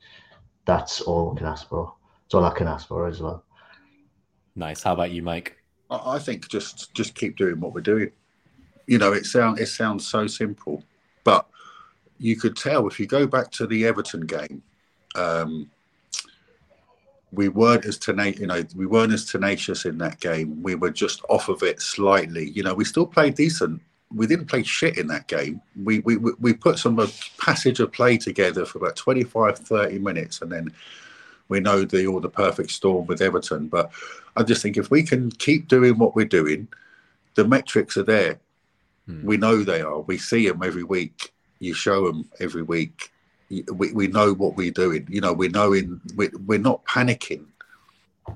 That's 0.64 1.00
all 1.00 1.30
we 1.30 1.38
can 1.38 1.46
ask 1.46 1.68
for. 1.68 1.94
That's 2.24 2.34
all 2.34 2.44
I 2.44 2.54
can 2.54 2.66
ask 2.66 2.88
for 2.88 3.06
as 3.06 3.20
well. 3.20 3.44
Nice. 4.56 4.82
How 4.82 4.92
about 4.92 5.12
you, 5.12 5.22
Mike? 5.22 5.57
I 5.91 6.18
think 6.18 6.49
just 6.49 6.93
just 6.95 7.14
keep 7.14 7.36
doing 7.36 7.61
what 7.61 7.74
we're 7.74 7.80
doing. 7.80 8.11
You 8.86 8.99
know, 8.99 9.12
it 9.12 9.26
sounds 9.26 9.61
it 9.61 9.66
sounds 9.66 10.07
so 10.07 10.26
simple, 10.26 10.82
but 11.24 11.47
you 12.18 12.36
could 12.36 12.57
tell 12.57 12.86
if 12.86 12.99
you 12.99 13.07
go 13.07 13.26
back 13.26 13.51
to 13.53 13.66
the 13.66 13.86
Everton 13.86 14.22
game, 14.22 14.62
um, 15.14 15.70
we 17.32 17.49
weren't 17.49 17.84
as 17.84 17.99
tenacious. 17.99 18.41
You 18.41 18.47
know, 18.47 18.64
we 18.74 18.86
weren't 18.86 19.12
as 19.12 19.24
tenacious 19.24 19.84
in 19.84 19.99
that 19.99 20.20
game. 20.20 20.62
We 20.62 20.74
were 20.74 20.91
just 20.91 21.22
off 21.28 21.49
of 21.49 21.62
it 21.62 21.80
slightly. 21.80 22.51
You 22.51 22.62
know, 22.62 22.74
we 22.74 22.84
still 22.84 23.07
played 23.07 23.34
decent. 23.34 23.80
We 24.14 24.26
didn't 24.26 24.47
play 24.47 24.62
shit 24.62 24.97
in 24.97 25.07
that 25.09 25.26
game. 25.26 25.61
We 25.82 26.01
we 26.01 26.16
we 26.16 26.55
put 26.55 26.78
some 26.78 26.99
passage 27.39 27.80
of 27.80 27.93
play 27.93 28.16
together 28.16 28.64
for 28.64 28.78
about 28.78 28.97
25, 28.97 29.59
30 29.59 29.99
minutes, 29.99 30.43
and 30.43 30.51
then 30.51 30.72
we 31.49 31.61
know 31.61 31.84
the 31.84 32.07
all 32.07 32.20
the 32.20 32.28
perfect 32.28 32.70
storm 32.70 33.07
with 33.07 33.22
Everton. 33.22 33.68
But 33.68 33.90
I 34.36 34.42
just 34.42 34.62
think 34.62 34.76
if 34.76 34.90
we 34.90 35.03
can 35.03 35.30
keep 35.30 35.68
doing 35.68 35.99
what 35.99 36.14
we're 36.14 36.26
doing, 36.26 36.68
the 37.34 37.46
metrics 37.46 37.96
are 37.96 38.03
there. 38.03 38.38
Hmm. 39.07 39.24
We 39.24 39.36
know 39.36 39.62
they 39.62 39.80
are. 39.80 40.01
We 40.01 40.18
see 40.18 40.49
them 40.49 40.62
every 40.62 40.84
week. 40.84 41.32
You 41.59 41.74
show 41.74 42.07
them 42.07 42.28
every 42.40 42.62
week. 42.62 43.12
We, 43.51 43.92
we 43.92 44.09
know 44.09 44.34
what 44.34 44.57
we're 44.57 44.70
doing. 44.70 45.07
You 45.09 45.22
know, 45.22 45.32
we're 45.32 45.51
knowing 45.51 46.01
we, 46.16 46.28
we're 46.46 46.59
not 46.59 46.84
panicking. 46.84 47.46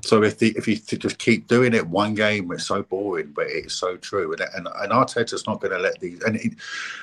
So 0.01 0.23
if 0.23 0.39
the, 0.39 0.55
if 0.57 0.67
you 0.67 0.77
just 0.77 1.19
keep 1.19 1.49
doing 1.49 1.75
it 1.75 1.87
one 1.87 2.15
game, 2.15 2.51
it's 2.51 2.67
so 2.67 2.83
boring, 2.83 3.33
but 3.33 3.47
it's 3.47 3.75
so 3.75 3.99
true. 3.99 4.33
And 4.33 4.41
and, 4.55 4.67
and 4.67 4.93
Arteta's 4.93 5.47
not 5.47 5.61
going 5.61 5.73
to 5.73 5.79
let 5.79 6.01
these 6.01 6.23
and 6.23 6.57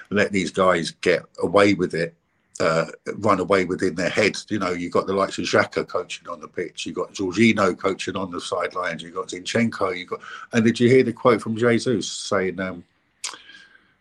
let 0.09 0.31
these 0.31 0.49
guys 0.49 0.89
get 0.89 1.21
away 1.39 1.75
with 1.75 1.93
it 1.93 2.15
uh, 2.59 2.85
run 3.17 3.39
away 3.39 3.65
within 3.65 3.95
their 3.95 4.09
heads. 4.09 4.45
You 4.49 4.59
know, 4.59 4.71
you've 4.71 4.91
got 4.91 5.07
the 5.07 5.13
likes 5.13 5.37
of 5.37 5.45
Xhaka 5.45 5.87
coaching 5.87 6.27
on 6.27 6.41
the 6.41 6.47
pitch, 6.47 6.85
you've 6.85 6.95
got 6.95 7.13
Jorginho 7.13 7.77
coaching 7.77 8.15
on 8.15 8.31
the 8.31 8.41
sidelines, 8.41 9.01
you 9.01 9.11
got 9.11 9.29
Zinchenko, 9.29 9.97
you 9.97 10.05
got. 10.05 10.19
And 10.53 10.63
did 10.63 10.79
you 10.79 10.89
hear 10.89 11.03
the 11.03 11.13
quote 11.13 11.41
from 11.41 11.55
Jesus 11.55 12.11
saying, 12.11 12.59
um, 12.59 12.83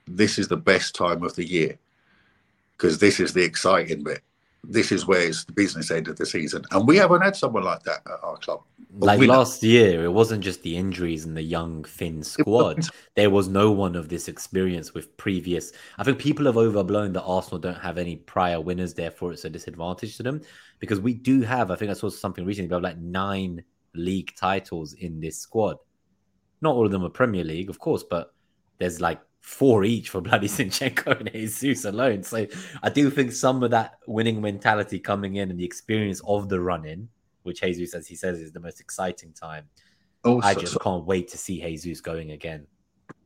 "This 0.07 0.39
is 0.39 0.49
the 0.49 0.57
best 0.57 0.95
time 0.95 1.23
of 1.23 1.37
the 1.37 1.47
year 1.47 1.79
because 2.77 2.99
this 2.99 3.21
is 3.21 3.33
the 3.33 3.43
exciting 3.43 4.03
bit." 4.03 4.23
This 4.69 4.93
is 4.93 5.07
where 5.07 5.23
it's 5.23 5.45
the 5.45 5.53
business 5.53 5.91
end 5.91 6.09
of 6.09 6.17
the 6.17 6.27
season. 6.27 6.63
And 6.73 6.87
we 6.87 6.99
haven't 6.99 7.23
had 7.23 7.35
someone 7.35 7.65
like 7.65 7.83
that 7.85 8.03
at 8.07 8.23
our 8.23 8.37
club. 8.37 8.61
Like 8.99 9.21
last 9.21 9.63
year, 9.63 10.05
it 10.05 10.13
wasn't 10.13 10.45
just 10.45 10.63
the 10.63 10.77
injuries 10.77 11.25
and 11.25 11.37
the 11.37 11.43
young 11.43 11.85
thin 11.85 12.23
squad. 12.23 12.87
There 13.17 13.31
was 13.31 13.49
no 13.49 13.71
one 13.71 13.97
of 13.97 14.09
this 14.09 14.29
experience 14.29 14.93
with 14.93 15.17
previous. 15.17 15.73
I 15.97 16.05
think 16.05 16.19
people 16.19 16.45
have 16.47 16.59
overblown 16.59 17.15
that 17.15 17.23
Arsenal 17.23 17.59
don't 17.59 17.81
have 17.81 17.97
any 17.97 18.17
prior 18.17 18.61
winners, 18.61 18.95
therefore 18.95 19.33
it's 19.33 19.45
a 19.45 19.51
disadvantage 19.51 20.17
to 20.19 20.23
them. 20.23 20.43
Because 20.81 21.01
we 21.01 21.15
do 21.15 21.41
have, 21.43 21.71
I 21.71 21.77
think 21.77 21.91
I 21.91 21.95
saw 21.95 22.11
something 22.11 22.45
recently 22.45 22.67
about 22.67 22.83
like 22.83 22.99
nine 22.99 23.65
league 23.95 24.35
titles 24.37 24.93
in 24.93 25.19
this 25.19 25.39
squad. 25.39 25.77
Not 26.61 26.75
all 26.75 26.85
of 26.85 26.93
them 26.93 27.05
are 27.05 27.11
Premier 27.11 27.45
League, 27.45 27.71
of 27.71 27.79
course, 27.79 28.05
but 28.09 28.35
there's 28.79 29.01
like 29.01 29.21
four 29.41 29.85
each 29.85 30.11
for 30.11 30.21
bloody 30.21 30.49
Zinchenko 30.49 31.21
and 31.21 31.33
Jesus 31.33 31.85
alone. 31.85 32.23
So 32.23 32.47
I 32.83 32.91
do 32.91 33.11
think 33.11 33.33
some 33.33 33.63
of 33.63 33.71
that 33.71 33.99
winning 34.07 34.41
mentality 34.41 34.99
coming 34.99 35.37
in 35.37 35.51
and 35.51 35.59
the 35.59 35.65
experience 35.65 36.21
of 36.27 36.49
the 36.49 36.61
run 36.61 36.85
in, 36.85 37.09
which 37.43 37.61
Jesus, 37.61 37.95
as 37.95 38.07
he 38.07 38.15
says, 38.15 38.41
is 38.41 38.53
the 38.53 38.61
most 38.61 38.81
exciting 38.81 39.33
time. 39.33 39.65
Also, 40.25 40.47
I 40.47 40.55
just 40.55 40.73
so, 40.73 40.79
can't 40.81 41.05
wait 41.05 41.29
to 41.29 41.39
see 41.39 41.61
Jesus 41.61 42.01
going 42.01 42.33
again. 42.33 42.67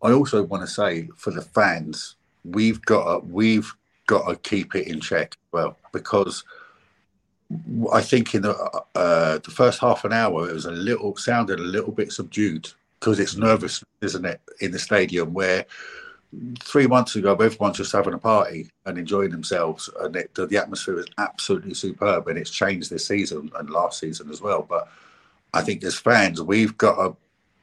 I 0.02 0.12
also 0.12 0.42
want 0.42 0.62
to 0.62 0.66
say 0.66 1.08
for 1.16 1.30
the 1.30 1.42
fans, 1.42 2.16
we've 2.44 2.80
got 2.82 3.04
to, 3.04 3.26
we've 3.26 3.72
got 4.06 4.28
to 4.28 4.36
keep 4.36 4.74
it 4.74 4.88
in 4.88 5.00
check, 5.00 5.36
well, 5.52 5.78
because 5.92 6.44
I 7.92 8.00
think 8.00 8.34
in 8.34 8.42
the 8.42 8.54
uh, 8.94 9.38
the 9.38 9.50
first 9.50 9.80
half 9.80 10.04
an 10.04 10.12
hour 10.12 10.48
it 10.48 10.54
was 10.54 10.66
a 10.66 10.70
little 10.70 11.16
sounded 11.16 11.60
a 11.60 11.62
little 11.62 11.92
bit 11.92 12.12
subdued 12.12 12.70
because 12.98 13.18
it's 13.18 13.36
nervous, 13.36 13.82
isn't 14.00 14.24
it, 14.24 14.40
in 14.60 14.70
the 14.70 14.78
stadium 14.78 15.32
where 15.32 15.66
three 16.60 16.86
months 16.86 17.14
ago 17.16 17.34
everyone's 17.34 17.76
just 17.76 17.92
having 17.92 18.14
a 18.14 18.18
party 18.18 18.70
and 18.86 18.98
enjoying 18.98 19.30
themselves, 19.30 19.90
and 20.00 20.16
it, 20.16 20.34
the, 20.34 20.56
atmosphere 20.56 20.98
is 20.98 21.06
absolutely 21.18 21.74
superb, 21.74 22.28
and 22.28 22.38
it's 22.38 22.50
changed 22.50 22.90
this 22.90 23.06
season 23.06 23.50
and 23.58 23.70
last 23.70 24.00
season 24.00 24.30
as 24.30 24.40
well. 24.40 24.62
But 24.62 24.88
I 25.52 25.62
think 25.62 25.84
as 25.84 25.98
fans, 25.98 26.40
we've 26.40 26.76
got 26.78 26.96
to 26.96 27.16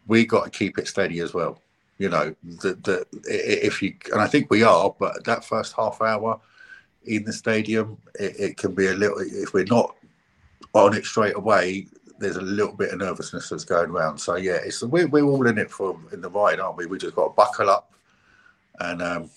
we 0.07 0.26
got 0.26 0.43
to 0.45 0.49
keep 0.49 0.78
it 0.78 0.88
steady 0.88 1.20
as 1.20 1.34
well. 1.34 1.61
You 1.97 2.09
know, 2.09 2.36
the 2.43 3.05
if 3.26 3.82
you 3.82 3.95
and 4.11 4.22
I 4.22 4.28
think 4.28 4.49
we 4.49 4.63
are, 4.63 4.95
but 4.99 5.24
that 5.26 5.43
first 5.43 5.74
half 5.74 6.01
hour 6.01 6.39
in 7.05 7.24
the 7.24 7.34
stadium, 7.34 7.97
it, 8.20 8.39
it 8.39 8.57
can 8.57 8.74
be 8.74 8.88
a 8.88 8.93
little. 8.93 9.20
If 9.20 9.53
we're 9.53 9.65
not 9.65 9.95
on 10.74 10.95
it 10.95 11.05
straight 11.05 11.36
away, 11.36 11.88
there's 12.20 12.36
a 12.36 12.41
little 12.41 12.76
bit 12.76 12.91
of 12.91 12.99
nervousness 12.99 13.49
that's 13.49 13.65
going 13.65 13.89
around. 13.89 14.20
So 14.20 14.36
yeah, 14.36 14.59
it's 14.63 14.84
we're, 14.84 15.07
we're 15.07 15.24
all 15.24 15.47
in 15.47 15.57
it 15.57 15.72
for 15.72 15.99
in 16.13 16.22
the 16.22 16.30
ride, 16.30 16.59
aren't 16.59 16.78
we? 16.78 16.86
We 16.86 16.99
just 16.99 17.15
got 17.15 17.30
to 17.30 17.34
buckle 17.34 17.70
up 17.70 17.91
and 18.80 19.01
um, 19.01 19.30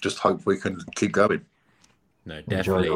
just 0.00 0.18
hope 0.18 0.44
we 0.46 0.58
can 0.58 0.78
keep 0.94 1.12
going. 1.12 1.44
No, 2.24 2.40
definitely. 2.42 2.90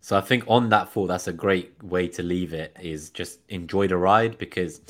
So 0.00 0.16
I 0.16 0.20
think 0.20 0.44
on 0.46 0.68
that 0.68 0.92
thought, 0.92 1.08
that's 1.08 1.26
a 1.26 1.32
great 1.32 1.82
way 1.82 2.06
to 2.08 2.22
leave 2.22 2.52
it. 2.52 2.76
Is 2.80 3.10
just 3.10 3.40
enjoy 3.48 3.88
the 3.88 3.96
ride 3.96 4.38
because 4.38 4.80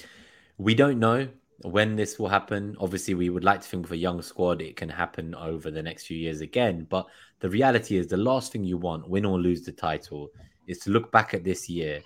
we 0.58 0.74
don't 0.74 0.98
know 0.98 1.28
when 1.62 1.96
this 1.96 2.18
will 2.18 2.28
happen. 2.28 2.76
Obviously, 2.78 3.14
we 3.14 3.30
would 3.30 3.44
like 3.44 3.62
to 3.62 3.68
think 3.68 3.84
with 3.84 3.92
a 3.92 3.96
young 3.96 4.20
squad, 4.22 4.60
it 4.60 4.76
can 4.76 4.88
happen 4.88 5.34
over 5.34 5.70
the 5.70 5.82
next 5.82 6.06
few 6.06 6.18
years 6.18 6.42
again. 6.42 6.86
But 6.88 7.06
the 7.40 7.48
reality 7.48 7.96
is, 7.96 8.06
the 8.06 8.16
last 8.16 8.52
thing 8.52 8.64
you 8.64 8.76
want, 8.76 9.08
win 9.08 9.24
or 9.24 9.38
lose 9.38 9.62
the 9.62 9.72
title, 9.72 10.28
is 10.66 10.78
to 10.80 10.90
look 10.90 11.10
back 11.12 11.32
at 11.32 11.44
this 11.44 11.68
year 11.68 12.02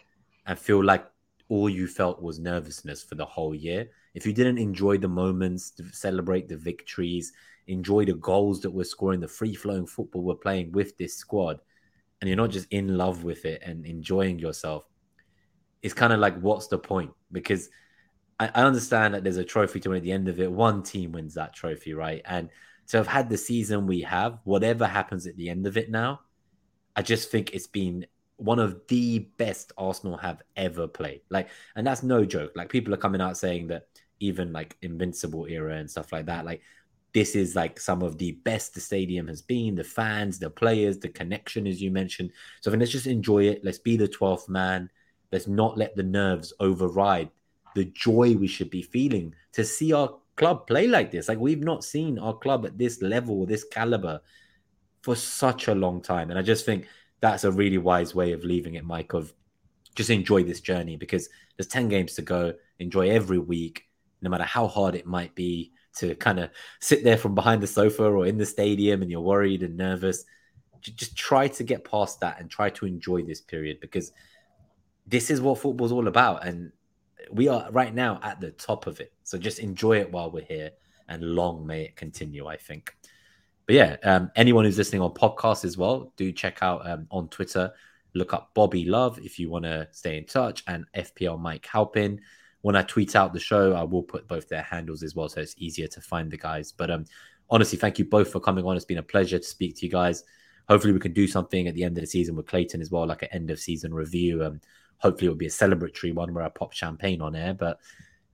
and 0.46 0.58
feel 0.58 0.82
like 0.84 1.04
all 1.48 1.68
you 1.68 1.88
felt 1.88 2.22
was 2.22 2.38
nervousness 2.38 3.02
for 3.02 3.16
the 3.16 3.24
whole 3.24 3.54
year. 3.54 3.88
If 4.14 4.24
you 4.24 4.32
didn't 4.32 4.58
enjoy 4.58 4.98
the 4.98 5.08
moments, 5.08 5.72
celebrate 5.92 6.48
the 6.48 6.56
victories, 6.56 7.32
enjoy 7.66 8.04
the 8.04 8.14
goals 8.14 8.60
that 8.60 8.70
we're 8.70 8.84
scoring, 8.84 9.20
the 9.20 9.28
free 9.28 9.54
flowing 9.54 9.86
football 9.86 10.22
we're 10.22 10.34
playing 10.34 10.72
with 10.72 10.96
this 10.98 11.16
squad, 11.16 11.60
and 12.20 12.28
you're 12.28 12.36
not 12.36 12.50
just 12.50 12.68
in 12.70 12.96
love 12.96 13.24
with 13.24 13.44
it 13.44 13.62
and 13.64 13.86
enjoying 13.86 14.38
yourself, 14.38 14.84
it's 15.82 15.94
kind 15.94 16.12
of 16.12 16.20
like, 16.20 16.38
what's 16.40 16.66
the 16.66 16.78
point? 16.78 17.10
Because 17.32 17.70
I, 18.38 18.50
I 18.54 18.62
understand 18.64 19.14
that 19.14 19.24
there's 19.24 19.38
a 19.38 19.44
trophy 19.44 19.80
to 19.80 19.90
win 19.90 19.98
at 19.98 20.02
the 20.02 20.12
end 20.12 20.28
of 20.28 20.40
it. 20.40 20.50
One 20.50 20.82
team 20.82 21.12
wins 21.12 21.34
that 21.34 21.54
trophy, 21.54 21.94
right? 21.94 22.22
And 22.24 22.50
to 22.88 22.96
have 22.98 23.06
had 23.06 23.30
the 23.30 23.38
season 23.38 23.86
we 23.86 24.02
have, 24.02 24.40
whatever 24.44 24.86
happens 24.86 25.26
at 25.26 25.36
the 25.36 25.48
end 25.48 25.66
of 25.66 25.76
it 25.76 25.90
now, 25.90 26.20
I 26.96 27.02
just 27.02 27.30
think 27.30 27.54
it's 27.54 27.68
been 27.68 28.06
one 28.36 28.58
of 28.58 28.80
the 28.88 29.20
best 29.36 29.72
Arsenal 29.78 30.16
have 30.16 30.42
ever 30.56 30.88
played. 30.88 31.20
Like, 31.30 31.48
and 31.76 31.86
that's 31.86 32.02
no 32.02 32.24
joke. 32.24 32.52
Like, 32.56 32.68
people 32.68 32.92
are 32.92 32.98
coming 32.98 33.20
out 33.20 33.36
saying 33.36 33.68
that 33.68 33.86
even 34.18 34.52
like 34.52 34.76
Invincible 34.82 35.46
era 35.46 35.76
and 35.76 35.90
stuff 35.90 36.12
like 36.12 36.26
that. 36.26 36.44
Like, 36.44 36.62
this 37.12 37.34
is 37.34 37.56
like 37.56 37.80
some 37.80 38.02
of 38.02 38.18
the 38.18 38.32
best 38.32 38.74
the 38.74 38.80
stadium 38.80 39.26
has 39.28 39.42
been 39.42 39.74
the 39.74 39.84
fans 39.84 40.38
the 40.38 40.50
players 40.50 40.98
the 40.98 41.08
connection 41.08 41.66
as 41.66 41.82
you 41.82 41.90
mentioned. 41.90 42.30
So 42.60 42.70
I 42.70 42.72
mean, 42.72 42.80
let's 42.80 42.92
just 42.92 43.06
enjoy 43.06 43.44
it. 43.44 43.64
Let's 43.64 43.78
be 43.78 43.96
the 43.96 44.08
12th 44.08 44.48
man. 44.48 44.90
Let's 45.32 45.46
not 45.46 45.78
let 45.78 45.96
the 45.96 46.02
nerves 46.02 46.52
override 46.60 47.30
the 47.74 47.84
joy 47.84 48.34
we 48.34 48.48
should 48.48 48.70
be 48.70 48.82
feeling 48.82 49.34
to 49.52 49.64
see 49.64 49.92
our 49.92 50.16
club 50.36 50.66
play 50.66 50.86
like 50.86 51.10
this. 51.10 51.28
Like 51.28 51.38
we've 51.38 51.62
not 51.62 51.84
seen 51.84 52.18
our 52.18 52.34
club 52.36 52.64
at 52.66 52.78
this 52.78 53.02
level 53.02 53.46
this 53.46 53.64
caliber 53.64 54.20
for 55.02 55.16
such 55.16 55.68
a 55.68 55.74
long 55.74 56.00
time. 56.00 56.30
And 56.30 56.38
i 56.38 56.42
just 56.42 56.64
think 56.64 56.86
that's 57.20 57.44
a 57.44 57.52
really 57.52 57.78
wise 57.78 58.14
way 58.14 58.32
of 58.32 58.44
leaving 58.44 58.74
it 58.74 58.84
mike 58.84 59.12
of 59.12 59.32
just 59.94 60.10
enjoy 60.10 60.42
this 60.42 60.60
journey 60.60 60.96
because 60.96 61.28
there's 61.56 61.66
10 61.66 61.88
games 61.88 62.14
to 62.14 62.22
go. 62.22 62.54
Enjoy 62.78 63.10
every 63.10 63.38
week 63.38 63.86
no 64.22 64.30
matter 64.30 64.44
how 64.44 64.66
hard 64.66 64.94
it 64.94 65.06
might 65.06 65.34
be 65.34 65.72
to 65.96 66.14
kind 66.14 66.38
of 66.38 66.50
sit 66.80 67.04
there 67.04 67.16
from 67.16 67.34
behind 67.34 67.62
the 67.62 67.66
sofa 67.66 68.04
or 68.04 68.26
in 68.26 68.38
the 68.38 68.46
stadium 68.46 69.02
and 69.02 69.10
you're 69.10 69.20
worried 69.20 69.62
and 69.62 69.76
nervous. 69.76 70.24
Just 70.80 71.16
try 71.16 71.48
to 71.48 71.64
get 71.64 71.84
past 71.84 72.20
that 72.20 72.40
and 72.40 72.50
try 72.50 72.70
to 72.70 72.86
enjoy 72.86 73.22
this 73.22 73.40
period 73.40 73.80
because 73.80 74.12
this 75.06 75.30
is 75.30 75.40
what 75.40 75.58
football's 75.58 75.92
all 75.92 76.08
about. 76.08 76.46
And 76.46 76.72
we 77.30 77.48
are 77.48 77.70
right 77.70 77.94
now 77.94 78.18
at 78.22 78.40
the 78.40 78.50
top 78.52 78.86
of 78.86 79.00
it. 79.00 79.12
So 79.24 79.36
just 79.36 79.58
enjoy 79.58 79.98
it 79.98 80.10
while 80.10 80.30
we're 80.30 80.44
here 80.44 80.70
and 81.08 81.22
long 81.22 81.66
may 81.66 81.82
it 81.84 81.96
continue, 81.96 82.46
I 82.46 82.56
think. 82.56 82.96
But 83.66 83.74
yeah, 83.74 83.96
um, 84.02 84.30
anyone 84.36 84.64
who's 84.64 84.78
listening 84.78 85.02
on 85.02 85.12
podcast 85.12 85.64
as 85.64 85.76
well, 85.76 86.12
do 86.16 86.32
check 86.32 86.58
out 86.62 86.88
um, 86.88 87.06
on 87.10 87.28
Twitter. 87.28 87.72
Look 88.14 88.32
up 88.32 88.50
Bobby 88.54 88.84
Love 88.84 89.18
if 89.20 89.38
you 89.38 89.50
want 89.50 89.64
to 89.64 89.86
stay 89.92 90.16
in 90.16 90.24
touch 90.24 90.64
and 90.66 90.86
FPL 90.96 91.38
Mike 91.38 91.66
Halpin 91.66 92.20
when 92.62 92.76
I 92.76 92.82
tweet 92.82 93.16
out 93.16 93.32
the 93.32 93.40
show, 93.40 93.74
I 93.74 93.82
will 93.82 94.02
put 94.02 94.28
both 94.28 94.48
their 94.48 94.62
handles 94.62 95.02
as 95.02 95.14
well, 95.14 95.28
so 95.28 95.40
it's 95.40 95.54
easier 95.58 95.86
to 95.88 96.00
find 96.00 96.30
the 96.30 96.36
guys. 96.36 96.72
But 96.72 96.90
um, 96.90 97.06
honestly, 97.48 97.78
thank 97.78 97.98
you 97.98 98.04
both 98.04 98.30
for 98.30 98.40
coming 98.40 98.64
on. 98.64 98.76
It's 98.76 98.84
been 98.84 98.98
a 98.98 99.02
pleasure 99.02 99.38
to 99.38 99.44
speak 99.44 99.76
to 99.76 99.86
you 99.86 99.92
guys. 99.92 100.24
Hopefully, 100.68 100.92
we 100.92 101.00
can 101.00 101.12
do 101.12 101.26
something 101.26 101.66
at 101.66 101.74
the 101.74 101.84
end 101.84 101.96
of 101.96 102.02
the 102.02 102.06
season 102.06 102.36
with 102.36 102.46
Clayton 102.46 102.80
as 102.80 102.90
well, 102.90 103.06
like 103.06 103.22
an 103.22 103.28
end 103.32 103.50
of 103.50 103.58
season 103.58 103.94
review. 103.94 104.44
Um, 104.44 104.60
hopefully, 104.98 105.26
it'll 105.26 105.38
be 105.38 105.46
a 105.46 105.50
celebratory 105.50 106.14
one 106.14 106.34
where 106.34 106.44
I 106.44 106.48
pop 106.48 106.72
champagne 106.72 107.22
on 107.22 107.34
air, 107.34 107.54
but 107.54 107.80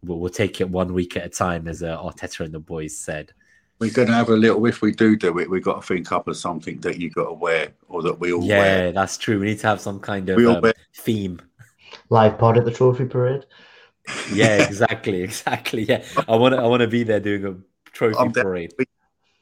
we'll, 0.03 0.19
we'll 0.19 0.31
take 0.31 0.61
it 0.61 0.69
one 0.69 0.93
week 0.93 1.17
at 1.17 1.25
a 1.25 1.31
time, 1.31 1.69
as 1.69 1.83
uh, 1.83 1.97
Arteta 1.97 2.45
and 2.45 2.53
the 2.53 2.59
boys 2.59 2.97
said. 2.97 3.33
We're 3.79 3.93
going 3.93 4.09
to 4.09 4.15
have 4.15 4.31
a 4.31 4.37
little. 4.37 4.65
If 4.67 4.83
we 4.83 4.91
do 4.91 5.17
do 5.17 5.39
it, 5.39 5.49
we've 5.49 5.63
got 5.63 5.83
to 5.83 5.87
think 5.87 6.11
up 6.11 6.27
of 6.29 6.37
something 6.37 6.81
that 6.81 6.99
you 6.99 7.11
got 7.11 7.27
to 7.27 7.33
wear, 7.35 7.69
or 7.89 8.03
that 8.03 8.19
we 8.19 8.33
all 8.33 8.43
yeah, 8.43 8.59
wear. 8.59 8.87
Yeah, 8.87 8.91
that's 8.91 9.19
true. 9.19 9.39
We 9.39 9.47
need 9.47 9.61
to 9.61 9.67
have 9.69 9.81
some 9.81 10.01
kind 10.01 10.29
of 10.29 10.39
um, 10.65 10.73
theme. 10.97 11.41
Live 12.09 12.39
pod 12.39 12.59
at 12.59 12.65
the 12.65 12.71
trophy 12.71 13.05
parade 13.05 13.45
yeah, 14.33 14.67
exactly, 14.67 15.23
exactly. 15.23 15.85
Yeah, 15.85 16.05
I 16.29 16.37
want 16.37 16.55
to. 16.55 16.61
I 16.61 16.67
want 16.67 16.83
to 16.83 16.89
be 16.89 17.03
there 17.03 17.21
doing 17.21 17.45
a 17.45 17.57
trophy 17.93 18.17
I'm 18.19 18.33
parade. 18.33 18.73
Down, 18.77 18.87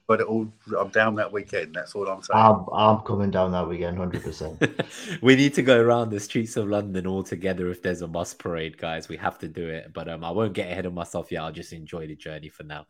but 0.07 0.21
it 0.21 0.27
all, 0.27 0.53
I'm 0.79 0.89
down 0.89 1.15
that 1.17 1.33
weekend. 1.33 1.75
That's 1.75 1.95
all 1.95 2.07
I'm 2.07 2.23
saying. 2.23 2.39
I'm, 2.39 2.67
I'm 2.73 3.01
coming 3.01 3.31
down 3.31 3.53
that 3.53 3.69
weekend, 3.69 3.97
hundred 3.97 4.23
percent. 4.23 4.63
We 5.23 5.35
need 5.35 5.55
to 5.55 5.63
go 5.63 5.81
around 5.81 6.11
the 6.11 6.21
streets 6.21 6.57
of 6.57 6.69
London 6.69 7.07
all 7.07 7.23
together. 7.23 7.69
If 7.71 7.83
there's 7.83 8.03
a 8.03 8.09
bus 8.09 8.35
parade, 8.35 8.77
guys, 8.77 9.09
we 9.09 9.17
have 9.17 9.39
to 9.39 9.49
do 9.49 9.67
it. 9.69 9.93
But 9.93 10.09
um, 10.09 10.25
I 10.25 10.31
won't 10.31 10.53
get 10.53 10.71
ahead 10.71 10.87
of 10.87 10.95
myself 10.95 11.33
yet. 11.33 11.43
I'll 11.43 11.53
just 11.53 11.73
enjoy 11.73 12.07
the 12.07 12.17
journey 12.17 12.51
for 12.51 12.65
now. 12.65 12.87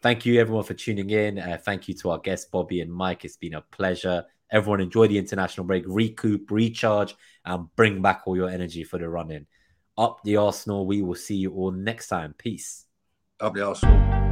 Thank 0.00 0.26
you, 0.26 0.40
everyone, 0.40 0.64
for 0.64 0.74
tuning 0.74 1.10
in. 1.10 1.38
Uh, 1.38 1.58
thank 1.60 1.88
you 1.88 1.94
to 1.94 2.10
our 2.10 2.18
guests, 2.18 2.48
Bobby 2.50 2.80
and 2.80 2.92
Mike. 2.92 3.24
It's 3.24 3.36
been 3.36 3.54
a 3.54 3.60
pleasure. 3.60 4.24
Everyone, 4.50 4.80
enjoy 4.80 5.08
the 5.08 5.18
international 5.18 5.66
break, 5.66 5.84
recoup, 5.86 6.50
recharge, 6.50 7.14
and 7.44 7.68
bring 7.76 8.00
back 8.00 8.22
all 8.24 8.36
your 8.36 8.48
energy 8.48 8.82
for 8.82 8.98
the 8.98 9.08
run 9.08 9.30
in 9.30 9.46
up 9.98 10.22
the 10.22 10.36
Arsenal. 10.36 10.86
We 10.86 11.02
will 11.02 11.16
see 11.16 11.36
you 11.36 11.52
all 11.52 11.72
next 11.72 12.08
time. 12.08 12.34
Peace. 12.38 12.86
Up 13.40 13.54
the 13.54 13.66
Arsenal. 13.66 14.27